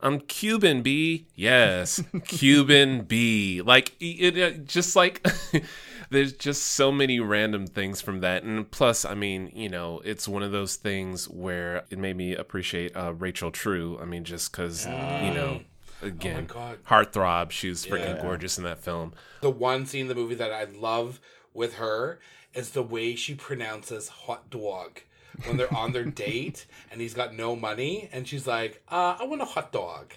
I'm 0.00 0.20
Cuban 0.20 0.82
B. 0.82 1.26
Yes, 1.34 2.02
Cuban 2.24 3.02
B. 3.02 3.62
Like 3.62 3.94
it, 4.00 4.36
it 4.36 4.66
just 4.66 4.96
like 4.96 5.26
there's 6.10 6.32
just 6.32 6.62
so 6.62 6.92
many 6.92 7.20
random 7.20 7.66
things 7.66 8.00
from 8.00 8.20
that, 8.20 8.42
and 8.42 8.70
plus, 8.70 9.04
I 9.04 9.14
mean, 9.14 9.50
you 9.54 9.68
know, 9.68 10.00
it's 10.04 10.28
one 10.28 10.42
of 10.42 10.52
those 10.52 10.76
things 10.76 11.28
where 11.28 11.84
it 11.90 11.98
made 11.98 12.16
me 12.16 12.34
appreciate 12.34 12.96
uh, 12.96 13.14
Rachel 13.14 13.50
True. 13.50 13.98
I 14.00 14.04
mean, 14.04 14.24
just 14.24 14.52
because 14.52 14.86
you 14.86 14.92
know 14.92 15.60
again, 16.02 16.48
oh 16.54 16.74
heartthrob. 16.88 17.50
She 17.50 17.68
was 17.68 17.86
freaking 17.86 18.16
yeah. 18.16 18.22
gorgeous 18.22 18.58
in 18.58 18.64
that 18.64 18.78
film. 18.78 19.14
The 19.40 19.50
one 19.50 19.86
scene 19.86 20.02
in 20.02 20.08
the 20.08 20.14
movie 20.14 20.34
that 20.36 20.52
I 20.52 20.64
love 20.64 21.20
with 21.54 21.76
her 21.76 22.18
is 22.54 22.70
the 22.70 22.82
way 22.82 23.14
she 23.14 23.34
pronounces 23.34 24.08
hot 24.08 24.50
dog 24.50 25.00
when 25.44 25.56
they're 25.56 25.72
on 25.74 25.92
their 25.92 26.04
date 26.04 26.66
and 26.90 27.00
he's 27.00 27.14
got 27.14 27.34
no 27.34 27.56
money 27.56 28.08
and 28.12 28.26
she's 28.26 28.46
like, 28.46 28.82
uh, 28.88 29.16
I 29.20 29.24
want 29.24 29.42
a 29.42 29.46
hot 29.46 29.72
dog. 29.72 30.12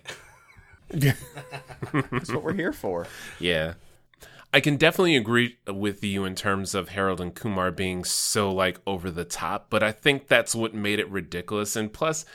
That's 0.91 2.31
what 2.31 2.43
we're 2.43 2.53
here 2.53 2.73
for. 2.73 3.07
Yeah. 3.39 3.73
I 4.51 4.61
can 4.61 4.77
definitely 4.77 5.15
agree 5.15 5.57
with 5.67 6.03
you 6.03 6.25
in 6.25 6.33
terms 6.33 6.73
of 6.73 6.89
Harold 6.89 7.21
and 7.21 7.35
Kumar 7.35 7.69
being 7.69 8.03
so 8.03 8.51
like 8.51 8.79
over 8.87 9.11
the 9.11 9.25
top, 9.25 9.67
but 9.69 9.83
I 9.83 9.91
think 9.91 10.27
that's 10.27 10.55
what 10.55 10.73
made 10.73 10.99
it 10.99 11.07
ridiculous. 11.07 11.75
And 11.75 11.93
plus, 11.93 12.25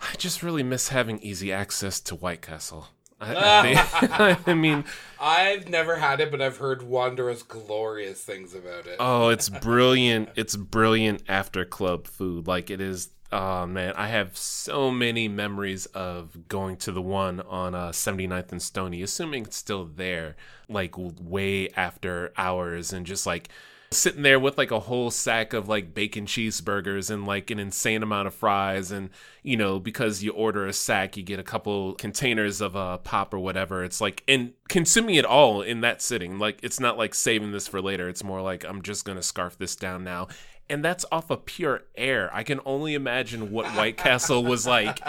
I 0.00 0.16
just 0.16 0.42
really 0.42 0.64
miss 0.64 0.88
having 0.88 1.20
easy 1.20 1.52
access 1.52 2.00
to 2.00 2.16
White 2.16 2.42
Castle. 2.42 2.88
I, 3.22 4.36
I, 4.46 4.54
mean, 4.54 4.84
I've 5.20 5.68
never 5.68 5.96
had 5.96 6.20
it, 6.20 6.30
but 6.30 6.42
I've 6.42 6.56
heard 6.56 6.82
wondrous, 6.82 7.42
glorious 7.42 8.22
things 8.22 8.54
about 8.54 8.86
it. 8.86 8.96
Oh, 8.98 9.28
it's 9.28 9.48
brilliant! 9.60 10.30
it's 10.34 10.56
brilliant 10.56 11.22
after 11.28 11.64
club 11.64 12.06
food. 12.06 12.46
Like 12.46 12.70
it 12.70 12.80
is. 12.80 13.10
Oh 13.30 13.64
man, 13.64 13.94
I 13.96 14.08
have 14.08 14.36
so 14.36 14.90
many 14.90 15.26
memories 15.26 15.86
of 15.86 16.48
going 16.48 16.76
to 16.78 16.92
the 16.92 17.00
one 17.00 17.40
on 17.40 17.74
uh, 17.74 17.88
79th 17.88 18.52
and 18.52 18.60
Stony, 18.60 19.00
assuming 19.00 19.44
it's 19.44 19.56
still 19.56 19.86
there, 19.86 20.36
like 20.68 20.92
way 20.98 21.70
after 21.70 22.34
hours, 22.36 22.92
and 22.92 23.06
just 23.06 23.24
like 23.24 23.48
sitting 23.92 24.22
there 24.22 24.38
with 24.38 24.58
like 24.58 24.70
a 24.70 24.80
whole 24.80 25.10
sack 25.10 25.52
of 25.52 25.68
like 25.68 25.94
bacon 25.94 26.26
cheeseburgers 26.26 27.10
and 27.10 27.26
like 27.26 27.50
an 27.50 27.58
insane 27.58 28.02
amount 28.02 28.26
of 28.26 28.34
fries 28.34 28.90
and 28.90 29.10
you 29.42 29.56
know 29.56 29.78
because 29.78 30.22
you 30.22 30.32
order 30.32 30.66
a 30.66 30.72
sack 30.72 31.16
you 31.16 31.22
get 31.22 31.38
a 31.38 31.44
couple 31.44 31.94
containers 31.94 32.60
of 32.60 32.74
a 32.74 32.78
uh, 32.78 32.96
pop 32.98 33.32
or 33.32 33.38
whatever 33.38 33.84
it's 33.84 34.00
like 34.00 34.22
and 34.26 34.52
consuming 34.68 35.14
it 35.14 35.24
all 35.24 35.62
in 35.62 35.80
that 35.80 36.02
sitting 36.02 36.38
like 36.38 36.58
it's 36.62 36.80
not 36.80 36.98
like 36.98 37.14
saving 37.14 37.52
this 37.52 37.68
for 37.68 37.80
later 37.80 38.08
it's 38.08 38.24
more 38.24 38.42
like 38.42 38.64
i'm 38.64 38.82
just 38.82 39.04
gonna 39.04 39.22
scarf 39.22 39.56
this 39.58 39.76
down 39.76 40.02
now 40.02 40.26
and 40.72 40.84
that's 40.84 41.04
off 41.12 41.30
of 41.30 41.44
pure 41.44 41.82
air. 41.96 42.30
I 42.32 42.42
can 42.44 42.60
only 42.64 42.94
imagine 42.94 43.52
what 43.52 43.66
White 43.76 43.98
Castle 43.98 44.42
was 44.42 44.66
like, 44.66 45.00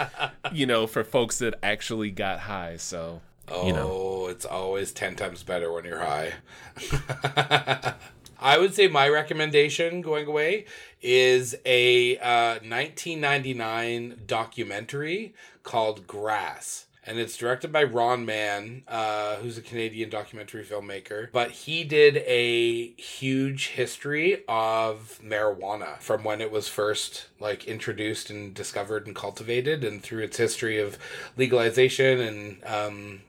you 0.52 0.66
know, 0.66 0.86
for 0.86 1.02
folks 1.02 1.38
that 1.38 1.54
actually 1.62 2.10
got 2.10 2.40
high. 2.40 2.76
So, 2.76 3.22
oh, 3.48 3.66
you 3.66 3.72
know. 3.72 4.26
it's 4.28 4.44
always 4.44 4.92
10 4.92 5.16
times 5.16 5.42
better 5.42 5.72
when 5.72 5.84
you're 5.84 6.04
high. 6.04 6.34
I 8.38 8.58
would 8.58 8.74
say 8.74 8.88
my 8.88 9.08
recommendation 9.08 10.00
going 10.00 10.26
away 10.26 10.66
is 11.02 11.54
a 11.64 12.18
uh, 12.18 12.60
1999 12.60 14.22
documentary 14.26 15.34
called 15.62 16.06
Grass. 16.06 16.86
And 17.06 17.18
it's 17.18 17.36
directed 17.36 17.70
by 17.70 17.84
Ron 17.84 18.24
Mann, 18.24 18.82
uh, 18.88 19.36
who's 19.36 19.58
a 19.58 19.62
Canadian 19.62 20.08
documentary 20.08 20.64
filmmaker. 20.64 21.30
But 21.32 21.50
he 21.50 21.84
did 21.84 22.16
a 22.26 22.92
huge 22.92 23.68
history 23.68 24.42
of 24.48 25.20
marijuana 25.22 25.98
from 26.00 26.24
when 26.24 26.40
it 26.40 26.50
was 26.50 26.68
first 26.68 27.26
like 27.38 27.66
introduced 27.66 28.30
and 28.30 28.54
discovered 28.54 29.06
and 29.06 29.14
cultivated, 29.14 29.84
and 29.84 30.02
through 30.02 30.22
its 30.22 30.38
history 30.38 30.78
of 30.78 30.98
legalization 31.36 32.20
and 32.20 32.64
um, 32.64 33.20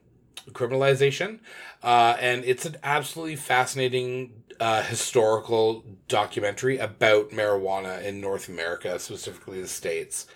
criminalization. 0.52 1.40
Uh, 1.84 2.16
and 2.20 2.46
it's 2.46 2.66
an 2.66 2.78
absolutely 2.82 3.36
fascinating 3.36 4.32
uh, 4.60 4.82
historical 4.84 5.84
documentary 6.08 6.78
about 6.78 7.30
marijuana 7.32 8.04
in 8.04 8.22
North 8.22 8.50
America, 8.50 8.98
specifically 9.00 9.62
the 9.62 9.68
States. 9.68 10.28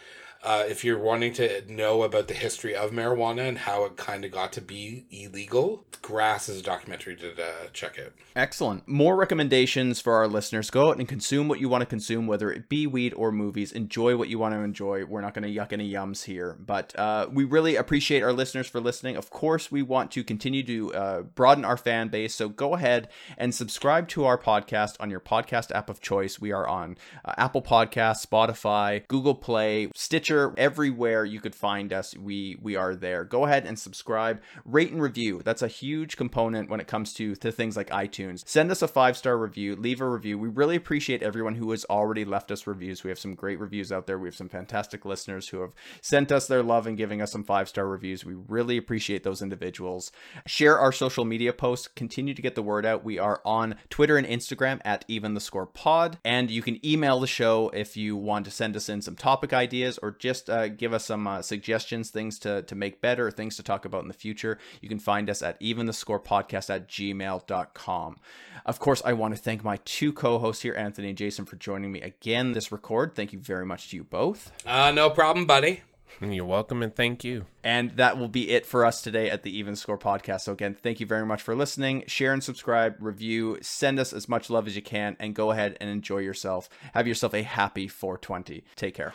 Uh, 0.41 0.63
if 0.67 0.85
you're 0.85 0.99
wanting 0.99 1.33
to 1.33 1.61
know 1.71 2.03
about 2.03 2.27
the 2.27 2.33
history 2.33 2.73
of 2.73 2.91
marijuana 2.91 3.47
and 3.47 3.57
how 3.57 3.83
it 3.83 3.97
kind 3.97 4.23
of 4.23 4.31
got 4.31 4.53
to 4.53 4.61
be 4.61 5.05
illegal, 5.11 5.85
Grass 6.01 6.47
is 6.47 6.61
a 6.61 6.63
documentary 6.63 7.15
to 7.17 7.33
uh, 7.33 7.67
check 7.73 7.99
out. 7.99 8.13
Excellent. 8.35 8.87
More 8.87 9.17
recommendations 9.17 9.99
for 9.99 10.13
our 10.13 10.27
listeners. 10.27 10.69
Go 10.69 10.89
out 10.89 10.97
and 10.97 11.07
consume 11.07 11.49
what 11.49 11.59
you 11.59 11.67
want 11.67 11.81
to 11.81 11.85
consume, 11.85 12.25
whether 12.25 12.51
it 12.51 12.69
be 12.69 12.87
weed 12.87 13.13
or 13.15 13.33
movies. 13.33 13.73
Enjoy 13.73 14.15
what 14.15 14.29
you 14.29 14.39
want 14.39 14.53
to 14.53 14.61
enjoy. 14.61 15.03
We're 15.03 15.21
not 15.21 15.33
going 15.33 15.43
to 15.43 15.59
yuck 15.59 15.73
any 15.73 15.91
yums 15.91 16.23
here, 16.23 16.57
but 16.65 16.97
uh, 16.97 17.27
we 17.31 17.43
really 17.43 17.75
appreciate 17.75 18.23
our 18.23 18.31
listeners 18.31 18.67
for 18.67 18.79
listening. 18.79 19.17
Of 19.17 19.29
course, 19.29 19.71
we 19.71 19.81
want 19.81 20.11
to 20.11 20.23
continue 20.23 20.63
to 20.63 20.93
uh, 20.93 21.21
broaden 21.23 21.65
our 21.65 21.77
fan 21.77 22.07
base, 22.07 22.33
so 22.33 22.47
go 22.47 22.75
ahead 22.75 23.09
and 23.37 23.53
subscribe 23.53 24.07
to 24.09 24.23
our 24.25 24.37
podcast 24.37 24.95
on 25.01 25.09
your 25.09 25.19
podcast 25.19 25.71
app 25.75 25.89
of 25.89 25.99
choice. 25.99 26.39
We 26.39 26.53
are 26.53 26.67
on 26.67 26.97
uh, 27.25 27.33
Apple 27.37 27.61
Podcasts, 27.61 28.25
Spotify, 28.25 29.05
Google 29.09 29.35
Play, 29.35 29.89
Stitcher 29.93 30.28
Stitcher, 30.29 30.53
everywhere 30.57 31.25
you 31.25 31.39
could 31.39 31.55
find 31.55 31.91
us, 31.91 32.15
we 32.15 32.55
we 32.61 32.75
are 32.75 32.93
there. 32.93 33.23
Go 33.23 33.45
ahead 33.45 33.65
and 33.65 33.79
subscribe, 33.79 34.39
rate 34.63 34.91
and 34.91 35.01
review. 35.01 35.41
That's 35.43 35.63
a 35.63 35.67
huge 35.67 36.17
component 36.17 36.69
when 36.69 36.79
it 36.79 36.85
comes 36.85 37.15
to 37.15 37.33
to 37.37 37.51
things 37.51 37.75
like 37.75 37.89
iTunes. 37.89 38.47
Send 38.47 38.69
us 38.69 38.83
a 38.83 38.87
five 38.87 39.17
star 39.17 39.39
review, 39.39 39.75
leave 39.75 40.01
a 40.01 40.07
review. 40.07 40.37
We 40.37 40.47
really 40.47 40.75
appreciate 40.75 41.23
everyone 41.23 41.55
who 41.55 41.71
has 41.71 41.83
already 41.85 42.25
left 42.25 42.51
us 42.51 42.67
reviews. 42.67 43.03
We 43.03 43.09
have 43.09 43.17
some 43.17 43.33
great 43.33 43.59
reviews 43.59 43.91
out 43.91 44.05
there. 44.05 44.19
We 44.19 44.27
have 44.27 44.35
some 44.35 44.49
fantastic 44.49 45.03
listeners 45.03 45.47
who 45.47 45.61
have 45.61 45.73
sent 46.03 46.31
us 46.31 46.45
their 46.45 46.61
love 46.61 46.85
and 46.85 46.95
giving 46.95 47.23
us 47.23 47.31
some 47.31 47.43
five 47.43 47.67
star 47.67 47.87
reviews. 47.87 48.23
We 48.23 48.35
really 48.35 48.77
appreciate 48.77 49.23
those 49.23 49.41
individuals. 49.41 50.11
Share 50.45 50.77
our 50.77 50.91
social 50.91 51.25
media 51.25 51.53
posts. 51.53 51.87
Continue 51.87 52.35
to 52.35 52.41
get 52.43 52.53
the 52.53 52.61
word 52.61 52.85
out. 52.85 53.03
We 53.03 53.17
are 53.17 53.41
on 53.43 53.77
Twitter 53.89 54.15
and 54.15 54.27
Instagram 54.27 54.79
at 54.85 55.05
even 55.07 55.33
the 55.33 55.41
score 55.41 55.65
pod, 55.65 56.19
and 56.23 56.51
you 56.51 56.61
can 56.61 56.85
email 56.85 57.19
the 57.19 57.25
show 57.25 57.69
if 57.69 57.97
you 57.97 58.15
want 58.15 58.45
to 58.45 58.51
send 58.51 58.75
us 58.75 58.89
in 58.89 59.01
some 59.01 59.15
topic 59.15 59.53
ideas 59.53 59.97
or 60.03 60.18
just 60.19 60.49
uh, 60.49 60.67
give 60.67 60.93
us 60.93 61.05
some 61.05 61.25
uh, 61.27 61.41
suggestions, 61.41 62.09
things 62.09 62.37
to, 62.39 62.61
to 62.63 62.75
make 62.75 63.01
better, 63.01 63.31
things 63.31 63.55
to 63.55 63.63
talk 63.63 63.85
about 63.85 64.01
in 64.01 64.07
the 64.07 64.13
future, 64.13 64.59
you 64.81 64.89
can 64.89 64.99
find 64.99 65.29
us 65.29 65.41
at 65.41 65.57
even 65.59 65.85
the 65.85 65.93
score 65.93 66.19
podcast 66.19 66.69
at 66.69 66.87
gmail.com. 66.87 68.17
Of 68.65 68.79
course, 68.79 69.01
I 69.03 69.13
want 69.13 69.35
to 69.35 69.41
thank 69.41 69.63
my 69.63 69.79
two 69.85 70.13
co 70.13 70.37
hosts 70.37 70.61
here, 70.61 70.75
Anthony 70.75 71.09
and 71.09 71.17
Jason, 71.17 71.45
for 71.45 71.55
joining 71.55 71.91
me 71.91 72.01
again 72.01 72.51
this 72.51 72.71
record. 72.71 73.15
Thank 73.15 73.33
you 73.33 73.39
very 73.39 73.65
much 73.65 73.89
to 73.89 73.95
you 73.95 74.03
both. 74.03 74.51
Uh, 74.65 74.91
no 74.91 75.09
problem, 75.09 75.45
buddy. 75.45 75.81
You're 76.21 76.45
welcome 76.45 76.83
and 76.83 76.93
thank 76.93 77.23
you. 77.23 77.45
And 77.63 77.91
that 77.91 78.17
will 78.17 78.27
be 78.27 78.51
it 78.51 78.65
for 78.65 78.85
us 78.85 79.01
today 79.01 79.29
at 79.29 79.43
the 79.43 79.57
Even 79.57 79.75
Score 79.75 79.97
podcast. 79.97 80.41
So, 80.41 80.51
again, 80.51 80.75
thank 80.75 80.99
you 80.99 81.05
very 81.05 81.25
much 81.25 81.41
for 81.41 81.55
listening. 81.55 82.03
Share 82.07 82.33
and 82.33 82.43
subscribe, 82.43 82.95
review, 82.99 83.57
send 83.61 83.99
us 83.99 84.13
as 84.13 84.27
much 84.27 84.49
love 84.49 84.67
as 84.67 84.75
you 84.75 84.81
can, 84.81 85.15
and 85.19 85.33
go 85.33 85.51
ahead 85.51 85.77
and 85.79 85.89
enjoy 85.89 86.19
yourself. 86.19 86.69
Have 86.93 87.07
yourself 87.07 87.33
a 87.33 87.43
happy 87.43 87.87
420. 87.87 88.63
Take 88.75 88.95
care. 88.95 89.13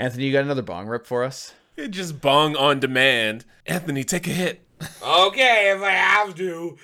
Anthony, 0.00 0.26
you 0.26 0.32
got 0.32 0.44
another 0.44 0.62
bong 0.62 0.86
rip 0.86 1.06
for 1.06 1.24
us? 1.24 1.54
It 1.76 1.88
just 1.88 2.20
bong 2.20 2.54
on 2.54 2.78
demand. 2.78 3.44
Anthony, 3.66 4.04
take 4.04 4.28
a 4.28 4.30
hit. 4.30 4.62
Okay, 5.02 5.72
if 5.74 5.82
I 5.82 5.90
have 5.90 6.36
to. 6.36 6.78